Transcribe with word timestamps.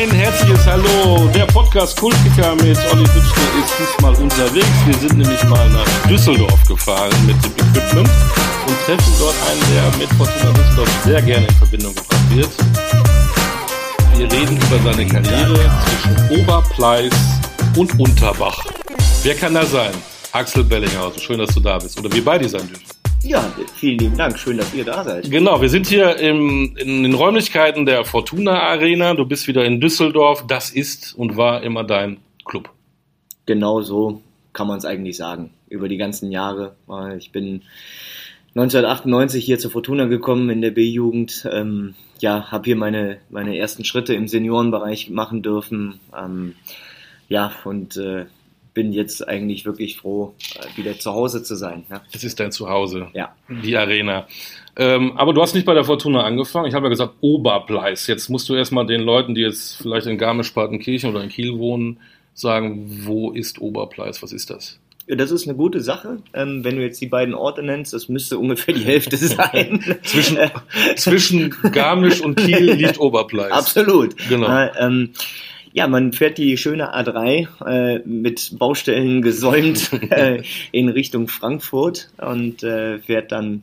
Ein 0.00 0.10
herzliches 0.12 0.66
Hallo. 0.66 1.28
Der 1.34 1.44
Podcast 1.44 2.00
Kultkicker 2.00 2.54
mit 2.54 2.78
Olli 2.90 3.02
Bützner 3.02 3.50
ist 3.62 3.74
diesmal 3.78 4.14
unterwegs. 4.14 4.66
Wir 4.86 4.94
sind 4.94 5.18
nämlich 5.18 5.44
mal 5.44 5.68
nach 5.68 6.08
Düsseldorf 6.08 6.64
gefahren 6.66 7.12
mit 7.26 7.36
dem 7.44 7.52
Equipment 7.52 8.08
und 8.66 8.80
treffen 8.86 9.12
dort 9.18 9.34
einen, 9.50 9.60
der 9.74 9.98
mit 9.98 10.08
Fortuna 10.14 10.52
Düsseldorf 10.54 10.88
sehr 11.04 11.20
gerne 11.20 11.46
in 11.46 11.54
Verbindung 11.54 11.94
gebracht 11.94 12.34
wird. 12.34 12.48
Wir 14.16 14.32
reden 14.32 14.56
über 14.56 14.90
seine 14.90 15.06
Karriere 15.06 15.70
zwischen 15.84 16.40
Oberpleis 16.40 17.12
und 17.76 18.00
Unterbach. 18.00 18.64
Wer 19.22 19.34
kann 19.34 19.52
da 19.52 19.66
sein? 19.66 19.92
Axel 20.32 20.64
Bellinghausen, 20.64 21.20
schön, 21.20 21.38
dass 21.40 21.52
du 21.52 21.60
da 21.60 21.76
bist. 21.76 21.98
Oder 22.00 22.10
wir 22.10 22.24
beide 22.24 22.48
sein 22.48 22.66
dürfen. 22.66 22.99
Ja, 23.22 23.42
vielen 23.74 23.98
lieben 23.98 24.16
Dank. 24.16 24.38
Schön, 24.38 24.56
dass 24.56 24.72
ihr 24.74 24.84
da 24.84 25.04
seid. 25.04 25.30
Genau, 25.30 25.60
wir 25.60 25.68
sind 25.68 25.86
hier 25.86 26.16
im, 26.16 26.74
in 26.76 27.02
den 27.02 27.14
Räumlichkeiten 27.14 27.84
der 27.84 28.04
Fortuna 28.04 28.62
Arena. 28.62 29.14
Du 29.14 29.26
bist 29.26 29.46
wieder 29.46 29.64
in 29.64 29.80
Düsseldorf. 29.80 30.46
Das 30.46 30.70
ist 30.70 31.14
und 31.14 31.36
war 31.36 31.62
immer 31.62 31.84
dein 31.84 32.18
Club. 32.44 32.70
Genau 33.46 33.82
so 33.82 34.22
kann 34.52 34.66
man 34.66 34.78
es 34.78 34.84
eigentlich 34.84 35.16
sagen. 35.16 35.50
Über 35.68 35.88
die 35.88 35.98
ganzen 35.98 36.32
Jahre. 36.32 36.74
Ich 37.18 37.30
bin 37.30 37.62
1998 38.54 39.44
hier 39.44 39.58
zur 39.58 39.70
Fortuna 39.70 40.06
gekommen 40.06 40.50
in 40.50 40.62
der 40.62 40.70
B-Jugend. 40.70 41.48
Ähm, 41.52 41.94
ja, 42.18 42.50
habe 42.50 42.64
hier 42.64 42.76
meine, 42.76 43.18
meine 43.28 43.56
ersten 43.56 43.84
Schritte 43.84 44.14
im 44.14 44.28
Seniorenbereich 44.28 45.10
machen 45.10 45.42
dürfen. 45.42 46.00
Ähm, 46.16 46.54
ja, 47.28 47.52
und 47.64 47.96
äh, 47.96 48.26
bin 48.74 48.92
jetzt 48.92 49.26
eigentlich 49.26 49.64
wirklich 49.64 49.96
froh, 49.96 50.34
äh, 50.54 50.76
wieder 50.76 50.98
zu 50.98 51.12
Hause 51.12 51.42
zu 51.42 51.56
sein. 51.56 51.84
Ne? 51.88 52.00
Es 52.12 52.24
ist 52.24 52.40
dein 52.40 52.52
Zuhause, 52.52 53.08
ja. 53.14 53.34
die 53.48 53.76
Arena. 53.76 54.26
Ähm, 54.76 55.12
aber 55.16 55.32
du 55.34 55.42
hast 55.42 55.54
nicht 55.54 55.66
bei 55.66 55.74
der 55.74 55.84
Fortuna 55.84 56.22
angefangen. 56.22 56.66
Ich 56.66 56.74
habe 56.74 56.86
ja 56.86 56.90
gesagt, 56.90 57.14
Oberpleis. 57.20 58.06
Jetzt 58.06 58.28
musst 58.28 58.48
du 58.48 58.54
erstmal 58.54 58.86
den 58.86 59.02
Leuten, 59.02 59.34
die 59.34 59.42
jetzt 59.42 59.76
vielleicht 59.76 60.06
in 60.06 60.18
Garmisch-Partenkirchen 60.18 61.10
oder 61.10 61.22
in 61.22 61.28
Kiel 61.28 61.58
wohnen, 61.58 61.98
sagen, 62.34 63.04
wo 63.04 63.32
ist 63.32 63.60
Oberpleis? 63.60 64.22
Was 64.22 64.32
ist 64.32 64.50
das? 64.50 64.78
Ja, 65.06 65.16
das 65.16 65.32
ist 65.32 65.48
eine 65.48 65.56
gute 65.56 65.80
Sache. 65.80 66.18
Ähm, 66.34 66.62
wenn 66.62 66.76
du 66.76 66.82
jetzt 66.82 67.00
die 67.00 67.08
beiden 67.08 67.34
Orte 67.34 67.64
nennst, 67.64 67.92
das 67.92 68.08
müsste 68.08 68.38
ungefähr 68.38 68.74
die 68.74 68.84
Hälfte 68.84 69.16
sein. 69.18 69.98
zwischen, 70.04 70.38
zwischen 70.94 71.50
Garmisch 71.72 72.20
und 72.20 72.36
Kiel 72.36 72.72
liegt 72.74 73.00
Oberpleis. 73.00 73.50
Absolut. 73.50 74.16
Genau. 74.28 74.48
Äh, 74.48 74.70
ähm, 74.78 75.10
ja, 75.72 75.86
man 75.86 76.12
fährt 76.12 76.38
die 76.38 76.56
schöne 76.56 76.94
A3 76.94 77.66
äh, 77.66 77.98
mit 78.04 78.58
Baustellen 78.58 79.22
gesäumt 79.22 79.90
äh, 80.10 80.42
in 80.72 80.88
Richtung 80.88 81.28
Frankfurt 81.28 82.10
und 82.18 82.62
äh, 82.62 82.98
fährt 82.98 83.32
dann 83.32 83.62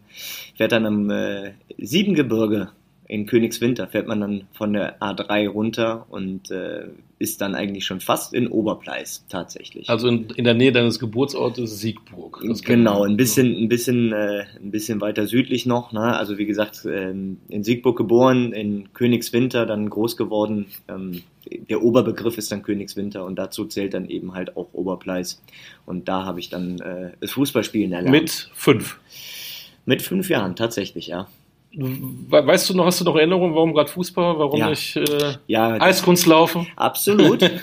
fährt 0.55 0.71
dann 0.71 0.85
am 0.85 1.09
äh, 1.09 1.53
Siebengebirge 1.77 2.69
in 3.07 3.25
Königswinter 3.25 3.87
fährt 3.87 4.07
man 4.07 4.19
dann 4.19 4.47
von 4.51 4.73
der 4.73 4.99
A3 4.99 5.47
runter 5.47 6.05
und 6.09 6.51
äh, 6.51 6.87
ist 7.19 7.41
dann 7.41 7.55
eigentlich 7.55 7.85
schon 7.85 8.01
fast 8.01 8.33
in 8.33 8.47
Oberpleis 8.47 9.25
tatsächlich. 9.29 9.89
Also 9.89 10.09
in, 10.09 10.29
in 10.31 10.43
der 10.43 10.53
Nähe 10.53 10.71
deines 10.71 10.99
Geburtsortes 10.99 11.79
Siegburg. 11.79 12.43
Genau, 12.65 13.05
ein 13.05 13.15
bisschen, 13.15 13.55
ein 13.55 13.69
bisschen, 13.69 14.11
äh, 14.11 14.43
ein 14.61 14.71
bisschen 14.71 14.99
weiter 14.99 15.25
südlich 15.25 15.65
noch. 15.65 15.93
Ne? 15.93 16.01
Also 16.01 16.37
wie 16.37 16.45
gesagt, 16.45 16.85
ähm, 16.85 17.37
in 17.47 17.63
Siegburg 17.63 17.97
geboren, 17.97 18.51
in 18.51 18.93
Königswinter 18.93 19.65
dann 19.65 19.89
groß 19.89 20.17
geworden. 20.17 20.67
Ähm, 20.89 21.23
der 21.69 21.81
Oberbegriff 21.83 22.37
ist 22.37 22.51
dann 22.51 22.61
Königswinter 22.61 23.23
und 23.23 23.37
dazu 23.37 23.65
zählt 23.65 23.93
dann 23.93 24.09
eben 24.09 24.33
halt 24.33 24.57
auch 24.57 24.67
Oberpleis. 24.73 25.41
Und 25.85 26.09
da 26.09 26.25
habe 26.25 26.41
ich 26.41 26.49
dann 26.49 26.79
äh, 26.79 27.11
das 27.21 27.31
Fußballspielen 27.31 27.93
erlernt. 27.93 28.11
Mit 28.11 28.49
fünf? 28.53 28.99
Mit 29.85 30.01
fünf 30.01 30.29
Jahren, 30.29 30.57
tatsächlich, 30.57 31.07
ja. 31.07 31.27
Weißt 31.79 32.69
du 32.69 32.73
noch, 32.73 32.85
hast 32.87 33.01
du 33.01 33.05
noch 33.05 33.15
Erinnerungen, 33.15 33.53
warum 33.53 33.73
gerade 33.75 33.91
Fußball, 33.91 34.39
warum 34.39 34.59
ja. 34.59 34.69
nicht 34.71 34.95
äh, 34.95 35.35
ja, 35.45 35.79
Eiskunstlaufen? 35.79 36.65
Absolut. 36.75 37.41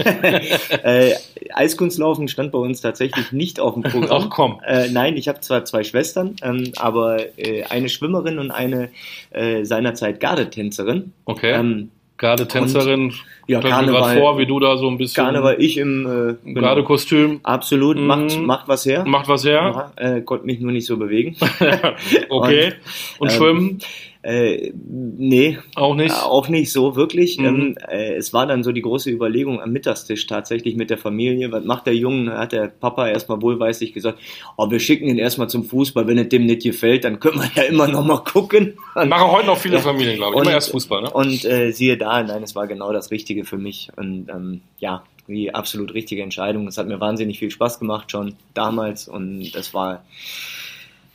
äh, 0.71 1.15
Eiskunstlaufen 1.53 2.29
stand 2.29 2.53
bei 2.53 2.59
uns 2.59 2.81
tatsächlich 2.81 3.33
nicht 3.33 3.59
auf 3.59 3.75
dem 3.75 3.83
Programm. 3.83 4.23
Ach 4.27 4.31
komm. 4.31 4.61
Äh, 4.65 4.89
nein, 4.91 5.17
ich 5.17 5.27
habe 5.27 5.41
zwar 5.41 5.65
zwei 5.65 5.83
Schwestern, 5.83 6.37
ähm, 6.43 6.73
aber 6.77 7.37
äh, 7.39 7.65
eine 7.65 7.89
Schwimmerin 7.89 8.39
und 8.39 8.53
eine 8.53 8.91
äh, 9.31 9.65
seinerzeit 9.65 10.21
Gardetänzerin. 10.21 11.13
Okay. 11.25 11.53
Ähm, 11.53 11.91
Gardetänzerin, 12.17 13.13
ja, 13.49 13.61
Karneval, 13.61 14.19
vor, 14.19 14.39
wie 14.39 14.47
du 14.47 14.61
da 14.61 14.77
so 14.77 14.89
ein 14.89 14.99
bisschen. 14.99 15.25
Karneval, 15.25 15.57
ich 15.59 15.77
im 15.79 16.07
äh, 16.07 16.35
genau. 16.45 16.61
Gardekostüm. 16.61 17.41
Absolut, 17.43 17.97
mhm. 17.97 18.07
macht, 18.07 18.39
macht 18.39 18.69
was 18.69 18.87
her. 18.87 19.05
Macht 19.05 19.29
was 19.29 19.45
her. 19.45 19.93
Ja, 19.99 20.17
äh, 20.17 20.21
konnte 20.23 20.47
mich 20.47 20.61
nur 20.61 20.73
nicht 20.73 20.87
so 20.87 20.97
bewegen. 20.97 21.37
okay. 22.29 22.75
Und, 23.19 23.29
und 23.29 23.31
ähm, 23.31 23.37
Schwimmen? 23.37 23.79
Äh, 24.25 24.73
nee. 24.75 25.59
Auch 25.75 25.95
nicht? 25.95 26.15
Äh, 26.15 26.21
auch 26.25 26.49
nicht 26.49 26.73
so 26.73 26.97
wirklich. 26.97 27.37
Mhm. 27.39 27.45
Ähm, 27.45 27.79
äh, 27.87 28.15
es 28.15 28.33
war 28.33 28.47
dann 28.47 28.65
so 28.65 28.73
die 28.73 28.81
große 28.81 29.11
Überlegung 29.11 29.61
am 29.61 29.71
Mittagstisch 29.71 30.27
tatsächlich 30.27 30.77
mit 30.77 30.89
der 30.89 30.97
Familie. 30.97 31.53
Was 31.53 31.65
macht 31.65 31.87
der 31.87 31.95
Junge? 31.95 32.39
Hat 32.39 32.53
der 32.53 32.69
Papa 32.69 33.07
erstmal 33.07 33.43
wohlweislich 33.43 33.93
gesagt, 33.93 34.19
oh, 34.57 34.71
wir 34.71 34.81
schicken 34.81 35.09
ihn 35.09 35.19
erstmal 35.19 35.51
zum 35.51 35.65
Fußball. 35.65 36.07
Wenn 36.07 36.17
es 36.17 36.31
dem 36.31 36.47
nicht 36.47 36.63
gefällt, 36.63 37.05
dann 37.05 37.21
können 37.21 37.39
wir 37.39 37.51
ja 37.55 37.69
immer 37.69 37.87
noch 37.87 38.03
mal 38.03 38.25
gucken. 38.25 38.79
Und, 38.95 39.11
Machen 39.11 39.31
heute 39.31 39.47
noch 39.49 39.59
viele 39.59 39.77
ja. 39.77 39.83
Familien, 39.83 40.17
glaube 40.17 40.37
ich. 40.37 40.43
Immer 40.43 40.53
erst 40.53 40.71
Fußball, 40.71 41.03
ne? 41.03 41.11
Und 41.11 41.45
äh, 41.45 41.73
siehe 41.73 41.99
da, 41.99 42.23
nein, 42.23 42.43
es 42.43 42.55
war 42.55 42.67
genau 42.67 42.95
das 42.95 43.11
Richtige 43.11 43.45
für 43.45 43.59
mich. 43.59 43.91
Und 43.95 44.31
ähm, 44.31 44.63
ja, 44.79 45.05
die 45.29 45.55
absolut 45.55 45.93
richtige 45.93 46.23
Entscheidung. 46.23 46.67
Es 46.67 46.79
hat 46.79 46.87
mir 46.87 47.01
wahnsinnig 47.01 47.39
viel 47.39 47.51
Spaß 47.51 47.79
gemacht 47.79 48.11
schon 48.11 48.37
damals 48.55 49.07
und 49.07 49.55
es 49.55 49.75
war 49.75 50.05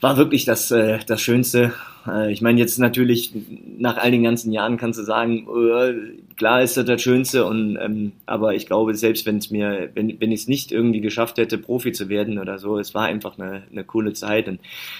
war 0.02 0.18
wirklich 0.18 0.46
das, 0.46 0.72
äh, 0.72 1.00
das 1.06 1.22
Schönste. 1.22 1.74
Äh, 2.08 2.32
ich 2.32 2.42
meine, 2.42 2.60
jetzt 2.60 2.80
natürlich 2.80 3.34
nach 3.78 3.98
all 3.98 4.12
den 4.12 4.24
ganzen 4.24 4.52
Jahren 4.52 4.78
kannst 4.78 5.00
du 5.00 5.04
sagen, 5.04 5.48
äh, 5.48 6.34
klar 6.36 6.62
ist 6.62 6.78
das 6.78 6.86
das 6.86 7.02
Schönste, 7.02 7.46
und, 7.46 7.78
ähm, 7.82 8.14
aber 8.26 8.56
ich 8.56 8.66
glaube, 8.66 8.96
selbst 8.96 9.26
wenn 9.26 9.38
es 9.38 9.52
mir, 9.52 9.90
wenn, 9.94 10.20
wenn 10.20 10.32
ich 10.32 10.42
es 10.42 10.48
nicht 10.48 10.72
irgendwie 10.72 11.02
geschafft 11.02 11.38
hätte, 11.38 11.58
Profi 11.58 11.92
zu 11.92 12.10
werden 12.10 12.40
oder 12.40 12.60
so, 12.60 12.78
es 12.80 12.94
war 12.94 13.06
einfach 13.06 13.38
eine, 13.38 13.64
eine 13.72 13.84
coole 13.84 14.14
Zeit. 14.14 14.48
Und 14.48 14.60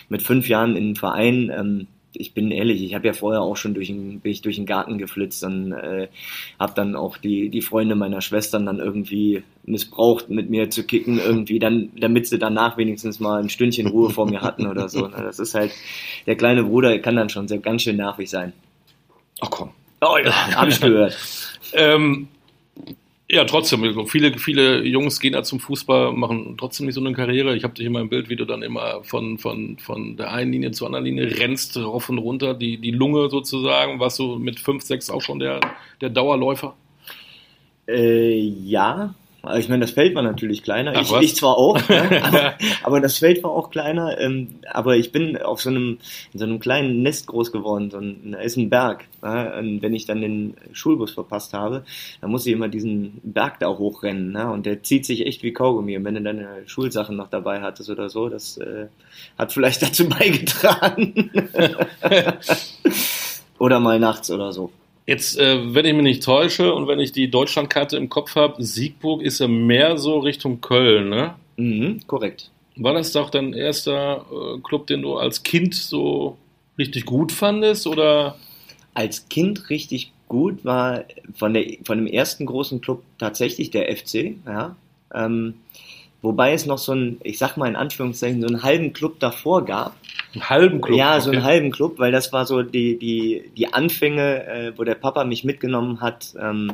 mit 0.10 0.22
fünf 0.22 0.48
Jahren 0.50 0.76
in 0.76 0.84
einem 0.84 0.96
Verein, 0.96 1.52
ähm, 1.56 1.88
ich 2.14 2.34
bin 2.34 2.52
ehrlich, 2.52 2.84
ich 2.84 2.96
habe 2.96 3.08
ja 3.08 3.14
vorher 3.14 3.42
auch 3.42 3.58
schon 3.58 3.74
durch 3.74 3.88
den, 3.88 4.20
bin 4.20 4.32
ich 4.32 4.42
durch 4.42 4.56
den 4.56 4.66
Garten 4.66 4.98
geflitzt 4.98 5.44
und 5.44 5.72
äh, 5.72 6.08
habe 6.60 6.74
dann 6.76 6.96
auch 6.96 7.18
die, 7.18 7.50
die 7.50 7.62
Freunde 7.62 7.96
meiner 7.96 8.22
Schwestern 8.22 8.66
dann 8.66 8.80
irgendwie 8.80 9.44
missbraucht, 9.64 10.30
mit 10.30 10.50
mir 10.50 10.70
zu 10.70 10.84
kicken, 10.84 11.20
irgendwie, 11.20 11.60
dann, 11.60 11.90
damit 11.96 12.28
sie 12.28 12.40
danach 12.40 12.78
wenigstens 12.78 13.20
mal 13.20 13.42
ein 13.42 13.50
Stündchen 13.50 13.88
Ruhe 13.88 14.10
vor 14.10 14.28
mir 14.28 14.42
hatten 14.42 14.68
oder 14.68 14.90
so. 14.90 15.08
Ne? 15.08 15.18
Das 15.18 15.40
ist 15.40 15.54
halt, 15.54 15.72
der 16.26 16.36
kleine 16.36 16.64
Bruder 16.64 16.98
kann 17.00 17.16
dann 17.16 17.30
schon 17.30 17.48
sehr 17.48 17.60
ganz 17.60 17.84
schön 17.84 17.98
nervig 17.98 18.30
sein. 18.30 18.54
Ach 19.42 19.50
komm. 19.50 19.70
Oh 20.02 20.18
ja, 20.24 20.56
habe 20.56 20.70
ich 20.70 20.82
gehört. 20.82 21.18
ähm, 21.74 22.28
ja, 23.32 23.46
trotzdem. 23.46 24.08
Viele, 24.08 24.40
viele 24.40 24.84
Jungs 24.84 25.20
gehen 25.20 25.34
da 25.34 25.44
zum 25.44 25.60
Fußball, 25.60 26.14
machen 26.14 26.56
trotzdem 26.58 26.88
nicht 26.88 26.96
so 26.96 27.02
eine 27.02 27.14
Karriere. 27.14 27.56
Ich 27.56 27.64
habe 27.64 27.76
dich 27.76 27.86
immer 27.86 28.02
im 28.02 28.10
Bild, 28.10 28.28
wie 28.30 28.36
du 28.36 28.46
dann 28.46 28.64
immer 28.64 29.04
von, 29.04 29.38
von, 29.38 29.78
von 29.78 30.18
der 30.18 30.32
einen 30.32 30.52
Linie 30.52 30.72
zur 30.72 30.88
anderen 30.88 31.06
Linie 31.06 31.38
rennst, 31.38 31.78
rauf 31.78 32.10
und 32.10 32.18
runter, 32.18 32.56
die, 32.56 32.78
die 32.78 32.90
Lunge 32.90 33.30
sozusagen. 33.30 34.00
Warst 34.00 34.18
du 34.18 34.38
mit 34.40 34.60
5, 34.60 34.84
6 34.84 35.12
auch 35.12 35.22
schon 35.22 35.38
der, 35.38 35.60
der 36.02 36.10
Dauerläufer? 36.10 36.76
Äh, 37.88 38.40
ja, 38.40 39.14
also 39.19 39.19
ich 39.58 39.70
meine, 39.70 39.82
das 39.82 39.92
Feld 39.92 40.16
war 40.16 40.22
natürlich 40.22 40.64
kleiner. 40.64 40.94
Ach, 40.96 41.02
ich, 41.02 41.30
ich, 41.30 41.36
zwar 41.36 41.58
auch, 41.58 41.80
ne? 41.90 42.24
aber, 42.24 42.54
aber, 42.84 43.00
das 43.00 43.18
Feld 43.18 43.42
war 43.44 43.52
auch 43.52 43.70
kleiner. 43.70 44.20
Ähm, 44.20 44.50
aber 44.70 44.98
ich 44.98 45.12
bin 45.12 45.38
auf 45.38 45.62
so 45.62 45.70
einem, 45.70 45.98
in 46.34 46.40
so 46.40 46.46
einem 46.46 46.60
kleinen 46.60 47.02
Nest 47.02 47.28
groß 47.28 47.52
geworden. 47.52 47.90
So 47.90 48.00
ein, 48.00 48.34
da 48.34 48.40
ist 48.40 48.58
ein 48.58 48.70
Berg. 48.70 49.06
Ne? 49.22 49.54
Und 49.58 49.82
wenn 49.82 49.94
ich 49.94 50.06
dann 50.06 50.22
den 50.22 50.56
Schulbus 50.74 51.12
verpasst 51.12 51.54
habe, 51.54 51.86
dann 52.20 52.32
muss 52.32 52.46
ich 52.46 52.54
immer 52.54 52.68
diesen 52.68 53.22
Berg 53.24 53.60
da 53.60 53.70
hochrennen. 53.70 54.34
Ne? 54.34 54.52
Und 54.52 54.66
der 54.66 54.84
zieht 54.84 55.06
sich 55.06 55.26
echt 55.26 55.42
wie 55.44 55.54
Kaugummi. 55.54 55.96
Und 55.96 56.04
wenn 56.04 56.16
du 56.16 56.22
deine 56.22 56.48
Schulsachen 56.66 57.16
noch 57.16 57.30
dabei 57.30 57.62
hattest 57.62 57.90
oder 57.90 58.10
so, 58.10 58.28
das 58.28 58.58
äh, 58.58 58.88
hat 59.38 59.54
vielleicht 59.54 59.82
dazu 59.82 60.10
beigetragen. 60.10 61.32
oder 63.58 63.80
mal 63.80 64.00
nachts 64.00 64.30
oder 64.32 64.52
so. 64.52 64.72
Jetzt, 65.10 65.40
äh, 65.40 65.74
wenn 65.74 65.88
ich 65.88 65.94
mich 65.96 66.04
nicht 66.04 66.24
täusche 66.24 66.72
und 66.72 66.88
wenn 66.88 67.00
ich 67.00 67.12
die 67.12 67.32
Deutschlandkarte 67.32 67.98
im 67.98 68.10
Kopf 68.10 68.36
habe, 68.36 68.64
Siegburg 68.64 69.24
ist 69.24 69.40
ja 69.40 69.48
mehr 69.48 69.98
so 69.98 70.20
Richtung 70.20 70.62
Köln, 70.62 71.10
ne? 71.10 71.34
Mhm, 71.58 72.02
korrekt. 72.06 72.52
War 72.76 72.94
das 72.94 73.12
doch 73.12 73.32
dein 73.32 73.54
erster 73.54 74.24
äh, 74.32 74.60
Club, 74.60 74.86
den 74.86 75.02
du 75.02 75.16
als 75.16 75.42
Kind 75.42 75.74
so 75.74 76.38
richtig 76.78 77.08
gut 77.08 77.32
fandest, 77.32 77.88
oder? 77.88 78.38
Als 78.94 79.28
Kind 79.30 79.72
richtig 79.72 80.12
gut 80.28 80.64
war 80.64 81.06
von, 81.34 81.56
der, 81.56 81.66
von 81.86 81.98
dem 81.98 82.06
ersten 82.06 82.46
großen 82.46 82.80
Club 82.80 83.02
tatsächlich 83.18 83.72
der 83.72 83.92
FC, 83.98 84.36
ja. 84.46 84.76
Ähm, 85.12 85.56
wobei 86.22 86.54
es 86.54 86.66
noch 86.66 86.78
so 86.78 86.94
ein, 86.94 87.18
ich 87.24 87.38
sag 87.38 87.58
mal 87.58 87.68
in 87.68 87.76
Anführungszeichen, 87.76 88.42
so 88.42 88.48
einen 88.48 88.64
halben 88.64 88.94
Club 88.94 89.20
davor 89.20 89.66
gab, 89.66 89.96
einen 90.34 90.50
halben 90.50 90.82
Club? 90.82 90.98
Ja, 90.98 91.20
so 91.22 91.32
einen 91.32 91.44
halben 91.44 91.72
Club, 91.72 92.00
weil 92.00 92.12
das 92.12 92.34
war 92.34 92.46
so 92.46 92.62
die, 92.62 92.98
die, 92.98 93.52
die 93.56 93.74
Anfänge, 93.74 94.46
äh, 94.46 94.74
wo 94.78 94.84
der 94.84 94.96
Papa 94.96 95.24
mich 95.24 95.44
mitgenommen 95.44 96.02
hat, 96.02 96.34
ähm, 96.40 96.74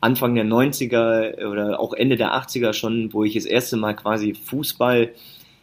Anfang 0.00 0.34
der 0.34 0.44
90er 0.44 1.46
oder 1.46 1.80
auch 1.80 1.94
Ende 1.94 2.16
der 2.16 2.34
80er 2.34 2.72
schon, 2.74 3.12
wo 3.12 3.24
ich 3.24 3.34
das 3.34 3.46
erste 3.46 3.76
Mal 3.76 3.94
quasi 3.94 4.34
Fußball 4.34 5.12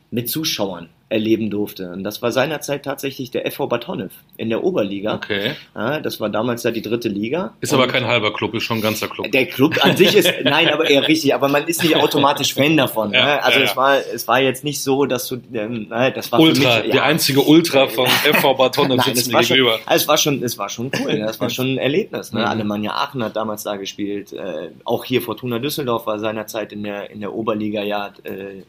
mit 0.09 0.29
Zuschauern 0.29 0.89
erleben 1.11 1.49
durfte. 1.49 1.91
Und 1.91 2.03
das 2.03 2.21
war 2.21 2.31
seinerzeit 2.31 2.83
tatsächlich 2.83 3.31
der 3.31 3.49
FV 3.51 3.67
Bad 3.67 3.87
Honnef 3.87 4.13
in 4.37 4.49
der 4.49 4.63
Oberliga. 4.63 5.15
Okay. 5.15 5.51
Ja, 5.75 5.99
das 5.99 6.19
war 6.19 6.29
damals 6.29 6.63
ja 6.63 6.71
die 6.71 6.81
dritte 6.81 7.09
Liga. 7.09 7.53
Ist 7.59 7.73
aber 7.73 7.87
kein 7.87 8.05
halber 8.05 8.33
Club, 8.33 8.53
ist 8.55 8.63
schon 8.63 8.77
ein 8.77 8.81
ganzer 8.81 9.07
Club. 9.07 9.31
Der 9.31 9.45
Club 9.45 9.83
an 9.83 9.97
sich 9.97 10.15
ist, 10.15 10.31
nein, 10.43 10.69
aber 10.69 10.89
eher 10.89 11.07
richtig, 11.07 11.35
aber 11.35 11.49
man 11.49 11.67
ist 11.67 11.83
nicht 11.83 11.95
automatisch 11.95 12.53
Fan 12.53 12.77
davon. 12.77 13.13
Ja, 13.13 13.25
ne? 13.25 13.43
Also 13.43 13.59
ja, 13.59 13.65
es 13.65 13.75
war, 13.75 13.97
es 13.97 14.27
war 14.27 14.41
jetzt 14.41 14.63
nicht 14.63 14.81
so, 14.81 15.05
dass 15.05 15.27
du, 15.27 15.41
ähm, 15.53 15.87
nein, 15.89 16.13
das 16.15 16.31
war 16.31 16.39
Ultra, 16.39 16.79
mich, 16.79 16.91
der 16.91 17.03
einzige 17.03 17.41
Ultra 17.41 17.87
von 17.87 18.07
FV 18.07 18.53
Bad 18.55 18.77
Honnef 18.77 18.97
Nein, 18.97 19.05
sitzt 19.07 19.21
es 19.21 19.27
mir 19.27 19.33
war, 19.33 19.43
schon, 19.43 19.57
gegenüber. 19.57 19.79
also 19.85 20.01
es 20.01 20.07
war 20.07 20.17
schon, 20.17 20.43
es 20.43 20.57
war 20.57 20.69
schon 20.69 20.91
cool, 20.99 21.13
ne? 21.13 21.25
das 21.25 21.39
war 21.39 21.49
schon 21.49 21.73
ein 21.73 21.77
Erlebnis. 21.77 22.31
Ne? 22.31 22.39
Mhm. 22.39 22.45
Alemannia 22.45 22.91
Aachen 22.91 23.23
hat 23.23 23.35
damals 23.35 23.63
da 23.63 23.75
gespielt, 23.75 24.33
äh, 24.33 24.69
auch 24.85 25.03
hier 25.05 25.21
Fortuna 25.21 25.59
Düsseldorf 25.59 26.05
war 26.05 26.19
seinerzeit 26.19 26.71
in 26.73 26.83
der 26.83 27.09
in 27.11 27.19
der 27.19 27.33
Oberliga 27.33 27.83
ja. 27.83 28.13
Äh, 28.23 28.63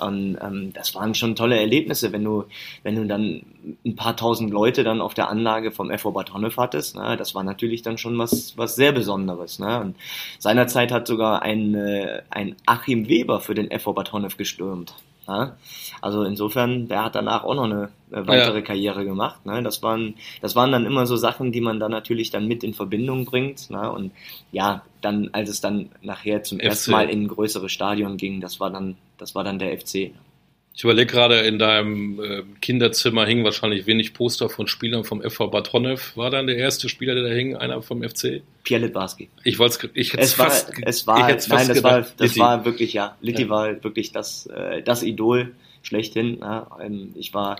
und, 0.00 0.38
ähm, 0.40 0.72
das 0.72 0.94
waren 0.94 1.14
schon 1.14 1.36
tolle 1.36 1.58
Erlebnisse, 1.58 2.12
wenn 2.12 2.24
du 2.24 2.44
wenn 2.82 2.96
du 2.96 3.06
dann 3.06 3.42
ein 3.84 3.96
paar 3.96 4.16
tausend 4.16 4.50
Leute 4.50 4.84
dann 4.84 5.00
auf 5.00 5.14
der 5.14 5.28
Anlage 5.28 5.72
vom 5.72 5.90
FV 5.90 6.12
Bad 6.12 6.32
Honnef 6.32 6.56
hattest. 6.56 6.96
Ne? 6.96 7.16
Das 7.16 7.34
war 7.34 7.42
natürlich 7.42 7.82
dann 7.82 7.98
schon 7.98 8.18
was 8.18 8.56
was 8.56 8.74
sehr 8.76 8.92
Besonderes. 8.92 9.58
Ne? 9.58 9.80
Und 9.80 9.96
seinerzeit 10.38 10.92
hat 10.92 11.06
sogar 11.06 11.42
ein 11.42 11.74
äh, 11.74 12.22
ein 12.30 12.56
Achim 12.66 13.08
Weber 13.08 13.40
für 13.40 13.54
den 13.54 13.70
FV 13.70 13.92
Bad 13.92 14.12
Honnef 14.12 14.36
gestürmt. 14.36 14.94
Ja? 15.30 15.56
Also 16.02 16.24
insofern, 16.24 16.88
der 16.88 17.04
hat 17.04 17.14
danach 17.14 17.44
auch 17.44 17.54
noch 17.54 17.64
eine 17.64 17.90
äh, 18.10 18.26
weitere 18.26 18.58
Ja. 18.58 18.62
Karriere 18.62 19.04
gemacht. 19.04 19.46
Ne? 19.46 19.62
Das, 19.62 19.82
waren, 19.82 20.14
das 20.40 20.56
waren 20.56 20.72
dann 20.72 20.84
immer 20.84 21.06
so 21.06 21.16
Sachen, 21.16 21.52
die 21.52 21.60
man 21.60 21.78
dann 21.78 21.92
natürlich 21.92 22.30
dann 22.30 22.48
mit 22.48 22.64
in 22.64 22.74
Verbindung 22.74 23.24
bringt. 23.24 23.70
Ne? 23.70 23.90
Und 23.90 24.12
ja, 24.52 24.82
dann, 25.00 25.30
als 25.32 25.48
es 25.48 25.60
dann 25.60 25.90
nachher 26.02 26.42
zum 26.42 26.58
FC. 26.58 26.64
ersten 26.64 26.90
Mal 26.90 27.08
in 27.08 27.22
ein 27.22 27.28
größeres 27.28 27.70
Stadion 27.70 28.16
ging, 28.16 28.40
das 28.40 28.60
war 28.60 28.70
dann, 28.70 28.96
das 29.18 29.34
war 29.34 29.44
dann 29.44 29.58
der 29.58 29.78
FC. 29.78 30.12
Ich 30.74 30.84
überlege 30.84 31.12
gerade, 31.12 31.40
in 31.40 31.58
deinem 31.58 32.20
äh, 32.22 32.42
Kinderzimmer 32.60 33.26
hingen 33.26 33.44
wahrscheinlich 33.44 33.86
wenig 33.86 34.14
Poster 34.14 34.48
von 34.48 34.66
Spielern 34.66 35.04
vom 35.04 35.20
FV 35.20 35.48
Bad 35.48 35.72
Honnef. 35.72 36.16
War 36.16 36.30
dann 36.30 36.46
der 36.46 36.56
erste 36.56 36.88
Spieler, 36.88 37.14
der 37.14 37.24
da 37.24 37.30
hing, 37.30 37.56
einer 37.56 37.82
vom 37.82 38.02
FC? 38.02 38.42
Pierre 38.62 38.84
Litbarski. 38.86 39.28
Ich 39.44 39.58
wollte 39.58 39.90
ich 39.94 40.14
Es 40.14 40.38
war, 40.38 40.46
fast, 40.46 40.72
es 40.82 41.06
war, 41.06 41.18
ich 41.38 41.48
nein, 41.48 41.68
das 41.68 41.82
war, 41.82 42.00
das 42.00 42.14
Litti. 42.18 42.40
war 42.40 42.64
wirklich, 42.64 42.92
ja, 42.92 43.16
Litti 43.20 43.42
Ja. 43.42 43.48
war 43.50 43.84
wirklich 43.84 44.12
das, 44.12 44.46
äh, 44.46 44.80
das 44.82 45.02
Idol 45.02 45.52
schlechthin. 45.82 46.38
Ne? 46.38 46.66
Ähm, 46.80 47.12
Ich 47.16 47.34
war, 47.34 47.56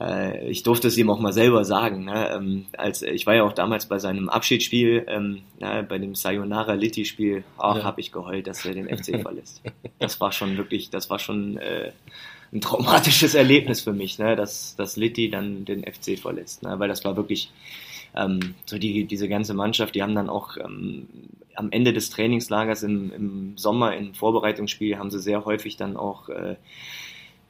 äh, 0.00 0.48
ich 0.48 0.62
durfte 0.62 0.88
es 0.88 0.96
ihm 0.96 1.10
auch 1.10 1.20
mal 1.20 1.32
selber 1.32 1.64
sagen. 1.64 2.04
Ne? 2.04 2.30
Ähm, 2.34 2.66
als, 2.76 3.02
ich 3.02 3.26
war 3.26 3.34
ja 3.34 3.44
auch 3.44 3.52
damals 3.52 3.86
bei 3.86 3.98
seinem 3.98 4.28
Abschiedsspiel, 4.28 5.04
ähm, 5.08 5.42
ja, 5.58 5.82
bei 5.82 5.98
dem 5.98 6.14
Sayonara 6.14 6.74
Litti-Spiel, 6.74 7.44
ach, 7.58 7.76
Ja. 7.76 7.84
habe 7.84 8.00
ich 8.00 8.12
geheult, 8.12 8.46
dass 8.46 8.64
er 8.64 8.74
den 8.74 8.88
FC 8.88 9.20
verlässt. 9.20 9.62
Das 10.00 10.20
war 10.20 10.32
schon 10.32 10.56
wirklich, 10.56 10.90
das 10.90 11.08
war 11.08 11.18
schon 11.18 11.56
äh, 11.58 11.92
ein 12.52 12.60
traumatisches 12.60 13.34
Erlebnis 13.34 13.80
für 13.80 13.92
mich, 13.92 14.18
ne? 14.18 14.36
dass, 14.36 14.76
dass 14.76 14.96
Litti 14.96 15.30
dann 15.30 15.64
den 15.64 15.84
FC 15.84 16.18
verlässt. 16.18 16.62
Ne? 16.62 16.78
Weil 16.78 16.88
das 16.88 17.04
war 17.04 17.16
wirklich, 17.16 17.50
ähm, 18.16 18.54
so 18.66 18.78
die, 18.78 19.04
diese 19.04 19.28
ganze 19.28 19.54
Mannschaft, 19.54 19.94
die 19.94 20.02
haben 20.02 20.14
dann 20.14 20.28
auch 20.28 20.56
ähm, 20.56 21.06
am 21.54 21.70
Ende 21.70 21.92
des 21.92 22.10
Trainingslagers 22.10 22.82
im, 22.82 23.12
im 23.12 23.52
Sommer 23.56 23.96
im 23.96 24.14
Vorbereitungsspiel 24.14 24.98
haben 24.98 25.10
sie 25.10 25.20
sehr 25.20 25.44
häufig 25.44 25.76
dann 25.76 25.96
auch 25.96 26.28
äh, 26.28 26.56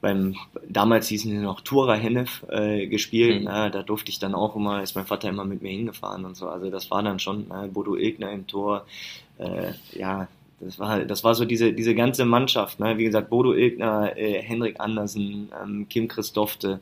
beim 0.05 0.37
damals 0.69 1.09
hießen 1.09 1.31
die 1.31 1.39
noch 1.39 1.63
Tura 1.63 1.95
Hennef 1.95 2.45
äh, 2.51 2.87
gespielt. 2.89 3.41
Mhm. 3.41 3.45
Na, 3.47 3.71
da 3.71 3.83
durfte 3.83 4.11
ich 4.11 4.19
dann 4.19 4.35
auch 4.35 4.55
immer, 4.55 4.83
ist 4.83 4.95
mein 4.97 5.07
Vater 5.07 5.31
immer 5.31 5.47
mit 5.47 5.63
mir 5.63 5.71
hingefahren 5.71 6.27
und 6.27 6.37
so. 6.37 6.47
Also 6.47 6.71
das 6.71 6.91
war 6.91 7.03
dann 7.03 7.19
schon 7.19 7.51
äh, 7.51 7.69
Bodo 7.69 7.97
Ilgner 7.97 8.31
im 8.31 8.47
Tor. 8.47 8.85
Äh, 9.39 9.73
ja, 9.99 10.29
das 10.61 10.79
war 10.79 11.07
das 11.07 11.25
war 11.25 11.35
so 11.35 11.47
diese 11.47 11.73
diese 11.73 11.95
ganze 11.95 12.27
Mannschaft. 12.27 12.81
Ne? 12.81 12.99
Wie 12.99 13.05
gesagt, 13.05 13.31
Bodo 13.31 13.55
Ilgner, 13.55 14.15
äh, 14.15 14.43
Henrik 14.43 14.79
Andersen, 14.79 15.49
ähm, 15.63 15.89
Kim 15.89 16.07
Christofte, 16.07 16.81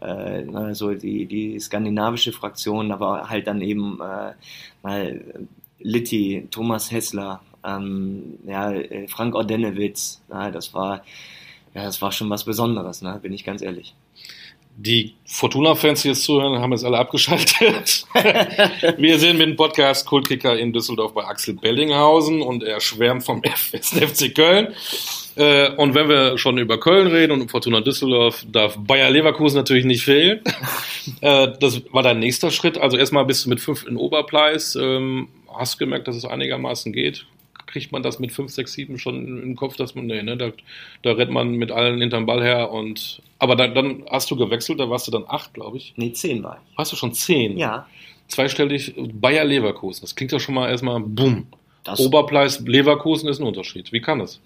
äh, 0.00 0.42
ne, 0.42 0.72
so 0.76 0.94
die 0.94 1.26
die 1.26 1.58
skandinavische 1.58 2.30
Fraktion, 2.30 2.92
aber 2.92 3.28
halt 3.28 3.48
dann 3.48 3.62
eben 3.62 3.98
äh, 4.00 4.32
mal 4.84 5.24
Litti, 5.80 6.46
Thomas 6.52 6.92
Hessler, 6.92 7.40
ähm, 7.64 8.38
ja, 8.46 8.70
äh, 8.70 9.08
Frank 9.08 9.34
Ordenewitz, 9.34 10.22
das 10.28 10.72
war, 10.72 11.02
ja, 11.74 11.84
das 11.84 12.00
war 12.02 12.12
schon 12.12 12.30
was 12.30 12.44
Besonderes, 12.44 13.02
ne, 13.02 13.18
bin 13.22 13.32
ich 13.32 13.44
ganz 13.44 13.62
ehrlich. 13.62 13.94
Die 14.76 15.14
Fortuna-Fans, 15.26 16.02
die 16.02 16.08
jetzt 16.08 16.22
zuhören, 16.22 16.58
haben 16.60 16.70
jetzt 16.72 16.84
alle 16.84 16.96
abgeschaltet. 16.96 18.06
Wir 18.96 19.18
sind 19.18 19.36
mit 19.36 19.48
dem 19.48 19.56
Podcast 19.56 20.06
Kultkicker 20.06 20.56
in 20.58 20.72
Düsseldorf 20.72 21.12
bei 21.12 21.24
Axel 21.24 21.54
Bellinghausen 21.54 22.40
und 22.40 22.62
er 22.62 22.80
schwärmt 22.80 23.22
vom 23.24 23.42
FC 23.44 24.34
Köln. 24.34 24.68
Äh, 25.36 25.70
Und 25.76 25.94
wenn 25.94 26.08
wir 26.08 26.38
schon 26.38 26.56
über 26.56 26.78
Köln 26.80 27.08
reden 27.08 27.32
und 27.32 27.42
um 27.42 27.48
Fortuna 27.48 27.80
Düsseldorf, 27.82 28.44
darf 28.50 28.76
Bayer 28.78 29.10
Leverkusen 29.10 29.56
natürlich 29.56 29.84
nicht 29.84 30.04
fehlen. 30.04 30.40
Äh, 31.20 31.48
Das 31.60 31.82
war 31.92 32.02
dein 32.02 32.18
nächster 32.20 32.50
Schritt. 32.50 32.78
Also 32.78 32.96
erstmal 32.96 33.24
bist 33.24 33.44
du 33.44 33.48
mit 33.50 33.60
fünf 33.60 33.86
in 33.86 33.96
Oberpleis. 33.96 34.76
Ähm, 34.76 35.28
Hast 35.52 35.74
du 35.74 35.78
gemerkt, 35.78 36.06
dass 36.08 36.16
es 36.16 36.24
einigermaßen 36.24 36.92
geht? 36.92 37.26
Kriegt 37.70 37.92
man 37.92 38.02
das 38.02 38.18
mit 38.18 38.32
fünf, 38.32 38.50
sechs, 38.50 38.72
sieben 38.72 38.98
schon 38.98 39.42
im 39.42 39.56
Kopf, 39.56 39.76
dass 39.76 39.94
man, 39.94 40.06
nee, 40.06 40.22
ne, 40.22 40.36
da, 40.36 40.50
da 41.02 41.12
rennt 41.12 41.30
man 41.30 41.52
mit 41.52 41.70
allen 41.70 42.00
hinterm 42.00 42.26
Ball 42.26 42.42
her 42.42 42.70
und, 42.70 43.22
aber 43.38 43.56
dann, 43.56 43.74
dann 43.74 44.04
hast 44.10 44.30
du 44.30 44.36
gewechselt, 44.36 44.80
da 44.80 44.90
warst 44.90 45.06
du 45.06 45.12
dann 45.12 45.24
acht, 45.26 45.54
glaube 45.54 45.76
ich. 45.76 45.94
Nee, 45.96 46.12
zehn 46.12 46.42
war 46.42 46.60
ich. 46.62 46.78
Warst 46.78 46.92
du 46.92 46.96
schon 46.96 47.12
zehn? 47.14 47.56
Ja, 47.56 47.86
Zweistellig 48.30 48.94
Bayer 48.96 49.44
Leverkusen. 49.44 50.02
Das 50.02 50.14
klingt 50.14 50.32
doch 50.32 50.40
schon 50.40 50.54
mal 50.54 50.70
erstmal, 50.70 51.00
bumm. 51.00 51.46
das 51.84 52.00
Oberpleis 52.00 52.60
Leverkusen 52.60 53.28
ist 53.28 53.40
ein 53.40 53.46
Unterschied. 53.46 53.92
Wie 53.92 54.00
kann 54.00 54.20
das? 54.20 54.40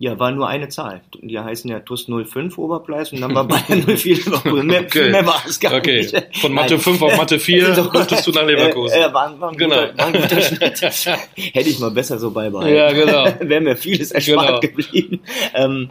Ja, 0.00 0.18
war 0.18 0.30
nur 0.30 0.46
eine 0.48 0.68
Zahl. 0.68 1.00
Die 1.20 1.38
heißen 1.38 1.68
ja 1.70 1.80
TUS 1.80 2.06
05 2.06 2.56
Oberpleis 2.58 3.12
und 3.12 3.20
dann 3.20 3.34
war 3.34 3.46
Bayern 3.48 3.82
04 3.84 4.16
Leverkusen. 4.24 4.66
Mehr, 4.66 4.80
Okay. 4.82 5.10
mehr 5.10 5.26
war 5.26 5.42
es 5.48 5.58
gar 5.58 5.74
Okay. 5.74 5.98
nicht. 5.98 6.38
Von 6.40 6.52
Mathe 6.52 6.74
Nein. 6.74 6.80
5 6.82 7.02
auf 7.02 7.16
Mathe 7.16 7.38
4 7.38 7.66
Also, 7.68 7.90
durftest 7.90 8.26
du 8.26 8.30
nach 8.30 8.44
Leverkusen. 8.46 8.96
Äh, 8.96 9.04
äh, 9.06 9.12
war, 9.12 9.40
war, 9.40 9.50
ein 9.50 9.56
Genau. 9.56 9.74
guter, 9.74 9.98
war 9.98 10.06
ein 10.06 10.12
guter 10.12 10.40
Schnitt. 10.40 10.80
Hätte 11.36 11.68
ich 11.68 11.78
mal 11.80 11.90
besser 11.90 12.18
so 12.18 12.30
beibehalten. 12.30 12.74
Ja, 12.76 12.92
genau. 12.92 13.24
Wäre 13.48 13.60
mir 13.60 13.76
vieles 13.76 14.10
erspart 14.12 14.46
Genau. 14.46 14.60
geblieben. 14.60 15.20
Ähm, 15.54 15.90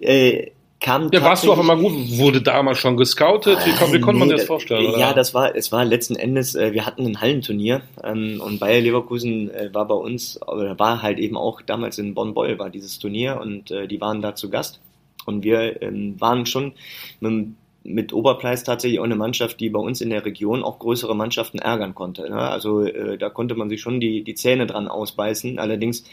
äh, 0.00 0.50
kam 0.84 1.10
Ja, 1.12 1.22
warst 1.22 1.44
du 1.44 1.52
auch 1.52 1.58
immer 1.58 1.76
gut? 1.76 1.92
Wurde 2.18 2.42
damals 2.42 2.78
schon 2.78 2.96
gescoutet? 2.96 3.58
Wie, 3.66 3.72
kon- 3.72 3.92
wie 3.92 4.00
konnte 4.00 4.18
man 4.18 4.28
Nee, 4.28 4.34
sich 4.34 4.42
das 4.42 4.46
vorstellen? 4.46 4.86
Oder? 4.86 4.98
Ja, 4.98 5.12
das 5.14 5.32
war, 5.34 5.56
es 5.56 5.72
war 5.72 5.84
letzten 5.84 6.14
Endes, 6.14 6.54
äh, 6.54 6.72
wir 6.74 6.84
hatten 6.86 7.06
ein 7.06 7.20
Hallenturnier 7.20 7.80
ähm, 8.04 8.40
und 8.44 8.60
Bayer 8.60 8.80
Leverkusen 8.82 9.50
äh, 9.50 9.70
war 9.72 9.88
bei 9.88 9.94
uns, 9.94 10.40
oder 10.46 10.78
war 10.78 11.02
halt 11.02 11.18
eben 11.18 11.36
auch 11.36 11.62
damals 11.62 11.98
in 11.98 12.14
Bonn-Boll 12.14 12.58
war 12.58 12.68
dieses 12.70 12.98
Turnier 12.98 13.40
und 13.40 13.70
äh, 13.70 13.88
die 13.88 14.00
waren 14.00 14.20
da 14.22 14.34
zu 14.34 14.50
Gast 14.50 14.80
und 15.26 15.42
wir 15.42 15.80
ähm, 15.82 16.20
waren 16.20 16.44
schon 16.46 16.72
mit, 17.20 17.48
mit 17.84 18.14
Oberpleis 18.14 18.64
tatsächlich 18.64 18.98
auch 18.98 19.04
eine 19.04 19.14
Mannschaft, 19.14 19.60
die 19.60 19.68
bei 19.68 19.78
uns 19.78 20.00
in 20.00 20.08
der 20.08 20.24
Region 20.24 20.64
auch 20.64 20.78
größere 20.78 21.14
Mannschaften 21.14 21.58
ärgern 21.58 21.94
konnte. 21.94 22.28
Ne? 22.30 22.38
Also 22.38 22.80
äh, 22.80 23.18
da 23.18 23.28
konnte 23.28 23.54
man 23.54 23.68
sich 23.68 23.82
schon 23.82 24.00
die, 24.00 24.24
die 24.24 24.34
Zähne 24.34 24.66
dran 24.66 24.88
ausbeißen, 24.88 25.58
allerdings 25.58 26.04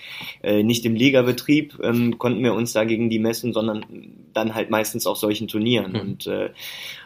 äh, 0.44 0.64
nicht 0.64 0.86
im 0.86 0.96
Ligabetrieb 0.96 1.80
ähm, 1.82 2.18
konnten 2.18 2.44
wir 2.44 2.54
uns 2.54 2.74
dagegen 2.74 3.10
die 3.10 3.20
messen, 3.20 3.54
sondern 3.54 3.86
dann 4.34 4.54
halt 4.54 4.70
meistens 4.70 5.08
auf 5.08 5.18
solchen 5.18 5.48
Turnieren. 5.48 5.94
Mhm. 5.94 6.00
Und 6.00 6.28
äh, 6.28 6.50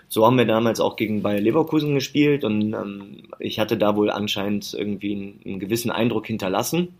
so 0.08 0.25
haben 0.25 0.38
wir 0.38 0.46
damals 0.46 0.80
auch 0.80 0.96
gegen 0.96 1.22
Bayer 1.22 1.42
Leverkusen 1.42 1.94
gespielt 1.94 2.44
und 2.44 2.74
ähm, 2.74 3.24
ich 3.39 3.60
hatte 3.60 3.78
da 3.78 3.96
wohl 3.96 4.10
anscheinend 4.10 4.74
irgendwie 4.74 5.13
einen, 5.13 5.39
einen 5.46 5.60
gewissen 5.60 5.92
Eindruck 5.92 6.25
hinterlassen. 6.25 6.96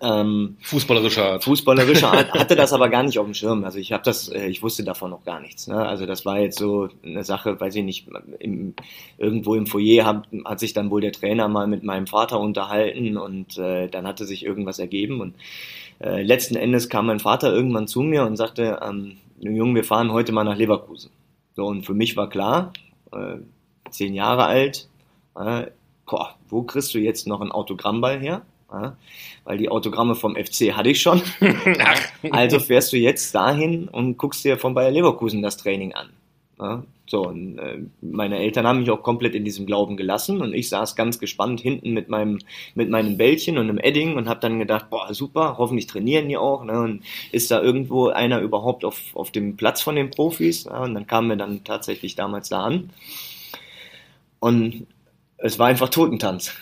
Ähm, 0.00 0.56
Fußballerischer 0.60 1.32
Art. 1.32 1.44
fußballerischer 1.44 2.12
Art 2.12 2.32
hatte 2.38 2.54
das 2.54 2.72
aber 2.72 2.88
gar 2.88 3.02
nicht 3.02 3.18
auf 3.18 3.24
dem 3.24 3.34
Schirm. 3.34 3.64
Also 3.64 3.78
ich 3.78 3.92
habe 3.92 4.04
das, 4.04 4.28
äh, 4.28 4.46
ich 4.46 4.62
wusste 4.62 4.84
davon 4.84 5.10
noch 5.10 5.24
gar 5.24 5.40
nichts. 5.40 5.66
Ne? 5.66 5.76
Also 5.76 6.06
das 6.06 6.24
war 6.24 6.38
jetzt 6.38 6.58
so 6.58 6.88
eine 7.04 7.24
Sache, 7.24 7.60
weiß 7.60 7.74
ich 7.74 7.84
nicht, 7.84 8.08
im, 8.38 8.74
irgendwo 9.18 9.54
im 9.54 9.66
Foyer 9.66 10.04
hat, 10.04 10.28
hat 10.44 10.60
sich 10.60 10.72
dann 10.72 10.90
wohl 10.90 11.00
der 11.00 11.12
Trainer 11.12 11.48
mal 11.48 11.66
mit 11.66 11.82
meinem 11.82 12.06
Vater 12.06 12.38
unterhalten 12.38 13.16
und 13.16 13.58
äh, 13.58 13.88
dann 13.88 14.06
hatte 14.06 14.26
sich 14.26 14.44
irgendwas 14.44 14.78
ergeben 14.78 15.20
und 15.20 15.34
äh, 16.00 16.22
letzten 16.22 16.56
Endes 16.56 16.88
kam 16.88 17.06
mein 17.06 17.20
Vater 17.20 17.52
irgendwann 17.52 17.88
zu 17.88 18.02
mir 18.02 18.24
und 18.24 18.36
sagte, 18.36 18.80
ähm, 18.82 19.16
Junge, 19.40 19.74
wir 19.74 19.84
fahren 19.84 20.12
heute 20.12 20.32
mal 20.32 20.44
nach 20.44 20.56
Leverkusen. 20.56 21.10
So 21.56 21.66
und 21.66 21.84
für 21.84 21.94
mich 21.94 22.16
war 22.16 22.28
klar, 22.28 22.72
äh, 23.12 23.38
zehn 23.90 24.14
Jahre 24.14 24.44
alt, 24.44 24.88
äh, 25.36 25.66
boah, 26.06 26.36
wo 26.48 26.62
kriegst 26.62 26.94
du 26.94 26.98
jetzt 26.98 27.26
noch 27.26 27.40
einen 27.40 27.52
Autogrammball 27.52 28.20
her? 28.20 28.42
Ja, 28.72 28.96
weil 29.44 29.58
die 29.58 29.68
Autogramme 29.68 30.14
vom 30.14 30.36
FC 30.36 30.72
hatte 30.72 30.90
ich 30.90 31.00
schon. 31.00 31.22
Also 32.30 32.60
fährst 32.60 32.92
du 32.92 32.96
jetzt 32.96 33.34
dahin 33.34 33.88
und 33.88 34.16
guckst 34.16 34.44
dir 34.44 34.58
von 34.58 34.74
Bayer 34.74 34.90
Leverkusen 34.90 35.42
das 35.42 35.56
Training 35.56 35.94
an. 35.94 36.10
Ja, 36.60 36.82
so, 37.10 37.26
und, 37.26 37.58
äh, 37.58 37.78
meine 38.02 38.38
Eltern 38.38 38.68
haben 38.68 38.80
mich 38.80 38.90
auch 38.90 39.02
komplett 39.02 39.34
in 39.34 39.44
diesem 39.44 39.66
Glauben 39.66 39.96
gelassen 39.96 40.40
und 40.40 40.54
ich 40.54 40.68
saß 40.68 40.94
ganz 40.94 41.18
gespannt 41.18 41.60
hinten 41.60 41.92
mit 41.92 42.08
meinem, 42.08 42.38
mit 42.76 42.88
meinem 42.88 43.16
Bällchen 43.16 43.58
und 43.58 43.68
einem 43.68 43.78
Edding 43.78 44.16
und 44.16 44.28
habe 44.28 44.38
dann 44.38 44.60
gedacht, 44.60 44.90
boah, 44.90 45.12
super, 45.12 45.56
hoffentlich 45.58 45.88
trainieren 45.88 46.28
die 46.28 46.36
auch. 46.36 46.62
Ne? 46.62 46.80
Und 46.80 47.02
ist 47.32 47.50
da 47.50 47.60
irgendwo 47.60 48.10
einer 48.10 48.40
überhaupt 48.40 48.84
auf, 48.84 49.00
auf 49.14 49.32
dem 49.32 49.56
Platz 49.56 49.82
von 49.82 49.96
den 49.96 50.10
Profis? 50.10 50.64
Ja, 50.64 50.84
und 50.84 50.94
dann 50.94 51.08
kamen 51.08 51.30
wir 51.30 51.36
dann 51.36 51.64
tatsächlich 51.64 52.14
damals 52.14 52.50
da 52.50 52.62
an. 52.62 52.90
Und 54.38 54.86
es 55.42 55.58
war 55.58 55.68
einfach 55.68 55.88
Totentanz. 55.88 56.52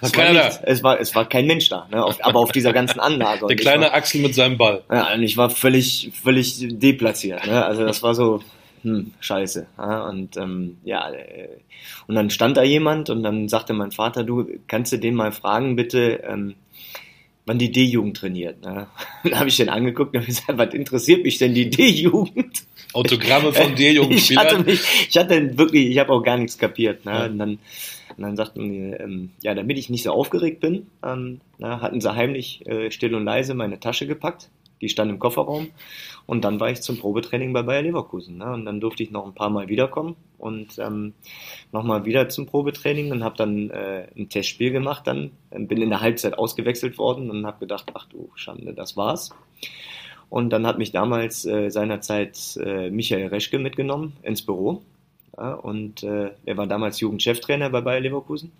War 0.00 0.08
Es 0.08 0.16
war, 0.16 0.24
keiner 0.24 0.44
nichts. 0.44 0.60
es, 0.64 0.82
war, 0.82 1.00
es 1.00 1.14
war 1.14 1.28
kein 1.28 1.46
Mensch 1.46 1.68
da, 1.68 1.88
ne? 1.90 2.04
auf, 2.04 2.24
aber 2.24 2.40
auf 2.40 2.52
dieser 2.52 2.72
ganzen 2.72 3.00
Anlage. 3.00 3.46
Der 3.48 3.56
kleine 3.56 3.86
war, 3.86 3.94
Axel 3.94 4.20
mit 4.20 4.34
seinem 4.34 4.58
Ball. 4.58 4.82
ja, 4.90 5.12
und 5.14 5.22
ich 5.22 5.36
war 5.36 5.50
völlig, 5.50 6.10
völlig 6.22 6.56
deplatziert. 6.78 7.46
Ne? 7.46 7.64
Also 7.64 7.84
das 7.84 8.02
war 8.02 8.14
so, 8.14 8.40
hm, 8.82 9.12
scheiße. 9.20 9.66
Ja, 9.78 10.08
und 10.08 10.36
ähm, 10.36 10.78
ja, 10.84 11.10
äh, 11.10 11.48
und 12.06 12.14
dann 12.14 12.30
stand 12.30 12.56
da 12.56 12.62
jemand 12.62 13.08
und 13.10 13.22
dann 13.22 13.48
sagte 13.48 13.72
mein 13.72 13.92
Vater, 13.92 14.24
du 14.24 14.46
kannst 14.68 14.92
du 14.92 14.98
den 14.98 15.14
mal 15.14 15.32
fragen, 15.32 15.74
bitte, 15.76 16.22
ähm, 16.28 16.54
wann 17.46 17.58
die 17.58 17.72
D-Jugend 17.72 18.16
trainiert. 18.16 18.62
Ne? 18.62 18.86
Dann 19.24 19.38
habe 19.38 19.48
ich 19.48 19.56
den 19.56 19.68
angeguckt 19.68 20.14
und 20.14 20.20
habe 20.20 20.26
gesagt, 20.26 20.56
was 20.56 20.72
interessiert 20.72 21.24
mich 21.24 21.38
denn 21.38 21.54
die 21.54 21.68
D-Jugend? 21.68 22.64
Autogramme 22.92 23.52
von 23.52 23.74
D-Jugendspielern? 23.76 24.46
ich 24.46 24.52
hatte 24.54 24.64
mich, 24.64 24.80
ich 25.10 25.16
hatte 25.18 25.58
wirklich, 25.58 25.90
ich 25.90 25.98
habe 25.98 26.12
auch 26.12 26.22
gar 26.22 26.38
nichts 26.38 26.56
kapiert. 26.56 27.04
Ne? 27.04 27.12
Ja. 27.12 27.24
Und 27.26 27.38
dann 27.38 27.58
und 28.16 28.22
dann 28.22 28.36
sagten 28.36 28.70
die, 28.70 28.90
ähm, 28.92 29.30
ja, 29.42 29.54
damit 29.54 29.78
ich 29.78 29.90
nicht 29.90 30.04
so 30.04 30.12
aufgeregt 30.12 30.60
bin, 30.60 30.86
ähm, 31.04 31.40
na, 31.58 31.80
hatten 31.80 32.00
sie 32.00 32.14
heimlich 32.14 32.66
äh, 32.66 32.90
still 32.90 33.14
und 33.14 33.24
leise 33.24 33.54
meine 33.54 33.80
Tasche 33.80 34.06
gepackt. 34.06 34.50
Die 34.80 34.88
stand 34.88 35.10
im 35.10 35.18
Kofferraum. 35.18 35.68
Und 36.26 36.44
dann 36.44 36.60
war 36.60 36.70
ich 36.70 36.82
zum 36.82 36.98
Probetraining 36.98 37.52
bei 37.52 37.62
Bayer 37.62 37.82
Leverkusen. 37.82 38.38
Ne? 38.38 38.52
Und 38.52 38.66
dann 38.66 38.80
durfte 38.80 39.02
ich 39.02 39.10
noch 39.10 39.24
ein 39.24 39.34
paar 39.34 39.48
Mal 39.48 39.68
wiederkommen 39.68 40.16
und 40.36 40.78
ähm, 40.78 41.14
nochmal 41.72 42.04
wieder 42.04 42.28
zum 42.28 42.46
Probetraining 42.46 43.10
und 43.12 43.24
habe 43.24 43.36
dann 43.36 43.70
äh, 43.70 44.08
ein 44.16 44.28
Testspiel 44.28 44.72
gemacht. 44.72 45.06
Dann 45.06 45.30
bin 45.50 45.80
in 45.80 45.90
der 45.90 46.00
Halbzeit 46.00 46.36
ausgewechselt 46.36 46.98
worden 46.98 47.30
und 47.30 47.46
habe 47.46 47.60
gedacht, 47.60 47.92
ach 47.94 48.06
du 48.08 48.30
Schande, 48.34 48.74
das 48.74 48.96
war's. 48.96 49.30
Und 50.28 50.50
dann 50.50 50.66
hat 50.66 50.78
mich 50.78 50.90
damals 50.90 51.46
äh, 51.46 51.70
seinerzeit 51.70 52.56
äh, 52.56 52.90
Michael 52.90 53.28
Reschke 53.28 53.58
mitgenommen 53.58 54.14
ins 54.22 54.42
Büro 54.42 54.82
ja, 55.36 55.54
und 55.54 56.02
äh, 56.02 56.30
er 56.44 56.56
war 56.56 56.66
damals 56.66 57.00
Jugendcheftrainer 57.00 57.70
bei 57.70 57.80
Bayer 57.80 58.00
Leverkusen 58.00 58.52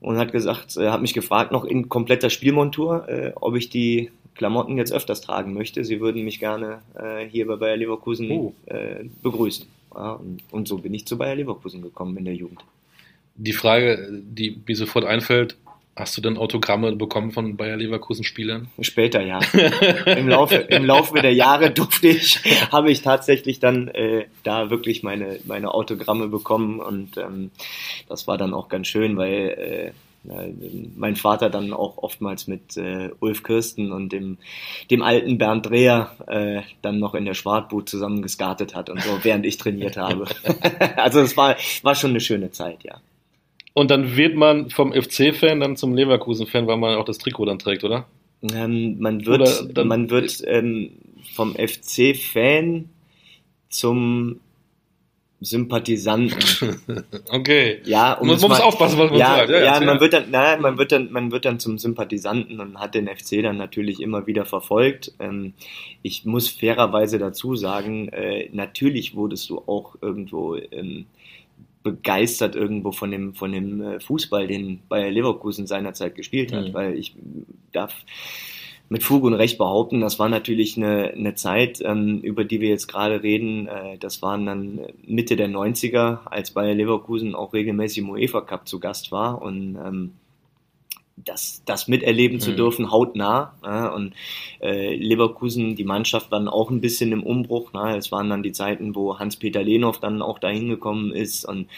und 0.00 0.18
hat 0.18 0.32
gesagt, 0.32 0.76
er 0.76 0.92
hat 0.92 1.02
mich 1.02 1.14
gefragt, 1.14 1.52
noch 1.52 1.64
in 1.64 1.88
kompletter 1.88 2.30
Spielmontur, 2.30 3.08
äh, 3.08 3.32
ob 3.34 3.56
ich 3.56 3.70
die 3.70 4.10
Klamotten 4.34 4.76
jetzt 4.76 4.92
öfters 4.92 5.20
tragen 5.20 5.54
möchte. 5.54 5.84
Sie 5.84 6.00
würden 6.00 6.24
mich 6.24 6.38
gerne 6.38 6.80
äh, 6.94 7.26
hier 7.26 7.46
bei 7.46 7.56
Bayer 7.56 7.76
Leverkusen 7.76 8.30
oh. 8.30 8.54
äh, 8.66 9.04
begrüßen. 9.22 9.66
Ja, 9.94 10.12
und, 10.12 10.42
und, 10.50 10.68
so 10.68 10.78
bin 10.78 10.92
ich 10.92 11.06
zu 11.06 11.16
Bayer 11.16 11.34
Leverkusen 11.34 11.80
gekommen 11.80 12.16
in 12.18 12.26
der 12.26 12.34
Jugend. 12.34 12.60
Die 13.34 13.52
Frage, 13.52 14.08
die 14.10 14.60
mir 14.66 14.76
sofort 14.76 15.06
einfällt, 15.06 15.56
Hast 15.96 16.14
du 16.14 16.20
denn 16.20 16.36
Autogramme 16.36 16.94
bekommen 16.94 17.32
von 17.32 17.56
Bayer 17.56 17.78
Leverkusen 17.78 18.22
Spielern? 18.22 18.68
Später, 18.80 19.22
ja. 19.22 19.40
Im 20.06 20.28
Laufe, 20.28 20.56
Im 20.56 20.84
Laufe 20.84 21.22
der 21.22 21.32
Jahre 21.32 21.70
durfte 21.70 22.08
ich, 22.08 22.38
habe 22.70 22.90
ich 22.90 23.00
tatsächlich 23.00 23.60
dann 23.60 23.88
äh, 23.88 24.26
da 24.42 24.68
wirklich 24.68 25.02
meine, 25.02 25.38
meine 25.44 25.72
Autogramme 25.72 26.28
bekommen 26.28 26.80
und 26.80 27.16
ähm, 27.16 27.50
das 28.10 28.28
war 28.28 28.36
dann 28.36 28.52
auch 28.52 28.68
ganz 28.68 28.88
schön, 28.88 29.16
weil 29.16 29.48
äh, 29.48 29.92
mein 30.96 31.16
Vater 31.16 31.48
dann 31.48 31.72
auch 31.72 31.98
oftmals 31.98 32.46
mit 32.46 32.76
äh, 32.76 33.10
Ulf 33.20 33.42
Kirsten 33.42 33.90
und 33.90 34.10
dem, 34.10 34.36
dem 34.90 35.02
alten 35.02 35.38
Bernd 35.38 35.66
Dreher 35.66 36.10
äh, 36.26 36.62
dann 36.82 36.98
noch 36.98 37.14
in 37.14 37.24
der 37.24 37.34
Schwartboot 37.34 37.88
zusammen 37.88 38.20
geskartet 38.20 38.74
hat 38.74 38.90
und 38.90 39.00
so, 39.00 39.18
während 39.22 39.46
ich 39.46 39.56
trainiert 39.56 39.96
habe. 39.96 40.26
also 40.96 41.20
es 41.20 41.36
war, 41.36 41.56
war 41.82 41.94
schon 41.94 42.10
eine 42.10 42.20
schöne 42.20 42.50
Zeit, 42.50 42.82
ja. 42.84 43.00
Und 43.76 43.90
dann 43.90 44.16
wird 44.16 44.34
man 44.36 44.70
vom 44.70 44.94
FC-Fan 44.94 45.60
dann 45.60 45.76
zum 45.76 45.94
Leverkusen-Fan, 45.94 46.66
weil 46.66 46.78
man 46.78 46.96
auch 46.96 47.04
das 47.04 47.18
Trikot 47.18 47.44
dann 47.44 47.58
trägt, 47.58 47.84
oder? 47.84 48.06
Ähm, 48.54 48.98
man 49.00 49.26
wird, 49.26 49.76
man 49.84 50.08
wird 50.08 50.42
ähm, 50.46 50.92
vom 51.34 51.54
FC-Fan 51.54 52.88
zum 53.68 54.40
Sympathisanten. 55.42 57.04
okay. 57.28 57.82
Ja, 57.84 58.14
um 58.14 58.28
man 58.28 58.40
muss 58.40 58.48
mal, 58.48 58.62
aufpassen, 58.62 58.98
was 58.98 59.10
man 59.10 59.18
ja, 59.18 59.36
sagt. 59.36 59.50
Ja, 59.50 59.58
ja 59.58 59.80
man 59.80 60.00
wird 60.00 60.14
dann, 60.14 60.30
nein, 60.30 60.62
man 60.62 60.78
wird 60.78 60.92
dann, 60.92 61.12
man 61.12 61.30
wird 61.30 61.44
dann 61.44 61.60
zum 61.60 61.76
Sympathisanten 61.76 62.58
und 62.60 62.80
hat 62.80 62.94
den 62.94 63.08
FC 63.08 63.42
dann 63.42 63.58
natürlich 63.58 64.00
immer 64.00 64.26
wieder 64.26 64.46
verfolgt. 64.46 65.12
Ähm, 65.18 65.52
ich 66.00 66.24
muss 66.24 66.48
fairerweise 66.48 67.18
dazu 67.18 67.56
sagen, 67.56 68.08
äh, 68.08 68.48
natürlich 68.54 69.14
wurdest 69.14 69.50
du 69.50 69.58
auch 69.58 69.96
irgendwo 70.00 70.56
ähm, 70.56 71.04
begeistert 71.86 72.56
irgendwo 72.56 72.90
von 72.90 73.12
dem, 73.12 73.34
von 73.34 73.52
dem 73.52 73.80
äh, 73.80 74.00
Fußball, 74.00 74.48
den 74.48 74.80
Bayer 74.88 75.10
Leverkusen 75.10 75.68
seinerzeit 75.68 76.16
gespielt 76.16 76.52
hat, 76.52 76.68
mhm. 76.68 76.74
weil 76.74 76.98
ich 76.98 77.14
darf 77.70 77.94
mit 78.88 79.04
Fug 79.04 79.22
und 79.22 79.34
Recht 79.34 79.56
behaupten, 79.56 80.00
das 80.00 80.18
war 80.18 80.28
natürlich 80.28 80.76
eine, 80.76 81.12
eine 81.12 81.34
Zeit, 81.34 81.80
ähm, 81.84 82.20
über 82.22 82.44
die 82.44 82.60
wir 82.60 82.68
jetzt 82.68 82.88
gerade 82.88 83.22
reden. 83.22 83.68
Äh, 83.68 83.98
das 83.98 84.20
waren 84.20 84.46
dann 84.46 84.80
Mitte 85.06 85.36
der 85.36 85.48
90er, 85.48 86.26
als 86.26 86.50
Bayer 86.50 86.74
Leverkusen 86.74 87.36
auch 87.36 87.52
regelmäßig 87.52 87.98
im 87.98 88.10
UEFA 88.10 88.40
Cup 88.40 88.66
zu 88.66 88.80
Gast 88.80 89.12
war 89.12 89.40
und 89.40 89.76
ähm, 89.76 90.12
das, 91.16 91.62
das 91.64 91.88
miterleben 91.88 92.36
mhm. 92.36 92.40
zu 92.40 92.52
dürfen, 92.52 92.90
hautnah. 92.90 93.54
Ja, 93.64 93.88
und 93.88 94.12
äh, 94.60 94.94
Leverkusen, 94.94 95.74
die 95.74 95.84
Mannschaft 95.84 96.30
war 96.30 96.38
dann 96.38 96.48
auch 96.48 96.70
ein 96.70 96.82
bisschen 96.82 97.10
im 97.12 97.22
Umbruch. 97.22 97.70
Na, 97.72 97.96
es 97.96 98.12
waren 98.12 98.28
dann 98.28 98.42
die 98.42 98.52
Zeiten, 98.52 98.94
wo 98.94 99.18
Hans-Peter 99.18 99.62
Lehnhoff 99.62 99.98
dann 99.98 100.20
auch 100.20 100.38
dahin 100.38 100.68
gekommen 100.68 101.12
ist. 101.12 101.46
Und 101.46 101.68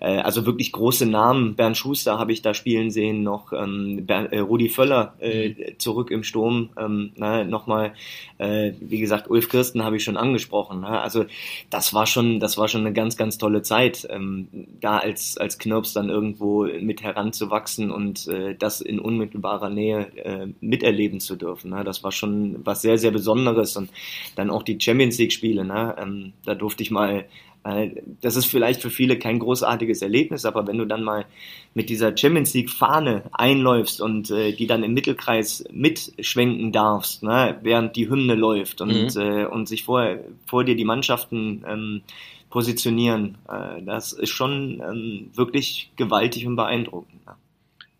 äh, 0.00 0.18
also 0.18 0.46
wirklich 0.46 0.72
große 0.72 1.06
Namen. 1.06 1.54
Bernd 1.54 1.76
Schuster 1.76 2.18
habe 2.18 2.32
ich 2.32 2.42
da 2.42 2.54
spielen 2.54 2.90
sehen, 2.90 3.22
noch 3.22 3.52
ähm, 3.52 4.04
Bernd, 4.04 4.32
äh, 4.32 4.40
Rudi 4.40 4.68
Völler 4.68 5.14
äh, 5.20 5.50
mhm. 5.50 5.78
zurück 5.78 6.10
im 6.10 6.24
Sturm. 6.24 6.70
Ähm, 6.76 7.12
na, 7.16 7.44
nochmal, 7.44 7.92
äh, 8.38 8.72
wie 8.80 8.98
gesagt, 8.98 9.30
Ulf 9.30 9.48
Kirsten 9.48 9.84
habe 9.84 9.96
ich 9.96 10.04
schon 10.04 10.16
angesprochen. 10.16 10.80
Na, 10.80 11.02
also 11.02 11.24
das 11.70 11.94
war 11.94 12.06
schon, 12.06 12.40
das 12.40 12.58
war 12.58 12.66
schon 12.66 12.80
eine 12.80 12.92
ganz, 12.92 13.16
ganz 13.16 13.38
tolle 13.38 13.62
Zeit, 13.62 14.08
ähm, 14.10 14.48
da 14.80 14.98
als, 14.98 15.38
als 15.38 15.58
Knirps 15.58 15.92
dann 15.92 16.08
irgendwo 16.08 16.64
mit 16.64 17.02
heranzuwachsen 17.02 17.92
und 17.92 18.26
äh, 18.26 18.56
das 18.56 18.87
in 18.88 18.98
unmittelbarer 18.98 19.70
Nähe 19.70 20.06
äh, 20.16 20.46
miterleben 20.60 21.20
zu 21.20 21.36
dürfen. 21.36 21.70
Ne? 21.70 21.84
Das 21.84 22.02
war 22.02 22.12
schon 22.12 22.64
was 22.64 22.82
sehr, 22.82 22.98
sehr 22.98 23.10
Besonderes. 23.10 23.76
Und 23.76 23.90
dann 24.36 24.50
auch 24.50 24.62
die 24.62 24.78
Champions 24.80 25.18
League-Spiele, 25.18 25.64
ne? 25.64 25.94
ähm, 25.98 26.32
da 26.44 26.54
durfte 26.54 26.82
ich 26.82 26.90
mal 26.90 27.26
äh, 27.64 27.90
das 28.20 28.36
ist 28.36 28.46
vielleicht 28.46 28.82
für 28.82 28.90
viele 28.90 29.18
kein 29.18 29.38
großartiges 29.38 30.02
Erlebnis, 30.02 30.44
aber 30.44 30.66
wenn 30.66 30.78
du 30.78 30.84
dann 30.84 31.02
mal 31.02 31.26
mit 31.74 31.90
dieser 31.90 32.16
Champions 32.16 32.54
League 32.54 32.70
Fahne 32.70 33.24
einläufst 33.32 34.00
und 34.00 34.30
äh, 34.30 34.52
die 34.52 34.66
dann 34.66 34.82
im 34.82 34.94
Mittelkreis 34.94 35.64
mitschwenken 35.72 36.72
darfst, 36.72 37.22
ne, 37.22 37.58
während 37.62 37.96
die 37.96 38.08
Hymne 38.08 38.34
läuft 38.34 38.80
und, 38.80 39.14
mhm. 39.14 39.20
äh, 39.20 39.44
und 39.44 39.68
sich 39.68 39.84
vor, 39.84 40.16
vor 40.46 40.64
dir 40.64 40.76
die 40.76 40.84
Mannschaften 40.84 41.64
ähm, 41.68 42.02
positionieren, 42.50 43.38
äh, 43.48 43.82
das 43.82 44.12
ist 44.12 44.30
schon 44.30 44.82
ähm, 44.86 45.30
wirklich 45.34 45.90
gewaltig 45.96 46.46
und 46.46 46.56
beeindruckend. 46.56 47.26
Ne? 47.26 47.34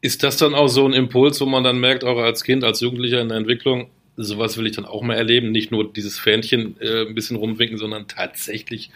Ist 0.00 0.22
das 0.22 0.36
dann 0.36 0.54
auch 0.54 0.68
so 0.68 0.86
ein 0.86 0.92
Impuls, 0.92 1.40
wo 1.40 1.46
man 1.46 1.64
dann 1.64 1.80
merkt, 1.80 2.04
auch 2.04 2.18
als 2.18 2.44
Kind, 2.44 2.64
als 2.64 2.80
Jugendlicher 2.80 3.20
in 3.20 3.28
der 3.28 3.38
Entwicklung, 3.38 3.90
sowas 4.16 4.56
will 4.58 4.66
ich 4.66 4.76
dann 4.76 4.84
auch 4.84 5.02
mal 5.02 5.14
erleben, 5.14 5.50
nicht 5.50 5.70
nur 5.70 5.92
dieses 5.92 6.18
Fähnchen 6.18 6.76
äh, 6.80 7.06
ein 7.06 7.14
bisschen 7.14 7.36
rumwinken, 7.36 7.78
sondern 7.78 8.08
tatsächlich 8.08 8.90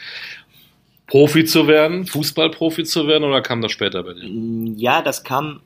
Profi 1.07 1.45
zu 1.45 1.67
werden, 1.67 2.07
Fußballprofi 2.07 2.85
zu 2.85 3.07
werden 3.07 3.25
oder 3.25 3.43
kam 3.43 3.61
das 3.61 3.73
später 3.73 4.03
bei 4.03 4.15
dir? 4.15 4.29
Mm, 4.29 4.75
ja, 4.77 5.03
das 5.03 5.25
kam, 5.25 5.61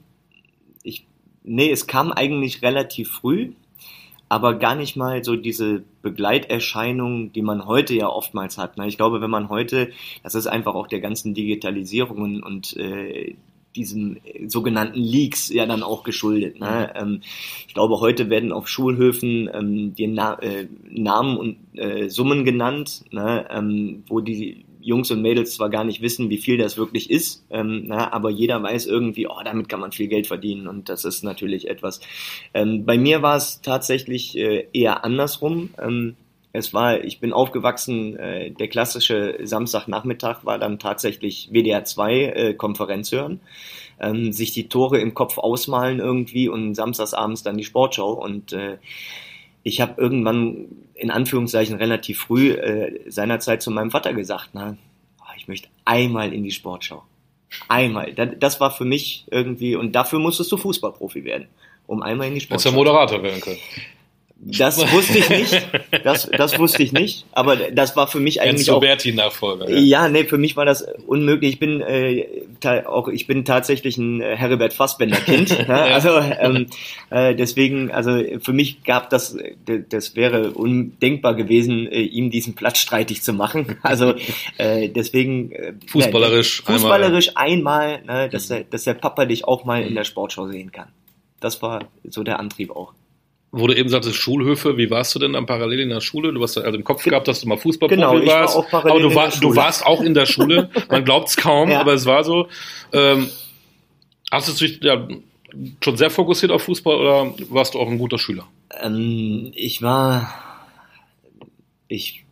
ich, 0.82 1.06
nee, 1.44 1.70
es 1.70 1.86
kam 1.86 2.12
eigentlich 2.12 2.62
relativ 2.62 3.10
früh, 3.10 3.52
aber 4.28 4.54
gar 4.54 4.74
nicht 4.74 4.96
mal 4.96 5.22
so 5.22 5.36
diese 5.36 5.84
Begleiterscheinung, 6.02 7.32
die 7.32 7.42
man 7.42 7.64
heute 7.64 7.94
ja 7.94 8.08
oftmals 8.08 8.58
hat. 8.58 8.72
Ich 8.86 8.96
glaube, 8.96 9.20
wenn 9.20 9.30
man 9.30 9.48
heute, 9.48 9.92
das 10.22 10.34
ist 10.34 10.48
einfach 10.48 10.74
auch 10.74 10.88
der 10.88 11.00
ganzen 11.00 11.32
Digitalisierung 11.32 12.18
und, 12.18 12.42
und 12.42 12.76
äh, 12.76 13.36
diesen 13.76 14.20
sogenannten 14.46 14.98
Leaks 14.98 15.48
ja 15.50 15.66
dann 15.66 15.82
auch 15.82 16.02
geschuldet. 16.02 16.58
Ne? 16.58 16.92
Mhm. 16.94 17.00
Ähm, 17.00 17.20
ich 17.68 17.74
glaube, 17.74 18.00
heute 18.00 18.30
werden 18.30 18.52
auf 18.52 18.68
Schulhöfen 18.68 19.48
ähm, 19.52 19.94
die 19.94 20.06
Na 20.06 20.40
äh, 20.42 20.66
Namen 20.90 21.36
und 21.36 21.56
äh, 21.74 22.08
Summen 22.08 22.44
genannt, 22.44 23.04
ne? 23.10 23.46
ähm, 23.50 24.02
wo 24.08 24.20
die 24.20 24.64
Jungs 24.86 25.10
und 25.10 25.20
Mädels 25.20 25.54
zwar 25.54 25.68
gar 25.68 25.82
nicht 25.82 26.00
wissen, 26.00 26.30
wie 26.30 26.38
viel 26.38 26.58
das 26.58 26.78
wirklich 26.78 27.10
ist, 27.10 27.44
ähm, 27.50 27.86
na, 27.88 28.12
aber 28.12 28.30
jeder 28.30 28.62
weiß 28.62 28.86
irgendwie, 28.86 29.26
oh, 29.26 29.42
damit 29.44 29.68
kann 29.68 29.80
man 29.80 29.90
viel 29.90 30.06
Geld 30.06 30.28
verdienen 30.28 30.68
und 30.68 30.88
das 30.88 31.04
ist 31.04 31.24
natürlich 31.24 31.68
etwas. 31.68 32.00
Ähm, 32.54 32.84
bei 32.84 32.96
mir 32.96 33.20
war 33.20 33.36
es 33.36 33.60
tatsächlich 33.62 34.38
äh, 34.38 34.68
eher 34.72 35.04
andersrum. 35.04 35.70
Ähm, 35.82 36.14
es 36.56 36.72
war, 36.72 37.04
ich 37.04 37.20
bin 37.20 37.32
aufgewachsen, 37.32 38.16
äh, 38.16 38.50
der 38.50 38.68
klassische 38.68 39.38
Samstagnachmittag 39.42 40.44
war 40.44 40.58
dann 40.58 40.78
tatsächlich 40.78 41.50
WDR 41.52 41.84
2 41.84 42.14
äh, 42.14 42.54
Konferenz 42.54 43.12
hören, 43.12 43.40
ähm, 44.00 44.32
sich 44.32 44.52
die 44.52 44.68
Tore 44.68 44.98
im 44.98 45.14
Kopf 45.14 45.38
ausmalen 45.38 46.00
irgendwie 46.00 46.48
und 46.48 46.74
samstagsabends 46.74 47.42
dann 47.42 47.56
die 47.56 47.64
Sportschau 47.64 48.12
und 48.12 48.52
äh, 48.52 48.78
ich 49.62 49.80
habe 49.80 50.00
irgendwann 50.00 50.68
in 50.94 51.10
Anführungszeichen 51.10 51.76
relativ 51.76 52.20
früh 52.20 52.52
äh, 52.52 53.10
seinerzeit 53.10 53.62
zu 53.62 53.70
meinem 53.70 53.90
Vater 53.90 54.14
gesagt, 54.14 54.50
na, 54.52 54.76
oh, 55.20 55.32
ich 55.36 55.48
möchte 55.48 55.68
einmal 55.84 56.32
in 56.32 56.44
die 56.44 56.52
Sportschau. 56.52 57.02
Einmal. 57.68 58.12
Das, 58.12 58.28
das 58.38 58.60
war 58.60 58.70
für 58.70 58.84
mich 58.84 59.26
irgendwie, 59.30 59.76
und 59.76 59.92
dafür 59.92 60.20
musstest 60.20 60.52
du 60.52 60.56
Fußballprofi 60.56 61.24
werden, 61.24 61.48
um 61.86 62.02
einmal 62.02 62.28
in 62.28 62.34
die 62.34 62.40
Sportschau. 62.40 62.70
Hättest 62.70 62.74
du 62.74 62.78
Moderator 62.78 63.22
werden 63.22 63.40
können. 63.40 63.58
Das 64.38 64.78
wusste 64.92 65.18
ich 65.18 65.30
nicht. 65.30 65.66
Das, 66.04 66.30
das 66.30 66.58
wusste 66.58 66.82
ich 66.84 66.92
nicht. 66.92 67.26
Aber 67.32 67.56
das 67.56 67.96
war 67.96 68.06
für 68.06 68.20
mich 68.20 68.40
eigentlich 68.40 68.70
auch. 68.70 68.80
Nachfolger. 68.80 69.68
Ja. 69.68 69.78
ja, 69.78 70.08
nee, 70.08 70.24
für 70.24 70.38
mich 70.38 70.56
war 70.56 70.64
das 70.64 70.86
unmöglich. 71.06 71.54
Ich 71.54 71.58
bin 71.58 71.80
äh, 71.80 72.44
auch, 72.84 73.08
ich 73.08 73.26
bin 73.26 73.44
tatsächlich 73.44 73.96
ein 73.98 74.20
äh, 74.20 74.36
Herbert 74.36 74.72
Fassbender 74.72 75.16
Kind. 75.16 75.50
ja, 75.68 75.86
also 75.86 76.18
ähm, 76.18 76.66
äh, 77.10 77.34
deswegen, 77.34 77.90
also 77.90 78.22
für 78.40 78.52
mich 78.52 78.84
gab 78.84 79.10
das, 79.10 79.36
das 79.88 80.14
wäre 80.14 80.52
undenkbar 80.52 81.34
gewesen, 81.34 81.90
äh, 81.90 82.02
ihm 82.02 82.30
diesen 82.30 82.54
Platz 82.54 82.78
streitig 82.78 83.22
zu 83.22 83.32
machen. 83.32 83.78
Also 83.86 84.14
äh, 84.58 84.88
deswegen. 84.88 85.52
Äh, 85.52 85.74
fußballerisch. 85.86 86.62
Ja, 86.66 86.74
fußballerisch 86.74 87.36
einmal, 87.36 88.00
einmal 88.00 88.24
ne, 88.24 88.28
dass 88.28 88.48
der, 88.48 88.64
dass 88.64 88.84
der 88.84 88.94
Papa 88.94 89.24
dich 89.24 89.44
auch 89.44 89.64
mal 89.64 89.82
in 89.82 89.94
der 89.94 90.04
Sportschau 90.04 90.48
sehen 90.48 90.72
kann. 90.72 90.88
Das 91.40 91.62
war 91.62 91.84
so 92.04 92.22
der 92.22 92.40
Antrieb 92.40 92.70
auch 92.70 92.92
wo 93.52 93.66
du 93.66 93.74
eben 93.74 93.88
sagtest, 93.88 94.16
Schulhöfe, 94.16 94.76
wie 94.76 94.90
warst 94.90 95.14
du 95.14 95.18
denn 95.18 95.32
dann 95.32 95.46
parallel 95.46 95.80
in 95.80 95.88
der 95.88 96.00
Schule? 96.00 96.32
Du 96.32 96.42
hast 96.42 96.58
also 96.58 96.76
im 96.76 96.84
Kopf 96.84 97.02
gehabt, 97.02 97.28
dass 97.28 97.40
du 97.40 97.48
mal 97.48 97.56
Fußballprofi 97.56 98.00
genau, 98.00 98.18
ich 98.18 98.28
warst. 98.28 98.54
War 98.54 98.64
auch 98.64 98.70
parallel 98.70 98.92
aber 98.92 99.08
du, 99.08 99.14
war, 99.14 99.28
du 99.28 99.56
warst 99.56 99.86
auch 99.86 100.02
in 100.02 100.14
der 100.14 100.26
Schule. 100.26 100.70
Man 100.90 101.04
glaubt 101.04 101.28
es 101.28 101.36
kaum, 101.36 101.70
ja. 101.70 101.80
aber 101.80 101.94
es 101.94 102.06
war 102.06 102.24
so. 102.24 102.48
Ähm, 102.92 103.28
hast 104.30 104.48
du 104.48 104.66
dich 104.66 104.82
ja, 104.82 105.08
schon 105.82 105.96
sehr 105.96 106.10
fokussiert 106.10 106.52
auf 106.52 106.62
Fußball 106.62 106.96
oder 106.96 107.34
warst 107.48 107.74
du 107.74 107.80
auch 107.80 107.88
ein 107.88 107.98
guter 107.98 108.18
Schüler? 108.18 108.46
Ähm, 108.80 109.52
ich 109.54 109.80
war, 109.80 110.32
ich 111.88 112.24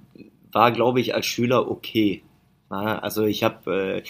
war, 0.53 0.73
glaube 0.73 1.01
ich, 1.01 1.15
als 1.15 1.27
Schüler 1.27 1.71
okay. 1.71 2.23
Also 2.69 3.25
ich 3.25 3.45
habe 3.45 4.03
äh, 4.05 4.09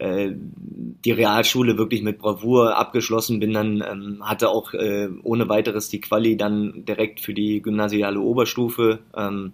die 0.00 1.12
Realschule 1.12 1.78
wirklich 1.78 2.02
mit 2.02 2.18
Bravour 2.18 2.76
abgeschlossen, 2.76 3.40
bin 3.40 3.52
dann, 3.52 3.84
ähm, 3.86 4.18
hatte 4.22 4.48
auch 4.48 4.74
äh, 4.74 5.08
ohne 5.22 5.48
weiteres 5.48 5.88
die 5.88 6.00
Quali 6.00 6.36
dann 6.36 6.84
direkt 6.84 7.20
für 7.20 7.34
die 7.34 7.62
gymnasiale 7.62 8.20
Oberstufe. 8.20 9.00
Ähm, 9.16 9.52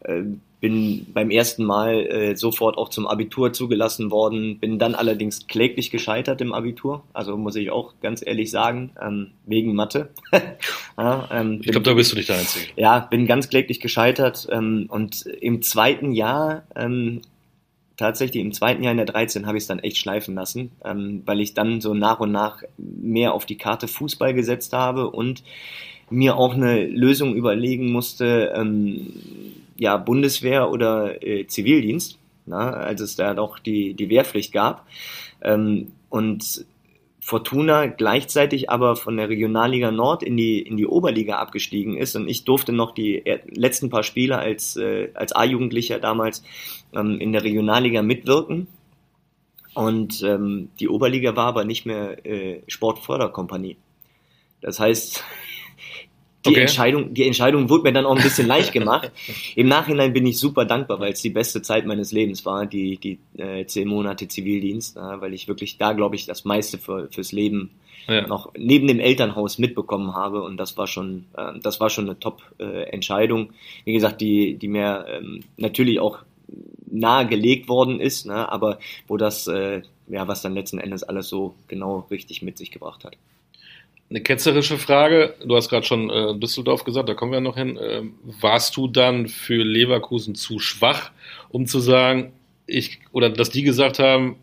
äh, 0.00 0.22
bin 0.64 1.04
beim 1.12 1.30
ersten 1.30 1.62
Mal 1.62 2.06
äh, 2.06 2.36
sofort 2.36 2.78
auch 2.78 2.88
zum 2.88 3.06
Abitur 3.06 3.52
zugelassen 3.52 4.10
worden, 4.10 4.58
bin 4.60 4.78
dann 4.78 4.94
allerdings 4.94 5.46
kläglich 5.46 5.90
gescheitert 5.90 6.40
im 6.40 6.54
Abitur, 6.54 7.02
also 7.12 7.36
muss 7.36 7.54
ich 7.56 7.70
auch 7.70 7.92
ganz 8.00 8.26
ehrlich 8.26 8.50
sagen, 8.50 8.92
ähm, 8.98 9.32
wegen 9.44 9.74
Mathe. 9.74 10.08
ja, 10.96 11.28
ähm, 11.30 11.60
ich 11.62 11.70
glaube, 11.70 11.84
da 11.84 11.92
bist 11.92 12.12
du 12.12 12.16
nicht 12.16 12.30
der 12.30 12.38
Einzige. 12.38 12.64
Ja, 12.76 13.00
bin 13.00 13.26
ganz 13.26 13.50
kläglich 13.50 13.78
gescheitert 13.78 14.48
ähm, 14.50 14.86
und 14.88 15.26
im 15.26 15.60
zweiten 15.60 16.12
Jahr 16.12 16.62
ähm, 16.74 17.20
tatsächlich 17.96 18.42
im 18.42 18.52
zweiten 18.52 18.82
Jahr 18.82 18.92
in 18.92 18.98
der 18.98 19.06
13 19.06 19.46
habe 19.46 19.56
ich 19.56 19.64
es 19.64 19.68
dann 19.68 19.78
echt 19.78 19.98
schleifen 19.98 20.34
lassen, 20.34 20.72
ähm, 20.84 21.22
weil 21.26 21.40
ich 21.40 21.54
dann 21.54 21.80
so 21.80 21.94
nach 21.94 22.20
und 22.20 22.32
nach 22.32 22.62
mehr 22.76 23.34
auf 23.34 23.46
die 23.46 23.58
Karte 23.58 23.88
Fußball 23.88 24.34
gesetzt 24.34 24.72
habe 24.72 25.10
und 25.10 25.42
mir 26.10 26.36
auch 26.36 26.54
eine 26.54 26.86
Lösung 26.86 27.34
überlegen 27.34 27.90
musste, 27.90 28.52
ähm, 28.54 29.14
ja, 29.76 29.96
Bundeswehr 29.96 30.70
oder 30.70 31.22
äh, 31.22 31.46
Zivildienst, 31.46 32.18
na, 32.46 32.70
als 32.70 33.00
es 33.00 33.16
da 33.16 33.34
doch 33.34 33.58
die, 33.58 33.94
die 33.94 34.08
Wehrpflicht 34.08 34.52
gab. 34.52 34.86
Ähm, 35.42 35.92
und 36.10 36.64
Fortuna 37.26 37.86
gleichzeitig 37.86 38.68
aber 38.68 38.96
von 38.96 39.16
der 39.16 39.30
Regionalliga 39.30 39.90
Nord 39.90 40.22
in 40.22 40.36
die, 40.36 40.60
in 40.60 40.76
die 40.76 40.86
Oberliga 40.86 41.38
abgestiegen 41.38 41.96
ist 41.96 42.14
und 42.16 42.28
ich 42.28 42.44
durfte 42.44 42.70
noch 42.70 42.92
die 42.92 43.22
letzten 43.46 43.88
paar 43.88 44.02
Spiele 44.02 44.36
als, 44.38 44.76
äh, 44.76 45.08
als 45.14 45.34
A-Jugendlicher 45.34 45.98
damals 45.98 46.42
ähm, 46.92 47.18
in 47.20 47.32
der 47.32 47.42
Regionalliga 47.42 48.02
mitwirken. 48.02 48.66
Und 49.72 50.22
ähm, 50.22 50.68
die 50.78 50.90
Oberliga 50.90 51.34
war 51.34 51.46
aber 51.46 51.64
nicht 51.64 51.86
mehr 51.86 52.26
äh, 52.26 52.60
Sportförderkompanie. 52.68 53.78
Das 54.60 54.78
heißt, 54.78 55.24
die, 56.46 56.50
okay. 56.50 56.60
Entscheidung, 56.60 57.14
die 57.14 57.26
Entscheidung 57.26 57.68
wurde 57.70 57.84
mir 57.84 57.92
dann 57.92 58.06
auch 58.06 58.16
ein 58.16 58.22
bisschen 58.22 58.46
leicht 58.46 58.72
gemacht. 58.72 59.10
Im 59.56 59.68
Nachhinein 59.68 60.12
bin 60.12 60.26
ich 60.26 60.38
super 60.38 60.64
dankbar, 60.64 61.00
weil 61.00 61.12
es 61.12 61.22
die 61.22 61.30
beste 61.30 61.62
Zeit 61.62 61.86
meines 61.86 62.12
Lebens 62.12 62.44
war, 62.44 62.66
die, 62.66 62.98
die 62.98 63.18
äh, 63.38 63.66
zehn 63.66 63.88
Monate 63.88 64.28
Zivildienst, 64.28 64.96
äh, 64.96 65.20
weil 65.20 65.34
ich 65.34 65.48
wirklich 65.48 65.78
da, 65.78 65.92
glaube 65.92 66.16
ich, 66.16 66.26
das 66.26 66.44
meiste 66.44 66.78
für, 66.78 67.08
fürs 67.10 67.32
Leben 67.32 67.70
ja. 68.08 68.26
noch 68.26 68.52
neben 68.56 68.86
dem 68.86 69.00
Elternhaus 69.00 69.58
mitbekommen 69.58 70.14
habe 70.14 70.42
und 70.42 70.56
das 70.56 70.76
war 70.76 70.86
schon, 70.86 71.24
äh, 71.36 71.58
das 71.60 71.80
war 71.80 71.90
schon 71.90 72.06
eine 72.06 72.18
Top-Entscheidung. 72.18 73.52
Wie 73.84 73.92
gesagt, 73.92 74.20
die, 74.20 74.56
die 74.56 74.68
mir 74.68 75.06
ähm, 75.08 75.44
natürlich 75.56 76.00
auch 76.00 76.18
nahegelegt 76.86 77.68
worden 77.68 78.00
ist, 78.00 78.26
ne, 78.26 78.50
aber 78.50 78.78
wo 79.08 79.16
das, 79.16 79.46
äh, 79.46 79.82
ja, 80.08 80.28
was 80.28 80.42
dann 80.42 80.54
letzten 80.54 80.78
Endes 80.78 81.02
alles 81.02 81.28
so 81.28 81.54
genau 81.68 82.06
richtig 82.10 82.42
mit 82.42 82.58
sich 82.58 82.70
gebracht 82.70 83.04
hat. 83.04 83.16
Eine 84.10 84.20
ketzerische 84.20 84.78
Frage. 84.78 85.34
Du 85.44 85.56
hast 85.56 85.68
gerade 85.68 85.86
schon 85.86 86.10
äh, 86.10 86.38
Düsseldorf 86.38 86.84
gesagt, 86.84 87.08
da 87.08 87.14
kommen 87.14 87.32
wir 87.32 87.40
noch 87.40 87.56
hin. 87.56 87.76
Äh, 87.76 88.02
warst 88.22 88.76
du 88.76 88.86
dann 88.86 89.28
für 89.28 89.62
Leverkusen 89.64 90.34
zu 90.34 90.58
schwach, 90.58 91.10
um 91.48 91.66
zu 91.66 91.80
sagen, 91.80 92.32
ich, 92.66 93.00
oder 93.12 93.30
dass 93.30 93.50
die 93.50 93.62
gesagt 93.62 93.98
haben, 93.98 94.36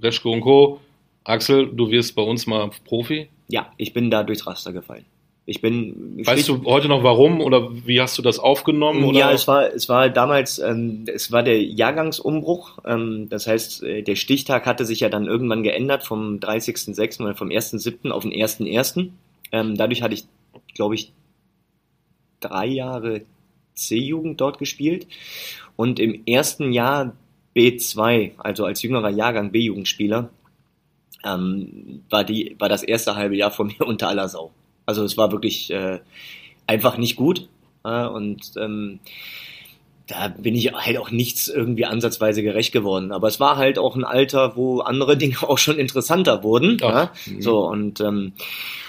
Reschke 0.00 0.28
und 0.28 0.40
Co., 0.40 0.80
Axel, 1.24 1.70
du 1.70 1.90
wirst 1.90 2.14
bei 2.14 2.22
uns 2.22 2.46
mal 2.46 2.70
Profi? 2.84 3.28
Ja, 3.48 3.72
ich 3.76 3.92
bin 3.92 4.10
da 4.10 4.22
durchs 4.22 4.46
Raster 4.46 4.72
gefallen. 4.72 5.04
Ich 5.48 5.62
bin. 5.62 6.26
Weißt 6.26 6.46
du 6.46 6.62
heute 6.66 6.88
noch 6.88 7.02
warum 7.02 7.40
oder 7.40 7.70
wie 7.86 8.02
hast 8.02 8.18
du 8.18 8.22
das 8.22 8.38
aufgenommen? 8.38 9.02
Oder? 9.02 9.18
Ja, 9.18 9.32
es 9.32 9.48
war, 9.48 9.72
es 9.72 9.88
war 9.88 10.10
damals, 10.10 10.58
ähm, 10.58 11.06
es 11.06 11.32
war 11.32 11.42
der 11.42 11.62
Jahrgangsumbruch. 11.62 12.80
Ähm, 12.84 13.28
das 13.30 13.46
heißt, 13.46 13.82
äh, 13.82 14.02
der 14.02 14.16
Stichtag 14.16 14.66
hatte 14.66 14.84
sich 14.84 15.00
ja 15.00 15.08
dann 15.08 15.24
irgendwann 15.24 15.62
geändert 15.62 16.04
vom 16.04 16.38
30.06. 16.38 17.22
oder 17.22 17.34
vom 17.34 17.48
1.07. 17.48 18.10
auf 18.10 18.24
den 18.24 18.32
1.01. 18.32 19.08
Ähm, 19.50 19.74
dadurch 19.74 20.02
hatte 20.02 20.12
ich, 20.12 20.26
glaube 20.74 20.96
ich, 20.96 21.14
drei 22.40 22.66
Jahre 22.66 23.22
C-Jugend 23.74 24.42
dort 24.42 24.58
gespielt 24.58 25.06
und 25.76 25.98
im 25.98 26.26
ersten 26.26 26.72
Jahr 26.72 27.16
B2, 27.56 28.32
also 28.36 28.66
als 28.66 28.82
jüngerer 28.82 29.08
Jahrgang 29.08 29.50
B-Jugendspieler, 29.50 30.28
ähm, 31.24 32.04
war, 32.10 32.24
die, 32.24 32.54
war 32.58 32.68
das 32.68 32.82
erste 32.82 33.16
halbe 33.16 33.36
Jahr 33.36 33.50
von 33.50 33.68
mir 33.68 33.80
unter 33.86 34.08
aller 34.08 34.28
Sau. 34.28 34.52
Also 34.88 35.04
es 35.04 35.18
war 35.18 35.30
wirklich 35.32 35.70
äh, 35.70 35.98
einfach 36.66 36.96
nicht 36.96 37.14
gut. 37.14 37.46
Äh, 37.84 38.06
und 38.06 38.52
ähm, 38.56 39.00
da 40.06 40.28
bin 40.28 40.54
ich 40.54 40.72
halt 40.72 40.96
auch 40.96 41.10
nichts 41.10 41.48
irgendwie 41.48 41.84
ansatzweise 41.84 42.42
gerecht 42.42 42.72
geworden. 42.72 43.12
Aber 43.12 43.28
es 43.28 43.38
war 43.38 43.58
halt 43.58 43.78
auch 43.78 43.96
ein 43.96 44.04
Alter, 44.04 44.56
wo 44.56 44.80
andere 44.80 45.16
Dinge 45.18 45.36
auch 45.42 45.58
schon 45.58 45.78
interessanter 45.78 46.42
wurden. 46.42 46.78
Ja? 46.80 47.12
Mhm. 47.26 47.42
So 47.42 47.66
und 47.66 48.00
ähm, 48.00 48.32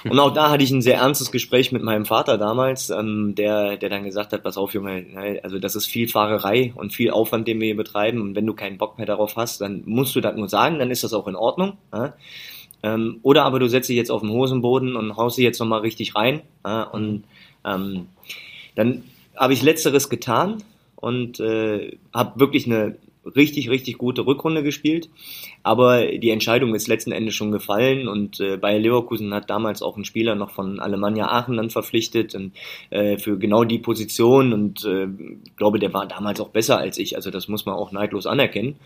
und 0.06 0.18
auch 0.18 0.34
da 0.34 0.52
hatte 0.52 0.64
ich 0.64 0.72
ein 0.72 0.82
sehr 0.82 1.00
ernstes 1.00 1.34
Gespräch 1.34 1.74
mit 1.74 1.84
meinem 1.84 2.06
Vater 2.06 2.38
damals, 2.38 2.90
ähm, 2.92 3.36
der 3.36 3.76
der 3.76 3.90
dann 3.90 4.06
gesagt 4.06 4.32
hat, 4.32 4.44
pass 4.44 4.58
auf 4.58 4.74
Junge, 4.74 5.02
ne, 5.02 5.42
also 5.44 5.60
das 5.60 5.76
ist 5.76 5.88
viel 5.88 6.08
Fahrerei 6.08 6.72
und 6.76 6.94
viel 6.94 7.12
Aufwand, 7.12 7.46
den 7.46 7.60
wir 7.60 7.66
hier 7.66 7.76
betreiben. 7.76 8.22
Und 8.22 8.38
wenn 8.38 8.46
du 8.46 8.54
keinen 8.54 8.78
Bock 8.78 8.98
mehr 8.98 9.08
darauf 9.08 9.36
hast, 9.36 9.60
dann 9.60 9.84
musst 9.86 10.16
du 10.16 10.22
das 10.22 10.38
nur 10.38 10.48
sagen, 10.48 10.80
dann 10.80 10.92
ist 10.92 11.04
das 11.04 11.12
auch 11.12 11.28
in 11.28 11.36
Ordnung. 11.36 11.78
Ja? 11.94 12.14
Ähm, 12.84 13.20
oder 13.24 13.44
aber 13.44 13.60
du 13.60 13.68
setzt 13.68 13.90
dich 13.90 13.98
jetzt 13.98 14.12
auf 14.12 14.22
den 14.22 14.32
Hosenboden 14.32 14.96
und 14.96 15.18
haust 15.18 15.36
sie 15.36 15.44
jetzt 15.44 15.60
nochmal 15.60 15.82
richtig 15.82 16.16
rein. 16.16 16.42
Äh, 16.64 16.84
und 16.84 17.24
ähm, 17.66 18.08
dann 18.76 19.04
habe 19.36 19.54
ich 19.54 19.62
letzteres 19.62 20.10
getan 20.10 20.64
und 20.96 21.40
äh, 21.40 21.98
habe 22.14 22.40
wirklich 22.40 22.66
eine 22.66 22.96
richtig, 23.36 23.70
richtig 23.70 23.98
gute 23.98 24.26
Rückrunde 24.26 24.64
gespielt. 24.64 25.10
Aber 25.64 26.06
die 26.06 26.30
Entscheidung 26.30 26.74
ist 26.74 26.88
letzten 26.88 27.12
Endes 27.12 27.36
schon 27.36 27.52
gefallen 27.52 28.08
und 28.08 28.40
äh, 28.40 28.58
Bayer 28.58 28.80
Leverkusen 28.80 29.34
hat 29.34 29.50
damals 29.50 29.82
auch 29.82 29.96
einen 29.96 30.06
Spieler 30.06 30.36
noch 30.36 30.52
von 30.52 30.80
Alemannia 30.80 31.28
Aachen 31.28 31.58
dann 31.58 31.70
verpflichtet 31.70 32.34
und, 32.36 32.54
äh, 32.90 33.18
für 33.18 33.38
genau 33.38 33.64
die 33.64 33.80
Position 33.80 34.54
und 34.54 34.86
äh, 34.86 35.08
glaube, 35.58 35.80
der 35.80 35.94
war 35.94 36.08
damals 36.08 36.40
auch 36.40 36.50
besser 36.50 36.78
als 36.78 36.98
ich. 36.98 37.16
Also 37.16 37.30
das 37.30 37.48
muss 37.48 37.66
man 37.66 37.76
auch 37.76 37.92
neidlos 37.92 38.26
anerkennen 38.26 38.78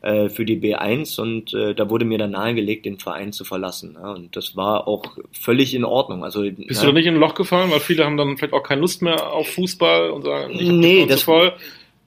äh, 0.00 0.28
für 0.28 0.44
die 0.44 0.58
B1 0.58 1.20
und 1.20 1.52
äh, 1.54 1.74
da 1.74 1.90
wurde 1.90 2.04
mir 2.04 2.18
dann 2.18 2.30
nahegelegt, 2.30 2.86
den 2.86 2.98
Verein 2.98 3.32
zu 3.32 3.44
verlassen. 3.44 3.96
Ja, 4.00 4.12
und 4.12 4.34
das 4.36 4.56
war 4.56 4.88
auch 4.88 5.04
völlig 5.32 5.74
in 5.74 5.84
Ordnung. 5.84 6.24
Also, 6.24 6.42
Bist 6.42 6.80
ja, 6.80 6.80
du 6.80 6.86
da 6.86 6.92
nicht 6.92 7.06
in 7.06 7.14
ein 7.14 7.20
Loch 7.20 7.34
gefallen, 7.34 7.70
weil 7.70 7.80
viele 7.80 8.04
haben 8.04 8.16
dann 8.16 8.36
vielleicht 8.36 8.54
auch 8.54 8.62
keine 8.62 8.80
Lust 8.80 9.02
mehr 9.02 9.32
auf 9.32 9.48
Fußball 9.48 10.10
und 10.10 10.22
sagen, 10.22 10.54
ich 10.54 10.68
nee, 10.70 11.06
das 11.06 11.22
voll 11.22 11.52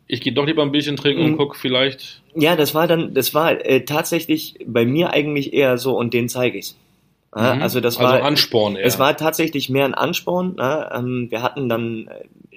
ich 0.08 0.22
gehe 0.22 0.34
doch 0.34 0.46
lieber 0.46 0.62
ein 0.62 0.72
Bierchen 0.72 0.98
trinken 0.98 1.24
und 1.24 1.32
mhm. 1.32 1.38
guck 1.38 1.56
vielleicht. 1.56 2.22
Ja, 2.36 2.56
das 2.56 2.76
war 2.76 2.88
dann, 2.88 3.14
das 3.14 3.34
war 3.34 3.66
äh, 3.66 3.86
tatsächlich 3.86 4.56
bei 4.66 4.86
mir 4.86 5.12
eigentlich 5.12 5.54
eher 5.54 5.78
so 5.78 5.98
und 5.98 6.14
den 6.14 6.30
zeige 6.30 6.58
ich's. 6.58 6.78
Ja, 7.36 7.56
mhm. 7.56 7.62
Also 7.62 7.82
das 7.82 8.00
war 8.00 8.14
also 8.14 8.26
Ansporn. 8.26 8.76
Eher. 8.78 8.86
Es 8.86 8.98
war 8.98 9.18
tatsächlich 9.18 9.70
mehr 9.70 9.86
ein 9.86 9.94
Ansporn. 9.94 10.56
Ja, 10.58 10.98
ähm, 10.98 11.28
wir 11.30 11.42
hatten 11.42 11.68
dann, 11.68 12.10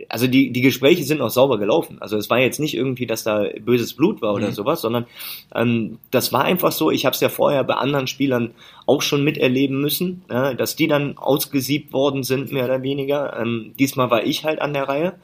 also 0.08 0.28
die 0.28 0.52
die 0.52 0.60
Gespräche 0.60 1.02
sind 1.02 1.20
auch 1.20 1.30
sauber 1.30 1.58
gelaufen. 1.58 1.96
Also 2.00 2.16
es 2.16 2.30
war 2.30 2.38
jetzt 2.38 2.60
nicht 2.60 2.76
irgendwie, 2.76 3.06
dass 3.06 3.24
da 3.24 3.46
böses 3.60 3.94
Blut 3.94 4.22
war 4.22 4.34
oder 4.34 4.48
mhm. 4.48 4.52
sowas, 4.52 4.80
sondern 4.80 5.06
ähm, 5.52 5.98
das 6.12 6.32
war 6.32 6.44
einfach 6.44 6.70
so. 6.70 6.92
Ich 6.92 7.06
habe 7.06 7.14
es 7.14 7.20
ja 7.20 7.28
vorher 7.28 7.64
bei 7.64 7.74
anderen 7.74 8.06
Spielern 8.06 8.52
auch 8.86 9.02
schon 9.02 9.24
miterleben 9.24 9.80
müssen, 9.80 10.22
ja, 10.30 10.54
dass 10.54 10.76
die 10.76 10.86
dann 10.86 11.18
ausgesiebt 11.18 11.92
worden 11.92 12.22
sind 12.22 12.52
mehr 12.52 12.66
oder 12.66 12.82
weniger. 12.82 13.36
Ähm, 13.40 13.72
diesmal 13.80 14.10
war 14.10 14.24
ich 14.24 14.44
halt 14.44 14.60
an 14.60 14.74
der 14.74 14.88
Reihe. 14.88 15.14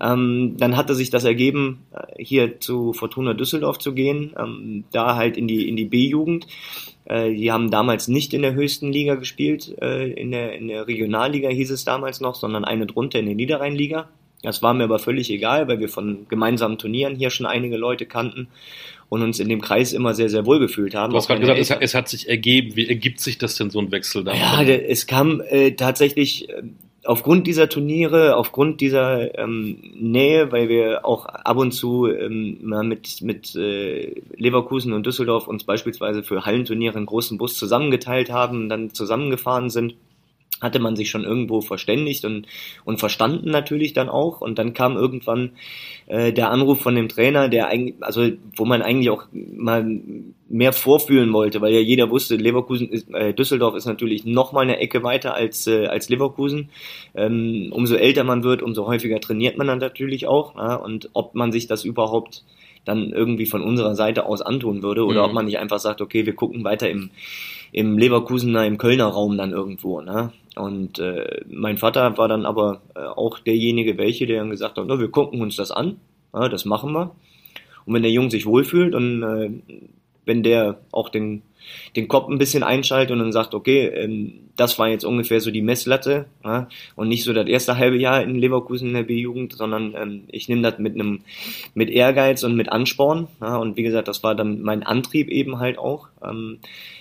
Ähm, 0.00 0.54
dann 0.58 0.76
hatte 0.76 0.94
sich 0.94 1.10
das 1.10 1.24
ergeben, 1.24 1.86
äh, 1.92 2.22
hier 2.22 2.60
zu 2.60 2.92
Fortuna 2.92 3.34
Düsseldorf 3.34 3.78
zu 3.78 3.92
gehen, 3.92 4.34
ähm, 4.38 4.84
da 4.92 5.16
halt 5.16 5.36
in 5.36 5.48
die, 5.48 5.68
in 5.68 5.76
die 5.76 5.86
B-Jugend. 5.86 6.46
Äh, 7.06 7.34
die 7.34 7.50
haben 7.50 7.70
damals 7.70 8.08
nicht 8.08 8.32
in 8.32 8.42
der 8.42 8.54
höchsten 8.54 8.92
Liga 8.92 9.16
gespielt, 9.16 9.76
äh, 9.80 10.10
in, 10.12 10.30
der, 10.30 10.54
in 10.54 10.68
der 10.68 10.86
Regionalliga 10.86 11.48
hieß 11.48 11.70
es 11.70 11.84
damals 11.84 12.20
noch, 12.20 12.34
sondern 12.34 12.64
eine 12.64 12.86
drunter 12.86 13.18
in 13.18 13.26
der 13.26 13.34
Niederrheinliga. 13.34 14.08
Das 14.42 14.62
war 14.62 14.72
mir 14.72 14.84
aber 14.84 14.98
völlig 14.98 15.30
egal, 15.30 15.68
weil 15.68 15.80
wir 15.80 15.88
von 15.88 16.26
gemeinsamen 16.28 16.78
Turnieren 16.78 17.14
hier 17.14 17.30
schon 17.30 17.46
einige 17.46 17.76
Leute 17.76 18.06
kannten 18.06 18.48
und 19.10 19.22
uns 19.22 19.38
in 19.38 19.48
dem 19.48 19.60
Kreis 19.60 19.92
immer 19.92 20.14
sehr, 20.14 20.30
sehr 20.30 20.46
wohl 20.46 20.60
gefühlt 20.60 20.94
haben. 20.94 21.10
Du 21.10 21.18
hast 21.18 21.26
gerade 21.26 21.40
gesagt, 21.40 21.58
es 21.58 21.70
hat, 21.70 21.82
es 21.82 21.94
hat, 21.94 22.08
sich 22.08 22.28
ergeben. 22.28 22.74
Wie 22.76 22.88
ergibt 22.88 23.20
sich 23.20 23.36
das 23.36 23.56
denn, 23.56 23.68
so 23.68 23.80
ein 23.80 23.92
Wechsel 23.92 24.24
da? 24.24 24.32
Ja, 24.32 24.62
es 24.62 25.06
kam 25.06 25.42
äh, 25.42 25.72
tatsächlich 25.72 26.48
äh, 26.48 26.62
aufgrund 27.04 27.46
dieser 27.46 27.68
Turniere, 27.68 28.36
aufgrund 28.36 28.80
dieser 28.80 29.38
ähm, 29.38 29.78
Nähe, 29.94 30.52
weil 30.52 30.68
wir 30.68 31.04
auch 31.04 31.26
ab 31.26 31.56
und 31.56 31.72
zu 31.72 32.06
ähm, 32.06 32.58
mit, 32.60 33.22
mit 33.22 33.54
äh, 33.56 34.20
Leverkusen 34.36 34.92
und 34.92 35.06
Düsseldorf 35.06 35.48
uns 35.48 35.64
beispielsweise 35.64 36.22
für 36.22 36.44
Hallenturniere 36.44 36.96
einen 36.96 37.06
großen 37.06 37.38
Bus 37.38 37.56
zusammengeteilt 37.56 38.30
haben, 38.30 38.68
dann 38.68 38.92
zusammengefahren 38.92 39.70
sind 39.70 39.94
hatte 40.60 40.78
man 40.78 40.96
sich 40.96 41.10
schon 41.10 41.24
irgendwo 41.24 41.60
verständigt 41.60 42.24
und, 42.24 42.46
und 42.84 43.00
verstanden 43.00 43.50
natürlich 43.50 43.92
dann 43.92 44.08
auch. 44.08 44.40
Und 44.40 44.58
dann 44.58 44.74
kam 44.74 44.96
irgendwann 44.96 45.52
äh, 46.06 46.32
der 46.32 46.50
Anruf 46.50 46.80
von 46.80 46.94
dem 46.94 47.08
Trainer, 47.08 47.48
der 47.48 47.68
eigentlich, 47.68 47.94
also 48.00 48.28
wo 48.56 48.64
man 48.64 48.82
eigentlich 48.82 49.10
auch 49.10 49.24
mal 49.32 49.84
mehr 50.48 50.72
vorfühlen 50.72 51.32
wollte, 51.32 51.60
weil 51.60 51.72
ja 51.72 51.80
jeder 51.80 52.10
wusste, 52.10 52.36
Leverkusen 52.36 52.88
ist, 52.88 53.08
äh, 53.14 53.32
Düsseldorf 53.32 53.76
ist 53.76 53.86
natürlich 53.86 54.24
noch 54.24 54.52
mal 54.52 54.62
eine 54.62 54.78
Ecke 54.78 55.02
weiter 55.02 55.34
als, 55.34 55.66
äh, 55.66 55.86
als 55.86 56.08
Leverkusen. 56.08 56.70
Ähm, 57.14 57.68
umso 57.70 57.94
älter 57.94 58.24
man 58.24 58.42
wird, 58.42 58.62
umso 58.62 58.86
häufiger 58.86 59.20
trainiert 59.20 59.56
man 59.56 59.68
dann 59.68 59.78
natürlich 59.78 60.26
auch. 60.26 60.56
Ja? 60.56 60.74
Und 60.74 61.10
ob 61.12 61.34
man 61.34 61.52
sich 61.52 61.66
das 61.66 61.84
überhaupt 61.84 62.44
dann 62.84 63.12
irgendwie 63.12 63.46
von 63.46 63.62
unserer 63.62 63.94
Seite 63.94 64.26
aus 64.26 64.42
antun 64.42 64.82
würde 64.82 65.04
oder 65.04 65.20
mhm. 65.20 65.26
ob 65.28 65.32
man 65.34 65.46
nicht 65.46 65.58
einfach 65.58 65.78
sagt, 65.78 66.00
okay, 66.00 66.26
wir 66.26 66.34
gucken 66.34 66.64
weiter 66.64 66.88
im, 66.90 67.10
im 67.72 67.98
Leverkusener, 67.98 68.66
im 68.66 68.78
Kölner 68.78 69.06
Raum 69.06 69.36
dann 69.36 69.52
irgendwo. 69.52 70.00
Ne? 70.00 70.32
Und 70.56 70.98
äh, 70.98 71.42
mein 71.48 71.78
Vater 71.78 72.16
war 72.18 72.28
dann 72.28 72.44
aber 72.44 72.82
äh, 72.94 73.00
auch 73.00 73.38
derjenige, 73.38 73.98
welche, 73.98 74.26
der 74.26 74.40
dann 74.40 74.50
gesagt 74.50 74.78
hat, 74.78 74.86
no, 74.86 74.98
wir 74.98 75.10
gucken 75.10 75.40
uns 75.40 75.56
das 75.56 75.70
an, 75.70 76.00
ja, 76.34 76.48
das 76.48 76.64
machen 76.64 76.92
wir. 76.92 77.14
Und 77.86 77.94
wenn 77.94 78.02
der 78.02 78.12
Junge 78.12 78.30
sich 78.30 78.46
wohlfühlt 78.46 78.94
und 78.94 79.22
äh, 79.22 79.50
wenn 80.24 80.42
der 80.42 80.80
auch 80.92 81.08
den, 81.08 81.42
den 81.96 82.08
Kopf 82.08 82.28
ein 82.28 82.38
bisschen 82.38 82.62
einschaltet 82.62 83.12
und 83.12 83.18
dann 83.18 83.32
sagt, 83.32 83.54
okay, 83.54 83.86
ähm, 83.86 84.50
das 84.56 84.78
war 84.78 84.88
jetzt 84.88 85.04
ungefähr 85.04 85.40
so 85.40 85.50
die 85.50 85.62
Messlatte 85.62 86.26
ja, 86.44 86.68
und 86.96 87.08
nicht 87.08 87.24
so 87.24 87.32
das 87.32 87.46
erste 87.46 87.76
halbe 87.76 87.96
Jahr 87.96 88.22
in 88.22 88.34
Leverkusen 88.34 88.88
in 88.88 88.94
der 88.94 89.02
B-Jugend, 89.04 89.52
sondern 89.52 89.94
ähm, 89.96 90.24
ich 90.28 90.48
nehme 90.48 90.62
das 90.62 90.78
mit 90.78 90.94
einem 90.94 91.20
mit 91.74 91.90
Ehrgeiz 91.90 92.42
und 92.42 92.56
mit 92.56 92.70
Ansporn 92.70 93.28
ja, 93.40 93.56
und 93.56 93.76
wie 93.76 93.82
gesagt, 93.82 94.08
das 94.08 94.22
war 94.22 94.34
dann 94.34 94.62
mein 94.62 94.82
Antrieb 94.82 95.28
eben 95.28 95.58
halt 95.58 95.78
auch. 95.78 96.08
Ähm, 96.22 96.58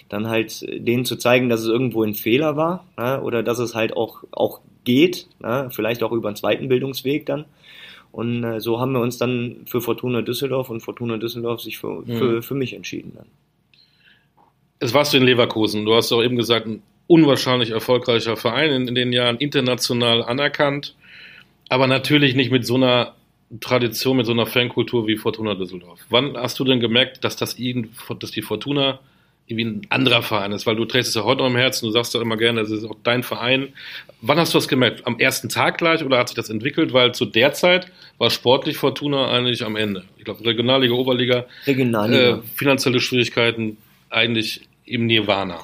dann 0.08 0.28
halt 0.28 0.66
denen 0.68 1.06
zu 1.06 1.18
zeigen, 1.18 1.50
dass 1.50 1.62
es 1.62 1.68
irgendwo 1.68 2.02
ein 2.02 2.16
Fehler 2.16 2.58
war 2.58 2.84
ja, 2.98 3.22
oder 3.22 3.44
dass 3.44 3.60
es 3.60 3.76
halt 3.76 3.96
auch, 3.96 4.24
auch 4.32 4.62
geht, 4.84 5.28
vielleicht 5.70 6.02
auch 6.02 6.12
über 6.12 6.30
einen 6.30 6.36
zweiten 6.36 6.68
Bildungsweg 6.68 7.28
dann. 7.28 7.46
Und 8.12 8.44
äh, 8.44 8.60
so 8.60 8.80
haben 8.80 8.94
wir 8.94 9.02
uns 9.02 9.18
dann 9.18 9.58
für 9.66 9.82
Fortuna 9.82 10.22
Düsseldorf 10.22 10.70
und 10.70 10.82
Fortuna 10.82 11.18
Düsseldorf 11.18 11.62
sich 11.62 11.78
für, 11.78 12.02
mhm. 12.02 12.18
für, 12.18 12.42
für 12.42 12.56
mich 12.56 12.74
entschieden 12.74 13.14
dann. 13.16 13.28
Es 14.80 14.94
warst 14.94 15.14
du 15.14 15.18
in 15.18 15.24
Leverkusen. 15.24 15.86
Du 15.86 15.94
hast 15.94 16.12
auch 16.12 16.24
eben 16.24 16.38
gesagt, 16.38 16.66
ein 16.66 16.82
unwahrscheinlich 17.08 17.72
erfolgreicher 17.72 18.38
Verein 18.38 18.72
in, 18.72 18.88
in 18.88 18.96
den 18.96 19.12
Jahren, 19.12 19.38
international 19.38 20.24
anerkannt, 20.24 20.96
aber 21.68 21.88
natürlich 21.88 22.36
nicht 22.36 22.52
mit 22.52 22.66
so 22.66 22.76
einer 22.76 23.16
Tradition, 23.60 24.18
mit 24.18 24.28
so 24.28 24.32
einer 24.32 24.46
Fankultur 24.46 25.08
wie 25.08 25.18
Fortuna 25.18 25.56
Düsseldorf. 25.56 26.00
Wann 26.10 26.38
hast 26.38 26.60
du 26.60 26.64
denn 26.64 26.80
gemerkt, 26.80 27.24
dass 27.24 27.36
das 27.36 27.58
ihn, 27.58 27.90
dass 28.20 28.32
die 28.32 28.44
Fortuna 28.44 29.00
irgendwie 29.48 29.66
ein 29.66 29.82
anderer 29.90 30.22
Verein 30.22 30.52
ist, 30.52 30.68
weil 30.68 30.76
du 30.76 30.86
trägst 30.86 31.10
es 31.10 31.16
ja 31.16 31.24
heute 31.24 31.42
noch 31.42 31.50
im 31.50 31.56
Herzen, 31.56 31.88
du 31.88 31.92
sagst 31.92 32.14
ja 32.14 32.22
immer 32.22 32.38
gerne, 32.38 32.62
das 32.62 32.70
ist 32.70 32.86
auch 32.86 32.96
dein 33.02 33.24
Verein. 33.24 33.70
Wann 34.22 34.38
hast 34.38 34.54
du 34.54 34.60
das 34.60 34.68
gemerkt? 34.68 35.08
Am 35.08 35.18
ersten 35.18 35.50
Tag 35.50 35.80
gleich 35.80 36.04
oder 36.06 36.20
hat 36.20 36.30
sich 36.30 36.36
das 36.36 36.52
entwickelt? 36.52 36.94
Weil 36.94 37.16
zu 37.16 37.26
der 37.26 37.54
Zeit 37.54 37.92
war 38.20 38.30
sportlich 38.30 38.78
Fortuna 38.78 39.32
eigentlich 39.32 39.66
am 39.66 39.76
Ende. 39.76 40.04
Ich 40.18 40.26
glaube, 40.26 40.46
Regionalliga, 40.46 40.94
Oberliga, 40.94 41.46
Regionalliga. 41.66 42.38
Äh, 42.38 42.42
finanzielle 42.56 43.00
Schwierigkeiten 43.00 43.78
eigentlich 44.10 44.70
im 44.90 45.06
Nirvana. 45.06 45.60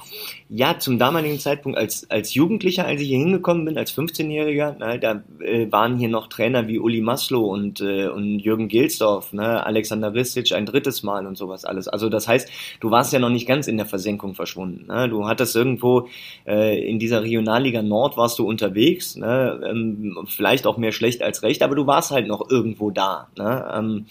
Ja, 0.50 0.78
zum 0.78 1.00
damaligen 1.00 1.40
Zeitpunkt 1.40 1.78
als, 1.78 2.10
als 2.12 2.36
Jugendlicher, 2.36 2.86
als 2.86 3.02
ich 3.02 3.08
hier 3.08 3.18
hingekommen 3.18 3.66
bin, 3.66 3.78
als 3.78 3.92
15-Jähriger, 3.98 4.78
ne, 4.78 5.00
da 5.00 5.24
äh, 5.40 5.72
waren 5.72 5.98
hier 5.98 6.10
noch 6.10 6.28
Trainer 6.28 6.68
wie 6.68 6.78
Uli 6.78 7.02
Maslow 7.02 7.52
und, 7.52 7.82
äh, 7.82 8.08
und 8.08 8.40
Jürgen 8.40 8.68
Gilsdorf, 8.68 9.34
ne, 9.34 9.66
Alexander 9.66 10.14
Ristic 10.14 10.52
ein 10.52 10.68
drittes 10.68 11.02
Mal 11.02 11.26
und 11.26 11.36
sowas 11.36 11.66
alles. 11.66 11.88
Also 11.88 12.10
das 12.10 12.28
heißt, 12.28 12.48
du 12.80 12.92
warst 12.92 13.12
ja 13.12 13.18
noch 13.18 13.32
nicht 13.32 13.48
ganz 13.48 13.68
in 13.68 13.78
der 13.78 13.88
Versenkung 13.88 14.36
verschwunden. 14.36 14.86
Ne? 14.86 15.10
Du 15.10 15.28
hattest 15.28 15.56
irgendwo 15.56 16.08
äh, 16.46 16.80
in 16.88 17.00
dieser 17.00 17.24
Regionalliga 17.24 17.82
Nord 17.82 18.16
warst 18.16 18.38
du 18.38 18.48
unterwegs, 18.48 19.16
ne? 19.16 19.60
ähm, 19.68 20.20
vielleicht 20.28 20.68
auch 20.68 20.78
mehr 20.78 20.92
schlecht 20.92 21.24
als 21.24 21.42
recht, 21.42 21.64
aber 21.64 21.74
du 21.74 21.88
warst 21.88 22.12
halt 22.12 22.28
noch 22.28 22.48
irgendwo 22.52 22.92
da. 22.92 23.30
Ne? 23.36 23.68
Ähm, 23.74 24.06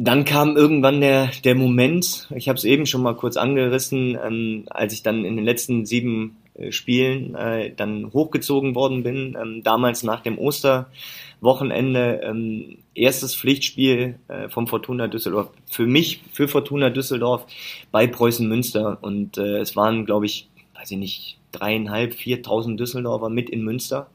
dann 0.00 0.24
kam 0.24 0.56
irgendwann 0.56 1.00
der, 1.00 1.28
der 1.42 1.56
Moment, 1.56 2.28
ich 2.34 2.48
habe 2.48 2.56
es 2.56 2.64
eben 2.64 2.86
schon 2.86 3.02
mal 3.02 3.16
kurz 3.16 3.36
angerissen, 3.36 4.16
ähm, 4.24 4.64
als 4.70 4.92
ich 4.92 5.02
dann 5.02 5.24
in 5.24 5.34
den 5.34 5.44
letzten 5.44 5.86
sieben 5.86 6.36
äh, 6.54 6.70
Spielen 6.70 7.34
äh, 7.34 7.74
dann 7.74 8.12
hochgezogen 8.12 8.76
worden 8.76 9.02
bin, 9.02 9.36
ähm, 9.40 9.64
damals 9.64 10.04
nach 10.04 10.20
dem 10.20 10.38
Osterwochenende, 10.38 12.20
ähm, 12.22 12.78
erstes 12.94 13.34
Pflichtspiel 13.34 14.20
äh, 14.28 14.48
vom 14.48 14.68
Fortuna 14.68 15.08
Düsseldorf, 15.08 15.50
für 15.68 15.86
mich, 15.86 16.22
für 16.32 16.46
Fortuna 16.46 16.90
Düsseldorf 16.90 17.46
bei 17.90 18.06
Preußen 18.06 18.48
Münster 18.48 18.98
und 19.00 19.36
äh, 19.36 19.58
es 19.58 19.74
waren, 19.74 20.06
glaube 20.06 20.26
ich, 20.26 20.48
weiß 20.76 20.92
ich 20.92 20.98
nicht, 20.98 21.38
dreieinhalb, 21.50 22.14
viertausend 22.14 22.78
Düsseldorfer 22.78 23.30
mit 23.30 23.50
in 23.50 23.64
Münster. 23.64 24.06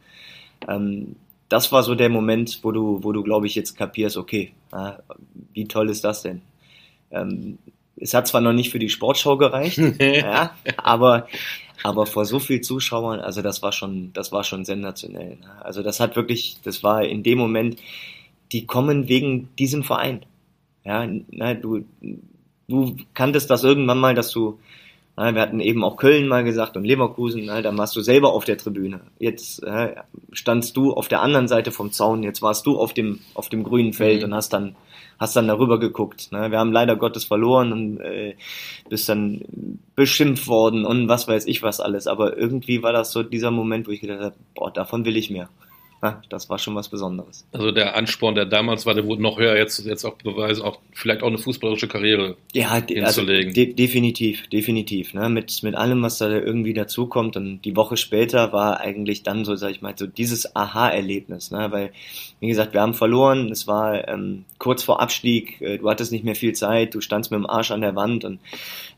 Ähm, 0.65 1.17
das 1.53 1.71
war 1.71 1.83
so 1.83 1.93
der 1.93 2.09
Moment, 2.09 2.61
wo 2.63 2.71
du, 2.71 3.03
wo 3.03 3.11
du, 3.11 3.21
glaube 3.21 3.45
ich, 3.45 3.53
jetzt 3.53 3.77
kapierst, 3.77 4.17
okay, 4.17 4.53
äh, 4.71 4.93
wie 5.53 5.65
toll 5.67 5.91
ist 5.91 6.03
das 6.03 6.23
denn? 6.23 6.41
Ähm, 7.11 7.59
es 7.95 8.15
hat 8.15 8.27
zwar 8.27 8.41
noch 8.41 8.53
nicht 8.53 8.71
für 8.71 8.79
die 8.79 8.89
Sportschau 8.89 9.37
gereicht, 9.37 9.77
ja, 9.99 10.55
aber, 10.77 11.27
aber 11.83 12.07
vor 12.07 12.25
so 12.25 12.39
viel 12.39 12.61
Zuschauern, 12.61 13.19
also 13.19 13.43
das 13.43 13.61
war 13.61 13.71
schon, 13.71 14.11
das 14.13 14.31
war 14.31 14.43
schon 14.43 14.65
sensationell. 14.65 15.37
Ne? 15.37 15.63
Also 15.63 15.83
das 15.83 15.99
hat 15.99 16.15
wirklich, 16.15 16.57
das 16.63 16.81
war 16.81 17.05
in 17.05 17.21
dem 17.21 17.37
Moment, 17.37 17.79
die 18.51 18.65
kommen 18.65 19.07
wegen 19.07 19.49
diesem 19.59 19.83
Verein. 19.83 20.25
Ja, 20.83 21.07
na, 21.29 21.53
du, 21.53 21.85
du 22.67 22.97
kanntest 23.13 23.51
das 23.51 23.63
irgendwann 23.63 23.99
mal, 23.99 24.15
dass 24.15 24.31
du 24.31 24.57
wir 25.15 25.41
hatten 25.41 25.59
eben 25.59 25.83
auch 25.83 25.97
Köln 25.97 26.27
mal 26.27 26.43
gesagt 26.43 26.75
und 26.75 26.85
Leverkusen, 26.85 27.45
da 27.45 27.77
warst 27.77 27.95
du 27.95 28.01
selber 28.01 28.33
auf 28.33 28.45
der 28.45 28.57
Tribüne. 28.57 29.01
Jetzt 29.19 29.63
standst 30.31 30.75
du 30.75 30.93
auf 30.93 31.07
der 31.07 31.21
anderen 31.21 31.47
Seite 31.47 31.71
vom 31.71 31.91
Zaun, 31.91 32.23
jetzt 32.23 32.41
warst 32.41 32.65
du 32.65 32.79
auf 32.79 32.93
dem, 32.93 33.19
auf 33.35 33.47
dem 33.47 33.63
grünen 33.63 33.93
Feld 33.93 34.21
mhm. 34.21 34.25
und 34.25 34.33
hast 34.33 34.53
dann, 34.53 34.75
hast 35.19 35.35
dann 35.35 35.47
darüber 35.47 35.79
geguckt. 35.79 36.31
Ne? 36.31 36.49
Wir 36.49 36.57
haben 36.57 36.71
leider 36.71 36.95
Gottes 36.95 37.25
verloren 37.25 37.71
und 37.71 37.99
äh, 37.99 38.35
bist 38.89 39.07
dann 39.07 39.41
beschimpft 39.95 40.47
worden 40.47 40.83
und 40.83 41.07
was 41.07 41.27
weiß 41.27 41.45
ich 41.45 41.61
was 41.61 41.79
alles. 41.79 42.07
Aber 42.07 42.35
irgendwie 42.35 42.81
war 42.81 42.91
das 42.91 43.11
so 43.11 43.21
dieser 43.21 43.51
Moment, 43.51 43.87
wo 43.87 43.91
ich 43.91 44.01
gedacht 44.01 44.19
habe, 44.19 44.35
boah, 44.55 44.71
davon 44.71 45.05
will 45.05 45.15
ich 45.15 45.29
mehr 45.29 45.47
das 46.29 46.49
war 46.49 46.57
schon 46.57 46.75
was 46.75 46.89
Besonderes. 46.89 47.45
Also 47.51 47.71
der 47.71 47.95
Ansporn, 47.95 48.35
der 48.35 48.45
damals 48.45 48.85
war, 48.85 48.93
der 48.93 49.05
wurde 49.05 49.21
noch 49.21 49.37
höher, 49.37 49.55
jetzt, 49.55 49.85
jetzt 49.85 50.05
auch 50.05 50.15
beweisen, 50.15 50.63
auch 50.63 50.79
vielleicht 50.91 51.23
auch 51.23 51.27
eine 51.27 51.37
fußballerische 51.37 51.87
Karriere 51.87 52.35
ja, 52.53 52.69
also 52.69 52.87
hinzulegen. 52.87 53.49
Also 53.49 53.55
de 53.55 53.73
definitiv, 53.73 54.47
definitiv. 54.47 55.13
Ne? 55.13 55.29
Mit, 55.29 55.63
mit 55.63 55.75
allem, 55.75 56.01
was 56.03 56.17
da 56.17 56.29
irgendwie 56.29 56.73
dazukommt. 56.73 57.37
Und 57.37 57.61
die 57.61 57.75
Woche 57.75 57.97
später 57.97 58.53
war 58.53 58.79
eigentlich 58.79 59.23
dann 59.23 59.45
so, 59.45 59.55
sag 59.55 59.71
ich 59.71 59.81
mal, 59.81 59.93
so 59.97 60.07
dieses 60.07 60.55
Aha-Erlebnis. 60.55 61.51
Ne? 61.51 61.67
Weil, 61.71 61.91
wie 62.39 62.47
gesagt, 62.47 62.73
wir 62.73 62.81
haben 62.81 62.93
verloren, 62.93 63.51
es 63.51 63.67
war 63.67 64.07
ähm, 64.07 64.45
kurz 64.57 64.83
vor 64.83 65.01
Abstieg, 65.01 65.61
äh, 65.61 65.77
du 65.77 65.89
hattest 65.89 66.11
nicht 66.11 66.25
mehr 66.25 66.35
viel 66.35 66.53
Zeit, 66.53 66.93
du 66.93 67.01
standst 67.01 67.31
mit 67.31 67.37
dem 67.37 67.49
Arsch 67.49 67.71
an 67.71 67.81
der 67.81 67.95
Wand 67.95 68.25
und 68.25 68.39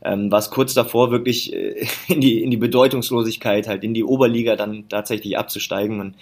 ähm, 0.02 0.30
warst 0.30 0.50
kurz 0.50 0.74
davor, 0.74 1.10
wirklich 1.10 1.52
äh, 1.52 1.86
in, 2.08 2.20
die, 2.20 2.42
in 2.42 2.50
die 2.50 2.56
Bedeutungslosigkeit, 2.56 3.68
halt 3.68 3.84
in 3.84 3.94
die 3.94 4.04
Oberliga 4.04 4.56
dann 4.56 4.88
tatsächlich 4.88 5.38
abzusteigen. 5.38 6.00
Und 6.00 6.14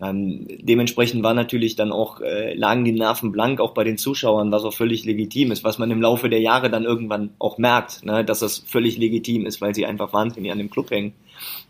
ähm, 0.00 0.46
dementsprechend 0.48 1.22
war 1.22 1.34
natürlich 1.34 1.74
dann 1.74 1.90
auch, 1.90 2.20
äh, 2.20 2.54
lagen 2.54 2.84
die 2.84 2.92
Nerven 2.92 3.32
blank, 3.32 3.60
auch 3.60 3.74
bei 3.74 3.84
den 3.84 3.98
Zuschauern, 3.98 4.52
was 4.52 4.64
auch 4.64 4.74
völlig 4.74 5.04
legitim 5.04 5.50
ist, 5.50 5.64
was 5.64 5.78
man 5.78 5.90
im 5.90 6.00
Laufe 6.00 6.28
der 6.28 6.40
Jahre 6.40 6.70
dann 6.70 6.84
irgendwann 6.84 7.30
auch 7.38 7.58
merkt, 7.58 8.04
ne, 8.04 8.24
dass 8.24 8.40
das 8.40 8.58
völlig 8.58 8.96
legitim 8.96 9.44
ist, 9.44 9.60
weil 9.60 9.74
sie 9.74 9.86
einfach 9.86 10.12
wahnsinnig 10.12 10.52
an 10.52 10.58
dem 10.58 10.70
Club 10.70 10.90
hängen. 10.90 11.14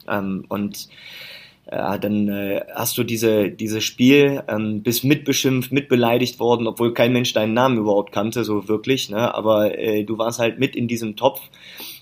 Ähm, 0.06 0.44
und 0.48 0.88
äh, 1.66 1.98
dann 1.98 2.28
äh, 2.28 2.64
hast 2.74 2.98
du 2.98 3.04
diese 3.04 3.50
dieses 3.50 3.84
Spiel, 3.84 4.42
ähm, 4.48 4.82
bist 4.82 5.04
mitbeschimpft, 5.04 5.72
mitbeleidigt 5.72 6.38
worden, 6.38 6.66
obwohl 6.66 6.92
kein 6.92 7.12
Mensch 7.12 7.32
deinen 7.32 7.54
Namen 7.54 7.78
überhaupt 7.78 8.12
kannte, 8.12 8.44
so 8.44 8.68
wirklich, 8.68 9.08
ne? 9.08 9.34
aber 9.34 9.78
äh, 9.78 10.04
du 10.04 10.18
warst 10.18 10.38
halt 10.38 10.58
mit 10.58 10.76
in 10.76 10.88
diesem 10.88 11.16
Topf 11.16 11.40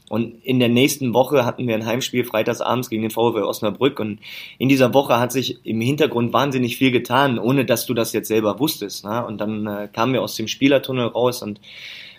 Und 0.09 0.45
in 0.45 0.61
der 0.61 0.69
nächsten 0.69 1.15
Woche 1.15 1.45
hatten 1.45 1.67
wir 1.67 1.75
ein 1.75 1.87
Heimspiel 1.87 2.25
freitagsabends 2.25 2.91
gegen 2.91 3.03
den 3.03 3.11
VfL 3.11 3.43
Osnabrück 3.43 3.99
und 3.99 4.21
in 4.59 4.69
dieser 4.69 4.95
Woche 4.95 5.19
hat 5.19 5.33
sich 5.33 5.59
im 5.65 5.81
Hintergrund 5.81 6.33
wahnsinnig 6.33 6.77
viel 6.77 6.93
getan, 6.93 7.39
ohne 7.39 7.65
dass 7.65 7.87
du 7.87 7.95
das 7.95 8.13
jetzt 8.13 8.29
selber 8.29 8.61
wusstest. 8.61 9.05
Ne? 9.05 9.27
Und 9.27 9.41
dann 9.41 9.67
äh, 9.67 9.89
kamen 9.93 10.13
wir 10.13 10.23
aus 10.23 10.37
dem 10.37 10.47
Spielertunnel 10.47 11.09
raus 11.09 11.43
und 11.43 11.61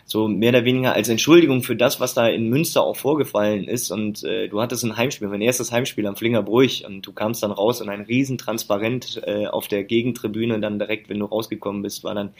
so 0.07 0.29
mehr 0.29 0.49
oder 0.49 0.63
weniger 0.63 0.93
als 0.93 1.09
Entschuldigung 1.09 1.63
für 1.63 1.75
das, 1.75 1.99
was 1.99 2.13
da 2.13 2.27
in 2.27 2.49
Münster 2.49 2.81
auch 2.81 2.95
vorgefallen 2.95 3.65
ist. 3.65 3.91
Und 3.91 4.23
äh, 4.23 4.47
du 4.47 4.61
hattest 4.61 4.83
ein 4.85 4.95
Heimspiel, 4.95 5.27
mein 5.27 5.41
erstes 5.41 5.71
Heimspiel 5.71 6.07
am 6.07 6.15
Flingerbruch 6.15 6.85
und 6.87 7.05
du 7.05 7.11
kamst 7.11 7.43
dann 7.43 7.51
raus 7.51 7.81
und 7.81 7.89
ein 7.89 8.01
Riesentransparent 8.01 9.21
äh, 9.25 9.47
auf 9.47 9.67
der 9.67 9.83
Gegentribüne 9.83 10.59
dann 10.59 10.79
direkt, 10.79 11.09
wenn 11.09 11.19
du 11.19 11.25
rausgekommen 11.25 11.81
bist, 11.81 12.05
war 12.05 12.15
dann 12.15 12.33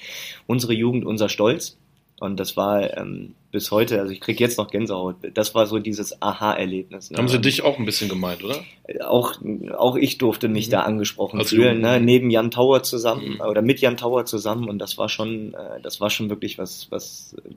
unsere 0.48 0.74
Jugend, 0.74 1.06
unser 1.06 1.28
Stolz. 1.28 1.78
Und 2.20 2.40
das 2.40 2.58
war 2.58 2.98
ähm, 2.98 3.36
bis 3.52 3.70
heute, 3.70 4.00
also 4.00 4.12
ich 4.12 4.20
krieg 4.20 4.40
jetzt 4.40 4.58
noch 4.58 4.72
Gänsehaut. 4.72 5.18
Das 5.36 5.54
war 5.54 5.68
so 5.68 5.78
dieses 5.78 6.20
Aha-Erlebnis. 6.20 7.12
Ne? 7.12 7.18
Haben 7.18 7.28
sie 7.28 7.40
dich 7.40 7.62
auch 7.64 7.78
ein 7.78 7.86
bisschen 7.86 8.10
gemeint, 8.10 8.44
oder? 8.44 8.64
Auch, 9.06 9.36
auch 9.78 9.96
ich 9.96 10.18
durfte 10.18 10.48
mich 10.48 10.68
mhm. 10.68 10.72
da 10.72 10.82
angesprochen 10.82 11.40
Als 11.40 11.50
fühlen, 11.50 11.80
ne? 11.80 12.00
neben 12.00 12.32
Jan 12.32 12.50
Tauer 12.50 12.82
zusammen 12.82 13.36
mhm. 13.36 13.42
oder 13.42 13.62
mit 13.62 13.82
Jan 13.82 13.98
Tauer 13.98 14.26
zusammen. 14.26 14.68
Und 14.68 14.80
das 14.80 14.98
war 14.98 15.10
schon, 15.10 15.54
äh, 15.54 15.80
das 15.82 16.02
war 16.02 16.10
schon 16.10 16.30
wirklich 16.32 16.58
was, 16.58 16.88
was 16.90 17.36
äh, 17.46 17.52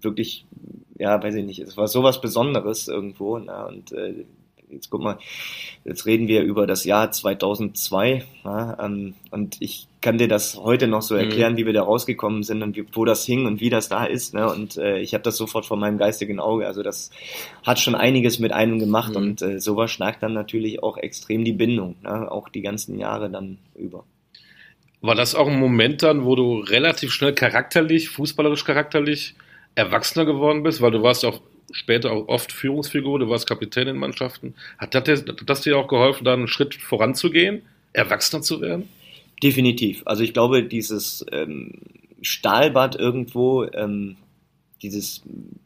wirklich, 0.00 0.46
ja, 0.98 1.22
weiß 1.22 1.34
ich 1.34 1.44
nicht, 1.44 1.60
es 1.60 1.76
war 1.76 1.88
sowas 1.88 2.22
Besonderes 2.22 2.88
irgendwo. 2.88 3.38
Ne? 3.38 3.66
Und 3.66 3.92
äh, 3.92 4.24
jetzt 4.70 4.90
guck 4.90 5.02
mal, 5.02 5.18
jetzt 5.84 6.06
reden 6.06 6.28
wir 6.28 6.42
über 6.42 6.66
das 6.66 6.84
Jahr 6.84 7.10
2002 7.10 8.24
ja, 8.44 8.84
ähm, 8.84 9.14
und 9.30 9.56
ich 9.60 9.86
kann 10.00 10.18
dir 10.18 10.28
das 10.28 10.56
heute 10.56 10.86
noch 10.86 11.02
so 11.02 11.14
mhm. 11.14 11.20
erklären, 11.20 11.52
mhm. 11.54 11.56
wie 11.58 11.66
wir 11.66 11.72
da 11.72 11.82
rausgekommen 11.82 12.42
sind 12.42 12.62
und 12.62 12.76
wie, 12.76 12.84
wo 12.92 13.04
das 13.04 13.24
hing 13.24 13.46
und 13.46 13.60
wie 13.60 13.70
das 13.70 13.88
da 13.88 14.04
ist. 14.04 14.34
Ne? 14.34 14.50
Und 14.50 14.76
äh, 14.76 14.98
ich 14.98 15.14
habe 15.14 15.24
das 15.24 15.36
sofort 15.36 15.66
vor 15.66 15.76
meinem 15.76 15.98
geistigen 15.98 16.38
Auge. 16.40 16.66
Also 16.66 16.82
das 16.82 17.10
hat 17.64 17.80
schon 17.80 17.94
einiges 17.94 18.38
mit 18.38 18.52
einem 18.52 18.78
gemacht 18.78 19.10
mhm. 19.10 19.16
und 19.16 19.42
äh, 19.42 19.60
sowas 19.60 19.90
schnagt 19.90 20.22
dann 20.22 20.34
natürlich 20.34 20.82
auch 20.82 20.96
extrem 20.96 21.44
die 21.44 21.52
Bindung, 21.52 21.96
ne? 22.02 22.30
auch 22.30 22.48
die 22.48 22.62
ganzen 22.62 22.98
Jahre 22.98 23.30
dann 23.30 23.58
über. 23.74 24.04
War 25.00 25.14
das 25.14 25.34
auch 25.34 25.46
ein 25.46 25.60
Moment 25.60 26.02
dann, 26.02 26.24
wo 26.24 26.34
du 26.34 26.58
relativ 26.58 27.12
schnell 27.12 27.32
charakterlich, 27.32 28.08
fußballerisch 28.08 28.64
charakterlich 28.64 29.36
erwachsener 29.76 30.24
geworden 30.24 30.64
bist, 30.64 30.80
weil 30.80 30.90
du 30.90 31.02
warst 31.02 31.24
auch 31.24 31.40
später 31.72 32.12
auch 32.12 32.28
oft 32.28 32.52
Führungsfigur, 32.52 33.18
du 33.18 33.28
warst 33.28 33.46
Kapitän 33.46 33.88
in 33.88 33.96
Mannschaften. 33.96 34.54
Hat 34.78 34.94
das, 34.94 35.60
dir 35.60 35.78
auch 35.78 35.88
geholfen, 35.88 36.24
da 36.24 36.32
einen 36.32 36.48
Schritt 36.48 36.74
voranzugehen, 36.74 37.62
erwachsener 37.92 38.42
zu 38.42 38.60
werden? 38.60 38.88
Definitiv. 39.42 40.02
Also 40.04 40.22
ich 40.22 40.32
glaube, 40.32 40.64
dieses 40.64 41.24
ähm, 41.30 41.74
Stahlbad 42.22 42.96
irgendwo, 42.96 43.64
ähm, 43.64 44.16
dieses 44.82 45.22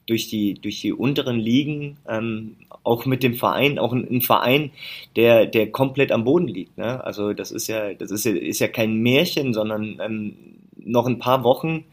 durch 0.06 0.28
die 0.28 0.54
durch 0.54 0.80
die 0.80 0.92
unteren 0.92 1.38
Ligen, 1.38 1.98
ähm, 2.08 2.56
auch 2.82 3.06
mit 3.06 3.22
dem 3.22 3.34
Verein, 3.34 3.78
auch 3.78 3.92
ein, 3.92 4.06
ein, 4.10 4.20
Verein, 4.20 4.72
der 5.16 5.46
der 5.46 5.70
komplett 5.70 6.12
am 6.12 6.24
Boden 6.24 6.48
liegt. 6.48 6.76
Ne? 6.76 7.02
Also 7.04 7.32
das 7.32 7.50
ist 7.50 7.68
ja 7.68 7.94
das 7.94 8.10
ist 8.10 8.24
ja, 8.24 8.32
ist 8.32 8.58
ja 8.58 8.68
kein 8.68 8.96
Märchen, 8.96 9.54
sondern 9.54 9.98
ähm, 10.02 10.34
noch 10.76 11.06
ein 11.06 11.18
paar 11.18 11.44
Wochen 11.44 11.84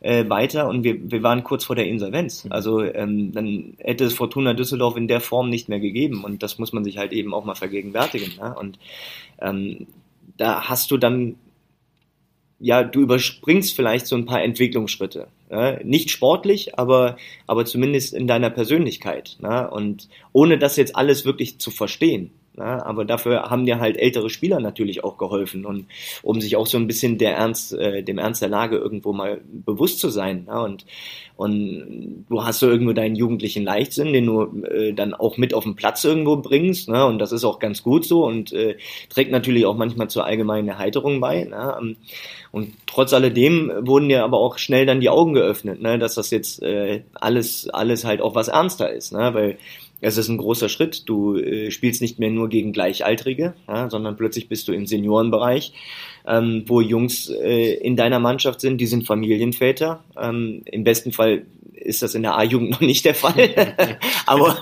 äh, 0.00 0.28
weiter 0.28 0.68
und 0.68 0.84
wir, 0.84 1.10
wir 1.10 1.22
waren 1.22 1.44
kurz 1.44 1.64
vor 1.64 1.76
der 1.76 1.86
Insolvenz. 1.86 2.44
Mhm. 2.44 2.52
Also 2.52 2.82
ähm, 2.82 3.32
dann 3.32 3.74
hätte 3.78 4.04
es 4.04 4.14
Fortuna 4.14 4.54
Düsseldorf 4.54 4.96
in 4.96 5.08
der 5.08 5.20
Form 5.20 5.50
nicht 5.50 5.68
mehr 5.68 5.80
gegeben 5.80 6.24
und 6.24 6.42
das 6.42 6.58
muss 6.58 6.72
man 6.72 6.84
sich 6.84 6.98
halt 6.98 7.12
eben 7.12 7.34
auch 7.34 7.44
mal 7.44 7.54
vergegenwärtigen. 7.54 8.32
Ne? 8.40 8.54
Und 8.58 8.78
ähm, 9.40 9.86
da 10.36 10.68
hast 10.68 10.90
du 10.90 10.96
dann 10.98 11.36
ja, 12.60 12.82
du 12.82 13.00
überspringst 13.00 13.74
vielleicht 13.74 14.06
so 14.06 14.16
ein 14.16 14.26
paar 14.26 14.42
Entwicklungsschritte. 14.42 15.28
Ja? 15.50 15.78
Nicht 15.84 16.10
sportlich, 16.10 16.78
aber, 16.78 17.16
aber 17.46 17.64
zumindest 17.64 18.14
in 18.14 18.26
deiner 18.26 18.50
Persönlichkeit. 18.50 19.36
Ne? 19.40 19.70
Und 19.70 20.08
ohne 20.32 20.58
das 20.58 20.76
jetzt 20.76 20.96
alles 20.96 21.24
wirklich 21.24 21.58
zu 21.58 21.70
verstehen. 21.70 22.32
Ja, 22.58 22.84
aber 22.84 23.04
dafür 23.04 23.44
haben 23.50 23.66
dir 23.66 23.78
halt 23.78 23.96
ältere 23.96 24.30
Spieler 24.30 24.60
natürlich 24.60 25.04
auch 25.04 25.16
geholfen 25.16 25.64
und 25.64 25.86
um 26.22 26.40
sich 26.40 26.56
auch 26.56 26.66
so 26.66 26.78
ein 26.78 26.86
bisschen 26.86 27.18
der 27.18 27.36
Ernst, 27.36 27.72
äh, 27.72 28.02
dem 28.02 28.18
Ernst 28.18 28.42
der 28.42 28.48
Lage 28.48 28.76
irgendwo 28.76 29.12
mal 29.12 29.40
bewusst 29.44 30.00
zu 30.00 30.10
sein. 30.10 30.44
Ja, 30.48 30.62
und, 30.62 30.84
und 31.36 32.26
du 32.28 32.44
hast 32.44 32.58
so 32.58 32.68
irgendwo 32.68 32.92
deinen 32.92 33.14
jugendlichen 33.14 33.64
Leichtsinn, 33.64 34.12
den 34.12 34.26
du 34.26 34.64
äh, 34.64 34.92
dann 34.92 35.14
auch 35.14 35.36
mit 35.36 35.54
auf 35.54 35.64
den 35.64 35.76
Platz 35.76 36.04
irgendwo 36.04 36.36
bringst. 36.36 36.88
Ne, 36.88 37.06
und 37.06 37.18
das 37.18 37.32
ist 37.32 37.44
auch 37.44 37.58
ganz 37.58 37.82
gut 37.82 38.04
so 38.04 38.24
und 38.24 38.52
äh, 38.52 38.76
trägt 39.08 39.30
natürlich 39.30 39.66
auch 39.66 39.76
manchmal 39.76 40.10
zur 40.10 40.24
allgemeinen 40.24 40.68
Erheiterung 40.68 41.20
bei. 41.20 41.44
Ne, 41.44 41.96
und 42.50 42.72
trotz 42.86 43.12
alledem 43.12 43.70
wurden 43.80 44.08
dir 44.08 44.24
aber 44.24 44.38
auch 44.38 44.58
schnell 44.58 44.86
dann 44.86 45.00
die 45.00 45.10
Augen 45.10 45.34
geöffnet, 45.34 45.80
ne, 45.80 45.98
dass 45.98 46.14
das 46.14 46.30
jetzt 46.30 46.62
äh, 46.62 47.02
alles, 47.14 47.68
alles 47.68 48.04
halt 48.04 48.20
auch 48.20 48.34
was 48.34 48.48
ernster 48.48 48.92
ist. 48.92 49.12
Ne, 49.12 49.32
weil 49.34 49.58
es 50.00 50.16
ist 50.16 50.28
ein 50.28 50.38
großer 50.38 50.68
Schritt. 50.68 51.08
Du 51.08 51.36
äh, 51.36 51.70
spielst 51.70 52.00
nicht 52.00 52.18
mehr 52.18 52.30
nur 52.30 52.48
gegen 52.48 52.72
Gleichaltrige, 52.72 53.54
ja, 53.66 53.90
sondern 53.90 54.16
plötzlich 54.16 54.48
bist 54.48 54.68
du 54.68 54.72
im 54.72 54.86
Seniorenbereich, 54.86 55.72
ähm, 56.28 56.64
wo 56.66 56.80
Jungs 56.80 57.30
äh, 57.30 57.74
in 57.74 57.96
deiner 57.96 58.20
Mannschaft 58.20 58.60
sind, 58.60 58.78
die 58.78 58.86
sind 58.86 59.06
Familienväter. 59.06 60.04
Ähm, 60.20 60.62
Im 60.66 60.84
besten 60.84 61.12
Fall 61.12 61.46
ist 61.72 62.02
das 62.02 62.14
in 62.14 62.22
der 62.22 62.36
A-Jugend 62.36 62.70
noch 62.70 62.80
nicht 62.80 63.04
der 63.04 63.14
Fall. 63.14 63.50
aber, 64.26 64.58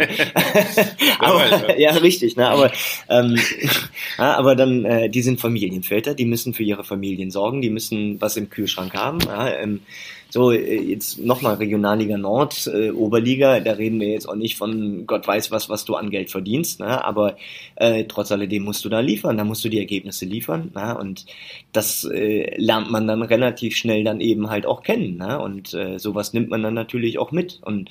aber 1.18 1.78
ja, 1.78 1.90
richtig. 1.92 2.36
Ne? 2.36 2.48
Aber, 2.48 2.70
ähm, 3.08 3.36
ja, 4.18 4.36
aber 4.36 4.54
dann, 4.54 4.84
äh, 4.84 5.10
die 5.10 5.22
sind 5.22 5.40
Familienväter, 5.40 6.14
die 6.14 6.24
müssen 6.24 6.54
für 6.54 6.62
ihre 6.62 6.84
Familien 6.84 7.30
sorgen, 7.30 7.60
die 7.62 7.70
müssen 7.70 8.20
was 8.20 8.36
im 8.36 8.48
Kühlschrank 8.48 8.94
haben. 8.94 9.18
Ja? 9.26 9.50
Ähm, 9.50 9.80
so, 10.28 10.50
äh, 10.50 10.80
jetzt 10.80 11.18
nochmal 11.18 11.54
Regionalliga 11.54 12.18
Nord, 12.18 12.68
äh, 12.72 12.90
Oberliga, 12.90 13.60
da 13.60 13.72
reden 13.72 14.00
wir 14.00 14.08
jetzt 14.08 14.28
auch 14.28 14.34
nicht 14.34 14.56
von 14.56 15.06
Gott 15.06 15.26
weiß 15.26 15.50
was, 15.50 15.68
was 15.68 15.84
du 15.84 15.94
an 15.94 16.10
Geld 16.10 16.30
verdienst, 16.30 16.80
ne? 16.80 17.04
aber 17.04 17.36
äh, 17.76 18.04
trotz 18.04 18.32
alledem 18.32 18.64
musst 18.64 18.84
du 18.84 18.88
da 18.88 19.00
liefern, 19.00 19.36
da 19.36 19.44
musst 19.44 19.64
du 19.64 19.68
die 19.68 19.78
Ergebnisse 19.78 20.24
liefern 20.24 20.72
ne? 20.74 20.98
und 20.98 21.26
das 21.72 22.04
äh, 22.04 22.54
lernt 22.58 22.90
man 22.90 23.06
dann 23.06 23.22
relativ 23.22 23.76
schnell 23.76 24.04
dann 24.04 24.20
eben 24.20 24.50
halt 24.50 24.66
auch 24.66 24.82
kennen 24.82 25.16
ne? 25.16 25.40
und 25.40 25.74
äh, 25.74 25.98
sowas 25.98 26.32
nimmt 26.32 26.50
man 26.50 26.62
dann 26.62 26.74
natürlich 26.74 27.18
auch 27.18 27.32
mit 27.32 27.60
und 27.64 27.90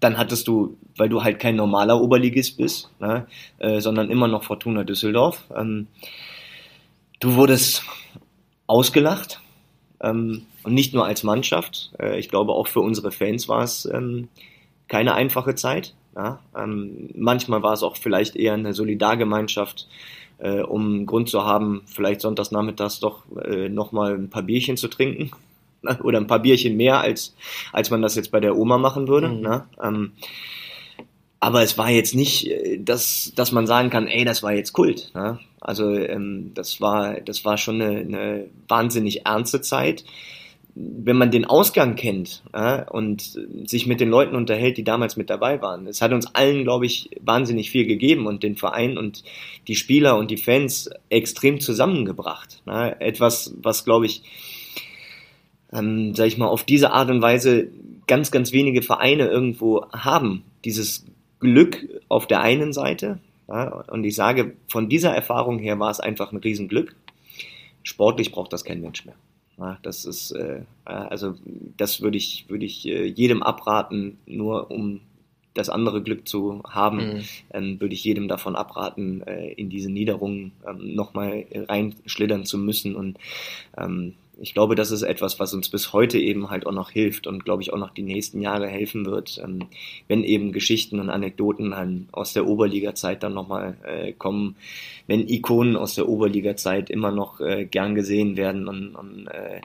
dann 0.00 0.18
hattest 0.18 0.48
du, 0.48 0.76
weil 0.96 1.08
du 1.08 1.22
halt 1.22 1.38
kein 1.38 1.54
normaler 1.54 2.00
Oberligist 2.00 2.56
bist, 2.56 2.90
ne? 3.00 3.26
äh, 3.58 3.80
sondern 3.80 4.10
immer 4.10 4.28
noch 4.28 4.44
Fortuna 4.44 4.84
Düsseldorf, 4.84 5.44
ähm, 5.56 5.86
du 7.20 7.34
wurdest 7.36 7.84
ausgelacht, 8.66 9.40
ähm, 10.02 10.46
und 10.64 10.74
nicht 10.74 10.94
nur 10.94 11.06
als 11.06 11.22
Mannschaft. 11.22 11.92
Äh, 11.98 12.18
ich 12.18 12.28
glaube, 12.28 12.52
auch 12.52 12.66
für 12.66 12.80
unsere 12.80 13.12
Fans 13.12 13.48
war 13.48 13.62
es 13.62 13.86
ähm, 13.86 14.28
keine 14.88 15.14
einfache 15.14 15.54
Zeit. 15.54 15.94
Ja? 16.14 16.40
Ähm, 16.56 17.10
manchmal 17.14 17.62
war 17.62 17.72
es 17.72 17.82
auch 17.82 17.96
vielleicht 17.96 18.36
eher 18.36 18.54
eine 18.54 18.74
Solidargemeinschaft, 18.74 19.88
äh, 20.42 20.60
um 20.60 21.06
Grund 21.06 21.28
zu 21.28 21.44
haben, 21.44 21.82
vielleicht 21.86 22.20
sonntags 22.20 22.50
nachmittags 22.50 22.98
doch 22.98 23.22
äh, 23.44 23.68
nochmal 23.68 24.14
ein 24.14 24.28
paar 24.28 24.42
Bierchen 24.42 24.76
zu 24.76 24.88
trinken. 24.88 25.30
Oder 26.02 26.18
ein 26.18 26.26
paar 26.26 26.40
Bierchen 26.40 26.76
mehr, 26.76 27.00
als, 27.00 27.34
als 27.72 27.90
man 27.90 28.02
das 28.02 28.16
jetzt 28.16 28.30
bei 28.30 28.40
der 28.40 28.56
Oma 28.56 28.78
machen 28.78 29.08
würde. 29.08 29.28
Mhm. 29.28 29.40
Ne? 29.40 29.64
Ähm, 29.82 30.12
aber 31.38 31.62
es 31.62 31.76
war 31.78 31.90
jetzt 31.90 32.14
nicht, 32.14 32.48
äh, 32.50 32.78
dass, 32.78 33.32
dass 33.36 33.52
man 33.52 33.66
sagen 33.66 33.90
kann, 33.90 34.08
ey, 34.08 34.24
das 34.24 34.42
war 34.42 34.52
jetzt 34.52 34.72
Kult. 34.72 35.12
Ne? 35.14 35.38
Also 35.60 35.90
ähm, 35.94 36.52
das 36.54 36.80
war, 36.80 37.20
das 37.20 37.44
war 37.44 37.56
schon 37.56 37.80
eine, 37.80 37.98
eine 38.00 38.46
wahnsinnig 38.66 39.24
ernste 39.24 39.60
Zeit. 39.60 40.04
Wenn 40.74 41.18
man 41.18 41.30
den 41.30 41.44
Ausgang 41.44 41.96
kennt 41.96 42.42
äh, 42.52 42.82
und 42.90 43.38
sich 43.66 43.86
mit 43.86 44.00
den 44.00 44.08
Leuten 44.08 44.34
unterhält, 44.34 44.78
die 44.78 44.84
damals 44.84 45.16
mit 45.16 45.28
dabei 45.28 45.60
waren, 45.60 45.86
es 45.86 46.00
hat 46.00 46.12
uns 46.12 46.34
allen, 46.34 46.64
glaube 46.64 46.86
ich, 46.86 47.10
wahnsinnig 47.20 47.70
viel 47.70 47.86
gegeben 47.86 48.26
und 48.26 48.42
den 48.42 48.56
Verein 48.56 48.96
und 48.96 49.22
die 49.68 49.76
Spieler 49.76 50.16
und 50.16 50.30
die 50.30 50.38
Fans 50.38 50.88
extrem 51.10 51.60
zusammengebracht. 51.60 52.62
Ne? 52.64 52.98
Etwas, 53.00 53.54
was, 53.60 53.84
glaube 53.84 54.06
ich, 54.06 54.22
ähm, 55.72 56.14
sag 56.14 56.26
ich 56.26 56.38
mal, 56.38 56.48
auf 56.48 56.64
diese 56.64 56.92
Art 56.92 57.10
und 57.10 57.20
Weise 57.20 57.68
ganz, 58.06 58.30
ganz 58.30 58.52
wenige 58.52 58.82
Vereine 58.82 59.26
irgendwo 59.26 59.86
haben. 59.92 60.44
Dieses 60.64 61.04
Glück 61.40 61.86
auf 62.08 62.26
der 62.26 62.40
einen 62.40 62.72
Seite. 62.72 63.18
Ja, 63.48 63.84
und 63.90 64.04
ich 64.04 64.14
sage, 64.14 64.56
von 64.68 64.88
dieser 64.88 65.14
Erfahrung 65.14 65.58
her 65.58 65.78
war 65.78 65.90
es 65.90 66.00
einfach 66.00 66.32
ein 66.32 66.38
Riesenglück. 66.38 66.94
Sportlich 67.82 68.32
braucht 68.32 68.52
das 68.52 68.64
kein 68.64 68.80
Mensch 68.80 69.04
mehr. 69.04 69.16
Ja, 69.58 69.78
das 69.82 70.04
ist, 70.04 70.32
äh, 70.32 70.62
also 70.84 71.34
das 71.76 72.00
würde 72.00 72.16
ich, 72.16 72.46
würde 72.48 72.64
ich 72.64 72.86
äh, 72.86 73.04
jedem 73.06 73.42
abraten, 73.42 74.18
nur 74.26 74.70
um 74.70 75.00
das 75.54 75.68
andere 75.68 76.02
Glück 76.02 76.26
zu 76.26 76.62
haben, 76.68 76.96
mhm. 76.96 77.24
ähm, 77.52 77.80
würde 77.80 77.94
ich 77.94 78.04
jedem 78.04 78.28
davon 78.28 78.56
abraten, 78.56 79.22
äh, 79.22 79.52
in 79.52 79.68
diese 79.68 79.90
Niederungen 79.90 80.52
ähm, 80.66 80.94
nochmal 80.94 81.44
reinschlittern 81.52 82.46
zu 82.46 82.58
müssen. 82.58 82.96
Und 82.96 83.18
ähm, 83.76 84.14
ich 84.42 84.54
glaube, 84.54 84.74
das 84.74 84.90
ist 84.90 85.02
etwas, 85.02 85.38
was 85.38 85.54
uns 85.54 85.68
bis 85.68 85.92
heute 85.92 86.18
eben 86.18 86.50
halt 86.50 86.66
auch 86.66 86.72
noch 86.72 86.90
hilft 86.90 87.28
und 87.28 87.44
glaube 87.44 87.62
ich 87.62 87.72
auch 87.72 87.78
noch 87.78 87.94
die 87.94 88.02
nächsten 88.02 88.42
Jahre 88.42 88.66
helfen 88.66 89.06
wird, 89.06 89.40
ähm, 89.42 89.66
wenn 90.08 90.24
eben 90.24 90.50
Geschichten 90.50 90.98
und 90.98 91.10
Anekdoten 91.10 91.70
dann 91.70 92.08
aus 92.10 92.32
der 92.32 92.48
Oberliga-Zeit 92.48 93.22
dann 93.22 93.34
nochmal 93.34 93.76
äh, 93.84 94.12
kommen, 94.12 94.56
wenn 95.06 95.28
Ikonen 95.28 95.76
aus 95.76 95.94
der 95.94 96.08
Oberliga-Zeit 96.08 96.90
immer 96.90 97.12
noch 97.12 97.40
äh, 97.40 97.66
gern 97.66 97.94
gesehen 97.94 98.36
werden 98.36 98.66
und, 98.66 98.96
und 98.96 99.28
äh, 99.28 99.60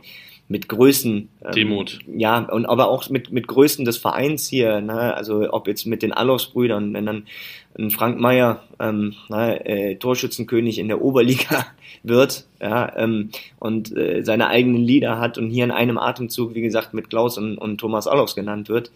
mit 0.47 0.69
Größen. 0.69 1.29
Ähm, 1.43 1.51
Demut. 1.51 1.99
Ja, 2.15 2.37
und 2.39 2.67
aber 2.67 2.89
auch 2.89 3.09
mit, 3.09 3.31
mit 3.31 3.47
Größen 3.47 3.83
des 3.83 3.97
Vereins 3.97 4.47
hier, 4.47 4.79
ne? 4.79 5.15
also 5.15 5.51
ob 5.51 5.67
jetzt 5.67 5.85
mit 5.85 6.03
den 6.03 6.13
Allos-Brüdern, 6.13 6.93
wenn 6.93 7.05
dann 7.05 7.23
Frank 7.89 8.19
Meyer 8.19 8.63
ähm, 8.79 9.13
ne, 9.29 9.65
äh, 9.65 9.95
Torschützenkönig 9.95 10.79
in 10.79 10.87
der 10.87 11.01
Oberliga 11.01 11.67
wird 12.03 12.45
ja, 12.59 12.91
ähm, 12.97 13.29
und 13.59 13.95
äh, 13.95 14.23
seine 14.23 14.47
eigenen 14.47 14.81
Lieder 14.81 15.19
hat 15.19 15.37
und 15.37 15.49
hier 15.49 15.63
in 15.63 15.71
einem 15.71 15.97
Atemzug, 15.97 16.55
wie 16.55 16.61
gesagt, 16.61 16.93
mit 16.93 17.09
Klaus 17.09 17.37
und, 17.37 17.57
und 17.57 17.77
Thomas 17.77 18.07
Allos 18.07 18.35
genannt 18.35 18.69
wird, 18.69 18.91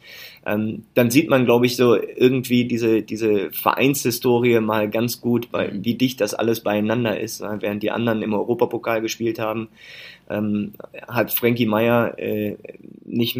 ähm, 0.45 0.85
dann 0.95 1.11
sieht 1.11 1.29
man, 1.29 1.45
glaube 1.45 1.67
ich, 1.67 1.75
so 1.75 1.95
irgendwie 1.95 2.65
diese, 2.65 3.03
diese 3.03 3.51
Vereinshistorie 3.51 4.59
mal 4.59 4.89
ganz 4.89 5.21
gut, 5.21 5.49
weil, 5.51 5.83
wie 5.83 5.95
dicht 5.95 6.19
das 6.21 6.33
alles 6.33 6.61
beieinander 6.61 7.19
ist, 7.19 7.41
ne? 7.41 7.57
während 7.59 7.83
die 7.83 7.91
anderen 7.91 8.23
im 8.23 8.33
Europapokal 8.33 9.01
gespielt 9.01 9.39
haben 9.39 9.69
ähm, 10.31 10.73
hat 11.07 11.31
Frankie 11.31 11.65
Meyer 11.65 12.17
äh, 12.17 12.57
nicht 13.05 13.39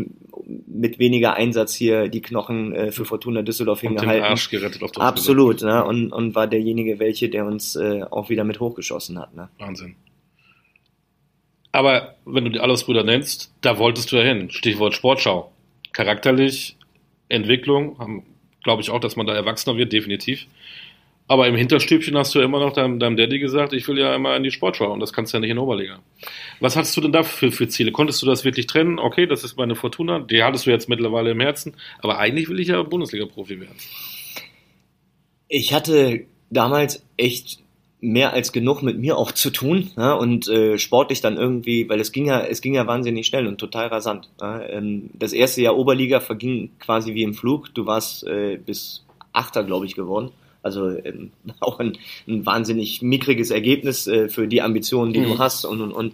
mit 0.67 0.99
weniger 0.99 1.35
Einsatz 1.35 1.73
hier 1.73 2.09
die 2.09 2.21
Knochen 2.21 2.73
äh, 2.73 2.91
für 2.91 3.05
Fortuna 3.05 3.41
Düsseldorf 3.41 3.81
und 3.83 3.89
hingehalten. 3.89 4.23
Den 4.23 4.31
Arsch 4.31 4.49
gerettet 4.49 4.83
auf 4.83 4.91
der 4.91 5.03
Absolut, 5.03 5.30
ne? 5.33 5.83
und, 5.83 6.11
und 6.11 6.35
war 6.35 6.47
derjenige, 6.47 6.99
welche, 6.99 7.29
der 7.29 7.45
uns 7.45 7.75
äh, 7.75 8.03
auch 8.09 8.29
wieder 8.29 8.43
mit 8.43 8.59
hochgeschossen 8.59 9.19
hat. 9.19 9.35
Ne? 9.35 9.49
Wahnsinn. 9.59 9.95
Aber 11.71 12.15
wenn 12.25 12.43
du 12.45 12.51
die 12.51 12.59
Allesbrüder 12.59 13.03
nennst, 13.03 13.53
da 13.61 13.77
wolltest 13.77 14.11
du 14.11 14.17
ja 14.17 14.23
hin. 14.23 14.51
Stichwort 14.51 14.93
Sportschau. 14.93 15.51
Charakterlich, 15.93 16.77
Entwicklung, 17.29 18.23
glaube 18.63 18.81
ich 18.81 18.89
auch, 18.89 18.99
dass 18.99 19.15
man 19.15 19.25
da 19.25 19.33
erwachsener 19.33 19.77
wird, 19.77 19.93
definitiv. 19.93 20.47
Aber 21.27 21.47
im 21.47 21.55
Hinterstübchen 21.55 22.17
hast 22.17 22.35
du 22.35 22.41
immer 22.41 22.59
noch 22.59 22.73
deinem, 22.73 22.99
deinem 22.99 23.15
Daddy 23.15 23.39
gesagt, 23.39 23.71
ich 23.71 23.87
will 23.87 23.97
ja 23.97 24.13
immer 24.13 24.35
in 24.35 24.43
die 24.43 24.51
Sportschau 24.51 24.91
und 24.91 24.99
das 24.99 25.13
kannst 25.13 25.31
du 25.31 25.37
ja 25.37 25.39
nicht 25.39 25.51
in 25.51 25.59
Oberliga. 25.59 25.99
Was 26.59 26.75
hattest 26.75 26.97
du 26.97 27.01
denn 27.01 27.13
da 27.13 27.23
für, 27.23 27.53
für 27.53 27.69
Ziele? 27.69 27.93
Konntest 27.93 28.21
du 28.21 28.25
das 28.25 28.43
wirklich 28.43 28.67
trennen? 28.67 28.99
Okay, 28.99 29.27
das 29.27 29.45
ist 29.45 29.55
meine 29.55 29.75
Fortuna, 29.75 30.19
die 30.19 30.43
hattest 30.43 30.65
du 30.65 30.71
jetzt 30.71 30.89
mittlerweile 30.89 31.31
im 31.31 31.39
Herzen, 31.39 31.77
aber 31.99 32.19
eigentlich 32.19 32.49
will 32.49 32.59
ich 32.59 32.67
ja 32.67 32.81
Bundesliga-Profi 32.83 33.61
werden. 33.61 33.77
Ich 35.53 35.73
hatte 35.73 36.23
damals 36.49 37.03
echt 37.17 37.59
mehr 37.99 38.31
als 38.31 38.53
genug 38.53 38.81
mit 38.81 38.97
mir 38.97 39.17
auch 39.17 39.33
zu 39.33 39.49
tun 39.49 39.91
ja, 39.97 40.13
und 40.13 40.47
äh, 40.47 40.77
sportlich 40.77 41.19
dann 41.19 41.35
irgendwie, 41.35 41.89
weil 41.89 41.99
es 41.99 42.13
ging 42.13 42.25
ja, 42.25 42.39
es 42.39 42.61
ging 42.61 42.73
ja 42.73 42.87
wahnsinnig 42.87 43.27
schnell 43.27 43.47
und 43.47 43.57
total 43.57 43.87
rasant. 43.87 44.29
Ja. 44.39 44.65
Ähm, 44.65 45.09
das 45.13 45.33
erste 45.33 45.61
Jahr 45.61 45.77
Oberliga 45.77 46.21
verging 46.21 46.71
quasi 46.79 47.13
wie 47.15 47.23
im 47.23 47.33
Flug. 47.33 47.75
Du 47.75 47.85
warst 47.85 48.25
äh, 48.25 48.57
bis 48.65 49.03
Achter, 49.33 49.65
glaube 49.65 49.85
ich, 49.85 49.95
geworden. 49.95 50.31
Also 50.63 50.89
ähm, 50.89 51.31
auch 51.59 51.79
ein, 51.79 51.97
ein 52.27 52.45
wahnsinnig 52.45 53.01
mickriges 53.01 53.51
Ergebnis 53.51 54.07
äh, 54.07 54.29
für 54.29 54.47
die 54.47 54.61
Ambitionen, 54.61 55.13
die 55.13 55.19
mhm. 55.19 55.25
du 55.25 55.39
hast. 55.39 55.65
Und, 55.65 55.81
und, 55.81 55.91
und 55.91 56.13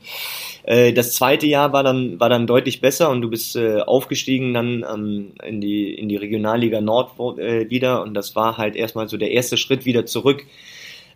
äh, 0.63 0.93
das 0.93 1.13
zweite 1.13 1.47
Jahr 1.47 1.73
war 1.73 1.83
dann, 1.83 2.19
war 2.19 2.29
dann 2.29 2.47
deutlich 2.47 2.81
besser 2.81 3.09
und 3.09 3.21
du 3.21 3.29
bist 3.29 3.55
äh, 3.55 3.81
aufgestiegen 3.81 4.53
dann 4.53 4.85
ähm, 4.91 5.31
in, 5.43 5.61
die, 5.61 5.93
in 5.93 6.09
die 6.09 6.17
Regionalliga 6.17 6.81
Nord 6.81 7.39
äh, 7.39 7.69
wieder. 7.69 8.01
Und 8.03 8.13
das 8.13 8.35
war 8.35 8.57
halt 8.57 8.75
erstmal 8.75 9.09
so 9.09 9.17
der 9.17 9.31
erste 9.31 9.57
Schritt 9.57 9.85
wieder 9.85 10.05
zurück. 10.05 10.45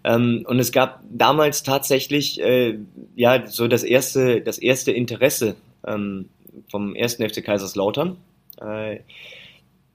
Ähm, 0.04 0.46
und 0.48 0.60
es 0.60 0.72
gab 0.72 1.02
damals 1.10 1.64
tatsächlich 1.64 2.42
äh, 2.42 2.80
ja 3.16 3.46
so 3.48 3.68
das 3.68 3.84
erste, 3.84 4.42
das 4.42 4.58
erste 4.58 4.92
Interesse 4.92 5.56
ähm, 5.86 6.30
vom 6.70 6.96
ersten 6.96 7.28
FC 7.28 7.44
Kaiserslautern. 7.44 8.18
Äh, 8.60 9.00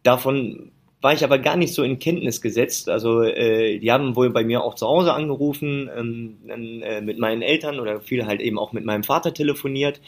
davon 0.03 0.70
war 1.07 1.12
ich 1.12 1.23
aber 1.23 1.38
gar 1.38 1.57
nicht 1.57 1.73
so 1.73 1.85
in 1.85 2.01
Kenntnis 2.01 2.42
gesetzt. 2.42 2.88
Also 2.88 3.23
äh, 3.23 3.79
die 3.79 3.92
haben 3.92 4.16
wohl 4.16 4.31
bei 4.31 4.42
mir 4.42 4.64
auch 4.64 4.75
zu 4.75 4.88
Hause 4.88 5.14
angerufen, 5.14 5.88
ähm, 5.97 6.38
dann, 6.49 6.83
äh, 6.83 7.01
mit 7.01 7.21
meinen 7.21 7.42
Eltern 7.42 7.79
oder 7.79 8.01
viel 8.01 8.27
halt 8.27 8.40
eben 8.40 8.59
auch 8.59 8.73
mit 8.73 8.85
meinem 8.85 9.05
Vater 9.05 9.33
telefoniert. 9.33 10.01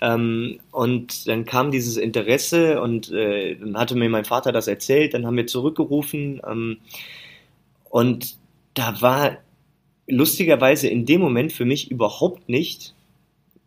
Ähm, 0.00 0.60
und 0.70 1.28
dann 1.28 1.44
kam 1.44 1.70
dieses 1.70 1.98
Interesse 1.98 2.80
und 2.80 3.12
äh, 3.12 3.56
dann 3.56 3.76
hatte 3.76 3.96
mir 3.96 4.08
mein 4.08 4.24
Vater 4.24 4.50
das 4.50 4.66
erzählt, 4.66 5.12
dann 5.12 5.26
haben 5.26 5.36
wir 5.36 5.46
zurückgerufen 5.46 6.40
ähm, 6.50 6.78
und 7.90 8.38
da 8.72 9.02
war 9.02 9.36
lustigerweise 10.06 10.88
in 10.88 11.04
dem 11.04 11.20
Moment 11.20 11.52
für 11.52 11.66
mich 11.66 11.90
überhaupt 11.90 12.48
nicht 12.48 12.94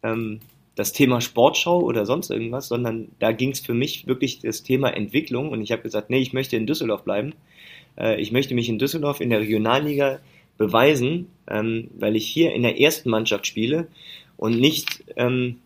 ähm, 0.01 0.39
das 0.75 0.91
Thema 0.91 1.21
Sportschau 1.21 1.81
oder 1.81 2.05
sonst 2.05 2.31
irgendwas, 2.31 2.67
sondern 2.67 3.09
da 3.19 3.31
ging 3.31 3.51
es 3.51 3.59
für 3.59 3.73
mich 3.73 4.07
wirklich 4.07 4.39
das 4.39 4.63
Thema 4.63 4.89
Entwicklung 4.89 5.49
und 5.49 5.61
ich 5.61 5.71
habe 5.71 5.83
gesagt, 5.83 6.09
nee, 6.09 6.19
ich 6.19 6.33
möchte 6.33 6.55
in 6.55 6.65
Düsseldorf 6.65 7.03
bleiben. 7.03 7.33
Äh, 7.97 8.19
ich 8.19 8.31
möchte 8.31 8.55
mich 8.55 8.69
in 8.69 8.79
Düsseldorf 8.79 9.21
in 9.21 9.29
der 9.29 9.39
Regionalliga 9.39 10.19
beweisen, 10.57 11.27
ähm, 11.47 11.89
weil 11.97 12.15
ich 12.15 12.27
hier 12.27 12.53
in 12.53 12.63
der 12.63 12.79
ersten 12.79 13.09
Mannschaft 13.09 13.45
spiele 13.45 13.87
und 14.37 14.59
nicht 14.59 15.03
ähm, 15.15 15.57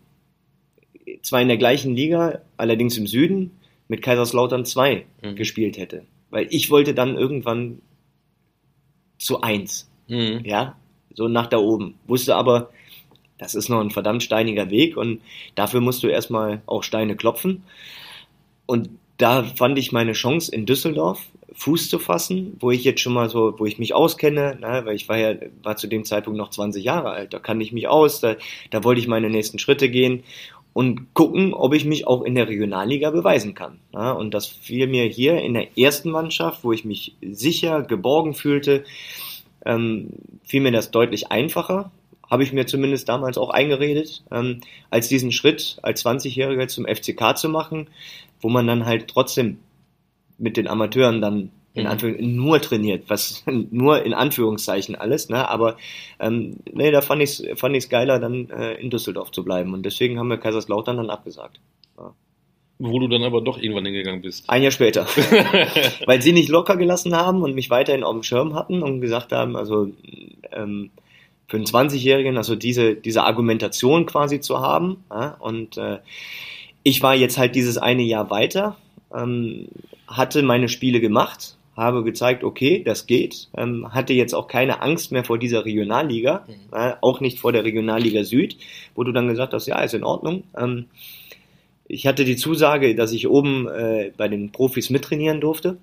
zwar 1.22 1.40
in 1.40 1.48
der 1.48 1.56
gleichen 1.56 1.94
Liga, 1.94 2.42
allerdings 2.56 2.98
im 2.98 3.06
Süden, 3.06 3.52
mit 3.88 4.02
Kaiserslautern 4.02 4.64
2 4.64 5.04
mhm. 5.22 5.36
gespielt 5.36 5.78
hätte. 5.78 6.04
Weil 6.30 6.46
ich 6.50 6.70
wollte 6.70 6.94
dann 6.94 7.16
irgendwann 7.16 7.80
zu 9.18 9.40
1. 9.40 9.90
Mhm. 10.08 10.42
Ja, 10.44 10.76
so 11.14 11.28
nach 11.28 11.46
da 11.46 11.58
oben. 11.58 11.94
Wusste 12.06 12.36
aber, 12.36 12.70
das 13.38 13.54
ist 13.54 13.68
noch 13.68 13.80
ein 13.80 13.90
verdammt 13.90 14.22
steiniger 14.22 14.70
Weg 14.70 14.96
und 14.96 15.20
dafür 15.54 15.80
musst 15.80 16.02
du 16.02 16.08
erstmal 16.08 16.62
auch 16.66 16.82
Steine 16.82 17.16
klopfen. 17.16 17.62
Und 18.66 18.90
da 19.16 19.42
fand 19.42 19.78
ich 19.78 19.92
meine 19.92 20.12
Chance 20.12 20.54
in 20.54 20.66
Düsseldorf 20.66 21.26
Fuß 21.54 21.88
zu 21.88 21.98
fassen, 21.98 22.56
wo 22.60 22.70
ich 22.70 22.84
jetzt 22.84 23.00
schon 23.00 23.14
mal 23.14 23.28
so, 23.28 23.58
wo 23.58 23.66
ich 23.66 23.78
mich 23.78 23.94
auskenne, 23.94 24.58
ne, 24.60 24.82
weil 24.84 24.94
ich 24.94 25.08
war 25.08 25.18
ja, 25.18 25.34
war 25.62 25.76
zu 25.76 25.88
dem 25.88 26.04
Zeitpunkt 26.04 26.38
noch 26.38 26.50
20 26.50 26.84
Jahre 26.84 27.10
alt, 27.10 27.32
da 27.32 27.38
kann 27.38 27.60
ich 27.60 27.72
mich 27.72 27.88
aus, 27.88 28.20
da, 28.20 28.36
da 28.70 28.84
wollte 28.84 29.00
ich 29.00 29.08
meine 29.08 29.30
nächsten 29.30 29.58
Schritte 29.58 29.88
gehen 29.88 30.22
und 30.72 31.14
gucken, 31.14 31.54
ob 31.54 31.74
ich 31.74 31.84
mich 31.84 32.06
auch 32.06 32.22
in 32.22 32.36
der 32.36 32.48
Regionalliga 32.48 33.10
beweisen 33.10 33.54
kann. 33.54 33.80
Ne, 33.92 34.14
und 34.14 34.34
das 34.34 34.46
fiel 34.46 34.86
mir 34.86 35.04
hier 35.06 35.40
in 35.42 35.54
der 35.54 35.76
ersten 35.76 36.10
Mannschaft, 36.10 36.62
wo 36.62 36.72
ich 36.72 36.84
mich 36.84 37.16
sicher, 37.22 37.82
geborgen 37.82 38.34
fühlte, 38.34 38.84
ähm, 39.64 40.10
fiel 40.44 40.60
mir 40.60 40.72
das 40.72 40.92
deutlich 40.92 41.32
einfacher, 41.32 41.90
habe 42.30 42.42
ich 42.42 42.52
mir 42.52 42.66
zumindest 42.66 43.08
damals 43.08 43.38
auch 43.38 43.50
eingeredet, 43.50 44.22
ähm, 44.30 44.60
als 44.90 45.08
diesen 45.08 45.32
Schritt 45.32 45.78
als 45.82 46.04
20-Jähriger 46.04 46.68
zum 46.68 46.86
FCK 46.86 47.36
zu 47.36 47.48
machen, 47.48 47.88
wo 48.40 48.48
man 48.48 48.66
dann 48.66 48.86
halt 48.86 49.08
trotzdem 49.08 49.58
mit 50.38 50.56
den 50.56 50.68
Amateuren 50.68 51.20
dann 51.20 51.50
in 51.74 51.84
mhm. 51.84 51.90
Anführungszeichen 51.90 52.36
nur 52.36 52.60
trainiert, 52.60 53.04
was 53.08 53.44
nur 53.70 54.04
in 54.04 54.14
Anführungszeichen 54.14 54.96
alles, 54.96 55.28
ne? 55.28 55.48
Aber 55.48 55.76
ähm, 56.20 56.56
nee, 56.72 56.90
da 56.90 57.00
fand 57.00 57.22
ich 57.22 57.40
es 57.40 57.60
fand 57.60 57.76
ich's 57.76 57.88
geiler, 57.88 58.18
dann 58.18 58.50
äh, 58.50 58.74
in 58.74 58.90
Düsseldorf 58.90 59.30
zu 59.32 59.44
bleiben. 59.44 59.74
Und 59.74 59.84
deswegen 59.84 60.18
haben 60.18 60.28
wir 60.28 60.38
Kaiserslautern 60.38 60.96
dann 60.96 61.10
abgesagt. 61.10 61.60
Ja. 61.96 62.14
Wo 62.80 63.00
du 63.00 63.08
dann 63.08 63.24
aber 63.24 63.40
doch 63.40 63.58
irgendwann 63.58 63.86
hingegangen 63.86 64.22
bist. 64.22 64.48
Ein 64.48 64.62
Jahr 64.62 64.70
später. 64.70 65.06
Weil 66.06 66.22
sie 66.22 66.32
nicht 66.32 66.48
locker 66.48 66.76
gelassen 66.76 67.16
haben 67.16 67.42
und 67.42 67.54
mich 67.54 67.70
weiterhin 67.70 68.04
auf 68.04 68.12
dem 68.12 68.22
Schirm 68.22 68.54
hatten 68.54 68.82
und 68.82 69.00
gesagt 69.00 69.32
haben, 69.32 69.56
also 69.56 69.88
ähm, 70.52 70.90
für 71.48 71.56
einen 71.56 71.66
20-Jährigen, 71.66 72.36
also 72.36 72.54
diese, 72.54 72.94
diese 72.94 73.24
Argumentation 73.24 74.06
quasi 74.06 74.40
zu 74.40 74.60
haben. 74.60 75.02
Ja, 75.10 75.36
und 75.40 75.78
äh, 75.78 75.98
ich 76.82 77.02
war 77.02 77.14
jetzt 77.14 77.38
halt 77.38 77.54
dieses 77.54 77.78
eine 77.78 78.02
Jahr 78.02 78.30
weiter, 78.30 78.76
ähm, 79.12 79.68
hatte 80.06 80.42
meine 80.42 80.68
Spiele 80.68 81.00
gemacht, 81.00 81.56
habe 81.74 82.04
gezeigt, 82.04 82.44
okay, 82.44 82.82
das 82.84 83.06
geht, 83.06 83.48
ähm, 83.56 83.92
hatte 83.94 84.12
jetzt 84.12 84.34
auch 84.34 84.46
keine 84.46 84.82
Angst 84.82 85.10
mehr 85.10 85.24
vor 85.24 85.38
dieser 85.38 85.64
Regionalliga, 85.64 86.44
mhm. 86.46 86.76
äh, 86.76 86.94
auch 87.00 87.20
nicht 87.20 87.38
vor 87.38 87.52
der 87.52 87.64
Regionalliga 87.64 88.24
Süd, 88.24 88.58
wo 88.94 89.02
du 89.02 89.12
dann 89.12 89.28
gesagt 89.28 89.54
hast, 89.54 89.66
ja, 89.66 89.80
ist 89.80 89.94
in 89.94 90.04
Ordnung. 90.04 90.44
Ähm, 90.56 90.86
ich 91.86 92.06
hatte 92.06 92.26
die 92.26 92.36
Zusage, 92.36 92.94
dass 92.94 93.12
ich 93.12 93.26
oben 93.26 93.66
äh, 93.68 94.12
bei 94.14 94.28
den 94.28 94.52
Profis 94.52 94.90
mittrainieren 94.90 95.40
durfte 95.40 95.78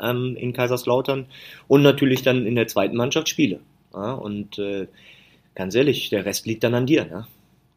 ähm, 0.00 0.36
in 0.36 0.54
Kaiserslautern 0.54 1.26
und 1.68 1.82
natürlich 1.82 2.22
dann 2.22 2.46
in 2.46 2.54
der 2.54 2.68
zweiten 2.68 2.96
Mannschaft 2.96 3.28
spiele. 3.28 3.60
Ja, 3.94 4.12
und 4.12 4.58
äh, 4.58 4.86
ganz 5.54 5.74
ehrlich, 5.74 6.10
der 6.10 6.24
Rest 6.24 6.46
liegt 6.46 6.64
dann 6.64 6.74
an 6.74 6.86
dir. 6.86 7.04
Ne? 7.04 7.26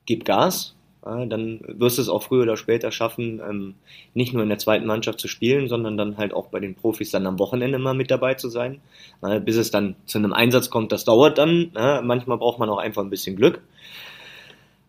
Gib 0.06 0.26
Gas, 0.26 0.76
ja, 1.06 1.26
dann 1.26 1.60
wirst 1.68 1.98
du 1.98 2.02
es 2.02 2.10
auch 2.10 2.24
früher 2.24 2.44
oder 2.44 2.56
später 2.56 2.92
schaffen, 2.92 3.42
ähm, 3.48 3.76
nicht 4.14 4.34
nur 4.34 4.44
in 4.44 4.50
der 4.50 4.58
zweiten 4.58 4.86
Mannschaft 4.86 5.20
zu 5.20 5.28
spielen, 5.28 5.68
sondern 5.68 5.98
dann 5.98 6.18
halt 6.18 6.34
auch 6.34 6.48
bei 6.48 6.60
den 6.60 6.76
Profis 6.76 7.12
dann 7.12 7.28
am 7.28 7.40
Wochenende 7.40 7.78
mal 7.78 7.94
mit 7.94 8.10
dabei 8.10 8.36
zu 8.36 8.50
sein. 8.50 8.80
Ja, 9.22 9.40
bis 9.40 9.58
es 9.58 9.72
dann 9.72 9.96
zu 10.06 10.18
einem 10.18 10.34
Einsatz 10.34 10.70
kommt, 10.70 10.92
das 10.92 11.04
dauert 11.04 11.38
dann. 11.38 11.72
manchmal 11.74 12.38
braucht 12.38 12.60
man 12.60 12.70
auch 12.70 12.78
einfach 12.78 13.04
ein 13.04 13.10
bisschen 13.10 13.36
Glück. 13.36 13.62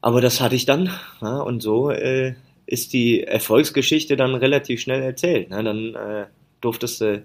Aber 0.00 0.20
das 0.20 0.40
hatte 0.40 0.54
ich 0.54 0.66
dann. 0.66 0.90
und 1.20 1.62
so 1.62 1.90
äh, 1.90 2.34
ist 2.66 2.92
die 2.92 3.22
Erfolgsgeschichte 3.22 4.16
dann 4.16 4.34
relativ 4.34 4.80
schnell 4.80 5.02
erzählt. 5.02 5.50
Dann 5.50 5.94
äh, 5.94 6.26
durftest 6.60 7.00
du 7.00 7.24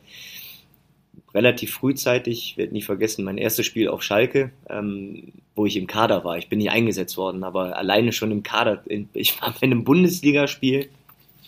relativ 1.33 1.73
frühzeitig, 1.73 2.57
werde 2.57 2.73
nie 2.73 2.81
vergessen, 2.81 3.23
mein 3.23 3.37
erstes 3.37 3.65
Spiel 3.65 3.87
auf 3.87 4.03
Schalke, 4.03 4.51
ähm, 4.69 5.33
wo 5.55 5.65
ich 5.65 5.77
im 5.77 5.87
Kader 5.87 6.23
war. 6.23 6.37
Ich 6.37 6.49
bin 6.49 6.59
nicht 6.59 6.71
eingesetzt 6.71 7.17
worden, 7.17 7.43
aber 7.43 7.77
alleine 7.77 8.11
schon 8.11 8.31
im 8.31 8.43
Kader. 8.43 8.83
Ich 9.13 9.41
war 9.41 9.51
bei 9.51 9.63
einem 9.63 9.83
Bundesligaspiel 9.83 10.89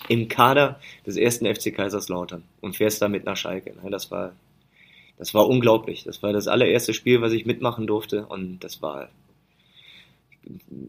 im 0.07 0.27
Kader 0.27 0.79
des 1.05 1.17
ersten 1.17 1.45
FC 1.45 1.73
Kaiserslautern 1.73 2.43
und 2.59 2.75
fährst 2.75 3.01
damit 3.01 3.25
nach 3.25 3.37
Schalke. 3.37 3.73
Ne? 3.81 3.89
Das 3.89 4.11
war, 4.11 4.33
das 5.17 5.33
war 5.33 5.47
unglaublich. 5.47 6.03
Das 6.03 6.21
war 6.23 6.33
das 6.33 6.47
allererste 6.47 6.93
Spiel, 6.93 7.21
was 7.21 7.33
ich 7.33 7.45
mitmachen 7.45 7.87
durfte 7.87 8.25
und 8.25 8.63
das 8.63 8.81
war 8.81 9.09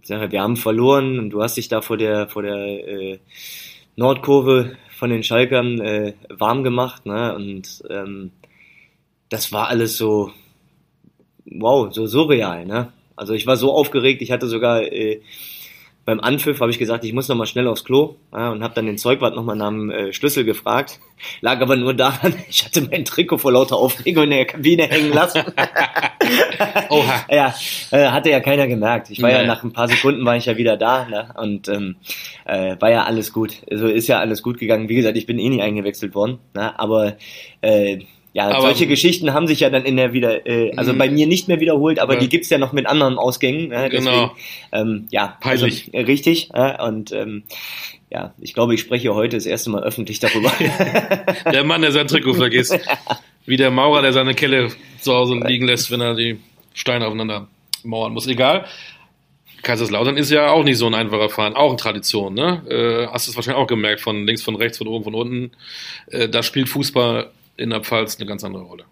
wir 0.04 0.40
haben 0.40 0.56
verloren 0.56 1.18
und 1.18 1.30
du 1.30 1.42
hast 1.42 1.56
dich 1.56 1.68
da 1.68 1.80
vor 1.80 1.96
der, 1.96 2.28
vor 2.28 2.42
der 2.42 2.88
äh, 2.88 3.18
Nordkurve 3.96 4.76
von 4.96 5.10
den 5.10 5.22
Schalkern 5.22 5.80
äh, 5.80 6.14
warm 6.28 6.64
gemacht. 6.64 7.06
Ne? 7.06 7.34
Und 7.34 7.82
ähm, 7.90 8.30
das 9.32 9.52
war 9.52 9.68
alles 9.68 9.96
so, 9.96 10.30
wow, 11.46 11.92
so 11.92 12.06
surreal. 12.06 12.66
Ne? 12.66 12.92
Also 13.16 13.32
ich 13.32 13.46
war 13.46 13.56
so 13.56 13.72
aufgeregt, 13.72 14.22
ich 14.22 14.30
hatte 14.30 14.46
sogar 14.46 14.82
äh, 14.82 15.22
beim 16.04 16.18
Anpfiff 16.18 16.60
habe 16.60 16.72
ich 16.72 16.80
gesagt, 16.80 17.04
ich 17.04 17.12
muss 17.12 17.28
noch 17.28 17.36
mal 17.36 17.46
schnell 17.46 17.68
aufs 17.68 17.84
Klo 17.84 18.16
ja, 18.32 18.50
und 18.50 18.64
habe 18.64 18.74
dann 18.74 18.86
den 18.86 18.98
Zeugwart 18.98 19.36
noch 19.36 19.44
mal 19.44 19.54
nach 19.54 19.68
dem 19.68 19.90
äh, 19.90 20.12
Schlüssel 20.12 20.44
gefragt. 20.44 20.98
Lag 21.40 21.60
aber 21.60 21.76
nur 21.76 21.94
daran, 21.94 22.34
ich 22.48 22.64
hatte 22.64 22.82
mein 22.82 23.04
Trikot 23.04 23.38
vor 23.38 23.52
lauter 23.52 23.76
Aufregung 23.76 24.24
in 24.24 24.30
der 24.30 24.44
Kabine 24.44 24.84
hängen 24.84 25.12
lassen. 25.12 25.42
Oha. 26.90 27.24
Ja, 27.30 27.54
äh, 27.92 28.08
hatte 28.08 28.30
ja 28.30 28.40
keiner 28.40 28.66
gemerkt. 28.66 29.10
Ich 29.10 29.22
war 29.22 29.30
nee. 29.30 29.36
ja 29.36 29.46
nach 29.46 29.62
ein 29.62 29.72
paar 29.72 29.88
Sekunden 29.88 30.24
war 30.24 30.36
ich 30.36 30.46
ja 30.46 30.56
wieder 30.56 30.76
da 30.76 31.06
ne? 31.08 31.32
und 31.36 31.68
ähm, 31.68 31.96
äh, 32.44 32.76
war 32.80 32.90
ja 32.90 33.04
alles 33.04 33.32
gut. 33.32 33.62
Also 33.70 33.86
ist 33.86 34.08
ja 34.08 34.18
alles 34.18 34.42
gut 34.42 34.58
gegangen. 34.58 34.88
Wie 34.88 34.96
gesagt, 34.96 35.16
ich 35.16 35.26
bin 35.26 35.38
eh 35.38 35.48
nie 35.48 35.62
eingewechselt 35.62 36.14
worden, 36.14 36.38
ne? 36.54 36.78
aber 36.78 37.16
äh, 37.60 38.00
ja, 38.34 38.48
aber 38.48 38.62
solche 38.62 38.86
Geschichten 38.86 39.34
haben 39.34 39.46
sich 39.46 39.60
ja 39.60 39.68
dann 39.68 39.84
in 39.84 39.96
der 39.96 40.14
wieder, 40.14 40.46
äh, 40.46 40.72
also 40.76 40.94
bei 40.94 41.10
mir 41.10 41.26
nicht 41.26 41.48
mehr 41.48 41.60
wiederholt, 41.60 41.98
aber 41.98 42.14
ja. 42.14 42.20
die 42.20 42.28
gibt's 42.30 42.48
ja 42.48 42.56
noch 42.56 42.72
mit 42.72 42.86
anderen 42.86 43.18
Ausgängen. 43.18 43.70
Äh, 43.72 43.90
deswegen, 43.90 44.04
genau. 44.06 44.32
Ähm, 44.72 45.06
ja, 45.10 45.36
also, 45.42 45.66
peinlich. 45.66 45.90
Also, 45.92 46.06
richtig. 46.06 46.48
Äh, 46.54 46.82
und 46.82 47.12
ähm, 47.12 47.42
ja, 48.10 48.32
ich 48.40 48.54
glaube, 48.54 48.74
ich 48.74 48.80
spreche 48.80 49.14
heute 49.14 49.36
das 49.36 49.44
erste 49.44 49.68
Mal 49.68 49.82
öffentlich 49.82 50.18
darüber. 50.18 50.50
der 51.52 51.64
Mann, 51.64 51.82
der 51.82 51.92
sein 51.92 52.06
Trikot 52.06 52.34
vergisst. 52.34 52.78
Wie 53.44 53.56
der 53.56 53.70
Maurer, 53.70 54.02
der 54.02 54.12
seine 54.12 54.34
Kelle 54.34 54.68
zu 55.00 55.12
Hause 55.12 55.34
liegen 55.46 55.66
lässt, 55.66 55.90
wenn 55.90 56.00
er 56.00 56.14
die 56.14 56.38
Steine 56.72 57.06
aufeinander 57.06 57.48
mauern 57.82 58.12
muss. 58.12 58.26
Egal. 58.26 58.64
Kaiserslautern 59.62 60.16
ist 60.16 60.30
ja 60.30 60.50
auch 60.50 60.64
nicht 60.64 60.78
so 60.78 60.86
ein 60.86 60.94
einfacher 60.94 61.28
Verein, 61.28 61.54
auch 61.54 61.68
eine 61.68 61.76
Tradition, 61.76 62.34
ne? 62.34 62.62
Äh, 62.68 63.12
hast 63.12 63.26
du 63.26 63.30
es 63.30 63.36
wahrscheinlich 63.36 63.62
auch 63.62 63.68
gemerkt, 63.68 64.00
von 64.00 64.26
links, 64.26 64.42
von 64.42 64.56
rechts, 64.56 64.78
von 64.78 64.88
oben, 64.88 65.04
von 65.04 65.14
unten. 65.14 65.52
Äh, 66.08 66.28
da 66.28 66.42
spielt 66.42 66.68
Fußball 66.68 67.30
in 67.56 67.70
der 67.70 67.82
Pfalz 67.82 68.16
eine 68.18 68.26
ganz 68.26 68.44
andere 68.44 68.64
Rolle. 68.64 68.84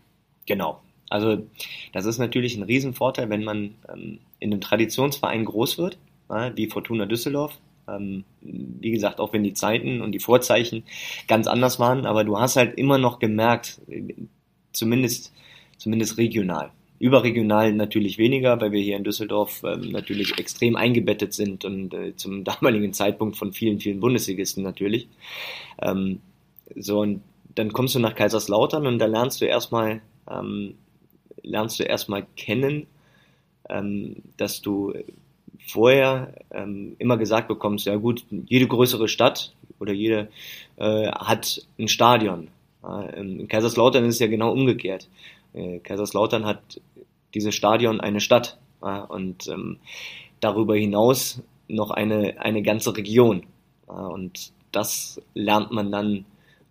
Genau. 0.47 0.81
Also 1.09 1.45
das 1.93 2.07
ist 2.07 2.19
natürlich 2.19 2.57
ein 2.57 2.63
Riesenvorteil, 2.63 3.31
wenn 3.31 3.45
man 3.45 3.75
ähm, 3.93 4.21
in 4.39 4.53
einem 4.53 4.61
Traditionsverein 4.61 5.45
groß 5.45 5.79
wird, 5.79 5.99
äh, 6.29 6.53
wie 6.55 6.69
Fortuna 6.69 7.07
Düsseldorf. 7.07 7.59
Ähm, 7.89 8.25
wie 8.41 8.93
gesagt, 8.93 9.19
auch 9.19 9.33
wenn 9.33 9.43
die 9.43 9.55
Zeiten 9.55 10.01
und 10.01 10.13
die 10.13 10.21
Vorzeichen 10.21 10.85
ganz 11.27 11.47
anders 11.47 11.81
waren, 11.81 12.07
aber 12.07 12.25
du 12.25 12.39
hast 12.39 12.57
halt 12.57 12.79
immer 12.79 12.99
noch 12.99 13.19
gemerkt, 13.19 13.81
zumindest, 14.73 15.33
zumindest 15.79 16.17
regional. 16.17 16.71
Überregional 17.01 17.73
natürlich 17.73 18.19
weniger, 18.19 18.61
weil 18.61 18.73
wir 18.73 18.81
hier 18.81 18.97
in 18.97 19.05
Düsseldorf 19.05 19.63
ähm, 19.65 19.91
natürlich 19.91 20.39
extrem 20.39 20.77
eingebettet 20.77 21.33
sind 21.33 21.65
und 21.65 21.95
äh, 21.95 22.15
zum 22.15 22.45
damaligen 22.45 22.93
Zeitpunkt 22.93 23.37
von 23.37 23.53
vielen, 23.53 23.81
vielen 23.81 24.01
Bundesligisten 24.01 24.63
natürlich. 24.63 25.09
Ähm, 25.81 26.21
so, 26.77 27.01
und 27.01 27.23
dann 27.55 27.73
kommst 27.73 27.95
du 27.95 27.99
nach 27.99 28.15
Kaiserslautern 28.15 28.87
und 28.87 28.99
da 28.99 29.07
lernst 29.07 29.41
du 29.41 29.47
erstmal, 29.47 30.03
ähm, 30.31 30.75
lernst 31.43 31.79
du 31.81 31.85
erstmal 31.85 32.27
kennen, 32.37 32.87
ähm, 33.69 34.17
dass 34.37 34.61
du 34.63 34.95
vorher 35.67 36.35
ähm, 36.51 36.97
immer 36.99 37.17
gesagt 37.17 37.49
bekommst, 37.49 37.87
ja 37.87 37.97
gut, 37.97 38.25
jede 38.47 38.67
größere 38.67 39.09
Stadt 39.09 39.55
oder 39.79 39.93
jede 39.93 40.29
äh, 40.77 41.09
hat 41.09 41.67
ein 41.79 41.89
Stadion. 41.89 42.49
Äh, 42.85 43.21
in 43.21 43.49
Kaiserslautern 43.49 44.05
ist 44.05 44.17
es 44.17 44.21
ja 44.21 44.27
genau 44.27 44.53
umgekehrt. 44.53 45.09
Äh, 45.53 45.79
Kaiserslautern 45.79 46.47
hat 46.47 46.81
dieses 47.35 47.55
Stadion 47.55 48.01
eine 48.01 48.21
Stadt 48.21 48.59
äh, 48.83 49.01
und 49.01 49.49
ähm, 49.49 49.79
darüber 50.41 50.77
hinaus 50.77 51.43
noch 51.69 51.91
eine, 51.91 52.41
eine 52.41 52.63
ganze 52.63 52.97
Region. 52.97 53.45
Äh, 53.89 53.93
und 53.93 54.53
das 54.73 55.21
lernt 55.35 55.73
man 55.73 55.91
dann 55.91 56.25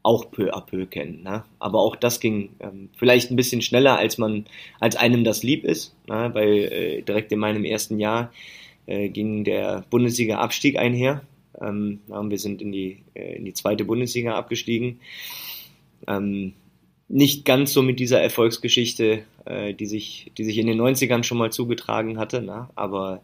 auch 0.10 0.32
peu 0.32 0.50
à 0.52 0.62
peu 0.62 0.88
kennen. 0.88 1.22
Ne? 1.22 1.44
Aber 1.60 1.82
auch 1.82 1.96
das 1.96 2.20
ging 2.20 2.50
ähm, 2.62 2.90
vielleicht 2.98 3.30
ein 3.30 3.36
bisschen 3.36 3.62
schneller, 3.62 4.00
als 4.00 4.18
man, 4.18 4.46
als 4.80 4.96
einem 4.96 5.24
das 5.24 5.44
lieb 5.44 5.64
ist, 5.64 5.96
ne? 6.08 6.32
weil 6.34 6.54
äh, 6.58 7.02
direkt 7.04 7.32
in 7.32 7.38
meinem 7.38 7.64
ersten 7.64 8.00
Jahr 8.00 8.32
äh, 8.88 9.10
ging 9.10 9.44
der 9.44 9.86
Bundesliga-Abstieg 9.92 10.80
einher. 10.80 11.22
Ähm, 11.62 12.00
wir 12.08 12.40
sind 12.40 12.60
in 12.60 12.72
die, 12.72 13.04
äh, 13.14 13.36
in 13.36 13.46
die 13.46 13.54
zweite 13.54 13.86
Bundesliga 13.86 14.34
abgestiegen. 14.34 15.00
Ähm, 16.08 16.54
nicht 17.08 17.46
ganz 17.46 17.72
so 17.72 17.84
mit 17.84 18.00
dieser 18.00 18.20
Erfolgsgeschichte, 18.20 19.26
äh, 19.46 19.76
die, 19.76 19.86
sich, 19.86 20.32
die 20.40 20.44
sich 20.44 20.58
in 20.58 20.66
den 20.66 20.82
90ern 20.82 21.22
schon 21.22 21.38
mal 21.38 21.52
zugetragen 21.52 22.18
hatte, 22.18 22.42
ne? 22.42 22.68
aber 22.74 23.22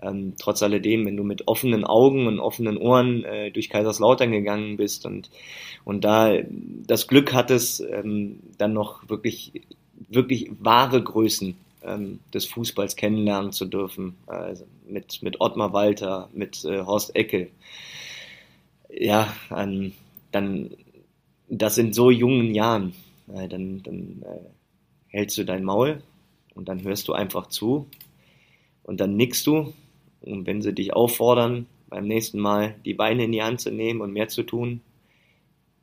ähm, 0.00 0.34
trotz 0.38 0.62
alledem, 0.62 1.06
wenn 1.06 1.16
du 1.16 1.24
mit 1.24 1.48
offenen 1.48 1.84
Augen 1.84 2.26
und 2.26 2.38
offenen 2.38 2.76
Ohren 2.76 3.24
äh, 3.24 3.50
durch 3.50 3.70
Kaiserslautern 3.70 4.30
gegangen 4.30 4.76
bist 4.76 5.06
und, 5.06 5.30
und 5.84 6.04
da 6.04 6.34
das 6.86 7.06
Glück 7.08 7.32
hattest, 7.32 7.80
ähm, 7.80 8.40
dann 8.58 8.72
noch 8.72 9.08
wirklich, 9.08 9.52
wirklich 10.08 10.50
wahre 10.58 11.02
Größen 11.02 11.56
ähm, 11.82 12.20
des 12.34 12.46
Fußballs 12.46 12.96
kennenlernen 12.96 13.52
zu 13.52 13.64
dürfen, 13.64 14.16
also 14.26 14.64
mit, 14.86 15.22
mit 15.22 15.40
Ottmar 15.40 15.72
Walter, 15.72 16.28
mit 16.32 16.64
äh, 16.64 16.82
Horst 16.82 17.16
Eckel, 17.16 17.50
ja, 18.90 19.32
ähm, 19.54 19.92
dann 20.32 20.70
das 21.48 21.78
in 21.78 21.92
so 21.92 22.10
jungen 22.10 22.54
Jahren, 22.54 22.92
äh, 23.32 23.48
dann, 23.48 23.82
dann 23.82 24.22
äh, 24.22 24.48
hältst 25.08 25.38
du 25.38 25.44
dein 25.44 25.64
Maul 25.64 26.02
und 26.54 26.68
dann 26.68 26.82
hörst 26.82 27.08
du 27.08 27.12
einfach 27.12 27.48
zu 27.48 27.86
und 28.82 29.00
dann 29.00 29.16
nickst 29.16 29.46
du 29.46 29.72
und 30.22 30.46
wenn 30.46 30.62
sie 30.62 30.72
dich 30.72 30.94
auffordern, 30.94 31.66
beim 31.88 32.06
nächsten 32.06 32.40
Mal 32.40 32.74
die 32.84 32.94
Beine 32.94 33.24
in 33.24 33.32
die 33.32 33.42
Hand 33.42 33.60
zu 33.60 33.70
nehmen 33.70 34.00
und 34.00 34.12
mehr 34.12 34.28
zu 34.28 34.42
tun, 34.42 34.80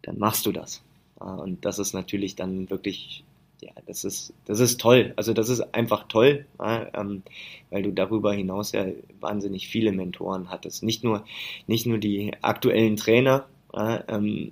dann 0.02 0.20
machst 0.20 0.46
du 0.46 0.52
das. 0.52 0.84
Und 1.16 1.64
das 1.64 1.80
ist 1.80 1.94
natürlich 1.94 2.36
dann 2.36 2.70
wirklich, 2.70 3.24
ja, 3.62 3.72
das 3.86 4.04
ist, 4.04 4.34
das 4.46 4.60
ist 4.60 4.82
toll. 4.82 5.14
Also 5.16 5.34
das 5.34 5.48
ist 5.48 5.74
einfach 5.74 6.08
toll, 6.10 6.46
ähm, 6.60 7.24
weil 7.70 7.84
du 7.84 7.92
darüber 7.92 8.34
hinaus 8.34 8.74
ja 8.74 8.86
wahnsinnig 9.22 9.70
viele 9.70 9.94
Mentoren 9.94 10.50
hattest. 10.50 10.84
Nicht 10.84 11.04
nur, 11.04 11.24
nicht 11.68 11.86
nur 11.86 11.98
die 11.98 12.34
aktuellen 12.42 12.98
Trainer, 12.98 13.46
ähm, 13.74 14.52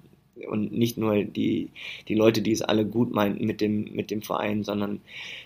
und 0.50 0.72
nicht 0.72 0.98
nur 0.98 1.24
die, 1.24 1.70
die 2.08 2.16
Leute, 2.16 2.42
die 2.42 2.52
es 2.52 2.62
alle 2.62 2.86
gut 2.86 3.12
meinten 3.12 3.46
mit 3.46 3.62
dem, 3.62 3.94
mit 3.94 4.12
dem 4.12 4.22
Verein, 4.22 4.64
sondern 4.64 5.02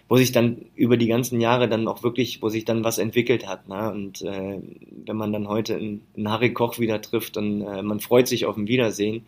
wo 0.07 0.17
sich 0.17 0.31
dann 0.31 0.57
über 0.75 0.97
die 0.97 1.07
ganzen 1.07 1.41
Jahre 1.41 1.67
dann 1.67 1.87
auch 1.87 2.03
wirklich, 2.03 2.41
wo 2.41 2.49
sich 2.49 2.65
dann 2.65 2.83
was 2.83 2.97
entwickelt 2.97 3.47
hat. 3.47 3.67
Ne? 3.67 3.91
Und 3.91 4.21
äh, 4.21 4.59
wenn 5.05 5.17
man 5.17 5.33
dann 5.33 5.47
heute 5.47 5.75
einen, 5.75 6.01
einen 6.15 6.29
Harry 6.29 6.53
Koch 6.53 6.79
wieder 6.79 7.01
trifft 7.01 7.37
und 7.37 7.61
äh, 7.61 7.81
man 7.81 7.99
freut 7.99 8.27
sich 8.27 8.45
auf 8.45 8.57
ein 8.57 8.67
Wiedersehen, 8.67 9.23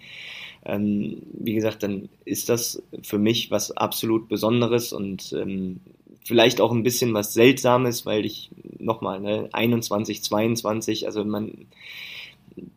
ähm, 0.65 1.21
wie 1.33 1.53
gesagt, 1.53 1.83
dann 1.83 2.09
ist 2.25 2.49
das 2.49 2.83
für 3.01 3.17
mich 3.17 3.51
was 3.51 3.71
absolut 3.71 4.27
Besonderes 4.27 4.91
und 4.93 5.33
ähm, 5.33 5.79
vielleicht 6.23 6.59
auch 6.59 6.71
ein 6.71 6.83
bisschen 6.83 7.13
was 7.13 7.33
Seltsames, 7.33 8.05
weil 8.05 8.25
ich 8.25 8.51
nochmal, 8.79 9.21
ne, 9.21 9.49
21, 9.53 10.23
22, 10.23 11.05
also 11.05 11.23
man 11.23 11.67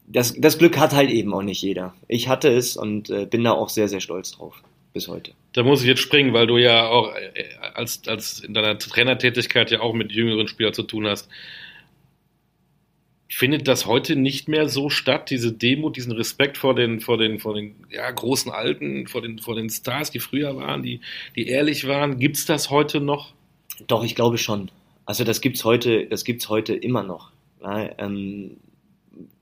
das, 0.07 0.35
das 0.39 0.59
Glück 0.59 0.79
hat 0.79 0.93
halt 0.93 1.11
eben 1.11 1.33
auch 1.33 1.43
nicht 1.43 1.63
jeder. 1.63 1.95
Ich 2.09 2.29
hatte 2.29 2.49
es 2.49 2.77
und 2.77 3.11
äh, 3.11 3.27
bin 3.27 3.45
da 3.45 3.53
auch 3.53 3.69
sehr, 3.69 3.89
sehr 3.89 4.01
stolz 4.01 4.33
drauf. 4.33 4.63
Bis 4.93 5.07
heute. 5.07 5.33
Da 5.53 5.63
muss 5.63 5.83
ich 5.83 5.87
jetzt 5.87 6.01
springen, 6.01 6.33
weil 6.33 6.49
du 6.49 6.59
ja 6.59 6.89
auch 6.89 7.15
äh, 7.15 7.45
als, 7.75 8.09
als 8.09 8.41
in 8.41 8.55
deiner 8.55 8.77
Trainertätigkeit 8.77 9.71
ja 9.71 9.81
auch 9.81 9.95
mit 9.95 10.11
jüngeren 10.11 10.49
Spielern 10.49 10.75
zu 10.75 10.83
tun 10.83 11.07
hast. 11.07 11.29
Findet 13.29 13.69
das 13.69 13.87
heute 13.87 14.17
nicht 14.17 14.49
mehr 14.49 14.69
so 14.69 14.91
statt, 14.91 15.31
diese 15.31 15.53
Demut, 15.53 15.97
diesen 15.97 16.11
Respekt 16.11 16.59
vor 16.59 16.75
den, 16.75 17.01
vor 17.01 17.17
den, 17.17 17.39
vor 17.39 17.55
den 17.55 17.77
ja, 17.89 18.11
großen 18.11 18.51
Alten, 18.51 19.07
vor 19.07 19.23
den, 19.23 19.39
vor 19.39 19.55
den 19.55 19.71
Stars, 19.71 20.11
die 20.11 20.19
früher 20.19 20.57
waren, 20.57 20.83
die, 20.83 21.01
die 21.37 21.47
ehrlich 21.47 21.87
waren? 21.87 22.19
Gibt 22.19 22.37
es 22.37 22.47
das 22.47 22.71
heute 22.71 23.01
noch? 23.01 23.33
Doch, 23.87 24.03
ich 24.05 24.17
glaube 24.17 24.39
schon. 24.39 24.73
Also 25.07 25.23
das 25.23 25.41
gibt's 25.41 25.65
heute, 25.65 26.07
das 26.07 26.25
gibt's 26.25 26.49
heute 26.49 26.75
immer 26.75 27.05
noch. 27.05 27.31
Ja, 27.63 27.91
ähm, 27.99 28.57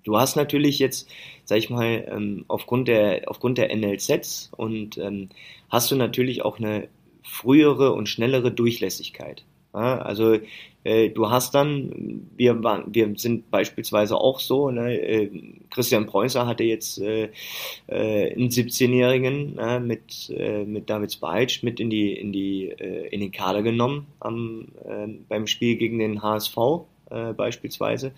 Du 0.08 0.18
hast 0.18 0.36
natürlich 0.36 0.78
jetzt, 0.78 1.06
sag 1.44 1.58
ich 1.58 1.68
mal, 1.68 2.06
ähm, 2.10 2.46
aufgrund 2.48 2.88
der, 2.88 3.22
aufgrund 3.26 3.58
der 3.58 3.76
NLZs 3.76 4.50
und 4.56 4.96
ähm, 4.96 5.28
hast 5.68 5.90
du 5.90 5.96
natürlich 5.96 6.42
auch 6.42 6.58
eine 6.58 6.88
frühere 7.22 7.92
und 7.92 8.08
schnellere 8.08 8.50
Durchlässigkeit. 8.50 9.44
Also 9.72 10.38
äh, 10.82 11.10
du 11.10 11.28
hast 11.28 11.54
dann, 11.54 12.26
wir 12.38 12.64
waren, 12.64 12.84
wir 12.94 13.12
sind 13.16 13.50
beispielsweise 13.50 14.16
auch 14.16 14.40
so, 14.40 14.70
ne, 14.70 14.98
äh, 14.98 15.30
Christian 15.68 16.06
Preußer 16.06 16.46
hatte 16.46 16.64
jetzt 16.64 16.98
äh, 17.02 17.28
äh, 17.86 18.32
einen 18.32 18.48
17-Jährigen 18.48 19.58
äh, 19.58 19.78
mit, 19.78 20.32
mit 20.66 20.88
David 20.88 21.12
Speitsch 21.12 21.62
mit 21.62 21.80
in 21.80 21.90
die, 21.90 22.14
in 22.14 22.32
die, 22.32 22.64
in 22.64 23.20
den 23.20 23.30
Kader 23.30 23.62
genommen 23.62 24.06
am, 24.20 24.68
beim 25.28 25.46
Spiel 25.46 25.76
gegen 25.76 25.98
den 25.98 26.22
HSV 26.22 26.56
beispielsweise. 27.36 28.12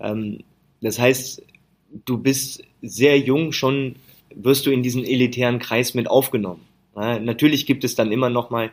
Ähm, 0.00 0.40
das 0.82 0.98
heißt, 0.98 1.42
du 2.04 2.18
bist 2.18 2.62
sehr 2.82 3.18
jung 3.18 3.52
schon, 3.52 3.96
wirst 4.34 4.66
du 4.66 4.70
in 4.70 4.82
diesen 4.82 5.04
elitären 5.04 5.58
Kreis 5.58 5.94
mit 5.94 6.08
aufgenommen. 6.08 6.60
Ja, 6.96 7.18
natürlich 7.18 7.64
gibt 7.66 7.84
es 7.84 7.94
dann 7.94 8.12
immer 8.12 8.28
noch 8.28 8.50
mal 8.50 8.70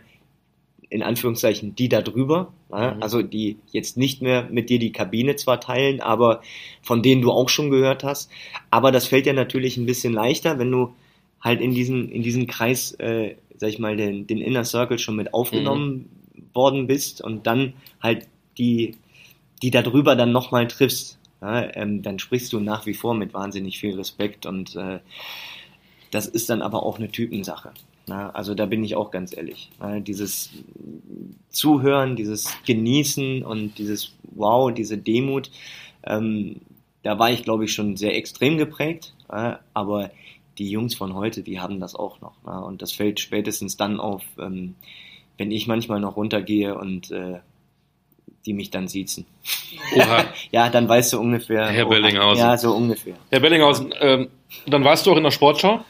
in 0.90 1.04
Anführungszeichen 1.04 1.76
die 1.76 1.88
da 1.88 2.02
drüber, 2.02 2.52
ja, 2.72 2.96
Mhm. 2.96 3.04
also 3.04 3.22
die 3.22 3.58
jetzt 3.72 3.96
nicht 3.96 4.22
mehr 4.24 4.48
mit 4.50 4.70
dir 4.72 4.80
die 4.80 4.92
Kabine 4.92 5.36
zwar 5.36 5.62
teilen, 5.62 6.02
aber 6.02 6.42
von 6.82 7.04
denen 7.04 7.22
du 7.22 7.32
auch 7.32 7.48
schon 7.50 7.70
gehört 7.70 8.04
hast. 8.04 8.32
Aber 8.72 8.92
das 8.92 9.06
fällt 9.06 9.28
ja 9.28 9.34
natürlich 9.34 9.78
ein 9.78 9.86
bisschen 9.86 10.14
leichter, 10.14 10.58
wenn 10.58 10.72
du 10.72 10.94
halt 11.42 11.62
in 11.62 11.76
diesen, 11.76 12.10
in 12.12 12.24
diesen 12.24 12.48
Kreis, 12.48 12.94
äh, 12.94 13.36
sag 13.58 13.70
ich 13.70 13.78
mal, 13.78 13.96
den, 13.98 14.26
den 14.26 14.40
Inner 14.40 14.64
Circle 14.66 14.98
schon 14.98 15.16
mit 15.16 15.34
aufgenommen 15.34 16.10
worden 16.54 16.88
bist 16.88 17.22
und 17.22 17.46
dann 17.46 17.74
halt 18.02 18.28
die, 18.58 18.96
die 19.62 19.70
da 19.72 19.84
drüber 19.84 20.16
dann 20.16 20.32
nochmal 20.32 20.68
triffst. 20.68 21.19
Ja, 21.42 21.74
ähm, 21.76 22.02
dann 22.02 22.20
sprichst 22.20 22.52
du 22.52 22.60
nach 22.60 22.86
wie 22.86 22.94
vor 22.94 23.14
mit 23.14 23.34
wahnsinnig 23.34 23.80
viel 23.80 23.96
Respekt 23.96 24.46
und 24.46 24.76
äh, 24.76 25.00
das 26.12 26.28
ist 26.28 26.50
dann 26.50 26.62
aber 26.62 26.84
auch 26.84 26.98
eine 26.98 27.12
Typensache. 27.12 27.72
Na, 28.08 28.32
also 28.32 28.56
da 28.56 28.66
bin 28.66 28.84
ich 28.84 28.96
auch 28.96 29.12
ganz 29.12 29.36
ehrlich. 29.36 29.70
Na, 29.80 30.00
dieses 30.00 30.50
Zuhören, 31.50 32.16
dieses 32.16 32.52
Genießen 32.66 33.44
und 33.46 33.78
dieses 33.78 34.14
Wow, 34.24 34.74
diese 34.74 34.98
Demut, 34.98 35.52
ähm, 36.04 36.58
da 37.04 37.20
war 37.20 37.32
ich, 37.32 37.44
glaube 37.44 37.66
ich, 37.66 37.74
schon 37.74 37.96
sehr 37.96 38.16
extrem 38.16 38.58
geprägt. 38.58 39.14
Ja, 39.32 39.60
aber 39.74 40.12
die 40.58 40.70
Jungs 40.70 40.96
von 40.96 41.14
heute, 41.14 41.44
die 41.44 41.60
haben 41.60 41.80
das 41.80 41.96
auch 41.96 42.20
noch. 42.20 42.34
Na, 42.46 42.60
und 42.60 42.82
das 42.82 42.92
fällt 42.92 43.20
spätestens 43.20 43.78
dann 43.78 44.00
auf, 44.00 44.24
ähm, 44.40 44.76
wenn 45.38 45.52
ich 45.52 45.68
manchmal 45.68 46.00
noch 46.02 46.18
runtergehe 46.18 46.76
und 46.76 47.12
äh, 47.12 47.40
die 48.46 48.54
mich 48.54 48.70
dann 48.72 48.88
siezen. 48.88 49.26
Oha. 49.96 50.26
Ja, 50.52 50.70
dann 50.70 50.88
weißt 50.88 51.14
du 51.14 51.20
ungefähr. 51.20 51.68
Herr 51.68 51.88
oh, 51.88 51.90
Bellinghausen. 51.90 52.44
Ja, 52.44 52.58
so 52.58 52.72
ungefähr. 52.74 53.16
Herr 53.30 53.40
Bellinghausen, 53.40 53.94
ähm, 54.00 54.30
dann 54.66 54.84
warst 54.84 55.06
du 55.06 55.12
auch 55.12 55.18
in 55.18 55.24
der 55.24 55.32
Sportschau. 55.32 55.84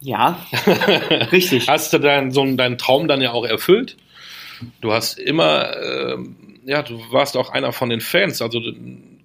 Ja, 0.00 0.46
richtig. 1.32 1.68
Hast 1.68 1.92
du 1.92 1.98
deinen, 1.98 2.30
so 2.30 2.42
einen- 2.42 2.56
deinen 2.56 2.78
Traum 2.78 3.08
dann 3.08 3.20
ja 3.20 3.32
auch 3.32 3.44
erfüllt? 3.44 3.96
Du 4.80 4.92
hast 4.92 5.18
immer, 5.18 5.76
ähm, 5.76 6.36
ja, 6.64 6.82
du 6.82 7.00
warst 7.10 7.36
auch 7.36 7.50
einer 7.50 7.72
von 7.72 7.90
den 7.90 8.00
Fans. 8.00 8.40
Also 8.42 8.60
du 8.60 8.72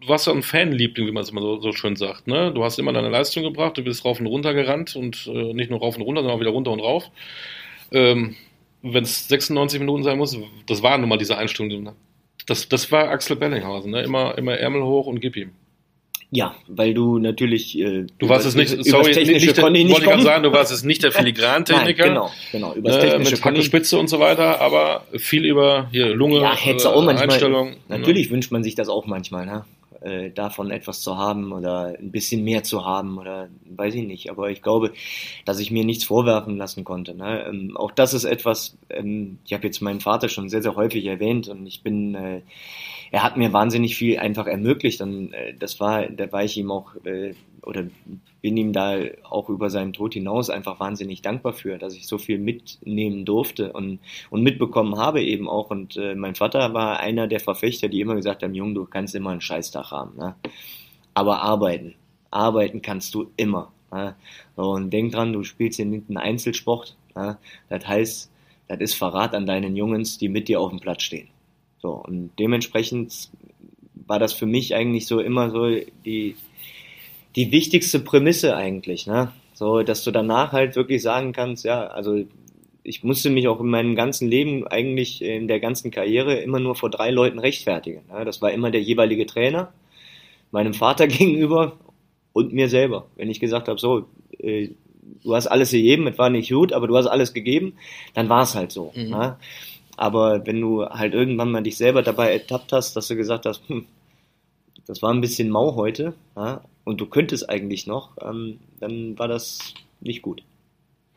warst 0.08 0.28
ja 0.28 0.34
ein 0.34 0.44
Fanliebling, 0.44 1.08
wie 1.08 1.12
man 1.12 1.24
es 1.24 1.30
immer 1.30 1.42
so, 1.42 1.60
so 1.62 1.72
schön 1.72 1.96
sagt. 1.96 2.28
Ne? 2.28 2.52
Du 2.54 2.64
hast 2.64 2.80
immer 2.80 2.94
deine 2.94 3.10
Leistung 3.10 3.44
gebracht, 3.44 3.78
du 3.78 3.84
bist 3.84 4.04
rauf 4.06 4.20
und 4.20 4.28
runter 4.28 4.54
gerannt 4.54 4.96
und 4.96 5.28
äh, 5.28 5.54
nicht 5.54 5.70
nur 5.70 5.80
rauf 5.80 5.96
und 5.96 6.02
runter, 6.02 6.22
sondern 6.22 6.38
auch 6.38 6.42
wieder 6.42 6.52
runter 6.52 6.72
und 6.72 6.80
rauf. 6.82 7.06
Ähm, 7.92 8.36
Wenn 8.82 9.04
es 9.04 9.28
96 9.28 9.80
Minuten 9.80 10.04
sein 10.04 10.18
muss, 10.18 10.38
das 10.68 10.82
war 10.84 10.98
nun 10.98 11.10
mal 11.10 11.18
diese 11.18 11.38
Einstellung. 11.38 11.94
Das, 12.46 12.68
das 12.70 12.92
war 12.92 13.10
Axel 13.10 13.36
Bellinghausen, 13.36 13.92
ne? 13.92 14.02
immer, 14.04 14.38
immer 14.38 14.54
Ärmel 14.58 14.84
hoch 14.84 15.08
und 15.08 15.20
gib 15.22 15.36
ihm. 15.38 15.52
Ja, 16.36 16.56
weil 16.68 16.96
du 16.96 17.20
natürlich. 17.20 17.78
Äh, 17.78 18.08
Du 18.18 18.28
warst 18.28 18.48
es 18.48 18.56
nicht, 18.56 18.70
sorry, 18.86 19.10
nicht, 19.10 19.14
Technische 19.20 19.46
nicht 19.46 19.58
der, 19.58 19.64
konnte 19.64 19.80
ich 19.80 19.90
wollte 19.92 20.14
ich 20.18 20.24
sagen, 20.24 20.42
du 20.44 20.52
warst 20.52 20.72
es 20.72 20.84
nicht 20.84 21.04
der 21.04 21.12
Nein, 21.14 21.20
Filigrantechniker. 21.20 22.06
genau, 22.08 22.32
genau. 22.52 22.74
Übers 22.74 22.96
äh, 22.96 23.02
Technische 23.02 23.32
mit 23.34 23.42
konnte 23.44 23.58
Hacke, 23.58 23.60
ich. 23.60 23.66
Spitze 23.68 24.00
und 24.00 24.08
so 24.08 24.20
weiter, 24.20 24.60
aber 24.60 25.06
viel 25.16 25.46
über 25.46 25.90
hier 25.92 26.08
Lunge, 26.08 26.42
Ja, 26.42 26.56
hättest 26.56 26.86
du 26.86 26.90
äh, 26.90 26.94
auch 26.94 27.04
manchmal. 27.04 27.30
Einstellung. 27.30 27.76
Natürlich 27.88 28.32
wünscht 28.32 28.52
man 28.52 28.64
sich 28.64 28.74
das 28.74 28.90
auch 28.90 29.06
manchmal, 29.06 29.46
ne? 29.46 29.66
Äh, 30.04 30.32
davon 30.32 30.70
etwas 30.70 31.00
zu 31.00 31.18
haben 31.18 31.54
oder 31.54 31.96
ein 31.98 32.12
bisschen 32.12 32.44
mehr 32.44 32.64
zu 32.64 32.86
haben 32.86 33.18
oder 33.18 33.48
weiß 33.70 33.96
ich 33.96 34.06
nicht. 34.06 34.30
Aber 34.30 34.50
ich 34.50 34.62
glaube, 34.62 34.92
dass 35.46 35.60
ich 35.60 35.72
mir 35.72 35.86
nichts 35.86 36.04
vorwerfen 36.04 36.58
lassen 36.58 36.84
konnte. 36.84 37.16
Ne? 37.16 37.46
Ähm, 37.48 37.78
auch 37.78 37.92
das 37.92 38.14
ist 38.14 38.26
etwas, 38.26 38.78
ähm, 38.90 39.38
ich 39.46 39.54
habe 39.54 39.66
jetzt 39.66 39.82
meinen 39.82 40.02
Vater 40.02 40.28
schon 40.28 40.50
sehr, 40.50 40.62
sehr 40.62 40.76
häufig 40.76 41.06
erwähnt 41.06 41.48
und 41.48 41.66
ich 41.68 41.84
bin, 41.84 42.16
äh, 42.16 42.42
er 43.12 43.24
hat 43.24 43.38
mir 43.38 43.54
wahnsinnig 43.54 43.96
viel 43.96 44.20
einfach 44.20 44.46
ermöglicht 44.46 45.00
und 45.02 45.32
äh, 45.32 45.54
das 45.58 45.80
war, 45.80 46.06
da 46.08 46.30
war 46.34 46.44
ich 46.44 46.58
ihm 46.58 46.70
auch, 46.70 46.96
äh, 47.06 47.34
oder 47.62 47.86
bin 48.44 48.58
ihm 48.58 48.74
da 48.74 49.00
auch 49.24 49.48
über 49.48 49.70
seinen 49.70 49.94
Tod 49.94 50.14
hinaus 50.14 50.50
einfach 50.50 50.78
wahnsinnig 50.82 51.22
dankbar 51.22 51.54
für, 51.54 51.78
dass 51.78 51.96
ich 51.96 52.08
so 52.08 52.18
viel 52.18 52.38
mitnehmen 52.38 53.24
durfte 53.24 53.72
und, 53.72 54.00
und 54.30 54.44
mitbekommen 54.44 54.98
habe 54.98 55.24
eben 55.24 55.48
auch. 55.48 55.70
Und 55.70 55.96
äh, 55.96 56.14
mein 56.14 56.36
Vater 56.36 56.74
war 56.74 57.00
einer 57.00 57.28
der 57.28 57.40
Verfechter, 57.40 57.88
die 57.88 58.02
immer 58.02 58.16
gesagt 58.16 58.44
haben, 58.44 58.54
Junge, 58.54 58.74
du 58.74 58.86
kannst 58.86 59.16
immer 59.16 59.30
einen 59.30 59.40
Scheißtag 59.40 59.92
haben. 59.92 60.18
Ne? 60.18 60.36
Aber 61.14 61.42
arbeiten, 61.42 61.96
arbeiten 62.32 62.82
kannst 62.82 63.16
du 63.16 63.32
immer. 63.38 63.72
Ne? 63.94 64.14
Und 64.58 64.92
denk 64.92 65.14
dran, 65.14 65.32
du 65.32 65.46
spielst 65.46 65.78
hier 65.78 65.86
nicht 65.86 66.10
einen 66.10 66.18
Einzelsport. 66.18 66.98
Ne? 67.16 67.38
Das 67.70 67.88
heißt, 67.88 68.30
das 68.68 68.80
ist 68.82 68.96
Verrat 68.96 69.36
an 69.36 69.46
deinen 69.46 69.78
Jungs, 69.78 70.18
die 70.18 70.28
mit 70.28 70.50
dir 70.50 70.60
auf 70.60 70.70
dem 70.70 70.82
Platz 70.82 71.04
stehen. 71.04 71.30
So, 71.82 71.92
und 71.92 72.32
dementsprechend 72.38 73.30
war 74.06 74.20
das 74.20 74.34
für 74.34 74.48
mich 74.48 74.76
eigentlich 74.76 75.08
so 75.08 75.22
immer 75.22 75.50
so 75.50 75.70
die, 76.04 76.36
die 77.36 77.52
wichtigste 77.52 78.00
Prämisse 78.00 78.56
eigentlich, 78.56 79.08
ne? 79.08 79.32
So, 79.54 79.84
dass 79.84 80.04
du 80.04 80.12
danach 80.12 80.52
halt 80.52 80.76
wirklich 80.76 81.02
sagen 81.02 81.32
kannst, 81.32 81.64
ja, 81.64 81.86
also 81.88 82.24
ich 82.84 83.04
musste 83.04 83.30
mich 83.30 83.48
auch 83.48 83.60
in 83.60 83.68
meinem 83.68 83.96
ganzen 83.96 84.28
Leben, 84.28 84.68
eigentlich 84.68 85.22
in 85.22 85.48
der 85.48 85.60
ganzen 85.60 85.92
Karriere, 85.92 86.36
immer 86.36 86.60
nur 86.60 86.76
vor 86.76 86.90
drei 86.90 87.12
Leuten 87.12 87.40
rechtfertigen. 87.40 88.02
Ne? 88.12 88.26
Das 88.26 88.42
war 88.42 88.52
immer 88.52 88.72
der 88.72 88.82
jeweilige 88.82 89.26
Trainer, 89.26 89.72
meinem 90.52 90.74
Vater 90.74 91.08
gegenüber 91.08 91.78
und 92.34 92.52
mir 92.52 92.68
selber. 92.68 93.08
Wenn 93.16 93.30
ich 93.30 93.40
gesagt 93.40 93.68
habe, 93.68 93.80
so, 93.80 94.06
äh, 94.40 94.70
du 95.24 95.36
hast 95.36 95.48
alles 95.48 95.72
gegeben, 95.72 96.08
es 96.08 96.18
war 96.18 96.30
nicht 96.30 96.52
gut, 96.52 96.74
aber 96.74 96.88
du 96.88 96.98
hast 96.98 97.08
alles 97.08 97.34
gegeben, 97.34 97.74
dann 98.14 98.28
war 98.30 98.44
es 98.44 98.56
halt 98.56 98.72
so. 98.72 98.92
Mhm. 98.96 99.10
Ne? 99.10 99.38
Aber 99.96 100.46
wenn 100.46 100.60
du 100.60 100.86
halt 100.86 101.14
irgendwann 101.14 101.52
mal 101.52 101.64
dich 101.64 101.78
selber 101.78 102.02
dabei 102.02 102.34
ertappt 102.34 102.74
hast, 102.74 102.96
dass 102.96 103.08
du 103.08 103.16
gesagt 103.16 103.46
hast, 103.46 103.62
hm, 103.70 103.86
das 104.88 105.02
war 105.02 105.14
ein 105.14 105.22
bisschen 105.22 105.50
mau 105.50 105.76
heute, 105.76 106.14
ja, 106.36 106.64
und 106.84 107.00
du 107.00 107.06
könntest 107.06 107.50
eigentlich 107.50 107.88
noch, 107.88 108.12
ähm, 108.22 108.60
dann 108.80 109.18
war 109.18 109.28
das 109.28 109.74
nicht 110.02 110.22
gut. 110.22 110.44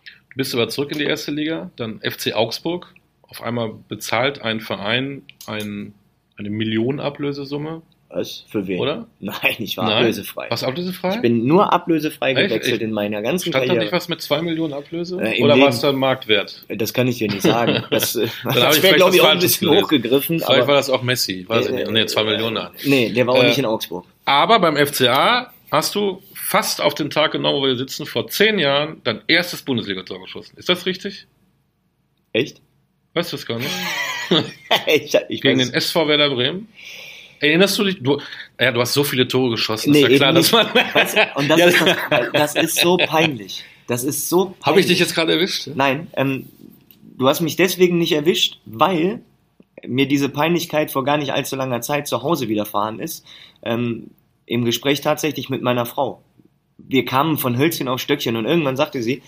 Du 0.04 0.36
bist 0.36 0.54
aber 0.54 0.68
zurück 0.68 0.92
in 0.92 0.98
die 0.98 1.04
erste 1.04 1.32
Liga, 1.32 1.70
dann 1.76 2.00
FC 2.00 2.34
Augsburg. 2.34 2.94
Auf 3.22 3.42
einmal 3.42 3.72
bezahlt 3.88 4.42
ein 4.42 4.60
Verein 4.60 5.22
ein, 5.46 5.94
eine 6.36 6.50
Millionenablösesumme, 6.50 7.82
Was? 8.08 8.44
Für 8.48 8.66
wen? 8.68 8.78
oder? 8.80 9.06
Nein, 9.18 9.56
ich 9.58 9.76
war 9.76 9.84
Nein. 9.86 9.94
ablösefrei. 9.98 10.46
Was 10.48 10.62
ablösefrei? 10.62 11.16
Ich 11.16 11.20
bin 11.22 11.44
nur 11.46 11.72
ablösefrei 11.72 12.32
Echt? 12.32 12.48
gewechselt 12.50 12.76
Ich- 12.76 12.82
in 12.82 12.92
meiner 12.92 13.20
ganzen 13.20 13.48
Stand 13.50 13.64
da 13.64 13.66
Karriere. 13.66 13.84
nicht 13.84 13.92
was 13.92 14.08
mit 14.08 14.22
2 14.22 14.42
Millionen 14.42 14.72
Ablöse? 14.74 15.20
Äh, 15.20 15.42
oder 15.42 15.58
war 15.58 15.68
es 15.68 15.80
dann 15.80 15.96
Marktwert? 15.96 16.64
Das 16.68 16.94
kann 16.94 17.08
ich 17.08 17.18
dir 17.18 17.28
nicht 17.28 17.42
sagen. 17.42 17.82
Das, 17.90 18.14
äh, 18.16 18.28
habe 18.44 18.60
das 18.60 18.76
ich 18.76 18.82
wäre, 18.82 18.94
vielleicht 18.94 18.96
glaube 18.96 19.16
ich, 19.16 19.20
auch 19.22 19.28
ein 19.28 19.38
bisschen 19.40 19.66
gelesen. 19.68 19.84
hochgegriffen. 19.84 20.38
Vielleicht 20.38 20.58
Aber, 20.60 20.68
war 20.68 20.74
das 20.76 20.88
auch 20.88 21.02
Messi, 21.02 21.44
weiß 21.48 21.66
ich 21.66 21.72
nicht. 21.72 21.90
Nee, 21.90 22.06
2 22.06 22.24
Millionen. 22.24 22.68
nee, 22.84 23.10
der 23.10 23.26
war 23.26 23.34
auch 23.34 23.42
Äh, 23.42 23.48
nicht 23.48 23.58
in 23.58 23.66
Augsburg. 23.66 24.04
Aber 24.24 24.60
beim 24.60 24.76
FCA 24.76 25.52
hast 25.72 25.94
du 25.96 26.22
fast 26.34 26.80
auf 26.80 26.94
den 26.94 27.10
Tag 27.10 27.32
genau, 27.32 27.60
wo 27.60 27.66
wir 27.66 27.76
sitzen, 27.76 28.06
vor 28.06 28.28
zehn 28.28 28.58
Jahren 28.60 29.00
dein 29.02 29.20
erstes 29.26 29.62
Bundesliga-Tor 29.62 30.20
geschossen. 30.22 30.56
Ist 30.56 30.68
das 30.68 30.86
richtig? 30.86 31.26
Echt? 32.32 32.60
Weißt 33.14 33.32
du 33.32 33.36
das 33.36 33.46
gar 33.46 33.58
nicht? 33.58 33.70
ich, 34.86 35.14
ich 35.28 35.40
Gegen 35.40 35.60
weiß- 35.60 35.64
den 35.66 35.74
SV 35.74 36.06
Werder 36.08 36.30
Bremen? 36.30 36.68
Erinnerst 37.40 37.78
du 37.78 37.84
dich? 37.84 37.98
Du, 38.02 38.20
ja, 38.60 38.72
du 38.72 38.80
hast 38.80 38.92
so 38.92 39.04
viele 39.04 39.26
Tore 39.28 39.50
geschossen. 39.50 39.90
Nee, 39.92 40.02
ist 40.02 40.10
ja 40.10 40.16
klar, 40.16 40.32
dass 40.32 40.52
man. 40.52 40.66
Weißt 40.74 41.16
und 41.34 41.48
das, 41.48 41.58
Ja. 41.58 41.66
ist, 41.66 41.84
das, 42.10 42.54
das 42.54 42.54
ist 42.64 42.80
so 42.80 42.96
peinlich. 42.96 43.64
Das 43.86 44.04
ist 44.04 44.28
so 44.28 44.46
peinlich. 44.46 44.66
Habe 44.66 44.80
ich 44.80 44.86
dich 44.86 44.98
jetzt 44.98 45.14
gerade 45.14 45.32
erwischt? 45.32 45.68
Nein, 45.74 46.08
ähm, 46.16 46.46
du 47.18 47.28
hast 47.28 47.40
mich 47.40 47.56
deswegen 47.56 47.98
nicht 47.98 48.12
erwischt, 48.12 48.58
weil 48.66 49.20
mir 49.86 50.08
diese 50.08 50.28
Peinlichkeit 50.28 50.90
vor 50.90 51.04
gar 51.04 51.18
nicht 51.18 51.32
allzu 51.32 51.54
langer 51.56 51.80
Zeit 51.80 52.08
zu 52.08 52.22
Hause 52.22 52.48
widerfahren 52.48 52.98
ist. 52.98 53.24
Ähm, 53.62 54.10
Im 54.46 54.64
Gespräch 54.64 55.00
tatsächlich 55.00 55.48
mit 55.50 55.62
meiner 55.62 55.86
Frau. 55.86 56.22
Wir 56.78 57.04
kamen 57.04 57.38
von 57.38 57.58
Hölzchen 57.58 57.88
auf 57.88 58.00
Stöckchen 58.00 58.36
und 58.36 58.44
irgendwann 58.44 58.76
sagte 58.76 59.02
sie, 59.02 59.22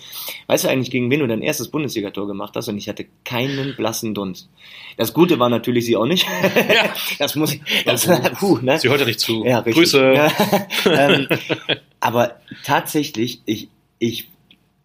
weißt 0.47 0.65
du 0.65 0.69
eigentlich, 0.69 0.91
gegen 0.91 1.09
wen 1.09 1.19
du 1.19 1.27
dein 1.27 1.41
erstes 1.41 1.69
Bundesligator 1.69 2.27
gemacht 2.27 2.55
hast? 2.55 2.67
Und 2.67 2.77
ich 2.77 2.87
hatte 2.87 3.05
keinen 3.25 3.75
blassen 3.75 4.13
Dunst. 4.13 4.49
Das 4.97 5.13
Gute 5.13 5.39
war 5.39 5.49
natürlich 5.49 5.85
sie 5.85 5.97
auch 5.97 6.05
nicht. 6.05 6.27
das 7.19 7.35
muss 7.35 7.53
ich, 7.53 7.61
das, 7.85 8.07
puh, 8.39 8.59
ne? 8.61 8.77
Sie 8.79 8.89
hört 8.89 8.99
ja 8.99 9.05
nicht 9.05 9.19
zu. 9.19 9.43
Ja, 9.45 9.59
richtig. 9.59 9.75
Grüße. 9.75 10.13
Ja. 10.13 10.31
ähm, 10.85 11.27
aber 11.99 12.39
tatsächlich, 12.63 13.41
ich, 13.45 13.69
ich, 13.97 14.29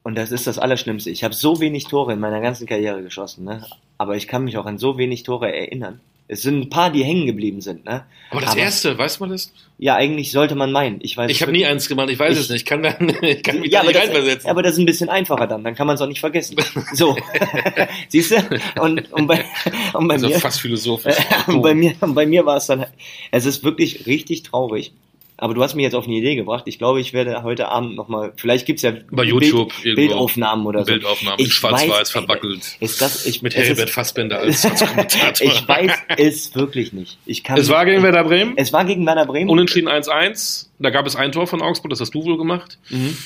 und 0.02 0.16
das 0.16 0.32
ist 0.32 0.46
das 0.46 0.58
Allerschlimmste, 0.58 1.10
ich 1.10 1.22
habe 1.22 1.34
so 1.34 1.60
wenig 1.60 1.84
Tore 1.84 2.14
in 2.14 2.20
meiner 2.20 2.40
ganzen 2.40 2.66
Karriere 2.66 3.02
geschossen, 3.02 3.44
ne? 3.44 3.64
aber 3.98 4.16
ich 4.16 4.26
kann 4.26 4.44
mich 4.44 4.56
auch 4.58 4.66
an 4.66 4.78
so 4.78 4.98
wenig 4.98 5.22
Tore 5.22 5.54
erinnern. 5.54 6.00
Es 6.26 6.40
sind 6.42 6.58
ein 6.58 6.70
paar, 6.70 6.90
die 6.90 7.04
hängen 7.04 7.26
geblieben 7.26 7.60
sind. 7.60 7.84
Ne? 7.84 8.04
Aber 8.30 8.40
das 8.40 8.54
erste, 8.56 8.96
weiß 8.96 9.20
man 9.20 9.28
das? 9.30 9.52
Ja, 9.76 9.96
eigentlich 9.96 10.30
sollte 10.32 10.54
man 10.54 10.72
meinen. 10.72 10.98
Ich, 11.02 11.16
weiß 11.16 11.30
Ich 11.30 11.42
habe 11.42 11.52
nie 11.52 11.66
eins 11.66 11.86
gemacht, 11.88 12.08
ich 12.08 12.18
weiß 12.18 12.32
Ich- 12.38 12.44
es 12.44 12.48
nicht. 12.50 12.62
Ich 12.62 12.64
kann, 12.64 12.82
da, 12.82 12.96
ich 13.20 13.42
kann 13.42 13.60
mich 13.60 13.70
ja, 13.70 13.80
da 13.80 13.80
aber 13.80 13.88
nicht 13.88 13.96
das, 14.00 14.08
reinversetzen. 14.08 14.50
aber 14.50 14.62
das 14.62 14.72
ist 14.74 14.78
ein 14.78 14.86
bisschen 14.86 15.10
einfacher 15.10 15.46
dann, 15.46 15.62
dann 15.64 15.74
kann 15.74 15.86
man 15.86 15.96
es 15.96 16.00
auch 16.00 16.06
nicht 16.06 16.20
vergessen. 16.20 16.56
So, 16.94 17.16
siehst 18.08 18.30
du? 18.30 18.36
Und, 18.80 19.12
und 19.12 19.26
bei, 19.26 19.44
und 19.92 20.08
bei 20.08 20.14
also 20.14 20.28
mir, 20.28 20.40
fast 20.40 20.60
philosophisch. 20.60 21.16
und 21.46 21.60
bei 21.60 21.74
mir, 21.74 21.94
und 22.00 22.14
bei 22.14 22.24
mir 22.24 22.46
war 22.46 22.56
es 22.56 22.66
dann, 22.66 22.86
es 23.30 23.44
ist 23.44 23.62
wirklich 23.62 24.06
richtig 24.06 24.44
traurig. 24.44 24.92
Aber 25.36 25.52
du 25.52 25.62
hast 25.62 25.74
mich 25.74 25.82
jetzt 25.82 25.94
auf 25.96 26.06
eine 26.06 26.14
Idee 26.14 26.36
gebracht. 26.36 26.62
Ich 26.66 26.78
glaube, 26.78 27.00
ich 27.00 27.12
werde 27.12 27.42
heute 27.42 27.68
Abend 27.68 27.96
nochmal, 27.96 28.32
vielleicht 28.36 28.66
gibt's 28.66 28.82
ja 28.82 28.92
Bei 29.10 29.24
YouTube 29.24 29.70
Bild, 29.70 29.84
irgendwo. 29.84 29.96
Bildaufnahmen 30.14 30.64
oder 30.66 30.80
so. 30.84 30.92
Bildaufnahmen, 30.92 31.40
Ich 31.40 31.52
schwarz-weiß, 31.52 31.90
weiß- 31.90 32.12
verwackelt. 32.12 32.76
Ist 32.78 33.00
das, 33.02 33.26
ich, 33.26 33.42
Mit 33.42 33.54
ist, 33.54 33.90
Fassbender 33.90 34.38
als, 34.38 34.64
als 34.70 34.80
Kommentator. 34.86 35.46
ich 35.46 35.66
weiß 35.66 35.92
es 36.18 36.54
wirklich 36.54 36.92
nicht. 36.92 37.18
Ich 37.26 37.42
kann, 37.42 37.58
es 37.58 37.68
war 37.68 37.84
gegen 37.84 38.02
Werder 38.04 38.22
Bremen. 38.22 38.52
es 38.56 38.72
war 38.72 38.84
gegen 38.84 39.04
Werder 39.06 39.26
Bremen. 39.26 39.50
Unentschieden 39.50 39.88
1-1. 39.88 40.68
Da 40.78 40.90
gab 40.90 41.04
es 41.06 41.16
ein 41.16 41.32
Tor 41.32 41.48
von 41.48 41.62
Augsburg, 41.62 41.90
das 41.90 42.00
hast 42.00 42.14
du 42.14 42.24
wohl 42.24 42.38
gemacht. 42.38 42.78
Mhm. 42.90 43.16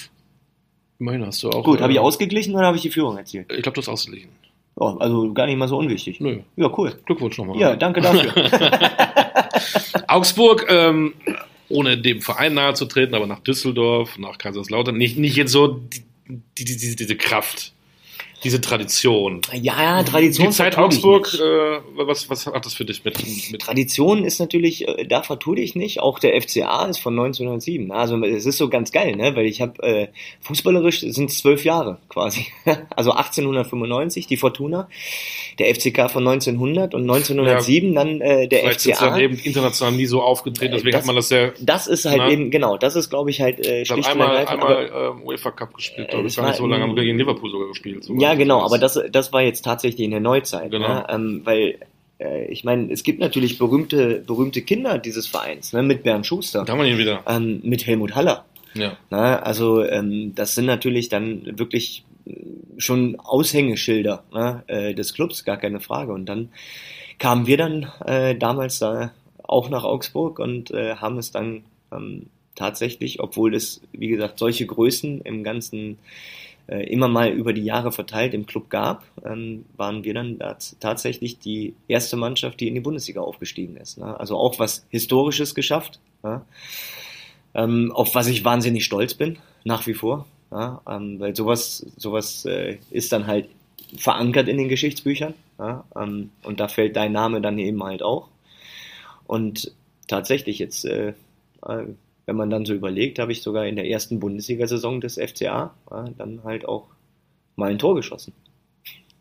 Immerhin 1.00 1.26
hast 1.26 1.42
du 1.42 1.50
auch. 1.50 1.62
Gut, 1.62 1.80
habe 1.82 1.92
ich 1.92 1.98
äh, 1.98 2.00
ausgeglichen 2.00 2.54
oder 2.54 2.66
habe 2.66 2.76
ich 2.76 2.82
die 2.82 2.90
Führung 2.90 3.18
erzielt? 3.18 3.52
Ich 3.52 3.62
glaube, 3.62 3.74
du 3.74 3.82
hast 3.82 3.88
ausgeglichen. 3.88 4.30
Ja, 4.80 4.96
also 4.98 5.32
gar 5.34 5.46
nicht 5.46 5.56
mal 5.58 5.68
so 5.68 5.76
unwichtig. 5.76 6.20
Nö. 6.20 6.38
Ja, 6.56 6.72
cool. 6.78 6.98
Glückwunsch 7.04 7.36
nochmal. 7.36 7.58
Ja, 7.58 7.76
danke 7.76 8.00
dafür. 8.00 8.32
Augsburg, 10.08 10.66
ähm, 10.68 11.14
ohne 11.68 11.98
dem 11.98 12.20
Verein 12.20 12.54
nahe 12.54 12.74
zu 12.74 12.86
treten, 12.86 13.14
aber 13.14 13.26
nach 13.26 13.40
Düsseldorf, 13.40 14.18
nach 14.18 14.38
Kaiserslautern, 14.38 14.96
nicht, 14.96 15.18
nicht 15.18 15.36
jetzt 15.36 15.52
so 15.52 15.68
die, 15.68 16.02
die, 16.28 16.64
die, 16.64 16.96
diese 16.96 17.16
Kraft, 17.16 17.72
diese 18.44 18.60
Tradition. 18.60 19.40
ja, 19.52 20.02
Tradition. 20.02 20.48
Die 20.48 20.52
Zeit 20.54 20.78
Augsburg, 20.78 21.32
äh, 21.34 21.78
was, 21.94 22.30
was 22.30 22.46
hat 22.46 22.64
das 22.64 22.74
für 22.74 22.84
dich 22.84 23.04
mit, 23.04 23.18
mit 23.50 23.60
Tradition 23.60 24.24
ist 24.24 24.38
natürlich, 24.38 24.86
äh, 24.86 25.06
da 25.06 25.22
vertue 25.22 25.58
ich 25.60 25.74
nicht. 25.74 26.00
Auch 26.00 26.18
der 26.18 26.40
FCA 26.40 26.86
ist 26.86 26.98
von 26.98 27.14
1907. 27.18 27.90
Also 27.90 28.16
es 28.24 28.46
ist 28.46 28.58
so 28.58 28.68
ganz 28.68 28.92
geil, 28.92 29.16
ne? 29.16 29.34
Weil 29.34 29.46
ich 29.46 29.60
habe 29.60 29.82
äh, 29.82 30.08
fußballerisch 30.42 31.00
sind 31.00 31.30
es 31.30 31.38
zwölf 31.38 31.64
Jahre 31.64 31.98
quasi. 32.08 32.46
Also 32.94 33.12
1895 33.12 34.26
die 34.26 34.36
Fortuna, 34.36 34.88
der 35.58 35.74
FCK 35.74 36.10
von 36.10 36.26
1900 36.26 36.94
und 36.94 37.02
1907 37.02 37.94
dann 37.94 38.20
äh, 38.20 38.48
der 38.48 38.60
vielleicht 38.60 38.80
sind 38.80 38.94
sie 38.96 38.98
FCA. 38.98 39.10
dann 39.10 39.20
eben 39.20 39.38
international 39.38 39.94
nie 39.96 40.06
so 40.06 40.22
aufgetreten, 40.22 40.72
deswegen 40.74 40.92
Das- 40.92 41.00
hat 41.02 41.06
man 41.06 41.16
das 41.16 41.30
ja 41.30 41.50
Das 41.60 41.86
ist 41.86 42.04
halt 42.04 42.18
Na? 42.18 42.30
eben 42.30 42.50
genau. 42.50 42.76
Das 42.76 42.96
ist, 42.96 43.10
glaube 43.10 43.30
ich, 43.30 43.40
halt 43.40 43.64
äh, 43.64 43.84
schlicht 43.84 44.06
und 44.06 44.12
einmal, 44.12 44.36
ergreifend. 44.36 44.62
aber- 44.62 44.78
einmal 44.78 45.12
ähm, 45.18 45.22
UEFA 45.24 45.50
Cup 45.52 45.74
gespielt, 45.74 46.08
glaube 46.10 46.24
Äh, 46.24 46.28
ich, 46.28 46.36
gar 46.36 46.48
nicht 46.48 46.56
so 46.56 46.66
lange, 46.66 46.82
haben 46.82 46.96
wir 46.96 47.04
gegen 47.04 47.18
Liverpool 47.18 47.50
sogar 47.50 47.68
gespielt. 47.68 48.04
sogar. 48.04 48.22
Ja, 48.22 48.27
genau, 48.34 48.62
aber 48.62 48.78
das, 48.78 48.98
das 49.10 49.32
war 49.32 49.42
jetzt 49.42 49.64
tatsächlich 49.64 50.04
in 50.04 50.10
der 50.10 50.20
Neuzeit. 50.20 50.70
Genau. 50.70 50.88
Ne? 50.88 51.06
Ähm, 51.08 51.40
weil, 51.44 51.78
äh, 52.18 52.46
ich 52.46 52.64
meine, 52.64 52.92
es 52.92 53.02
gibt 53.02 53.20
natürlich 53.20 53.58
berühmte, 53.58 54.22
berühmte 54.26 54.62
Kinder 54.62 54.98
dieses 54.98 55.26
Vereins, 55.26 55.72
ne? 55.72 55.82
mit 55.82 56.02
Bernd 56.02 56.26
Schuster, 56.26 56.64
Da 56.64 56.72
haben 56.72 56.80
wir 56.80 56.86
ihn 56.86 56.98
wieder. 56.98 57.22
ähm, 57.26 57.60
mit 57.62 57.86
Helmut 57.86 58.14
Haller. 58.14 58.44
Ja. 58.74 58.96
Ne? 59.10 59.42
Also 59.44 59.84
ähm, 59.84 60.34
das 60.34 60.54
sind 60.54 60.66
natürlich 60.66 61.08
dann 61.08 61.58
wirklich 61.58 62.04
schon 62.76 63.18
Aushängeschilder 63.20 64.24
ne? 64.32 64.62
äh, 64.66 64.94
des 64.94 65.14
Clubs, 65.14 65.44
gar 65.44 65.56
keine 65.56 65.80
Frage. 65.80 66.12
Und 66.12 66.26
dann 66.26 66.50
kamen 67.18 67.46
wir 67.46 67.56
dann 67.56 67.90
äh, 68.04 68.34
damals 68.36 68.78
da 68.78 69.12
auch 69.42 69.70
nach 69.70 69.84
Augsburg 69.84 70.38
und 70.38 70.70
äh, 70.70 70.96
haben 70.96 71.18
es 71.18 71.32
dann 71.32 71.64
ähm, 71.92 72.26
tatsächlich, 72.54 73.20
obwohl 73.20 73.54
es, 73.54 73.80
wie 73.92 74.08
gesagt, 74.08 74.38
solche 74.38 74.66
Größen 74.66 75.22
im 75.22 75.42
ganzen 75.42 75.98
immer 76.68 77.08
mal 77.08 77.30
über 77.30 77.52
die 77.52 77.64
Jahre 77.64 77.92
verteilt 77.92 78.34
im 78.34 78.46
Club 78.46 78.70
gab, 78.70 79.04
ähm, 79.24 79.64
waren 79.76 80.04
wir 80.04 80.14
dann 80.14 80.38
tats- 80.38 80.76
tatsächlich 80.78 81.38
die 81.38 81.74
erste 81.88 82.16
Mannschaft, 82.16 82.60
die 82.60 82.68
in 82.68 82.74
die 82.74 82.80
Bundesliga 82.80 83.20
aufgestiegen 83.20 83.76
ist. 83.76 83.98
Ne? 83.98 84.18
Also 84.20 84.36
auch 84.36 84.58
was 84.58 84.86
Historisches 84.90 85.54
geschafft, 85.54 86.00
ähm, 87.54 87.92
auf 87.92 88.14
was 88.14 88.26
ich 88.28 88.44
wahnsinnig 88.44 88.84
stolz 88.84 89.14
bin, 89.14 89.38
nach 89.64 89.86
wie 89.86 89.94
vor. 89.94 90.26
Ähm, 90.50 91.20
weil 91.20 91.36
sowas, 91.36 91.84
sowas 91.96 92.44
äh, 92.46 92.78
ist 92.90 93.12
dann 93.12 93.26
halt 93.26 93.48
verankert 93.96 94.48
in 94.48 94.56
den 94.58 94.68
Geschichtsbüchern. 94.68 95.34
Und 95.58 96.60
da 96.60 96.68
fällt 96.68 96.94
dein 96.94 97.10
Name 97.12 97.40
dann 97.40 97.58
eben 97.58 97.82
halt 97.82 98.02
auch. 98.02 98.28
Und 99.26 99.72
tatsächlich 100.06 100.60
jetzt, 100.60 100.84
äh, 100.84 101.14
äh, 101.66 101.84
wenn 102.28 102.36
man 102.36 102.50
dann 102.50 102.66
so 102.66 102.74
überlegt, 102.74 103.18
habe 103.20 103.32
ich 103.32 103.40
sogar 103.40 103.66
in 103.66 103.76
der 103.76 103.88
ersten 103.88 104.20
Bundesliga-Saison 104.20 105.00
des 105.00 105.14
FCA 105.14 105.74
ja, 105.90 106.04
dann 106.18 106.44
halt 106.44 106.68
auch 106.68 106.88
mal 107.56 107.70
ein 107.70 107.78
Tor 107.78 107.94
geschossen. 107.94 108.34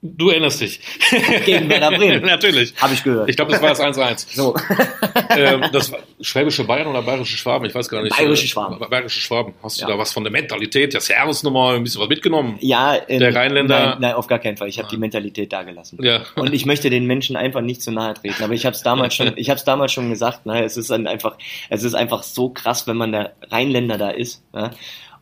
Du 0.03 0.29
erinnerst 0.29 0.61
dich. 0.61 0.79
Gegen 1.45 1.67
Werder 1.69 1.89
Bremen. 1.97 2.21
Natürlich. 2.25 2.73
Habe 2.79 2.93
ich 2.93 3.03
gehört. 3.03 3.29
Ich 3.29 3.35
glaube, 3.35 3.51
das 3.51 3.61
war 3.61 3.69
das 3.69 3.79
1-1. 3.81 4.27
so. 4.35 4.55
ähm, 5.31 5.65
das 5.73 5.91
war 5.91 5.99
Schwäbische 6.21 6.63
Bayern 6.65 6.87
oder 6.87 7.01
Bayerische 7.01 7.35
Schwaben, 7.35 7.65
ich 7.65 7.73
weiß 7.73 7.89
gar 7.89 8.03
nicht. 8.03 8.15
Bayerische 8.15 8.45
Äh, 8.45 8.47
Schwaben. 8.47 8.79
Bayerische 8.89 9.19
Schwaben. 9.19 9.53
Hast 9.63 9.77
du 9.79 9.81
Ja. 9.81 9.87
da 9.89 9.97
was 9.97 10.13
von 10.13 10.23
der 10.23 10.31
Mentalität, 10.31 10.93
der 10.93 11.01
Servusnummer, 11.01 11.71
ein 11.73 11.83
bisschen 11.83 11.99
was 12.01 12.09
mitgenommen? 12.09 12.57
Ja, 12.61 12.95
ähm, 13.07 13.19
Der 13.19 13.33
Rheinländer- 13.35 13.85
Nein, 13.89 13.97
nein, 13.99 14.13
auf 14.13 14.27
gar 14.27 14.37
keinen 14.39 14.57
Fall. 14.57 14.67
Ich 14.69 14.77
habe 14.77 14.87
Ah. 14.87 14.91
die 14.91 14.97
Mentalität 14.97 15.51
da 15.51 15.63
gelassen. 15.63 15.97
Ja. 16.01 16.21
Und 16.35 16.53
ich 16.53 16.65
möchte 16.67 16.89
den 16.91 17.05
Menschen 17.05 17.35
einfach 17.35 17.61
nicht 17.61 17.81
zu 17.81 17.91
nahe 17.91 18.13
treten. 18.13 18.43
Aber 18.43 18.53
ich 18.53 18.65
habe 18.67 18.75
es 18.75 18.83
damals 18.83 19.15
schon, 19.15 19.33
ich 19.35 19.49
habe 19.49 19.57
es 19.57 19.63
damals 19.63 19.91
schon 19.93 20.09
gesagt. 20.09 20.45
Ne, 20.45 20.63
es 20.63 20.77
ist 20.77 20.91
einfach, 20.91 21.37
es 21.69 21.83
ist 21.83 21.95
einfach 21.95 22.21
so 22.23 22.49
krass, 22.49 22.85
wenn 22.87 22.97
man 22.97 23.11
der 23.11 23.33
Rheinländer 23.49 23.97
da 23.97 24.09
ist. 24.11 24.43
Ne? 24.53 24.71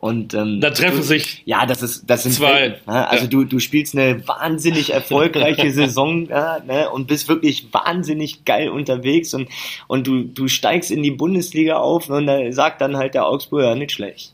Und 0.06 0.34
ähm, 0.34 0.60
Da 0.60 0.70
treffen 0.70 1.02
sich 1.02 1.42
ja, 1.44 1.66
das 1.66 1.82
ist, 1.82 2.04
das 2.08 2.22
sind 2.22 2.32
Zwei. 2.32 2.52
Welten, 2.60 2.92
ne? 2.92 3.08
Also 3.08 3.24
Ja. 3.24 3.30
du, 3.30 3.44
du 3.44 3.58
spielst 3.58 3.96
eine 3.96 4.26
wahnsinnig 4.26 4.92
erfolgreiche 4.92 5.70
Saison 5.80 6.26
ja, 6.28 6.58
ne? 6.66 6.88
und 6.90 7.06
bist 7.08 7.28
wirklich 7.28 7.66
wahnsinnig 7.72 8.44
geil 8.44 8.68
unterwegs 8.68 9.34
und 9.34 9.48
und 9.88 10.06
du 10.06 10.22
du 10.22 10.48
steigst 10.48 10.90
in 10.90 11.02
die 11.02 11.10
Bundesliga 11.10 11.76
auf 11.78 12.08
und 12.08 12.26
da 12.26 12.52
sagt 12.52 12.80
dann 12.80 12.96
halt 12.96 13.14
der 13.14 13.26
Augsburger 13.26 13.74
nicht 13.74 13.92
schlecht. 13.92 14.32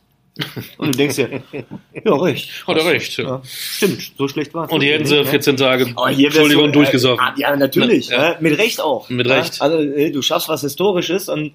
Und 0.79 0.95
du 0.95 0.99
denkst 0.99 1.17
dir, 1.17 1.43
ja 2.05 2.15
recht. 2.15 2.67
Hat 2.67 2.79
er 2.79 2.87
recht, 2.87 3.19
ja. 3.19 3.25
Ja, 3.25 3.43
stimmt, 3.45 4.13
so 4.17 4.29
schlecht 4.29 4.55
war 4.55 4.65
es. 4.65 4.73
und 4.73 4.81
hier 4.81 4.95
hätten 4.95 5.05
sie 5.05 5.23
14 5.25 5.59
Tage, 5.59 5.93
Oh, 5.95 6.07
Entschuldigung, 6.07 6.67
du, 6.67 6.79
durchgesoffen. 6.79 7.25
Äh, 7.37 7.41
ja, 7.41 7.55
natürlich. 7.55 8.09
Ja. 8.09 8.31
Ne? 8.31 8.37
Mit 8.41 8.59
Recht 8.59 8.81
auch. 8.81 9.11
Mit 9.11 9.27
ne? 9.27 9.35
Recht. 9.37 9.61
Also 9.61 9.79
äh, 9.79 10.11
du 10.11 10.23
schaffst 10.23 10.49
was 10.49 10.63
Historisches 10.63 11.29
und 11.29 11.53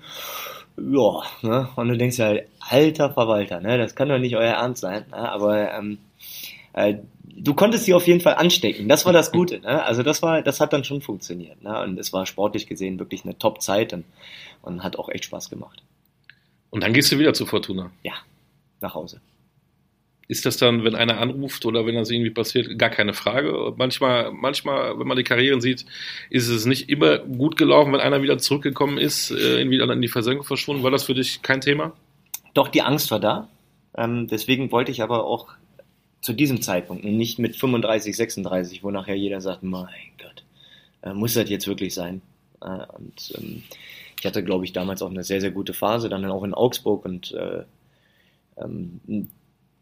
ja, 0.77 1.23
ne? 1.41 1.69
und 1.75 1.87
du 1.87 1.97
denkst 1.97 2.17
ja, 2.19 2.35
alter 2.69 3.11
Verwalter, 3.11 3.59
ne? 3.59 3.77
das 3.77 3.95
kann 3.95 4.09
doch 4.09 4.19
nicht 4.19 4.35
euer 4.35 4.53
Ernst 4.53 4.81
sein. 4.81 5.05
Ne? 5.09 5.17
Aber 5.17 5.73
ähm, 5.73 5.97
äh, 6.73 6.95
du 7.23 7.53
konntest 7.53 7.85
sie 7.85 7.93
auf 7.93 8.07
jeden 8.07 8.21
Fall 8.21 8.35
anstecken. 8.35 8.87
Das 8.87 9.05
war 9.05 9.13
das 9.13 9.31
Gute. 9.31 9.59
Ne? 9.59 9.83
Also 9.83 10.03
das 10.03 10.21
war, 10.21 10.41
das 10.41 10.59
hat 10.59 10.73
dann 10.73 10.83
schon 10.83 11.01
funktioniert. 11.01 11.61
Ne? 11.63 11.81
Und 11.83 11.99
es 11.99 12.13
war 12.13 12.25
sportlich 12.25 12.67
gesehen 12.67 12.99
wirklich 12.99 13.23
eine 13.23 13.37
Top-Zeit 13.37 13.93
und, 13.93 14.05
und 14.61 14.83
hat 14.83 14.97
auch 14.97 15.09
echt 15.09 15.25
Spaß 15.25 15.49
gemacht. 15.49 15.83
Und 16.69 16.83
dann 16.83 16.93
gehst 16.93 17.11
du 17.11 17.19
wieder 17.19 17.33
zu 17.33 17.45
Fortuna. 17.45 17.91
Ja, 18.03 18.13
nach 18.81 18.93
Hause. 18.93 19.21
Ist 20.29 20.45
das 20.45 20.57
dann, 20.57 20.83
wenn 20.83 20.93
einer 20.93 21.19
anruft 21.19 21.65
oder 21.65 21.85
wenn 21.85 21.95
das 21.95 22.09
irgendwie 22.09 22.31
passiert, 22.31 22.77
gar 22.77 22.89
keine 22.89 23.13
Frage? 23.13 23.73
Manchmal, 23.77 24.31
manchmal, 24.33 24.99
wenn 24.99 25.07
man 25.07 25.15
die 25.15 25.23
Karrieren 25.23 25.61
sieht, 25.61 25.85
ist 26.29 26.49
es 26.49 26.65
nicht 26.65 26.89
immer 26.89 27.19
gut 27.19 27.55
gelaufen, 27.55 27.93
wenn 27.93 28.01
einer 28.01 28.21
wieder 28.21 28.37
zurückgekommen 28.37 28.97
ist, 28.97 29.31
äh, 29.31 29.59
irgendwie 29.59 29.77
dann 29.77 29.89
in 29.89 30.01
die 30.01 30.09
Versenkung 30.09 30.45
verschwunden. 30.45 30.83
War 30.83 30.91
das 30.91 31.05
für 31.05 31.13
dich 31.13 31.41
kein 31.43 31.61
Thema? 31.61 31.93
Doch, 32.57 32.69
die 32.69 32.81
Angst 32.81 33.11
war 33.11 33.19
da. 33.19 33.49
Ähm, 33.95 34.25
deswegen 34.25 34.71
wollte 34.71 34.91
ich 34.91 35.03
aber 35.03 35.25
auch 35.25 35.49
zu 36.21 36.33
diesem 36.33 36.63
Zeitpunkt, 36.63 37.03
nicht 37.03 37.37
mit 37.37 37.55
35, 37.55 38.17
36, 38.17 38.83
wo 38.83 38.89
nachher 38.89 39.13
jeder 39.13 39.41
sagt, 39.41 39.61
mein 39.61 39.87
Gott, 40.17 40.43
äh, 41.03 41.13
muss 41.13 41.35
das 41.35 41.51
jetzt 41.51 41.67
wirklich 41.67 41.93
sein? 41.93 42.23
Äh, 42.59 42.87
und 42.97 43.31
ähm, 43.37 43.61
ich 44.19 44.25
hatte, 44.25 44.43
glaube 44.43 44.65
ich, 44.65 44.73
damals 44.73 45.03
auch 45.03 45.11
eine 45.11 45.23
sehr, 45.23 45.39
sehr 45.39 45.51
gute 45.51 45.75
Phase, 45.75 46.09
dann 46.09 46.25
auch 46.25 46.43
in 46.43 46.55
Augsburg 46.55 47.05
und 47.05 47.31
äh, 47.33 47.61
ähm, 48.57 49.27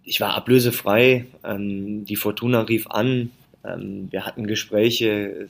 ich 0.03 0.19
war 0.19 0.34
ablösefrei, 0.34 1.28
ähm, 1.45 2.03
die 2.03 2.17
Fortuna 2.17 2.59
rief 2.63 2.88
an, 2.88 3.32
ähm, 3.63 4.11
wir 4.11 4.26
hatten 4.26 4.47
Gespräche, 4.47 5.47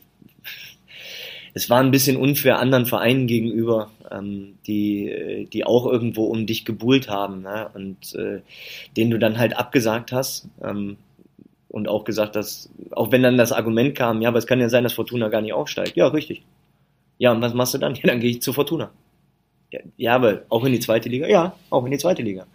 es 1.55 1.69
war 1.69 1.79
ein 1.79 1.89
bisschen 1.89 2.17
unfair 2.17 2.59
anderen 2.59 2.85
Vereinen 2.85 3.27
gegenüber, 3.27 3.89
ähm, 4.11 4.57
die, 4.67 5.47
die 5.51 5.65
auch 5.65 5.87
irgendwo 5.87 6.25
um 6.25 6.45
dich 6.45 6.65
gebuhlt 6.65 7.09
haben 7.09 7.41
ne? 7.41 7.69
und 7.73 8.13
äh, 8.13 8.41
denen 8.97 9.09
du 9.09 9.17
dann 9.17 9.39
halt 9.39 9.57
abgesagt 9.57 10.11
hast 10.11 10.49
ähm, 10.61 10.97
und 11.69 11.87
auch 11.87 12.03
gesagt 12.03 12.35
hast, 12.35 12.69
auch 12.91 13.13
wenn 13.13 13.23
dann 13.23 13.37
das 13.37 13.53
Argument 13.53 13.95
kam, 13.95 14.21
ja, 14.21 14.27
aber 14.29 14.37
es 14.37 14.47
kann 14.47 14.59
ja 14.59 14.67
sein, 14.67 14.83
dass 14.83 14.93
Fortuna 14.93 15.29
gar 15.29 15.41
nicht 15.41 15.53
aufsteigt. 15.53 15.95
Ja, 15.95 16.07
richtig. 16.07 16.43
Ja, 17.19 17.31
und 17.31 17.41
was 17.41 17.53
machst 17.53 17.73
du 17.73 17.77
dann? 17.77 17.95
Ja, 17.95 18.01
dann 18.03 18.19
gehe 18.19 18.31
ich 18.31 18.41
zu 18.41 18.51
Fortuna. 18.51 18.91
Ja, 19.71 19.79
ja, 19.95 20.15
aber 20.15 20.43
auch 20.49 20.65
in 20.65 20.73
die 20.73 20.79
zweite 20.81 21.07
Liga? 21.07 21.27
Ja, 21.27 21.55
auch 21.69 21.85
in 21.85 21.91
die 21.91 21.97
zweite 21.97 22.21
Liga. 22.21 22.47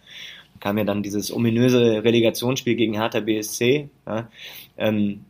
Kam 0.59 0.77
ja 0.77 0.83
dann 0.83 1.01
dieses 1.01 1.33
ominöse 1.33 2.03
Relegationsspiel 2.03 2.75
gegen 2.75 2.93
Hertha 2.93 3.19
BSC, 3.19 3.89
ja, 4.05 4.29
ähm, 4.77 5.25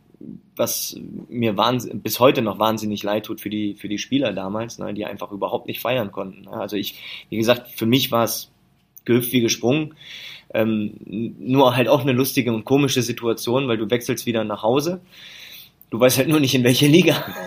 was 0.56 0.96
mir 1.28 1.54
bis 1.94 2.20
heute 2.20 2.42
noch 2.42 2.58
wahnsinnig 2.58 3.02
leid 3.02 3.26
tut 3.26 3.40
für 3.40 3.50
die, 3.50 3.74
für 3.74 3.88
die 3.88 3.98
Spieler 3.98 4.32
damals, 4.32 4.78
ne, 4.78 4.94
die 4.94 5.04
einfach 5.04 5.30
überhaupt 5.32 5.66
nicht 5.66 5.80
feiern 5.80 6.12
konnten. 6.12 6.42
Ne. 6.42 6.52
Also 6.52 6.76
ich, 6.76 7.24
wie 7.30 7.36
gesagt, 7.36 7.68
für 7.68 7.86
mich 7.86 8.12
war 8.12 8.24
es 8.24 8.50
gehüpft 9.04 9.32
wie 9.32 9.40
gesprungen. 9.40 9.94
Ähm, 10.54 10.94
nur 11.38 11.76
halt 11.76 11.88
auch 11.88 12.02
eine 12.02 12.12
lustige 12.12 12.52
und 12.52 12.64
komische 12.64 13.02
Situation, 13.02 13.68
weil 13.68 13.78
du 13.78 13.90
wechselst 13.90 14.26
wieder 14.26 14.44
nach 14.44 14.62
Hause. 14.62 15.00
Du 15.92 16.00
weißt 16.00 16.16
halt 16.16 16.28
nur 16.28 16.40
nicht, 16.40 16.54
in 16.54 16.64
welche 16.64 16.86
Liga. 16.86 17.22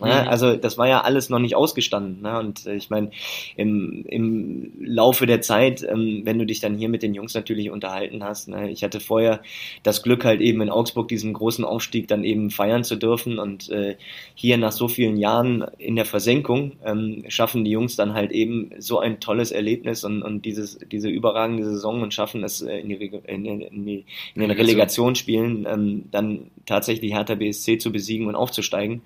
ne? 0.00 0.28
Also 0.28 0.54
das 0.54 0.78
war 0.78 0.86
ja 0.86 1.00
alles 1.00 1.30
noch 1.30 1.40
nicht 1.40 1.56
ausgestanden. 1.56 2.22
Ne? 2.22 2.38
Und 2.38 2.64
äh, 2.64 2.76
ich 2.76 2.90
meine, 2.90 3.10
im, 3.56 4.04
im 4.06 4.70
Laufe 4.78 5.26
der 5.26 5.40
Zeit, 5.40 5.82
ähm, 5.82 6.20
wenn 6.22 6.38
du 6.38 6.46
dich 6.46 6.60
dann 6.60 6.78
hier 6.78 6.88
mit 6.88 7.02
den 7.02 7.12
Jungs 7.12 7.34
natürlich 7.34 7.72
unterhalten 7.72 8.22
hast, 8.22 8.46
ne? 8.46 8.70
ich 8.70 8.84
hatte 8.84 9.00
vorher 9.00 9.40
das 9.82 10.04
Glück 10.04 10.24
halt 10.24 10.42
eben 10.42 10.60
in 10.60 10.70
Augsburg 10.70 11.08
diesen 11.08 11.32
großen 11.32 11.64
Aufstieg 11.64 12.06
dann 12.06 12.22
eben 12.22 12.50
feiern 12.50 12.84
zu 12.84 12.94
dürfen 12.94 13.40
und 13.40 13.68
äh, 13.70 13.96
hier 14.36 14.58
nach 14.58 14.70
so 14.70 14.86
vielen 14.86 15.16
Jahren 15.16 15.66
in 15.76 15.96
der 15.96 16.06
Versenkung 16.06 16.74
ähm, 16.84 17.24
schaffen 17.26 17.64
die 17.64 17.72
Jungs 17.72 17.96
dann 17.96 18.14
halt 18.14 18.30
eben 18.30 18.70
so 18.78 19.00
ein 19.00 19.18
tolles 19.18 19.50
Erlebnis 19.50 20.04
und, 20.04 20.22
und 20.22 20.44
dieses, 20.44 20.78
diese 20.92 21.08
überragende 21.08 21.64
Saison 21.64 22.02
und 22.02 22.14
schaffen 22.14 22.44
es 22.44 22.62
äh, 22.62 22.78
in, 22.78 22.90
die, 22.90 22.94
in, 23.26 23.42
die, 23.84 24.04
in 24.36 24.40
den 24.40 24.52
Relegationsspielen 24.52 25.66
ähm, 25.68 26.04
dann 26.12 26.52
tatsächlich 26.64 27.12
Hertha 27.12 27.34
BSC 27.34 27.55
zu 27.62 27.92
besiegen 27.92 28.26
und 28.26 28.34
aufzusteigen. 28.34 29.02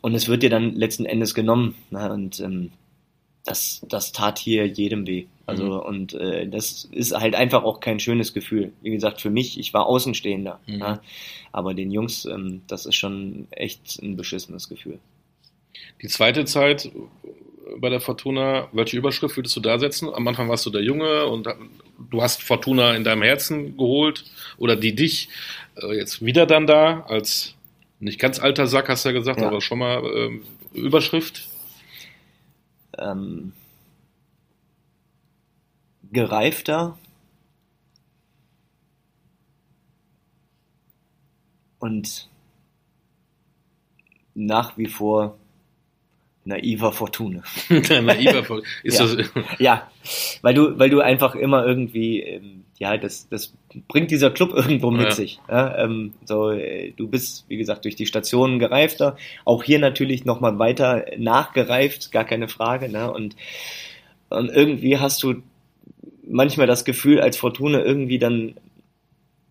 Und 0.00 0.14
es 0.14 0.28
wird 0.28 0.42
dir 0.42 0.50
dann 0.50 0.74
letzten 0.74 1.04
Endes 1.04 1.34
genommen. 1.34 1.74
Ne? 1.90 2.12
Und 2.12 2.40
ähm, 2.40 2.70
das, 3.44 3.84
das 3.88 4.12
tat 4.12 4.38
hier 4.38 4.66
jedem 4.66 5.06
weh. 5.06 5.26
Also 5.46 5.64
mhm. 5.64 5.80
und 5.80 6.14
äh, 6.14 6.46
das 6.46 6.88
ist 6.92 7.18
halt 7.18 7.34
einfach 7.34 7.64
auch 7.64 7.80
kein 7.80 7.98
schönes 7.98 8.34
Gefühl. 8.34 8.72
Wie 8.82 8.90
gesagt, 8.90 9.20
für 9.20 9.30
mich, 9.30 9.58
ich 9.58 9.72
war 9.72 9.86
Außenstehender. 9.86 10.60
Mhm. 10.66 10.78
Ja, 10.78 11.00
aber 11.52 11.74
den 11.74 11.90
Jungs, 11.90 12.26
ähm, 12.26 12.62
das 12.66 12.84
ist 12.84 12.96
schon 12.96 13.48
echt 13.50 14.00
ein 14.02 14.16
beschissenes 14.16 14.68
Gefühl. 14.68 14.98
Die 16.02 16.08
zweite 16.08 16.44
Zeit 16.44 16.90
bei 17.76 17.88
der 17.88 18.00
Fortuna, 18.00 18.68
welche 18.72 18.96
Überschrift 18.96 19.36
würdest 19.36 19.56
du 19.56 19.60
da 19.60 19.78
setzen? 19.78 20.12
Am 20.12 20.26
Anfang 20.26 20.48
warst 20.48 20.66
du 20.66 20.70
der 20.70 20.82
Junge 20.82 21.26
und 21.26 21.48
du 22.10 22.22
hast 22.22 22.42
Fortuna 22.42 22.94
in 22.94 23.04
deinem 23.04 23.22
Herzen 23.22 23.76
geholt 23.76 24.24
oder 24.56 24.76
die 24.76 24.94
dich 24.94 25.28
äh, 25.76 25.96
jetzt 25.96 26.24
wieder 26.24 26.46
dann 26.46 26.66
da 26.66 27.00
als 27.08 27.54
nicht 28.00 28.18
ganz 28.18 28.38
alter 28.38 28.66
Sack, 28.66 28.88
hast 28.88 29.04
du 29.04 29.10
ja 29.10 29.12
gesagt, 29.12 29.40
ja. 29.40 29.48
aber 29.48 29.60
schon 29.60 29.78
mal 29.78 30.02
ähm, 30.04 30.42
Überschrift? 30.72 31.48
Ähm, 32.96 33.52
gereifter 36.10 36.98
und 41.78 42.28
nach 44.34 44.78
wie 44.78 44.86
vor 44.86 45.36
naiver 46.48 46.92
Fortuna. 46.92 47.42
naiver 47.68 48.42
Fortuna. 48.42 48.68
Ist 48.82 48.98
ja. 48.98 49.06
Das 49.06 49.28
ja, 49.58 49.90
weil 50.42 50.54
du, 50.54 50.78
weil 50.78 50.90
du 50.90 51.00
einfach 51.00 51.34
immer 51.34 51.64
irgendwie, 51.64 52.22
ähm, 52.22 52.64
ja, 52.78 52.96
das, 52.96 53.28
das 53.28 53.54
bringt 53.86 54.10
dieser 54.10 54.30
Club 54.30 54.52
irgendwo 54.54 54.90
mit 54.90 55.06
ja. 55.06 55.10
sich. 55.12 55.38
Ja, 55.48 55.76
ähm, 55.78 56.14
so, 56.24 56.50
äh, 56.50 56.92
du 56.96 57.06
bist, 57.06 57.44
wie 57.48 57.58
gesagt, 57.58 57.84
durch 57.84 57.96
die 57.96 58.06
Stationen 58.06 58.58
gereifter. 58.58 59.16
Auch 59.44 59.62
hier 59.62 59.78
natürlich 59.78 60.24
nochmal 60.24 60.58
weiter 60.58 61.04
nachgereift, 61.18 62.10
gar 62.10 62.24
keine 62.24 62.48
Frage. 62.48 62.88
Ne? 62.88 63.12
Und, 63.12 63.36
und 64.30 64.48
irgendwie 64.48 64.98
hast 64.98 65.22
du 65.22 65.42
manchmal 66.26 66.66
das 66.66 66.84
Gefühl, 66.84 67.20
als 67.20 67.36
Fortuna 67.36 67.84
irgendwie 67.84 68.18
dann 68.18 68.54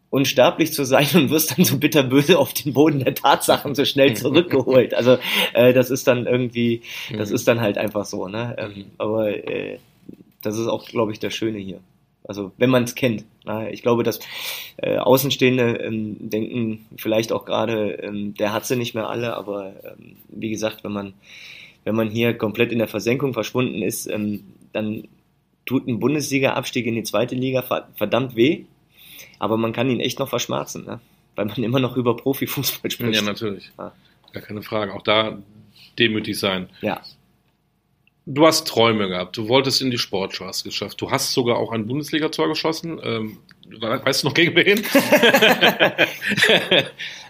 unsterblich 0.09 0.73
zu 0.73 0.83
sein 0.85 1.07
und 1.13 1.29
wirst 1.29 1.57
dann 1.57 1.65
so 1.65 1.77
bitterböse 1.77 2.37
auf 2.37 2.53
den 2.53 2.73
Boden 2.73 2.99
der 2.99 3.15
Tatsachen 3.15 3.75
so 3.75 3.85
schnell 3.85 4.15
zurückgeholt. 4.15 4.93
Also 4.93 5.17
äh, 5.53 5.73
das 5.73 5.89
ist 5.89 6.07
dann 6.07 6.25
irgendwie, 6.25 6.81
das 7.15 7.31
ist 7.31 7.47
dann 7.47 7.61
halt 7.61 7.77
einfach 7.77 8.05
so. 8.05 8.27
Ne? 8.27 8.55
Ähm, 8.57 8.85
aber 8.97 9.29
äh, 9.29 9.79
das 10.41 10.57
ist 10.57 10.67
auch, 10.67 10.85
glaube 10.85 11.11
ich, 11.11 11.19
das 11.19 11.33
Schöne 11.33 11.57
hier. 11.57 11.79
Also 12.23 12.51
wenn 12.57 12.69
man 12.69 12.83
es 12.83 12.95
kennt. 12.95 13.25
Na, 13.45 13.69
ich 13.69 13.81
glaube, 13.81 14.03
dass 14.03 14.19
äh, 14.77 14.97
Außenstehende 14.97 15.77
ähm, 15.77 16.29
denken 16.29 16.85
vielleicht 16.97 17.31
auch 17.31 17.45
gerade, 17.45 17.93
ähm, 18.03 18.33
der 18.33 18.51
hat 18.51 18.65
sie 18.65 18.75
nicht 18.75 18.95
mehr 18.95 19.09
alle, 19.09 19.35
aber 19.35 19.73
ähm, 19.83 20.17
wie 20.27 20.49
gesagt, 20.49 20.83
wenn 20.83 20.91
man 20.91 21.13
wenn 21.85 21.95
man 21.95 22.09
hier 22.09 22.37
komplett 22.37 22.73
in 22.73 22.79
der 22.79 22.89
Versenkung 22.89 23.33
verschwunden 23.33 23.81
ist, 23.81 24.07
ähm, 24.07 24.43
dann 24.73 25.07
tut 25.65 25.87
ein 25.87 26.01
Bundesliga-Abstieg 26.01 26.85
in 26.85 26.95
die 26.95 27.03
zweite 27.03 27.33
Liga 27.33 27.61
verdammt 27.95 28.35
weh 28.35 28.65
aber 29.39 29.57
man 29.57 29.73
kann 29.73 29.89
ihn 29.89 29.99
echt 29.99 30.19
noch 30.19 30.29
verschmerzen, 30.29 30.85
ne? 30.85 30.99
weil 31.35 31.45
man 31.45 31.63
immer 31.63 31.79
noch 31.79 31.95
über 31.95 32.17
Profifußball 32.17 32.91
spricht. 32.91 33.15
Ja, 33.15 33.21
natürlich. 33.21 33.71
Ja. 33.77 33.93
Gar 34.33 34.43
keine 34.43 34.61
Frage. 34.61 34.93
Auch 34.93 35.03
da 35.03 35.37
demütig 35.97 36.37
sein. 36.39 36.69
Ja. 36.81 37.01
Du 38.25 38.45
hast 38.45 38.67
Träume 38.67 39.07
gehabt. 39.07 39.37
Du 39.37 39.47
wolltest 39.47 39.81
in 39.81 39.89
die 39.89 39.97
Sportschau, 39.97 40.47
hast 40.47 40.65
geschafft. 40.65 40.99
Du 40.99 41.09
hast 41.11 41.31
sogar 41.31 41.55
auch 41.57 41.71
ein 41.71 41.87
Bundesliga-Tor 41.87 42.49
geschossen. 42.49 42.99
Ähm, 43.01 43.37
weißt 43.79 44.23
du 44.23 44.27
noch 44.27 44.33
gegen 44.33 44.53
wen? 44.53 44.83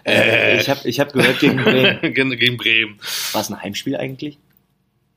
äh, 0.04 0.60
ich 0.60 0.68
habe 0.68 0.88
ich 0.88 0.98
hab 0.98 1.12
gehört 1.12 1.38
gegen 1.38 1.58
Bremen. 1.58 2.00
gegen 2.38 2.56
Bremen. 2.56 2.98
War 3.32 3.42
es 3.42 3.50
ein 3.50 3.62
Heimspiel 3.62 3.96
eigentlich? 3.96 4.38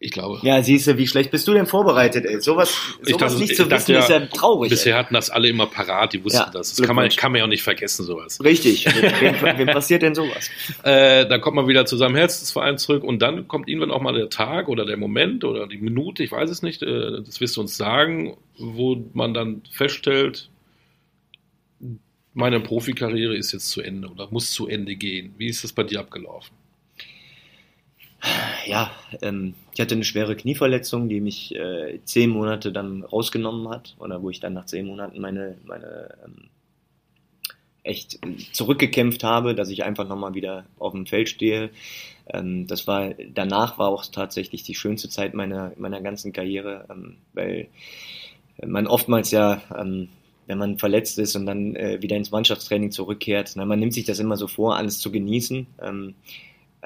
Ich 0.03 0.09
glaube. 0.09 0.39
Ja, 0.41 0.63
siehst 0.63 0.87
du, 0.87 0.97
wie 0.97 1.05
schlecht 1.05 1.29
bist 1.29 1.47
du 1.47 1.53
denn 1.53 1.67
vorbereitet, 1.67 2.25
ey? 2.25 2.41
Sowas, 2.41 2.75
sowas 3.03 3.17
dachte, 3.19 3.37
nicht 3.37 3.55
zu 3.55 3.69
wissen, 3.69 3.91
ja, 3.91 3.99
ist 3.99 4.09
ja 4.09 4.19
traurig. 4.25 4.71
Bisher 4.71 4.95
ey. 4.95 4.99
hatten 4.99 5.13
das 5.13 5.29
alle 5.29 5.47
immer 5.47 5.67
parat, 5.67 6.13
die 6.13 6.23
wussten 6.23 6.39
ja, 6.39 6.49
das. 6.51 6.73
Das 6.73 6.87
kann 6.87 6.95
man, 6.95 7.07
kann 7.09 7.31
man 7.31 7.37
ja 7.37 7.45
auch 7.45 7.49
nicht 7.49 7.61
vergessen, 7.61 8.03
sowas. 8.03 8.43
Richtig. 8.43 8.85
wem, 9.19 9.35
wem 9.59 9.67
passiert 9.67 10.01
denn 10.01 10.15
sowas? 10.15 10.49
Äh, 10.81 11.27
dann 11.27 11.39
kommt 11.39 11.55
man 11.55 11.67
wieder 11.67 11.85
zu 11.85 11.97
seinem 11.97 12.15
Herzensverein 12.15 12.79
zurück 12.79 13.03
und 13.03 13.21
dann 13.21 13.47
kommt 13.47 13.69
irgendwann 13.69 13.91
auch 13.91 14.01
mal 14.01 14.13
der 14.13 14.31
Tag 14.31 14.69
oder 14.69 14.87
der 14.87 14.97
Moment 14.97 15.43
oder 15.43 15.67
die 15.67 15.77
Minute, 15.77 16.23
ich 16.23 16.31
weiß 16.31 16.49
es 16.49 16.63
nicht, 16.63 16.81
äh, 16.81 17.21
das 17.23 17.39
wirst 17.39 17.57
du 17.57 17.61
uns 17.61 17.77
sagen, 17.77 18.37
wo 18.57 19.05
man 19.13 19.35
dann 19.35 19.61
feststellt, 19.69 20.49
meine 22.33 22.59
Profikarriere 22.59 23.37
ist 23.37 23.51
jetzt 23.51 23.69
zu 23.69 23.81
Ende 23.81 24.07
oder 24.07 24.29
muss 24.31 24.51
zu 24.51 24.67
Ende 24.67 24.95
gehen. 24.95 25.35
Wie 25.37 25.47
ist 25.47 25.63
das 25.63 25.73
bei 25.73 25.83
dir 25.83 25.99
abgelaufen? 25.99 26.55
Ja, 28.65 28.91
ähm, 29.21 29.55
ich 29.73 29.79
hatte 29.79 29.95
eine 29.95 30.03
schwere 30.03 30.35
Knieverletzung, 30.35 31.09
die 31.09 31.21
mich 31.21 31.55
äh, 31.55 31.99
zehn 32.03 32.29
Monate 32.29 32.71
dann 32.71 33.03
rausgenommen 33.03 33.69
hat, 33.69 33.95
oder 33.99 34.21
wo 34.21 34.29
ich 34.29 34.39
dann 34.39 34.53
nach 34.53 34.65
zehn 34.65 34.85
Monaten 34.85 35.19
meine, 35.19 35.57
meine 35.65 36.09
ähm, 36.25 36.49
echt 37.83 38.19
zurückgekämpft 38.53 39.23
habe, 39.23 39.55
dass 39.55 39.69
ich 39.69 39.83
einfach 39.83 40.07
nochmal 40.07 40.35
wieder 40.35 40.65
auf 40.77 40.93
dem 40.93 41.05
Feld 41.05 41.29
stehe. 41.29 41.71
Ähm, 42.27 42.67
das 42.67 42.85
war, 42.85 43.13
danach 43.33 43.79
war 43.79 43.89
auch 43.89 44.05
tatsächlich 44.05 44.63
die 44.63 44.75
schönste 44.75 45.09
Zeit 45.09 45.33
meiner, 45.33 45.71
meiner 45.77 46.01
ganzen 46.01 46.33
Karriere, 46.33 46.85
ähm, 46.91 47.17
weil 47.33 47.69
man 48.63 48.85
oftmals 48.85 49.31
ja, 49.31 49.61
ähm, 49.75 50.09
wenn 50.45 50.57
man 50.57 50.77
verletzt 50.77 51.17
ist 51.17 51.35
und 51.35 51.45
dann 51.45 51.75
äh, 51.75 52.01
wieder 52.01 52.17
ins 52.17 52.31
Mannschaftstraining 52.31 52.91
zurückkehrt, 52.91 53.53
na, 53.55 53.65
man 53.65 53.79
nimmt 53.79 53.93
sich 53.93 54.05
das 54.05 54.19
immer 54.19 54.37
so 54.37 54.47
vor, 54.47 54.75
alles 54.75 54.99
zu 54.99 55.11
genießen. 55.11 55.65
Ähm, 55.81 56.15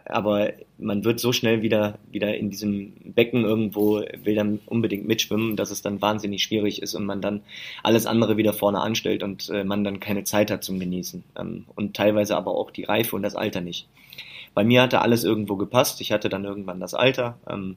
aber 0.03 0.53
man 0.77 1.05
wird 1.05 1.19
so 1.19 1.31
schnell 1.31 1.61
wieder, 1.61 1.97
wieder 2.11 2.35
in 2.35 2.49
diesem 2.49 2.93
Becken 3.15 3.43
irgendwo, 3.45 4.01
will 4.23 4.35
dann 4.35 4.59
unbedingt 4.65 5.07
mitschwimmen, 5.07 5.55
dass 5.55 5.71
es 5.71 5.81
dann 5.81 6.01
wahnsinnig 6.01 6.43
schwierig 6.43 6.81
ist 6.81 6.95
und 6.95 7.05
man 7.05 7.21
dann 7.21 7.41
alles 7.81 8.05
andere 8.05 8.37
wieder 8.37 8.53
vorne 8.53 8.81
anstellt 8.81 9.23
und 9.23 9.49
äh, 9.49 9.63
man 9.63 9.83
dann 9.83 9.99
keine 9.99 10.23
Zeit 10.23 10.51
hat 10.51 10.63
zum 10.63 10.79
Genießen. 10.79 11.23
Ähm, 11.37 11.65
und 11.75 11.95
teilweise 11.95 12.35
aber 12.35 12.51
auch 12.51 12.71
die 12.71 12.83
Reife 12.83 13.15
und 13.15 13.23
das 13.23 13.35
Alter 13.35 13.61
nicht. 13.61 13.87
Bei 14.53 14.63
mir 14.63 14.81
hatte 14.81 15.01
alles 15.01 15.23
irgendwo 15.23 15.55
gepasst. 15.55 16.01
Ich 16.01 16.11
hatte 16.11 16.29
dann 16.29 16.45
irgendwann 16.45 16.79
das 16.79 16.93
Alter. 16.93 17.37
Ähm, 17.49 17.75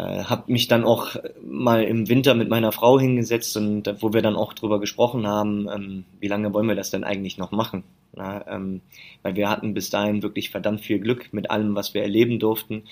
äh, 0.00 0.24
habe 0.24 0.50
mich 0.50 0.66
dann 0.66 0.84
auch 0.84 1.16
mal 1.44 1.84
im 1.84 2.08
Winter 2.08 2.34
mit 2.34 2.48
meiner 2.48 2.72
Frau 2.72 2.98
hingesetzt 2.98 3.56
und 3.56 3.94
wo 4.00 4.12
wir 4.12 4.22
dann 4.22 4.36
auch 4.36 4.54
drüber 4.54 4.80
gesprochen 4.80 5.26
haben, 5.26 5.68
ähm, 5.68 6.04
wie 6.20 6.28
lange 6.28 6.54
wollen 6.54 6.68
wir 6.68 6.74
das 6.74 6.90
denn 6.90 7.04
eigentlich 7.04 7.36
noch 7.36 7.50
machen? 7.50 7.84
Ja, 8.16 8.44
ähm, 8.48 8.80
weil 9.22 9.36
wir 9.36 9.50
hatten 9.50 9.74
bis 9.74 9.90
dahin 9.90 10.22
wirklich 10.22 10.50
verdammt 10.50 10.80
viel 10.80 11.00
Glück 11.00 11.32
mit 11.32 11.50
allem, 11.50 11.74
was 11.74 11.92
wir 11.92 12.02
erleben 12.02 12.38
durften. 12.38 12.84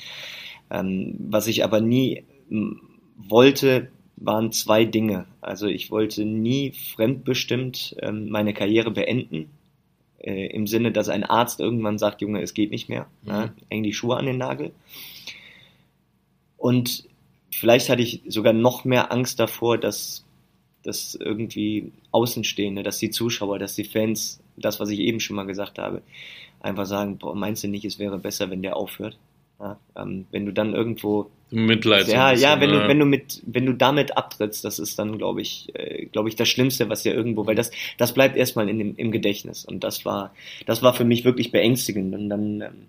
Ähm, 0.71 1.17
was 1.19 1.47
ich 1.47 1.65
aber 1.65 1.81
nie 1.81 2.25
wollte, 3.17 3.89
waren 4.17 4.53
zwei 4.53 4.85
Dinge. 4.85 5.27
Also 5.41 5.67
ich 5.67 5.91
wollte 5.91 6.25
nie 6.25 6.73
fremdbestimmt 6.73 7.97
ähm, 8.03 8.29
meine 8.29 8.53
Karriere 8.53 8.91
beenden, 8.91 9.51
äh, 10.19 10.47
im 10.49 10.67
Sinne, 10.67 10.93
dass 10.93 11.09
ein 11.09 11.25
Arzt 11.25 11.61
irgendwann 11.61 11.99
sagt, 11.99 12.21
Junge, 12.21 12.43
es 12.43 12.55
geht 12.55 12.71
nicht 12.71 12.89
mehr, 12.89 13.07
mhm. 13.23 13.31
ja, 13.31 13.55
eng 13.71 13.83
die 13.83 13.95
Schuhe 13.95 14.17
an 14.17 14.27
den 14.27 14.39
Nagel. 14.39 14.73
Und 16.69 17.05
vielleicht 17.51 17.89
hatte 17.89 18.03
ich 18.03 18.21
sogar 18.29 18.53
noch 18.53 18.85
mehr 18.85 19.11
Angst 19.11 19.41
davor, 19.41 19.79
dass, 19.79 20.27
dass 20.83 21.15
irgendwie 21.15 21.93
Außenstehende, 22.11 22.83
dass 22.83 22.99
die 22.99 23.09
Zuschauer, 23.09 23.59
dass 23.59 23.75
die 23.75 23.85
Fans 23.85 24.39
das, 24.55 24.79
was 24.79 24.91
ich 24.91 24.99
eben 25.01 25.19
schon 25.19 25.37
mal 25.37 25.47
gesagt 25.47 25.79
habe, 25.79 26.03
einfach 26.61 26.85
sagen, 26.85 27.17
boah, 27.17 27.35
meinst 27.35 27.65
du 27.65 27.69
nicht, 27.69 27.87
es 27.87 27.99
wäre 27.99 28.19
besser, 28.19 28.51
wenn 28.51 28.61
der 28.61 28.77
aufhört? 28.77 29.17
Ja, 29.59 29.79
ähm, 29.97 30.27
wenn 30.31 30.45
du 30.45 30.53
dann 30.53 30.75
irgendwo 30.75 31.31
Mitleid. 31.51 32.09
Ja, 32.09 32.33
ja, 32.33 32.61
wenn 32.61 32.71
du, 32.71 32.87
wenn 32.87 32.99
du 32.99 33.07
mit, 33.07 33.43
wenn 33.47 33.65
du 33.65 33.73
damit 33.73 34.19
abtrittst, 34.19 34.63
das 34.63 34.79
ist 34.79 34.99
dann, 34.99 35.17
glaube 35.17 35.41
ich, 35.41 35.69
äh, 35.73 36.05
glaube 36.05 36.29
ich, 36.29 36.37
das 36.37 36.51
Schlimmste, 36.51 36.91
was 36.91 37.03
ja 37.05 37.15
irgendwo, 37.15 37.47
weil 37.47 37.55
das, 37.55 37.71
das 37.97 38.13
bleibt 38.13 38.37
erstmal 38.37 38.69
in 38.69 38.79
dem, 38.79 38.95
im 38.97 39.11
Gedächtnis. 39.11 39.65
Und 39.65 39.85
das 39.85 40.05
war, 40.05 40.35
das 40.67 40.83
war 40.83 40.93
für 40.93 41.07
mich 41.07 41.25
wirklich 41.25 41.51
beängstigend. 41.51 42.15
Und 42.15 42.29
dann 42.29 42.61
ähm, 42.61 42.87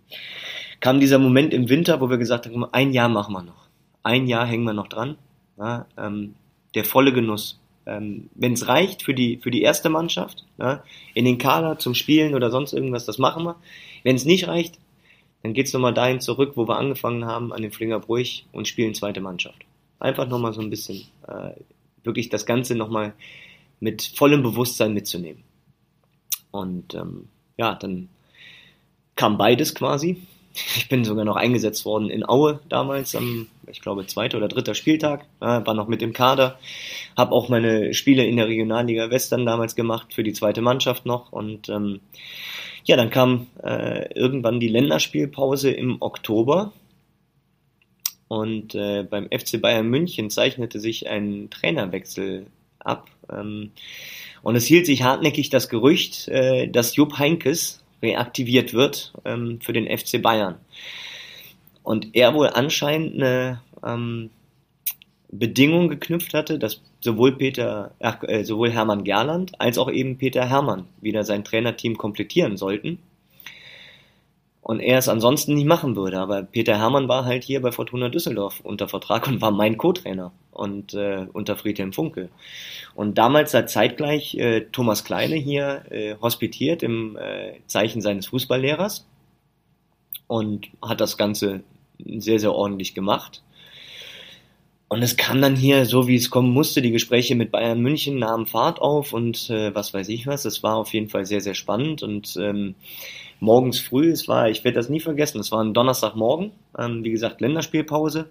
kam 0.82 1.00
dieser 1.00 1.20
Moment 1.20 1.54
im 1.54 1.70
Winter, 1.70 2.02
wo 2.02 2.10
wir 2.10 2.18
gesagt 2.18 2.46
haben, 2.46 2.66
ein 2.66 2.92
Jahr 2.92 3.08
machen 3.08 3.34
wir 3.34 3.44
noch. 3.44 3.69
Ein 4.04 4.28
Jahr 4.28 4.46
hängen 4.46 4.66
wir 4.66 4.74
noch 4.74 4.88
dran. 4.88 5.18
Ja, 5.58 5.86
ähm, 5.98 6.36
der 6.76 6.86
volle 6.86 7.12
Genuss 7.12 7.60
ähm, 7.90 8.30
wenn 8.36 8.54
es 8.54 8.68
reicht 8.68 9.04
für 9.04 9.14
die, 9.14 9.38
für 9.38 9.50
die 9.50 9.64
erste 9.64 9.90
Mannschaft, 9.90 10.46
ja, 10.60 10.84
in 11.16 11.26
den 11.26 11.40
Kader 11.40 11.80
zum 11.80 11.96
Spielen 11.96 12.36
oder 12.36 12.52
sonst 12.52 12.74
irgendwas, 12.74 13.06
das 13.06 13.18
machen 13.18 13.44
wir. 13.44 13.56
Wenn 14.04 14.16
es 14.16 14.26
nicht 14.26 14.48
reicht, 14.48 14.78
dann 15.42 15.54
geht's 15.54 15.74
nochmal 15.74 15.94
dahin 15.94 16.22
zurück, 16.22 16.54
wo 16.56 16.68
wir 16.68 16.78
angefangen 16.78 17.26
haben, 17.26 17.52
an 17.52 17.62
den 17.62 17.72
Flingerbruch 17.72 18.44
und 18.52 18.68
spielen 18.68 18.94
zweite 18.94 19.22
Mannschaft. 19.22 19.66
Einfach 20.00 20.28
nochmal 20.28 20.54
so 20.54 20.62
ein 20.62 20.70
bisschen, 20.70 21.06
äh, 21.28 21.52
wirklich 22.04 22.30
das 22.30 22.46
Ganze 22.46 22.76
nochmal 22.76 23.14
mit 23.80 24.04
vollem 24.16 24.44
Bewusstsein 24.44 24.94
mitzunehmen. 24.94 25.44
Und 26.52 26.94
ähm, 26.94 27.28
ja, 27.58 27.76
dann 27.76 28.10
kam 29.16 29.38
beides 29.38 29.74
quasi. 29.74 30.22
Ich 30.76 30.90
bin 30.90 31.04
sogar 31.04 31.26
noch 31.26 31.36
eingesetzt 31.36 31.86
worden 31.86 32.10
in 32.10 32.28
Aue 32.28 32.60
damals 32.70 33.16
am, 33.16 33.48
ich 33.68 33.82
glaube, 33.82 34.06
zweiter 34.08 34.38
oder 34.38 34.48
dritter 34.48 34.76
Spieltag. 34.76 35.26
Ja, 35.42 35.66
war 35.66 35.74
noch 35.74 35.88
mit 35.88 36.02
im 36.02 36.14
Kader. 36.14 36.60
Habe 37.18 37.32
auch 37.32 37.50
meine 37.50 37.94
Spiele 37.94 38.26
in 38.26 38.38
der 38.38 38.48
Regionalliga 38.48 39.10
Western 39.10 39.46
damals 39.46 39.76
gemacht 39.76 40.14
für 40.14 40.24
die 40.24 40.34
zweite 40.34 40.62
Mannschaft 40.62 41.06
noch. 41.06 41.32
Und 41.32 41.70
ähm, 41.70 42.02
ja, 42.86 42.96
dann 42.96 43.10
kam 43.10 43.48
äh, 43.64 44.14
irgendwann 44.14 44.60
die 44.60 44.68
Länderspielpause 44.68 45.72
im 45.72 46.02
Oktober. 46.02 46.74
Und 48.28 48.76
äh, 48.76 49.04
beim 49.04 49.28
FC 49.28 49.60
Bayern 49.60 49.88
München 49.88 50.30
zeichnete 50.30 50.80
sich 50.80 51.10
ein 51.10 51.50
Trainerwechsel 51.50 52.46
ab. 52.80 53.10
Ähm, 53.32 53.72
und 54.42 54.56
es 54.56 54.66
hielt 54.66 54.86
sich 54.86 55.04
hartnäckig 55.04 55.50
das 55.50 55.70
Gerücht, 55.70 56.28
äh, 56.28 56.68
dass 56.68 56.96
Jupp 56.96 57.18
Heinkes 57.18 57.84
reaktiviert 58.02 58.74
wird 58.74 59.14
ähm, 59.26 59.60
für 59.62 59.74
den 59.74 59.86
FC 59.86 60.22
Bayern. 60.22 60.56
Und 61.84 62.16
er 62.16 62.34
wohl 62.34 62.48
anscheinend 62.48 63.16
eine 63.16 63.62
ähm, 63.86 64.30
Bedingung 65.32 65.90
geknüpft 65.90 66.34
hatte, 66.34 66.60
dass 66.60 66.82
sowohl 67.02 67.38
Peter, 67.38 67.92
äh, 68.00 68.44
sowohl 68.44 68.72
Hermann 68.72 69.04
Gerland 69.04 69.60
als 69.60 69.78
auch 69.78 69.92
eben 69.92 70.18
Peter 70.18 70.48
Hermann 70.48 70.86
wieder 71.02 71.24
sein 71.24 71.44
Trainerteam 71.44 71.98
komplettieren 71.98 72.58
sollten 72.58 73.00
und 74.70 74.82
er 74.82 75.00
es 75.00 75.10
ansonsten 75.10 75.56
nicht 75.56 75.66
machen 75.66 75.96
würde. 75.96 76.20
Aber 76.20 76.44
Peter 76.44 76.78
Hermann 76.78 77.08
war 77.08 77.26
halt 77.26 77.44
hier 77.44 77.60
bei 77.60 77.72
Fortuna 77.72 78.10
Düsseldorf 78.10 78.60
unter 78.60 78.88
Vertrag 78.88 79.28
und 79.28 79.42
war 79.42 79.50
mein 79.50 79.78
Co-Trainer 79.78 80.32
und 80.60 80.94
äh, 80.94 81.26
unter 81.32 81.56
Friedhelm 81.56 81.94
Funkel. 81.94 82.30
Und 82.94 83.18
damals 83.18 83.54
hat 83.54 83.70
zeitgleich 83.70 84.36
äh, 84.36 84.66
Thomas 84.72 85.04
Kleine 85.04 85.36
hier 85.36 85.86
äh, 85.90 86.16
hospitiert 86.22 86.84
im 86.84 87.18
äh, 87.18 87.54
Zeichen 87.66 88.02
seines 88.02 88.28
Fußballlehrers 88.28 89.08
und 90.28 90.68
hat 90.82 91.02
das 91.02 91.18
Ganze 91.18 91.64
sehr, 91.98 92.40
sehr 92.40 92.54
ordentlich 92.54 92.94
gemacht. 92.94 93.42
Und 94.90 95.04
es 95.04 95.18
kam 95.18 95.42
dann 95.42 95.56
hier, 95.56 95.86
so 95.86 96.08
wie 96.08 96.16
es 96.16 96.32
kommen 96.32 96.52
musste, 96.52 96.82
die 96.82 96.92
Gespräche 96.92 97.36
mit 97.36 97.52
Bayern 97.52 97.80
München 97.80 98.18
nahmen 98.18 98.48
Fahrt 98.48 98.82
auf 98.82 99.14
und 99.14 99.50
äh, 99.50 99.74
was 99.74 99.94
weiß 99.94 100.10
ich 100.10 100.26
was. 100.26 100.46
Es 100.46 100.64
war 100.64 100.76
auf 100.76 100.94
jeden 100.94 101.10
Fall 101.10 101.26
sehr, 101.26 101.42
sehr 101.42 101.54
spannend 101.54 102.02
und 102.02 102.36
ähm, 102.42 102.76
morgens 103.40 103.80
früh. 103.80 104.10
Es 104.12 104.28
war, 104.28 104.50
ich 104.50 104.64
werde 104.64 104.76
das 104.76 104.90
nie 104.90 105.00
vergessen, 105.00 105.40
es 105.40 105.52
war 105.52 105.64
ein 105.64 105.76
Donnerstagmorgen, 105.76 106.52
ähm, 106.78 107.04
wie 107.04 107.12
gesagt, 107.12 107.40
Länderspielpause. 107.40 108.30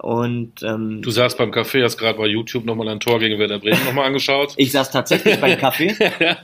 Und, 0.00 0.62
ähm, 0.62 1.02
du 1.02 1.10
saßt 1.10 1.36
beim 1.36 1.50
Café, 1.50 1.82
hast 1.84 1.98
gerade 1.98 2.18
bei 2.18 2.26
YouTube 2.26 2.64
nochmal 2.64 2.88
ein 2.88 3.00
Tor 3.00 3.18
gegen 3.18 3.38
Werder 3.38 3.58
Bremen 3.58 3.84
nochmal 3.84 4.06
angeschaut. 4.06 4.54
ich 4.56 4.72
saß 4.72 4.90
tatsächlich 4.90 5.38
beim 5.40 5.58
Café 5.58 5.94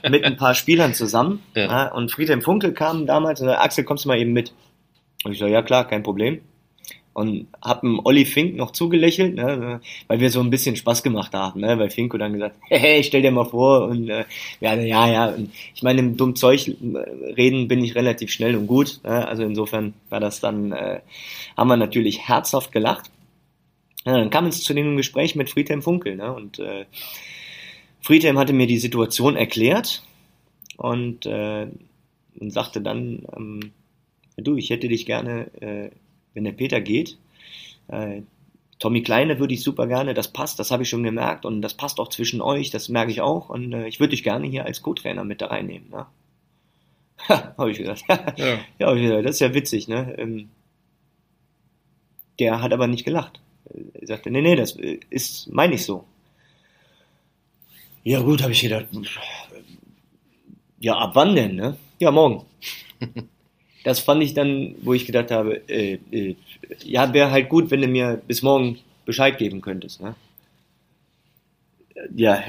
mit 0.09 0.23
ein 0.23 0.37
paar 0.37 0.53
Spielern 0.53 0.93
zusammen. 0.93 1.41
Ja. 1.55 1.65
Ja, 1.65 1.91
und 1.93 2.11
Friedhelm 2.11 2.41
Funkel 2.41 2.73
kam 2.73 3.05
damals 3.07 3.41
und 3.41 3.47
sagte, 3.47 3.61
Axel, 3.61 3.83
kommst 3.83 4.05
du 4.05 4.09
mal 4.09 4.19
eben 4.19 4.33
mit? 4.33 4.53
Und 5.23 5.31
ich 5.31 5.39
so, 5.39 5.47
ja 5.47 5.61
klar, 5.63 5.87
kein 5.87 6.03
Problem 6.03 6.41
und 7.17 7.47
hab 7.63 7.81
dem 7.81 7.99
Olli 8.03 8.25
Fink 8.25 8.55
noch 8.55 8.73
zugelächelt, 8.73 9.33
ne, 9.33 9.81
weil 10.07 10.19
wir 10.19 10.29
so 10.29 10.39
ein 10.39 10.51
bisschen 10.51 10.75
Spaß 10.75 11.01
gemacht 11.01 11.33
haben, 11.33 11.61
ne, 11.61 11.79
weil 11.79 11.89
Finko 11.89 12.19
dann 12.19 12.33
gesagt, 12.33 12.57
hey, 12.69 13.03
stell 13.03 13.23
dir 13.23 13.31
mal 13.31 13.45
vor 13.45 13.87
und 13.87 14.07
äh, 14.07 14.25
ja, 14.59 14.75
ja, 14.75 15.07
ja, 15.11 15.25
und 15.29 15.51
ich 15.73 15.81
meine, 15.81 16.01
im 16.01 16.15
dummen 16.15 16.35
Zeug 16.35 16.71
reden 17.35 17.67
bin 17.67 17.83
ich 17.83 17.95
relativ 17.95 18.29
schnell 18.29 18.55
und 18.55 18.67
gut, 18.67 18.99
ne, 19.03 19.27
also 19.27 19.41
insofern 19.41 19.95
war 20.09 20.19
das 20.19 20.41
dann, 20.41 20.71
äh, 20.71 20.99
haben 21.57 21.69
wir 21.69 21.77
natürlich 21.77 22.27
herzhaft 22.27 22.71
gelacht. 22.71 23.09
Ja, 24.07 24.17
dann 24.17 24.29
kam 24.29 24.45
es 24.45 24.63
zu 24.63 24.73
dem 24.73 24.95
Gespräch 24.97 25.35
mit 25.35 25.49
Friedhelm 25.49 25.81
Funkel, 25.81 26.15
ne, 26.15 26.33
und 26.33 26.59
äh, 26.59 26.85
Friedhelm 27.99 28.37
hatte 28.37 28.53
mir 28.53 28.67
die 28.67 28.77
Situation 28.77 29.35
erklärt 29.35 30.01
und, 30.77 31.25
äh, 31.25 31.67
und 32.39 32.51
sagte 32.51 32.81
dann, 32.81 33.25
ähm, 33.35 33.71
du, 34.37 34.55
ich 34.55 34.69
hätte 34.69 34.87
dich 34.87 35.05
gerne 35.05 35.51
äh, 35.61 35.91
wenn 36.37 36.43
der 36.43 36.51
Peter 36.51 36.79
geht. 36.79 37.17
Äh, 37.87 38.21
Tommy 38.77 39.01
Kleine 39.01 39.39
würde 39.39 39.55
ich 39.55 39.63
super 39.63 39.87
gerne, 39.87 40.13
das 40.13 40.31
passt, 40.31 40.59
das 40.59 40.69
habe 40.69 40.83
ich 40.83 40.89
schon 40.89 41.01
gemerkt 41.01 41.45
und 41.45 41.63
das 41.63 41.73
passt 41.73 41.99
auch 41.99 42.09
zwischen 42.09 42.41
euch, 42.41 42.69
das 42.69 42.89
merke 42.89 43.11
ich 43.11 43.21
auch 43.21 43.49
und 43.49 43.73
äh, 43.73 43.87
ich 43.87 43.99
würde 43.99 44.11
dich 44.11 44.23
gerne 44.23 44.45
hier 44.45 44.65
als 44.65 44.83
Co-Trainer 44.83 45.23
mit 45.23 45.41
da 45.41 45.47
reinnehmen. 45.47 45.89
Ne? 45.89 46.05
habe 47.27 47.71
ich 47.71 47.79
gesagt. 47.79 48.03
ja, 48.37 48.59
ja 48.77 48.93
ich 48.93 49.01
gesagt, 49.01 49.25
das 49.25 49.31
ist 49.31 49.39
ja 49.39 49.55
witzig. 49.55 49.87
Ne? 49.87 50.13
Ähm, 50.19 50.49
der 52.39 52.61
hat 52.61 52.71
aber 52.71 52.85
nicht 52.85 53.03
gelacht. 53.03 53.41
Er 53.93 54.07
sagte, 54.07 54.31
nee, 54.31 54.41
nee, 54.41 54.55
das 54.55 54.77
ist, 55.09 55.51
meine 55.51 55.75
ich 55.75 55.85
so. 55.85 56.05
Ja 58.03 58.21
gut, 58.21 58.41
habe 58.41 58.53
ich 58.53 58.61
gedacht, 58.61 58.87
ja, 60.79 60.95
ab 60.97 61.11
wann 61.15 61.35
denn? 61.35 61.55
Ne? 61.55 61.77
Ja, 61.99 62.11
morgen. 62.11 62.45
das 63.83 63.99
fand 63.99 64.23
ich 64.23 64.33
dann, 64.33 64.75
wo 64.81 64.93
ich 64.93 65.05
gedacht 65.05 65.31
habe, 65.31 65.67
äh, 65.69 65.99
äh, 66.11 66.35
ja, 66.83 67.13
wäre 67.13 67.31
halt 67.31 67.49
gut, 67.49 67.71
wenn 67.71 67.81
du 67.81 67.87
mir 67.87 68.21
bis 68.27 68.41
morgen 68.41 68.79
Bescheid 69.05 69.37
geben 69.37 69.61
könntest. 69.61 70.01
Ne? 70.01 70.15
Ja, 72.15 72.43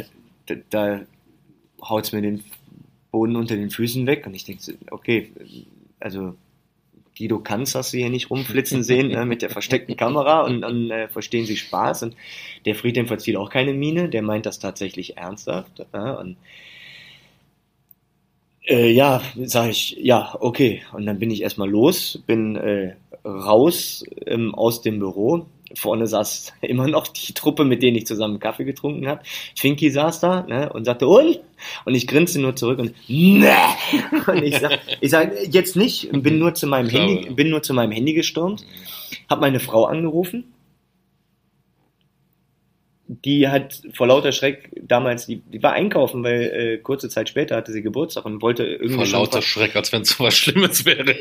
da, 0.47 0.55
da 0.71 1.01
haut 1.83 2.05
es 2.05 2.13
mir 2.13 2.23
den 2.23 2.45
Boden 3.11 3.37
unter 3.37 3.57
den 3.57 3.71
Füßen 3.71 4.07
weg 4.07 4.27
und 4.27 4.35
ich 4.35 4.45
denke, 4.45 4.77
okay, 4.91 5.33
also 6.01 6.35
Guido 7.19 7.41
Kanz 7.41 7.75
hast 7.75 7.93
du 7.93 7.99
hier 7.99 8.11
nicht 8.11 8.31
rumflitzen 8.31 8.83
sehen 8.85 9.09
ne, 9.09 9.27
mit 9.27 9.43
der 9.43 9.51
versteckten 9.51 9.97
Kamera 9.97 10.43
und 10.43 10.63
dann 10.63 10.91
äh, 10.91 11.09
verstehen 11.09 11.47
sie 11.47 11.57
Spaß 11.57 12.05
und 12.05 12.17
der 12.65 12.75
Friedhelm 12.75 13.07
verzieht 13.07 13.37
auch 13.37 13.51
keine 13.51 13.75
Miene, 13.75 14.09
der 14.09 14.23
meint 14.23 14.47
das 14.47 14.59
tatsächlich 14.59 15.17
ernsthaft. 15.17 15.87
Ja, 15.93 16.13
und 16.13 16.37
äh, 18.69 18.91
ja, 18.91 19.23
sage 19.45 19.71
ich, 19.71 19.97
ja, 20.01 20.37
okay. 20.41 20.83
Und 20.93 21.07
dann 21.07 21.19
bin 21.19 21.31
ich 21.31 21.43
erstmal 21.43 21.71
los, 21.71 22.23
bin 22.27 22.57
äh, 22.57 22.95
raus 23.25 24.05
ähm, 24.27 24.55
aus 24.55 24.83
dem 24.83 24.99
Büro. 24.99 25.47
Vorne 25.75 26.07
saß 26.07 26.53
immer 26.63 26.89
noch 26.89 27.09
die 27.09 27.33
Truppe, 27.35 27.65
mit 27.65 27.83
denen 27.83 27.97
ich 27.97 28.07
zusammen 28.07 28.39
Kaffee 28.39 28.65
getrunken 28.65 29.07
habe. 29.09 29.23
Finky 29.57 29.91
saß 29.91 30.21
da 30.21 30.43
ne, 30.43 30.73
und 30.73 30.85
sagte, 30.85 31.07
und? 31.07 31.41
Und 31.85 31.95
ich 31.95 32.07
grinste 32.07 32.41
nur 32.41 32.55
zurück 32.57 32.79
und, 32.79 32.95
ne! 33.09 33.57
Und 34.27 34.43
ich 34.45 34.59
sag, 34.59 34.79
ich 35.01 35.11
sag 35.11 35.33
jetzt 35.53 35.75
nicht, 35.75 36.11
bin 36.13 36.39
nur 36.39 36.55
zu 36.55 36.67
meinem 36.67 36.89
Handy, 36.89 37.31
bin 37.31 37.51
nur 37.51 37.63
zu 37.63 37.75
meinem 37.75 37.91
Handy 37.91 38.13
gestürmt, 38.13 38.65
habe 39.29 39.41
meine 39.41 39.59
Frau 39.59 39.85
angerufen 39.87 40.45
die 43.25 43.49
hat 43.49 43.83
vor 43.95 44.07
lauter 44.07 44.33
Schreck 44.33 44.71
damals, 44.81 45.27
die, 45.27 45.37
die 45.37 45.63
war 45.63 45.73
einkaufen, 45.73 46.23
weil 46.23 46.43
äh, 46.43 46.79
kurze 46.79 47.09
Zeit 47.09 47.29
später 47.29 47.57
hatte 47.57 47.73
sie 47.73 47.83
Geburtstag 47.83 48.25
und 48.25 48.43
wollte 48.43 48.65
irgendwie. 48.65 48.95
Vor 48.95 49.07
lauter 49.07 49.43
Schreck, 49.43 49.75
als 49.77 49.93
wenn 49.93 50.03
es 50.03 50.11
so 50.11 50.25
was 50.25 50.37
Schlimmes 50.37 50.85
wäre. 50.85 51.15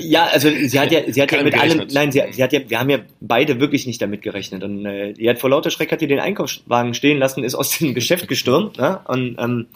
Ja, 0.00 0.26
also 0.26 0.48
sie 0.48 0.80
hat 0.80 0.90
ja, 0.92 1.00
sie 1.10 1.20
hat 1.20 1.32
ja 1.32 1.42
mit 1.42 1.58
allem, 1.58 1.86
nein, 1.92 2.10
sie, 2.10 2.22
sie 2.30 2.42
hat 2.42 2.52
ja, 2.52 2.60
wir 2.68 2.78
haben 2.78 2.90
ja 2.90 3.00
beide 3.20 3.60
wirklich 3.60 3.86
nicht 3.86 4.00
damit 4.00 4.22
gerechnet. 4.22 4.64
Und 4.64 4.86
äh, 4.86 5.12
die 5.12 5.28
hat 5.28 5.38
vor 5.38 5.50
lauter 5.50 5.70
Schreck 5.70 5.92
hat 5.92 6.00
die 6.00 6.06
den 6.06 6.20
Einkaufswagen 6.20 6.94
stehen 6.94 7.18
lassen, 7.18 7.44
ist 7.44 7.54
aus 7.54 7.78
dem 7.78 7.94
Geschäft 7.94 8.28
gestürmt, 8.28 8.78
ne? 8.78 9.00
Und 9.06 9.36
ähm, 9.38 9.66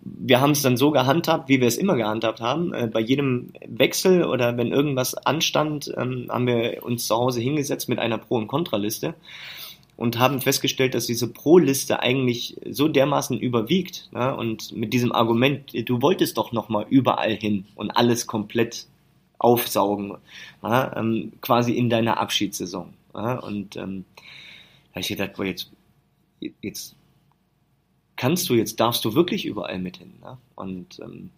wir 0.00 0.40
haben 0.40 0.52
es 0.52 0.62
dann 0.62 0.76
so 0.76 0.90
gehandhabt, 0.90 1.48
wie 1.48 1.60
wir 1.60 1.68
es 1.68 1.76
immer 1.76 1.96
gehandhabt 1.96 2.40
haben. 2.40 2.72
Äh, 2.74 2.86
bei 2.86 3.00
jedem 3.00 3.52
Wechsel 3.66 4.24
oder 4.24 4.56
wenn 4.56 4.72
irgendwas 4.72 5.14
anstand, 5.14 5.92
ähm, 5.96 6.26
haben 6.28 6.46
wir 6.46 6.82
uns 6.82 7.06
zu 7.06 7.16
Hause 7.16 7.40
hingesetzt 7.40 7.88
mit 7.88 7.98
einer 7.98 8.18
Pro- 8.18 8.36
und 8.36 8.46
Kontraliste 8.46 9.14
und 9.98 10.16
haben 10.20 10.40
festgestellt, 10.40 10.94
dass 10.94 11.06
diese 11.06 11.26
Pro-Liste 11.26 11.98
eigentlich 12.00 12.56
so 12.70 12.86
dermaßen 12.86 13.36
überwiegt. 13.36 14.08
Ne? 14.12 14.34
Und 14.34 14.70
mit 14.70 14.92
diesem 14.92 15.10
Argument, 15.10 15.72
du 15.74 16.00
wolltest 16.00 16.38
doch 16.38 16.52
nochmal 16.52 16.86
überall 16.88 17.34
hin 17.34 17.66
und 17.74 17.90
alles 17.90 18.28
komplett 18.28 18.86
aufsaugen, 19.38 20.16
ja? 20.62 20.96
ähm, 20.96 21.32
quasi 21.40 21.72
in 21.72 21.90
deiner 21.90 22.18
Abschiedssaison. 22.18 22.94
Ja? 23.12 23.40
Und 23.40 23.74
ähm, 23.74 24.04
da 24.94 25.00
ich 25.00 25.08
gedacht, 25.08 25.32
boah, 25.36 25.44
jetzt, 25.44 25.72
jetzt 26.62 26.94
kannst 28.14 28.48
du, 28.48 28.54
jetzt 28.54 28.78
darfst 28.78 29.04
du 29.04 29.16
wirklich 29.16 29.46
überall 29.46 29.80
mit 29.80 29.96
hin. 29.96 30.12
Ne? 30.20 30.38
Und 30.54 31.00
ähm, 31.00 31.30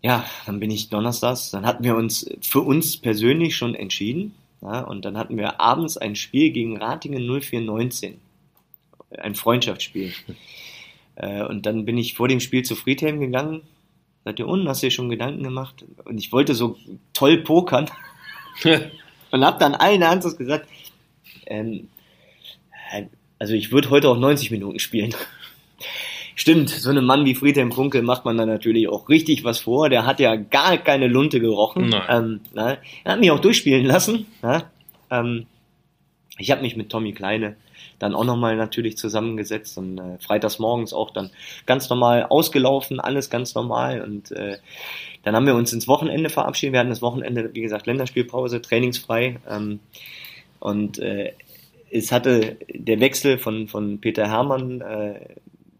ja, 0.00 0.24
dann 0.46 0.60
bin 0.60 0.70
ich 0.70 0.90
donnerstags, 0.90 1.50
dann 1.50 1.66
hatten 1.66 1.82
wir 1.82 1.96
uns 1.96 2.30
für 2.40 2.60
uns 2.60 2.98
persönlich 2.98 3.56
schon 3.56 3.74
entschieden, 3.74 4.36
ja, 4.62 4.80
und 4.80 5.04
dann 5.04 5.16
hatten 5.16 5.36
wir 5.36 5.60
abends 5.60 5.96
ein 5.96 6.16
Spiel 6.16 6.50
gegen 6.50 6.76
Ratingen 6.76 7.26
0419. 7.40 8.20
Ein 9.18 9.34
Freundschaftsspiel. 9.34 10.12
Äh, 11.18 11.44
und 11.44 11.64
dann 11.64 11.86
bin 11.86 11.96
ich 11.96 12.12
vor 12.12 12.28
dem 12.28 12.40
Spiel 12.40 12.62
zu 12.62 12.76
Friedhelm 12.76 13.20
gegangen. 13.20 13.62
Sagt 14.26 14.38
ihr, 14.38 14.46
unten 14.46 14.68
hast 14.68 14.82
du 14.82 14.88
dir 14.88 14.90
schon 14.90 15.08
Gedanken 15.08 15.42
gemacht? 15.42 15.82
Und 16.04 16.18
ich 16.18 16.30
wollte 16.30 16.54
so 16.54 16.76
toll 17.14 17.38
pokern. 17.38 17.90
und 19.30 19.42
hab 19.42 19.58
dann 19.58 19.74
allen 19.74 20.02
Ernstes 20.02 20.36
gesagt, 20.36 20.68
ähm, 21.46 21.88
also 23.38 23.54
ich 23.54 23.72
würde 23.72 23.88
heute 23.90 24.10
auch 24.10 24.18
90 24.18 24.50
Minuten 24.50 24.78
spielen. 24.78 25.14
Stimmt, 26.38 26.68
so 26.68 26.90
einem 26.90 27.06
Mann 27.06 27.24
wie 27.24 27.34
Friedhelm 27.34 27.72
Funkel 27.72 28.02
macht 28.02 28.26
man 28.26 28.36
dann 28.36 28.48
natürlich 28.48 28.88
auch 28.88 29.08
richtig 29.08 29.42
was 29.42 29.60
vor. 29.60 29.88
Der 29.88 30.04
hat 30.04 30.20
ja 30.20 30.36
gar 30.36 30.76
keine 30.76 31.08
Lunte 31.08 31.40
gerochen. 31.40 31.94
Ähm, 32.08 32.40
na, 32.52 32.76
er 33.04 33.12
hat 33.12 33.20
mich 33.20 33.30
auch 33.30 33.40
durchspielen 33.40 33.86
lassen. 33.86 34.26
Na, 34.42 34.70
ähm, 35.10 35.46
ich 36.38 36.50
habe 36.50 36.60
mich 36.60 36.76
mit 36.76 36.90
Tommy 36.90 37.12
Kleine 37.12 37.56
dann 37.98 38.14
auch 38.14 38.24
nochmal 38.24 38.56
natürlich 38.56 38.98
zusammengesetzt 38.98 39.78
und 39.78 39.98
äh, 39.98 40.18
freitags 40.18 40.58
morgens 40.58 40.92
auch 40.92 41.10
dann 41.10 41.30
ganz 41.64 41.88
normal 41.88 42.24
ausgelaufen, 42.24 43.00
alles 43.00 43.30
ganz 43.30 43.54
normal 43.54 44.02
und 44.02 44.30
äh, 44.32 44.58
dann 45.22 45.34
haben 45.34 45.46
wir 45.46 45.54
uns 45.54 45.72
ins 45.72 45.88
Wochenende 45.88 46.28
verabschiedet. 46.28 46.74
Wir 46.74 46.80
hatten 46.80 46.90
das 46.90 47.02
Wochenende, 47.02 47.50
wie 47.54 47.62
gesagt, 47.62 47.86
Länderspielpause, 47.86 48.60
trainingsfrei 48.60 49.38
ähm, 49.48 49.80
und 50.60 50.98
äh, 50.98 51.32
es 51.90 52.12
hatte 52.12 52.56
der 52.68 53.00
Wechsel 53.00 53.38
von, 53.38 53.68
von 53.68 54.00
Peter 54.00 54.28
Hermann 54.28 54.80
äh, 54.80 55.20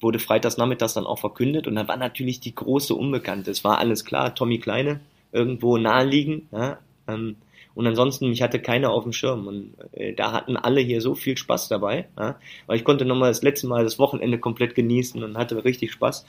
wurde 0.07 0.21
freitags 0.21 0.57
nachmittags 0.57 0.95
dann 0.95 1.05
auch 1.05 1.19
verkündet 1.19 1.67
und 1.67 1.75
da 1.75 1.89
war 1.89 1.97
natürlich 1.97 2.39
die 2.39 2.55
große 2.55 2.95
Unbekannte. 2.95 3.51
Es 3.51 3.65
war 3.65 3.79
alles 3.79 4.05
klar, 4.05 4.35
Tommy 4.35 4.59
Kleine 4.61 5.01
irgendwo 5.33 5.77
naheliegend 5.77 6.45
ja, 6.53 6.79
ähm, 7.09 7.37
Und 7.75 7.87
ansonsten, 7.87 8.29
mich 8.29 8.41
hatte 8.41 8.61
keiner 8.61 8.91
auf 8.91 9.03
dem 9.03 9.13
Schirm. 9.13 9.47
Und 9.47 9.75
äh, 9.93 10.15
da 10.15 10.33
hatten 10.33 10.57
alle 10.57 10.81
hier 10.81 11.01
so 11.01 11.15
viel 11.15 11.37
Spaß 11.37 11.69
dabei. 11.69 12.07
Ja? 12.19 12.37
Weil 12.67 12.79
ich 12.79 12.85
konnte 12.85 13.05
nochmal 13.05 13.31
das 13.31 13.43
letzte 13.43 13.67
Mal 13.67 13.85
das 13.85 13.99
Wochenende 13.99 14.39
komplett 14.39 14.75
genießen 14.75 15.23
und 15.23 15.37
hatte 15.37 15.65
richtig 15.65 15.93
Spaß. 15.93 16.25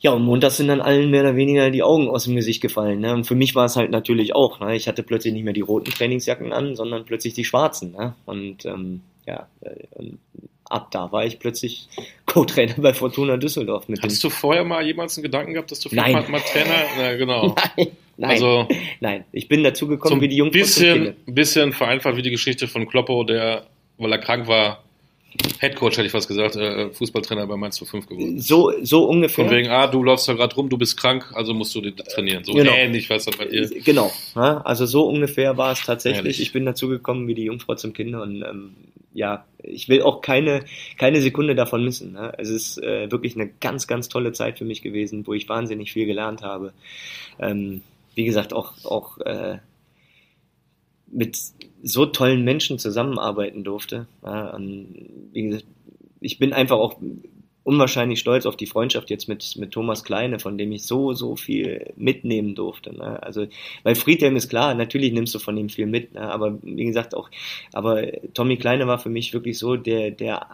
Ja, 0.00 0.12
und 0.12 0.22
montags 0.22 0.58
sind 0.58 0.68
dann 0.68 0.80
allen 0.80 1.10
mehr 1.10 1.22
oder 1.22 1.34
weniger 1.34 1.70
die 1.70 1.82
Augen 1.82 2.08
aus 2.08 2.24
dem 2.24 2.36
Gesicht 2.36 2.60
gefallen. 2.60 3.00
Ne? 3.00 3.12
Und 3.14 3.24
für 3.24 3.34
mich 3.34 3.56
war 3.56 3.64
es 3.64 3.74
halt 3.74 3.90
natürlich 3.90 4.32
auch. 4.36 4.60
Ne? 4.60 4.76
Ich 4.76 4.86
hatte 4.86 5.02
plötzlich 5.02 5.32
nicht 5.32 5.42
mehr 5.42 5.54
die 5.54 5.60
roten 5.60 5.90
Trainingsjacken 5.90 6.52
an, 6.52 6.76
sondern 6.76 7.04
plötzlich 7.04 7.34
die 7.34 7.44
schwarzen. 7.44 7.92
Ne? 7.92 8.14
Und 8.24 8.64
ähm, 8.64 9.00
ja, 9.26 9.48
äh, 9.60 9.86
und 9.96 10.20
ab 10.70 10.90
da 10.90 11.10
war 11.12 11.24
ich 11.24 11.38
plötzlich 11.38 11.88
Co-Trainer 12.26 12.74
bei 12.78 12.94
Fortuna 12.94 13.36
Düsseldorf. 13.36 13.88
Mit 13.88 14.02
Hast 14.02 14.22
du 14.22 14.30
vorher 14.30 14.64
mal 14.64 14.84
jemals 14.84 15.16
einen 15.16 15.22
Gedanken 15.22 15.54
gehabt, 15.54 15.70
dass 15.70 15.80
du 15.80 15.88
vielleicht 15.88 16.12
mal, 16.12 16.28
mal 16.28 16.40
Trainer? 16.40 16.84
Ja, 17.00 17.16
genau. 17.16 17.54
Nein, 17.76 17.88
nein, 18.16 18.30
also, 18.30 18.68
nein. 18.98 19.24
Ich 19.30 19.46
bin 19.46 19.62
dazu 19.62 19.86
gekommen 19.86 20.20
wie 20.20 20.26
die 20.26 20.38
Jungfrau 20.38 20.58
bisschen, 20.58 21.14
bisschen 21.26 21.72
vereinfacht 21.72 22.16
wie 22.16 22.22
die 22.22 22.32
Geschichte 22.32 22.66
von 22.66 22.88
Kloppo, 22.88 23.22
der, 23.22 23.66
weil 23.96 24.10
er 24.10 24.18
krank 24.18 24.48
war, 24.48 24.82
Headcoach 25.60 25.92
hätte 25.92 26.06
ich 26.06 26.12
fast 26.12 26.26
gesagt, 26.26 26.56
äh, 26.56 26.90
Fußballtrainer 26.90 27.46
bei 27.46 27.56
Mainz 27.56 27.78
5 27.78 28.06
geworden. 28.06 28.40
So, 28.40 28.72
so 28.82 29.04
ungefähr. 29.04 29.44
Von 29.44 29.54
wegen, 29.54 29.68
ah, 29.68 29.86
du 29.86 30.02
läufst 30.02 30.28
da 30.28 30.32
gerade 30.32 30.54
rum, 30.54 30.68
du 30.68 30.78
bist 30.78 30.96
krank, 30.96 31.30
also 31.34 31.54
musst 31.54 31.74
du 31.74 31.80
trainieren. 31.90 32.44
So 32.44 32.54
genau. 32.54 32.72
ähnlich 32.72 33.08
was 33.10 33.26
das 33.26 33.36
bei 33.36 33.44
dir. 33.44 33.68
Genau, 33.84 34.10
ja, 34.34 34.58
also 34.62 34.86
so 34.86 35.06
ungefähr 35.06 35.56
war 35.56 35.72
es 35.72 35.82
tatsächlich. 35.82 36.18
Ehrlich. 36.18 36.40
Ich 36.40 36.52
bin 36.52 36.64
dazu 36.64 36.88
gekommen 36.88 37.28
wie 37.28 37.34
die 37.34 37.44
Jungfrau 37.44 37.74
zum 37.74 37.92
Kinder 37.92 38.22
und 38.22 38.42
ähm, 38.42 38.74
ja, 39.18 39.44
ich 39.58 39.88
will 39.88 40.02
auch 40.02 40.20
keine, 40.20 40.64
keine 40.96 41.20
Sekunde 41.20 41.56
davon 41.56 41.84
missen. 41.84 42.12
Ne? 42.12 42.32
Es 42.38 42.48
ist 42.48 42.78
äh, 42.78 43.10
wirklich 43.10 43.34
eine 43.34 43.48
ganz, 43.48 43.88
ganz 43.88 44.08
tolle 44.08 44.32
Zeit 44.32 44.58
für 44.58 44.64
mich 44.64 44.80
gewesen, 44.80 45.26
wo 45.26 45.34
ich 45.34 45.48
wahnsinnig 45.48 45.92
viel 45.92 46.06
gelernt 46.06 46.42
habe. 46.42 46.72
Ähm, 47.40 47.82
wie 48.14 48.24
gesagt, 48.24 48.52
auch, 48.52 48.84
auch 48.84 49.18
äh, 49.18 49.58
mit 51.08 51.36
so 51.82 52.06
tollen 52.06 52.44
Menschen 52.44 52.78
zusammenarbeiten 52.78 53.64
durfte. 53.64 54.06
Ja, 54.24 54.50
und 54.50 55.08
wie 55.32 55.42
gesagt, 55.42 55.66
ich 56.20 56.38
bin 56.38 56.52
einfach 56.52 56.76
auch 56.76 56.96
unwahrscheinlich 57.68 58.18
stolz 58.18 58.46
auf 58.46 58.56
die 58.56 58.66
Freundschaft 58.66 59.10
jetzt 59.10 59.28
mit, 59.28 59.56
mit 59.58 59.72
Thomas 59.72 60.02
Kleine, 60.02 60.38
von 60.38 60.56
dem 60.56 60.72
ich 60.72 60.84
so, 60.84 61.12
so 61.12 61.36
viel 61.36 61.92
mitnehmen 61.96 62.54
durfte. 62.54 62.96
Ne? 62.96 63.22
Also, 63.22 63.46
weil 63.82 63.94
Friedhelm 63.94 64.36
ist 64.36 64.48
klar, 64.48 64.74
natürlich 64.74 65.12
nimmst 65.12 65.34
du 65.34 65.38
von 65.38 65.54
ihm 65.58 65.68
viel 65.68 65.84
mit, 65.84 66.14
ne? 66.14 66.22
aber 66.22 66.58
wie 66.62 66.86
gesagt 66.86 67.14
auch, 67.14 67.28
aber 67.74 68.06
Tommy 68.32 68.56
Kleine 68.56 68.86
war 68.86 68.98
für 68.98 69.10
mich 69.10 69.34
wirklich 69.34 69.58
so 69.58 69.76
der, 69.76 70.10
der, 70.10 70.46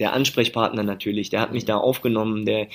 der 0.00 0.12
Ansprechpartner 0.12 0.82
natürlich, 0.82 1.30
der 1.30 1.40
hat 1.40 1.52
mich 1.52 1.66
da 1.66 1.76
aufgenommen, 1.76 2.44
der, 2.44 2.66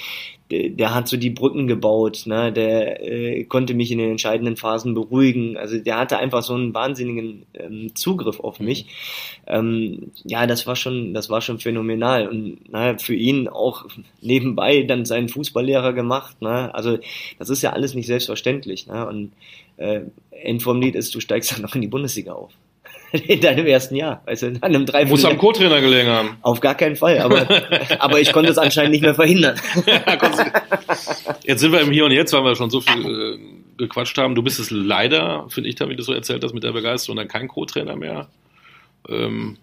der, 0.51 0.69
der 0.69 0.93
hat 0.93 1.07
so 1.07 1.17
die 1.17 1.31
Brücken 1.31 1.67
gebaut, 1.67 2.23
ne? 2.25 2.53
der 2.53 3.03
äh, 3.03 3.43
konnte 3.45 3.73
mich 3.73 3.91
in 3.91 3.97
den 3.97 4.11
entscheidenden 4.11 4.57
Phasen 4.57 4.93
beruhigen. 4.93 5.57
Also 5.57 5.79
der 5.79 5.97
hatte 5.97 6.17
einfach 6.17 6.43
so 6.43 6.53
einen 6.53 6.73
wahnsinnigen 6.73 7.45
ähm, 7.55 7.95
Zugriff 7.95 8.39
auf 8.39 8.59
mich. 8.59 8.87
Ähm, 9.47 10.11
ja, 10.23 10.45
das 10.45 10.67
war 10.67 10.75
schon, 10.75 11.13
das 11.15 11.29
war 11.29 11.41
schon 11.41 11.59
phänomenal. 11.59 12.27
Und 12.27 12.71
naja, 12.71 12.97
für 12.99 13.15
ihn 13.15 13.47
auch 13.47 13.64
nebenbei 14.21 14.83
dann 14.83 15.05
seinen 15.05 15.29
Fußballlehrer 15.29 15.93
gemacht. 15.93 16.41
Ne? 16.41 16.73
Also 16.73 16.99
das 17.39 17.49
ist 17.49 17.61
ja 17.61 17.73
alles 17.73 17.93
nicht 17.93 18.07
selbstverständlich. 18.07 18.87
Ne? 18.87 19.07
Und 19.07 19.31
äh, 19.77 20.01
End 20.31 20.63
vom 20.63 20.81
Lied 20.81 20.95
ist, 20.95 21.13
du 21.15 21.19
steigst 21.19 21.53
dann 21.53 21.61
noch 21.61 21.75
in 21.75 21.81
die 21.81 21.87
Bundesliga 21.87 22.33
auf. 22.33 22.51
in 23.27 23.41
deinem 23.41 23.65
ersten 23.65 23.95
Jahr. 23.95 24.21
Weißt 24.25 24.43
du, 24.43 24.47
an 24.47 24.63
einem 24.63 25.09
Muss 25.09 25.25
am 25.25 25.37
Co-Trainer 25.37 25.81
gelegen 25.81 26.09
haben. 26.09 26.37
Auf 26.41 26.59
gar 26.59 26.75
keinen 26.75 26.95
Fall, 26.95 27.19
aber, 27.19 27.47
aber 27.99 28.19
ich 28.19 28.31
konnte 28.31 28.51
es 28.51 28.57
anscheinend 28.57 28.91
nicht 28.91 29.01
mehr 29.01 29.15
verhindern. 29.15 29.59
jetzt 31.43 31.61
sind 31.61 31.71
wir 31.71 31.81
im 31.81 31.91
Hier 31.91 32.05
und 32.05 32.11
Jetzt, 32.11 32.33
weil 32.33 32.43
wir 32.43 32.55
schon 32.55 32.69
so 32.69 32.81
viel 32.81 33.05
äh, 33.05 33.39
gequatscht 33.77 34.17
haben. 34.17 34.35
Du 34.35 34.43
bist 34.43 34.59
es 34.59 34.71
leider, 34.71 35.45
finde 35.49 35.69
ich, 35.69 35.79
wie 35.79 35.95
du 35.95 36.03
so 36.03 36.13
erzählt 36.13 36.43
hast, 36.43 36.53
mit 36.53 36.63
der 36.63 36.71
Begeisterung 36.71 37.17
dann 37.17 37.27
kein 37.27 37.47
Co-Trainer 37.47 37.95
mehr. 37.95 38.27
Ähm, 39.07 39.57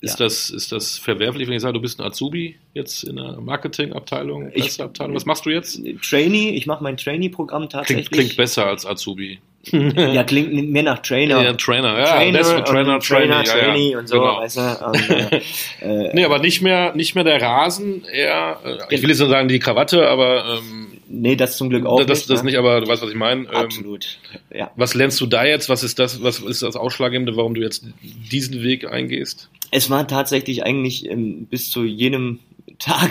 ist, 0.00 0.20
ja. 0.20 0.26
das, 0.26 0.50
ist 0.50 0.72
das 0.72 0.98
verwerflich, 0.98 1.48
wenn 1.48 1.54
ich 1.54 1.62
sage, 1.62 1.74
du 1.74 1.80
bist 1.80 2.00
ein 2.00 2.06
Azubi 2.06 2.56
jetzt 2.74 3.04
in 3.04 3.16
der 3.16 3.40
Marketingabteilung, 3.40 4.52
Abteilung? 4.78 5.14
Was 5.14 5.24
machst 5.24 5.46
du 5.46 5.50
jetzt? 5.50 5.80
Trainee, 6.02 6.50
ich 6.50 6.66
mache 6.66 6.82
mein 6.82 6.96
Trainee-Programm 6.96 7.68
tatsächlich. 7.68 8.10
Klingt, 8.10 8.28
klingt 8.28 8.36
besser 8.36 8.66
als 8.66 8.84
Azubi. 8.84 9.38
ja, 9.72 10.22
klingt 10.22 10.52
mehr 10.70 10.82
nach 10.82 11.00
Trainer. 11.00 11.42
Ja, 11.42 11.52
Trainer, 11.54 11.98
ja. 11.98 12.04
Trainer, 12.04 12.42
Trainer, 12.42 12.64
Trainer, 12.64 13.00
Trainer, 13.00 13.44
Trainee 13.44 13.92
ja, 13.92 13.98
und 13.98 14.08
so, 14.08 14.20
genau. 14.20 14.40
weißt 14.40 14.56
du. 14.58 14.86
Und, 14.86 15.10
äh, 15.10 15.36
äh, 15.80 16.14
nee, 16.14 16.24
aber 16.24 16.38
nicht 16.38 16.62
mehr, 16.62 16.94
nicht 16.94 17.14
mehr 17.14 17.24
der 17.24 17.40
Rasen, 17.40 18.04
eher, 18.04 18.60
äh, 18.64 18.94
ich 18.94 19.02
will 19.02 19.08
jetzt 19.08 19.18
nicht 19.18 19.30
sagen 19.30 19.48
die 19.48 19.58
Krawatte, 19.58 20.08
aber 20.08 20.58
ähm, 20.58 20.95
Nee, 21.08 21.36
das 21.36 21.56
zum 21.56 21.70
Glück 21.70 21.86
auch 21.86 22.04
das, 22.04 22.20
nicht. 22.20 22.30
Das 22.30 22.42
ne? 22.42 22.50
nicht, 22.50 22.58
aber 22.58 22.80
du 22.80 22.88
weißt, 22.88 23.02
was 23.02 23.10
ich 23.10 23.16
meine. 23.16 23.42
Ähm, 23.42 23.54
Absolut, 23.54 24.18
ja. 24.52 24.70
Was 24.76 24.94
lernst 24.94 25.20
du 25.20 25.26
da 25.26 25.44
jetzt? 25.44 25.68
Was 25.68 25.82
ist 25.82 25.98
das, 25.98 26.22
was 26.22 26.40
ist 26.40 26.62
das 26.62 26.76
Ausschlaggebende, 26.76 27.36
warum 27.36 27.54
du 27.54 27.62
jetzt 27.62 27.86
diesen 28.02 28.62
Weg 28.62 28.90
eingehst? 28.90 29.48
Es 29.70 29.90
war 29.90 30.06
tatsächlich 30.08 30.64
eigentlich 30.64 31.08
ähm, 31.08 31.46
bis 31.46 31.70
zu 31.70 31.84
jenem 31.84 32.40
Tag 32.78 33.10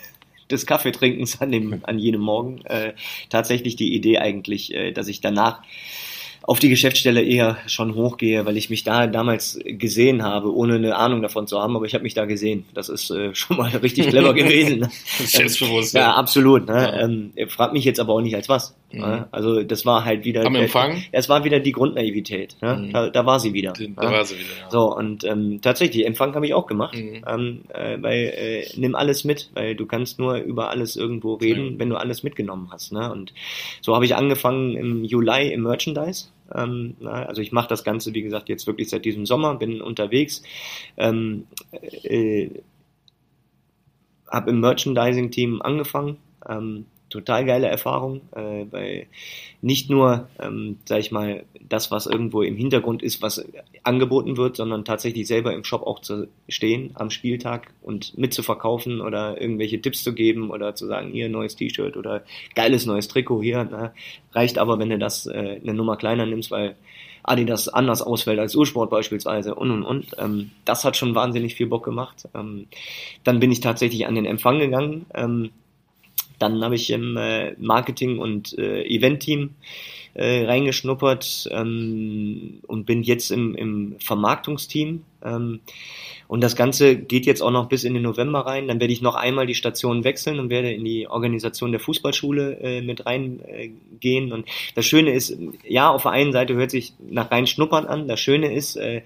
des 0.50 0.66
Kaffeetrinkens 0.66 1.40
an, 1.40 1.52
dem, 1.52 1.80
an 1.84 1.98
jenem 1.98 2.20
Morgen 2.20 2.64
äh, 2.64 2.92
tatsächlich 3.28 3.76
die 3.76 3.94
Idee 3.94 4.18
eigentlich, 4.18 4.74
äh, 4.74 4.92
dass 4.92 5.08
ich 5.08 5.20
danach 5.20 5.62
auf 6.42 6.58
die 6.58 6.68
Geschäftsstelle 6.68 7.22
eher 7.22 7.58
schon 7.66 7.94
hochgehe, 7.94 8.46
weil 8.46 8.56
ich 8.56 8.70
mich 8.70 8.82
da 8.82 9.06
damals 9.06 9.58
gesehen 9.64 10.22
habe, 10.22 10.54
ohne 10.54 10.74
eine 10.74 10.96
Ahnung 10.96 11.22
davon 11.22 11.46
zu 11.46 11.60
haben, 11.60 11.76
aber 11.76 11.84
ich 11.84 11.94
habe 11.94 12.02
mich 12.02 12.14
da 12.14 12.24
gesehen. 12.24 12.64
Das 12.74 12.88
ist 12.88 13.10
äh, 13.10 13.34
schon 13.34 13.56
mal 13.56 13.68
richtig 13.70 14.08
clever 14.08 14.34
gewesen. 14.34 14.80
Ne? 14.80 14.90
Selbstbewusst. 15.18 15.94
Ja, 15.94 16.14
absolut. 16.14 16.66
Ne? 16.66 16.74
Ja. 16.74 17.00
Ähm, 17.00 17.32
fragt 17.48 17.72
mich 17.72 17.84
jetzt 17.84 18.00
aber 18.00 18.14
auch 18.14 18.20
nicht 18.20 18.34
als 18.34 18.48
was. 18.48 18.74
Mhm. 18.92 19.00
Ne? 19.00 19.28
Also 19.30 19.62
das 19.62 19.86
war 19.86 20.04
halt 20.04 20.24
wieder. 20.24 20.44
Am 20.44 20.54
Empfang? 20.54 21.02
Es 21.12 21.28
war 21.28 21.44
wieder 21.44 21.60
die 21.60 21.72
Grundnaivität. 21.72 22.56
Ne? 22.60 22.76
Mhm. 22.76 22.92
Da, 22.92 23.10
da, 23.10 23.26
war 23.26 23.40
sie 23.40 23.52
wieder. 23.52 23.72
Da 23.72 23.84
ne? 23.84 23.96
war 23.96 24.24
sie 24.24 24.36
wieder. 24.36 24.48
Ja. 24.60 24.70
So 24.70 24.94
und 24.94 25.24
ähm, 25.24 25.60
tatsächlich 25.62 26.06
Empfang 26.06 26.34
habe 26.34 26.46
ich 26.46 26.54
auch 26.54 26.66
gemacht, 26.66 26.96
mhm. 26.96 27.24
ähm, 27.26 27.60
äh, 27.68 27.98
weil 28.00 28.32
äh, 28.36 28.64
nimm 28.76 28.94
alles 28.94 29.24
mit, 29.24 29.50
weil 29.54 29.74
du 29.74 29.86
kannst 29.86 30.18
nur 30.18 30.36
über 30.36 30.70
alles 30.70 30.96
irgendwo 30.96 31.34
reden, 31.34 31.78
wenn 31.78 31.88
du 31.88 31.96
alles 31.96 32.22
mitgenommen 32.22 32.68
hast. 32.72 32.92
Ne? 32.92 33.10
Und 33.10 33.32
so 33.80 33.94
habe 33.94 34.04
ich 34.04 34.14
angefangen 34.14 34.76
im 34.76 35.04
Juli 35.04 35.52
im 35.52 35.62
Merchandise. 35.62 36.28
Ähm, 36.54 36.96
also 37.04 37.42
ich 37.42 37.52
mache 37.52 37.68
das 37.68 37.84
Ganze, 37.84 38.14
wie 38.14 38.22
gesagt, 38.22 38.48
jetzt 38.48 38.66
wirklich 38.66 38.88
seit 38.88 39.04
diesem 39.04 39.26
Sommer, 39.26 39.54
bin 39.54 39.80
unterwegs. 39.80 40.42
Ähm, 40.96 41.46
äh, 42.02 42.48
habe 44.30 44.50
im 44.50 44.60
Merchandising-Team 44.60 45.60
angefangen. 45.62 46.18
Ähm, 46.48 46.86
total 47.10 47.44
geile 47.44 47.66
Erfahrung, 47.66 48.22
äh, 48.34 48.64
weil 48.70 49.06
nicht 49.60 49.90
nur, 49.90 50.28
ähm, 50.40 50.78
sag 50.86 51.00
ich 51.00 51.12
mal, 51.12 51.44
das, 51.68 51.90
was 51.90 52.06
irgendwo 52.06 52.42
im 52.42 52.56
Hintergrund 52.56 53.02
ist, 53.02 53.20
was 53.20 53.44
angeboten 53.82 54.36
wird, 54.36 54.56
sondern 54.56 54.84
tatsächlich 54.84 55.26
selber 55.26 55.52
im 55.52 55.64
Shop 55.64 55.82
auch 55.82 56.00
zu 56.00 56.28
stehen 56.48 56.92
am 56.94 57.10
Spieltag 57.10 57.72
und 57.82 58.16
mitzuverkaufen 58.16 59.00
oder 59.00 59.40
irgendwelche 59.40 59.80
Tipps 59.82 60.02
zu 60.02 60.14
geben 60.14 60.50
oder 60.50 60.74
zu 60.74 60.86
sagen, 60.86 61.10
hier 61.10 61.28
neues 61.28 61.56
T-Shirt 61.56 61.96
oder 61.96 62.22
geiles 62.54 62.86
neues 62.86 63.08
Trikot 63.08 63.42
hier. 63.42 63.64
Ne? 63.64 63.92
Reicht 64.32 64.58
aber, 64.58 64.78
wenn 64.78 64.90
du 64.90 64.98
das 64.98 65.26
äh, 65.26 65.60
eine 65.62 65.74
Nummer 65.74 65.96
kleiner 65.96 66.26
nimmst, 66.26 66.50
weil 66.50 66.76
Adidas 67.22 67.68
anders 67.68 68.02
ausfällt 68.02 68.38
als 68.38 68.54
Ursport 68.54 68.90
beispielsweise 68.90 69.54
und 69.54 69.70
und 69.70 69.82
und. 69.82 70.06
Ähm, 70.18 70.52
das 70.64 70.84
hat 70.84 70.96
schon 70.96 71.14
wahnsinnig 71.14 71.54
viel 71.54 71.66
Bock 71.66 71.84
gemacht. 71.84 72.28
Ähm, 72.34 72.66
dann 73.24 73.40
bin 73.40 73.52
ich 73.52 73.60
tatsächlich 73.60 74.06
an 74.06 74.14
den 74.14 74.24
Empfang 74.24 74.58
gegangen. 74.58 75.06
Ähm, 75.14 75.50
dann 76.40 76.64
habe 76.64 76.74
ich 76.74 76.90
im 76.90 77.16
äh, 77.16 77.54
Marketing- 77.58 78.18
und 78.18 78.58
äh, 78.58 78.82
Event-Team 78.84 79.50
äh, 80.14 80.44
reingeschnuppert 80.44 81.48
ähm, 81.52 82.60
und 82.66 82.86
bin 82.86 83.02
jetzt 83.02 83.30
im, 83.30 83.54
im 83.54 83.96
Vermarktungsteam. 84.00 85.04
Ähm, 85.22 85.60
und 86.26 86.42
das 86.42 86.56
Ganze 86.56 86.96
geht 86.96 87.26
jetzt 87.26 87.42
auch 87.42 87.50
noch 87.50 87.68
bis 87.68 87.84
in 87.84 87.94
den 87.94 88.02
November 88.02 88.40
rein. 88.40 88.68
Dann 88.68 88.80
werde 88.80 88.92
ich 88.92 89.02
noch 89.02 89.16
einmal 89.16 89.46
die 89.46 89.54
Station 89.54 90.04
wechseln 90.04 90.38
und 90.38 90.48
werde 90.48 90.72
in 90.72 90.84
die 90.84 91.08
Organisation 91.08 91.72
der 91.72 91.80
Fußballschule 91.80 92.58
äh, 92.60 92.80
mit 92.82 93.04
reingehen. 93.04 94.30
Äh, 94.30 94.32
und 94.32 94.46
das 94.74 94.86
Schöne 94.86 95.12
ist, 95.12 95.36
ja, 95.66 95.90
auf 95.90 96.02
der 96.02 96.12
einen 96.12 96.32
Seite 96.32 96.54
hört 96.54 96.70
sich 96.70 96.94
nach 97.00 97.30
rein 97.30 97.46
schnuppern 97.46 97.86
an. 97.86 98.08
Das 98.08 98.20
Schöne 98.20 98.54
ist, 98.54 98.76
äh, 98.76 99.02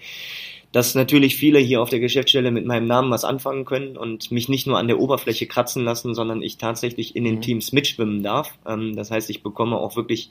dass 0.75 0.97
natürlich 0.97 1.37
viele 1.37 1.61
hier 1.61 1.81
auf 1.81 1.89
der 1.89 2.01
Geschäftsstelle 2.01 2.51
mit 2.51 2.67
meinem 2.67 2.89
Namen 2.89 3.09
was 3.13 3.25
anfangen 3.25 3.65
können 3.65 3.97
und 3.97 4.33
mich 4.33 4.49
nicht 4.49 4.67
nur 4.67 4.77
an 4.77 4.89
der 4.89 4.99
Oberfläche 4.99 5.47
kratzen 5.47 5.85
lassen, 5.85 6.17
sondern 6.17 6.43
ich 6.43 6.59
tatsächlich 6.59 7.15
in 7.15 7.23
den 7.23 7.37
mhm. 7.37 7.41
Teams 7.43 7.73
mitschwimmen 7.73 8.25
darf. 8.25 8.59
Ähm, 8.67 8.97
das 8.97 9.13
heißt, 9.13 9.31
ich 9.31 9.45
bekomme 9.45 9.77
auch 9.77 9.95
wirklich 9.95 10.31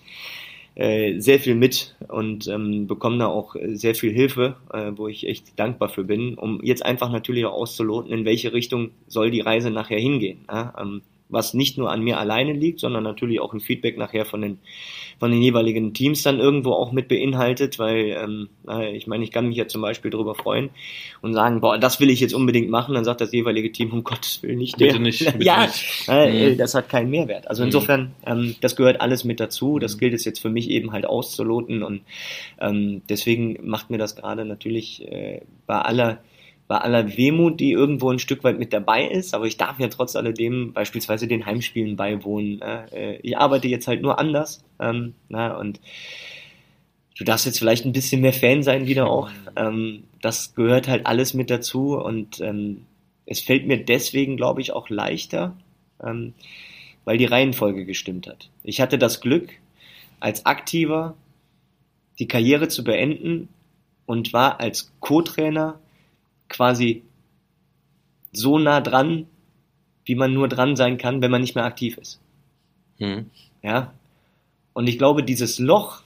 äh, 0.75 1.17
sehr 1.17 1.39
viel 1.39 1.55
mit 1.55 1.95
und 2.09 2.49
ähm, 2.49 2.87
bekomme 2.87 3.19
da 3.19 3.27
auch 3.27 3.55
sehr 3.71 3.95
viel 3.95 4.11
Hilfe, 4.11 4.57
äh, 4.73 4.91
wo 4.93 5.07
ich 5.07 5.25
echt 5.25 5.57
dankbar 5.57 5.87
für 5.87 6.03
bin, 6.03 6.33
um 6.33 6.61
jetzt 6.61 6.85
einfach 6.85 7.09
natürlich 7.09 7.45
auch 7.45 7.53
auszuloten, 7.53 8.11
in 8.11 8.25
welche 8.25 8.51
Richtung 8.51 8.91
soll 9.07 9.31
die 9.31 9.39
Reise 9.39 9.69
nachher 9.69 9.99
hingehen. 9.99 10.43
Ja? 10.49 10.73
Ähm, 10.77 11.03
was 11.29 11.53
nicht 11.53 11.77
nur 11.77 11.91
an 11.91 12.01
mir 12.01 12.19
alleine 12.19 12.53
liegt, 12.53 12.79
sondern 12.79 13.03
natürlich 13.03 13.39
auch 13.39 13.53
ein 13.53 13.59
Feedback 13.59 13.97
nachher 13.97 14.25
von 14.25 14.41
den 14.41 14.59
von 15.19 15.31
den 15.31 15.41
jeweiligen 15.41 15.93
Teams 15.93 16.21
dann 16.23 16.39
irgendwo 16.39 16.71
auch 16.73 16.91
mit 16.91 17.07
beinhaltet, 17.07 17.79
weil 17.79 18.17
ähm, 18.21 18.49
ich 18.93 19.07
meine, 19.07 19.23
ich 19.23 19.31
kann 19.31 19.47
mich 19.47 19.55
ja 19.57 19.67
zum 19.67 19.81
Beispiel 19.81 20.11
darüber 20.11 20.35
freuen 20.35 20.71
und 21.21 21.33
sagen, 21.33 21.61
boah, 21.61 21.77
das 21.77 21.99
will 21.99 22.09
ich 22.09 22.19
jetzt 22.19 22.33
unbedingt 22.33 22.69
machen, 22.69 22.93
dann 22.95 23.05
sagt 23.05 23.21
das 23.21 23.31
jeweilige 23.31 23.71
Team, 23.71 23.93
um 23.93 24.03
Gottes 24.03 24.43
Willen 24.43 24.57
nicht. 24.57 24.77
Bitte 24.77 24.99
nicht. 24.99 25.19
Bitte 25.25 25.45
ja, 25.45 25.65
nicht. 25.65 26.09
Äh, 26.09 26.51
Mhm. 26.53 26.57
das 26.57 26.75
hat 26.75 26.89
keinen 26.89 27.09
Mehrwert. 27.09 27.47
Also 27.47 27.61
Mhm. 27.63 27.67
insofern, 27.67 28.15
ähm, 28.25 28.55
das 28.59 28.75
gehört 28.75 28.99
alles 29.01 29.23
mit 29.23 29.39
dazu. 29.39 29.79
Das 29.79 29.95
Mhm. 29.95 29.99
gilt 29.99 30.13
es 30.15 30.25
jetzt 30.25 30.39
für 30.39 30.49
mich 30.49 30.69
eben 30.69 30.91
halt 30.91 31.05
auszuloten 31.05 31.83
und 31.83 32.01
ähm, 32.59 33.01
deswegen 33.07 33.59
macht 33.63 33.89
mir 33.91 33.97
das 33.99 34.15
gerade 34.15 34.43
natürlich 34.45 35.07
äh, 35.09 35.41
bei 35.67 35.79
aller 35.79 36.17
bei 36.67 36.77
aller 36.77 37.17
Wehmut, 37.17 37.59
die 37.59 37.71
irgendwo 37.71 38.09
ein 38.09 38.19
Stück 38.19 38.43
weit 38.43 38.57
mit 38.57 38.73
dabei 38.73 39.05
ist, 39.05 39.33
aber 39.33 39.45
ich 39.45 39.57
darf 39.57 39.79
ja 39.79 39.89
trotz 39.89 40.15
alledem 40.15 40.73
beispielsweise 40.73 41.27
den 41.27 41.45
Heimspielen 41.45 41.95
beiwohnen. 41.95 42.61
Äh, 42.61 43.17
ich 43.17 43.37
arbeite 43.37 43.67
jetzt 43.67 43.87
halt 43.87 44.01
nur 44.01 44.17
anders 44.19 44.63
ähm, 44.79 45.13
na, 45.29 45.57
und 45.57 45.79
du 47.17 47.23
darfst 47.23 47.45
jetzt 47.45 47.59
vielleicht 47.59 47.85
ein 47.85 47.91
bisschen 47.91 48.21
mehr 48.21 48.33
Fan 48.33 48.63
sein 48.63 48.87
wieder 48.87 49.09
auch. 49.09 49.29
Ähm, 49.55 50.03
das 50.21 50.55
gehört 50.55 50.87
halt 50.87 51.05
alles 51.05 51.33
mit 51.33 51.49
dazu 51.49 51.97
und 51.97 52.39
ähm, 52.39 52.85
es 53.25 53.41
fällt 53.41 53.67
mir 53.67 53.83
deswegen, 53.83 54.37
glaube 54.37 54.61
ich, 54.61 54.73
auch 54.73 54.89
leichter, 54.89 55.55
ähm, 56.01 56.33
weil 57.05 57.17
die 57.17 57.25
Reihenfolge 57.25 57.85
gestimmt 57.85 58.27
hat. 58.27 58.49
Ich 58.63 58.79
hatte 58.81 58.97
das 58.97 59.21
Glück, 59.21 59.49
als 60.19 60.45
Aktiver 60.45 61.15
die 62.19 62.27
Karriere 62.27 62.69
zu 62.69 62.83
beenden 62.83 63.49
und 64.05 64.31
war 64.31 64.59
als 64.59 64.93
Co-Trainer 64.99 65.79
quasi 66.49 67.03
so 68.31 68.57
nah 68.59 68.81
dran, 68.81 69.27
wie 70.05 70.15
man 70.15 70.33
nur 70.33 70.47
dran 70.47 70.75
sein 70.75 70.97
kann, 70.97 71.21
wenn 71.21 71.31
man 71.31 71.41
nicht 71.41 71.55
mehr 71.55 71.65
aktiv 71.65 71.97
ist. 71.97 72.19
Mhm. 72.99 73.29
Ja. 73.61 73.93
Und 74.73 74.87
ich 74.87 74.97
glaube, 74.97 75.23
dieses 75.23 75.59
Loch 75.59 76.01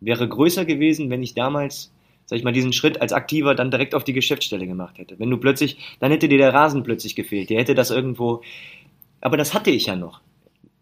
wäre 0.00 0.28
größer 0.28 0.64
gewesen, 0.64 1.08
wenn 1.10 1.22
ich 1.22 1.34
damals, 1.34 1.92
sag 2.26 2.38
ich 2.38 2.44
mal, 2.44 2.52
diesen 2.52 2.72
Schritt 2.72 3.00
als 3.00 3.12
Aktiver 3.12 3.54
dann 3.54 3.70
direkt 3.70 3.94
auf 3.94 4.04
die 4.04 4.12
Geschäftsstelle 4.12 4.66
gemacht 4.66 4.98
hätte. 4.98 5.18
Wenn 5.18 5.30
du 5.30 5.38
plötzlich, 5.38 5.78
dann 6.00 6.10
hätte 6.10 6.28
dir 6.28 6.38
der 6.38 6.52
Rasen 6.52 6.82
plötzlich 6.82 7.16
gefehlt. 7.16 7.50
Der 7.50 7.60
hätte 7.60 7.74
das 7.74 7.90
irgendwo, 7.90 8.42
aber 9.20 9.36
das 9.36 9.54
hatte 9.54 9.70
ich 9.70 9.86
ja 9.86 9.96
noch. 9.96 10.20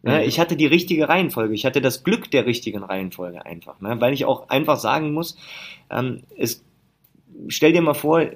Mhm. 0.03 0.21
Ich 0.27 0.41
hatte 0.41 0.57
die 0.57 0.67
richtige 0.67 1.09
Reihenfolge. 1.09 1.55
Ich 1.55 1.65
hatte 1.65 1.81
das 1.81 2.05
Glück 2.05 2.31
der 2.31 2.47
richtigen 2.47 2.83
Reihenfolge 2.83 3.45
einfach. 3.47 3.81
Ne? 3.81 4.01
Weil 4.01 4.13
ich 4.13 4.25
auch 4.25 4.49
einfach 4.49 4.79
sagen 4.79 5.13
muss, 5.13 5.37
ähm, 5.91 6.23
es, 6.37 6.65
stell 7.49 7.73
dir 7.73 7.83
mal 7.83 7.95
vor, 7.95 8.27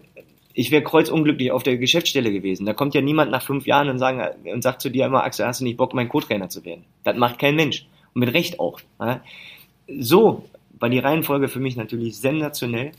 ich 0.59 0.73
wäre 0.73 0.83
kreuzunglücklich 0.83 1.53
auf 1.53 1.63
der 1.63 1.77
Geschäftsstelle 1.77 2.33
gewesen. 2.33 2.67
Da 2.67 2.73
kommt 2.73 2.93
ja 2.93 3.01
niemand 3.01 3.31
nach 3.31 3.43
fünf 3.43 3.65
Jahren 3.65 3.91
und, 3.91 4.01
sagen, 4.01 4.27
und 4.53 4.61
sagt 4.61 4.83
zu 4.83 4.91
dir 4.91 5.07
immer, 5.07 5.23
Axel, 5.23 5.47
hast 5.47 5.61
du 5.61 5.65
nicht 5.65 5.77
Bock, 5.77 5.95
mein 5.95 6.09
Co-Trainer 6.09 6.49
zu 6.49 6.65
werden? 6.65 6.83
Das 7.05 7.17
macht 7.17 7.39
kein 7.39 7.55
Mensch. 7.55 7.87
Und 8.13 8.23
mit 8.23 8.35
Recht 8.35 8.59
auch. 8.59 8.81
So 9.87 10.49
war 10.81 10.89
die 10.89 10.99
Reihenfolge 10.99 11.47
für 11.47 11.61
mich 11.61 11.77
natürlich 11.77 12.17
sensationell. 12.17 12.91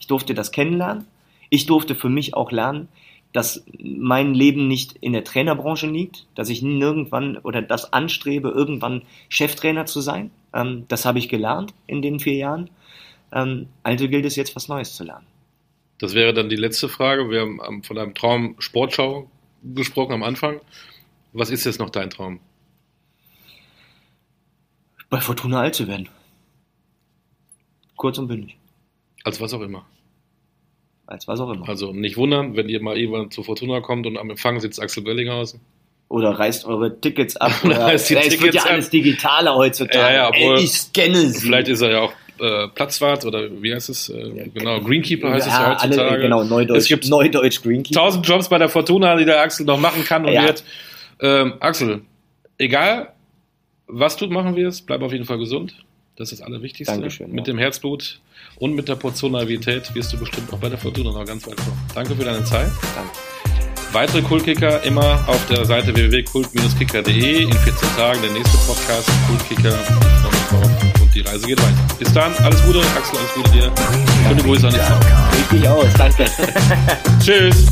Ich 0.00 0.06
durfte 0.06 0.32
das 0.32 0.50
kennenlernen. 0.50 1.04
Ich 1.50 1.66
durfte 1.66 1.94
für 1.94 2.08
mich 2.08 2.32
auch 2.32 2.52
lernen, 2.52 2.88
dass 3.34 3.66
mein 3.78 4.32
Leben 4.32 4.66
nicht 4.66 4.96
in 5.02 5.12
der 5.12 5.24
Trainerbranche 5.24 5.86
liegt, 5.86 6.24
dass 6.36 6.48
ich 6.48 6.62
nirgendwann 6.62 7.36
oder 7.36 7.60
das 7.60 7.92
anstrebe, 7.92 8.48
irgendwann 8.48 9.02
Cheftrainer 9.28 9.84
zu 9.84 10.00
sein. 10.00 10.30
Ähm, 10.54 10.86
das 10.88 11.04
habe 11.04 11.18
ich 11.18 11.28
gelernt 11.28 11.74
in 11.86 12.00
den 12.00 12.18
vier 12.18 12.36
Jahren. 12.36 12.70
Ähm, 13.30 13.66
also 13.82 14.08
gilt 14.08 14.24
es 14.24 14.36
jetzt, 14.36 14.56
was 14.56 14.68
Neues 14.68 14.94
zu 14.96 15.04
lernen. 15.04 15.26
Das 15.98 16.14
wäre 16.14 16.32
dann 16.32 16.48
die 16.48 16.56
letzte 16.56 16.88
Frage. 16.88 17.30
Wir 17.30 17.40
haben 17.40 17.60
ähm, 17.66 17.82
von 17.82 17.98
einem 17.98 18.14
Traum 18.14 18.54
Sportschau 18.58 19.30
gesprochen 19.62 20.12
am 20.12 20.22
Anfang. 20.22 20.60
Was 21.32 21.50
ist 21.50 21.64
jetzt 21.64 21.80
noch 21.80 21.90
dein 21.90 22.10
Traum? 22.10 22.40
Bei 25.10 25.20
Fortuna 25.20 25.60
alt 25.60 25.74
zu 25.74 25.88
werden. 25.88 26.08
Kurz 27.96 28.18
und 28.18 28.28
bündig. 28.28 28.56
Als 29.24 29.40
was 29.40 29.52
auch 29.52 29.60
immer. 29.60 29.86
Als 31.06 31.26
was 31.26 31.40
auch 31.40 31.50
immer. 31.50 31.68
Also 31.68 31.92
nicht 31.92 32.16
wundern, 32.16 32.56
wenn 32.56 32.68
ihr 32.68 32.80
mal 32.82 32.96
irgendwann 32.96 33.30
zu 33.30 33.42
Fortuna 33.42 33.80
kommt 33.80 34.06
und 34.06 34.18
am 34.18 34.30
Empfang 34.30 34.60
sitzt 34.60 34.80
Axel 34.80 35.02
Bellinghausen. 35.02 35.60
Oder 36.08 36.38
reißt 36.38 36.64
eure 36.66 37.00
Tickets 37.00 37.36
ab. 37.36 37.52
Oder 37.64 37.76
Oder 37.76 37.86
reißt 37.86 38.10
die 38.10 38.14
es 38.14 38.22
wird 38.24 38.32
Tickets 38.32 38.54
ja 38.54 38.62
ab. 38.62 38.70
alles 38.70 38.90
digitaler 38.90 39.54
heutzutage. 39.56 39.98
Ja, 39.98 40.12
ja, 40.12 40.30
Ey, 40.30 40.62
ich 40.62 40.72
scanne 40.72 41.28
sie. 41.28 41.46
Vielleicht 41.46 41.68
ist 41.68 41.80
er 41.80 41.90
ja 41.90 42.00
auch 42.00 42.12
äh, 42.40 42.68
Platzwart 42.68 43.24
oder 43.24 43.48
wie 43.62 43.74
heißt 43.74 43.88
es? 43.88 44.08
Äh, 44.08 44.50
genau, 44.54 44.80
Greenkeeper 44.80 45.30
heißt 45.30 45.46
es 45.46 45.52
ja 45.52 45.70
heutzutage. 45.72 46.08
Alle, 46.10 46.20
genau, 46.22 46.44
Neudeutsch, 46.44 46.78
Es 46.78 46.88
gibt 46.88 47.08
Neudeutsch 47.08 47.62
Greenkeeper. 47.62 48.00
tausend 48.00 48.26
Jobs 48.26 48.48
bei 48.48 48.58
der 48.58 48.68
Fortuna, 48.68 49.16
die 49.16 49.24
der 49.24 49.40
Axel 49.40 49.66
noch 49.66 49.78
machen 49.78 50.04
kann 50.04 50.24
und 50.24 50.32
Ja. 50.32 50.44
wird. 50.44 50.64
Ähm, 51.20 51.54
Axel, 51.60 52.02
egal 52.58 53.12
was 53.86 54.16
du 54.16 54.26
machen 54.28 54.54
wirst, 54.56 54.86
bleib 54.86 55.02
auf 55.02 55.12
jeden 55.12 55.24
Fall 55.24 55.38
gesund. 55.38 55.74
Das 56.16 56.32
ist 56.32 56.40
das 56.40 56.46
Allerwichtigste. 56.46 56.92
Dankeschön, 56.94 57.30
Mit 57.30 57.46
ja. 57.46 57.52
dem 57.54 57.58
Herzblut 57.58 58.20
und 58.56 58.74
mit 58.74 58.88
der 58.88 58.96
Portion 58.96 59.32
Naivität 59.32 59.94
wirst 59.94 60.12
du 60.12 60.18
bestimmt 60.18 60.52
auch 60.52 60.58
bei 60.58 60.68
der 60.68 60.78
Fortuna 60.78 61.12
noch 61.12 61.24
ganz 61.24 61.46
weit 61.46 61.56
kommen. 61.56 61.80
Danke 61.94 62.14
für 62.16 62.24
deine 62.24 62.42
Zeit. 62.44 62.70
Danke. 62.94 63.10
Weitere 63.92 64.20
Kultkicker 64.20 64.82
immer 64.82 65.24
auf 65.26 65.46
der 65.46 65.64
Seite 65.64 65.94
www.kult-kicker.de. 65.94 67.42
In 67.44 67.52
14 67.52 67.88
Tagen 67.96 68.20
der 68.20 68.32
nächste 68.32 68.58
Podcast 68.66 69.08
Kultkicker. 69.28 69.70
Ich 69.70 69.86
freue 69.86 70.60
mich 70.68 70.80
drauf 70.82 70.97
und 71.08 71.14
die 71.14 71.20
Reise 71.20 71.46
geht 71.46 71.58
weiter. 71.60 71.94
Bis 71.98 72.12
dann, 72.12 72.32
alles 72.44 72.62
Gute, 72.64 72.80
Axel, 72.80 73.18
alles 73.18 73.34
Gute 73.34 73.50
dir. 73.50 73.72
Schöne 74.28 74.42
Grüße 74.42 74.68
an 74.68 74.74
Frau. 74.74 74.98
Richtig 75.36 75.68
aus, 75.68 75.86
danke. 75.96 76.26
Tschüss. 77.24 77.66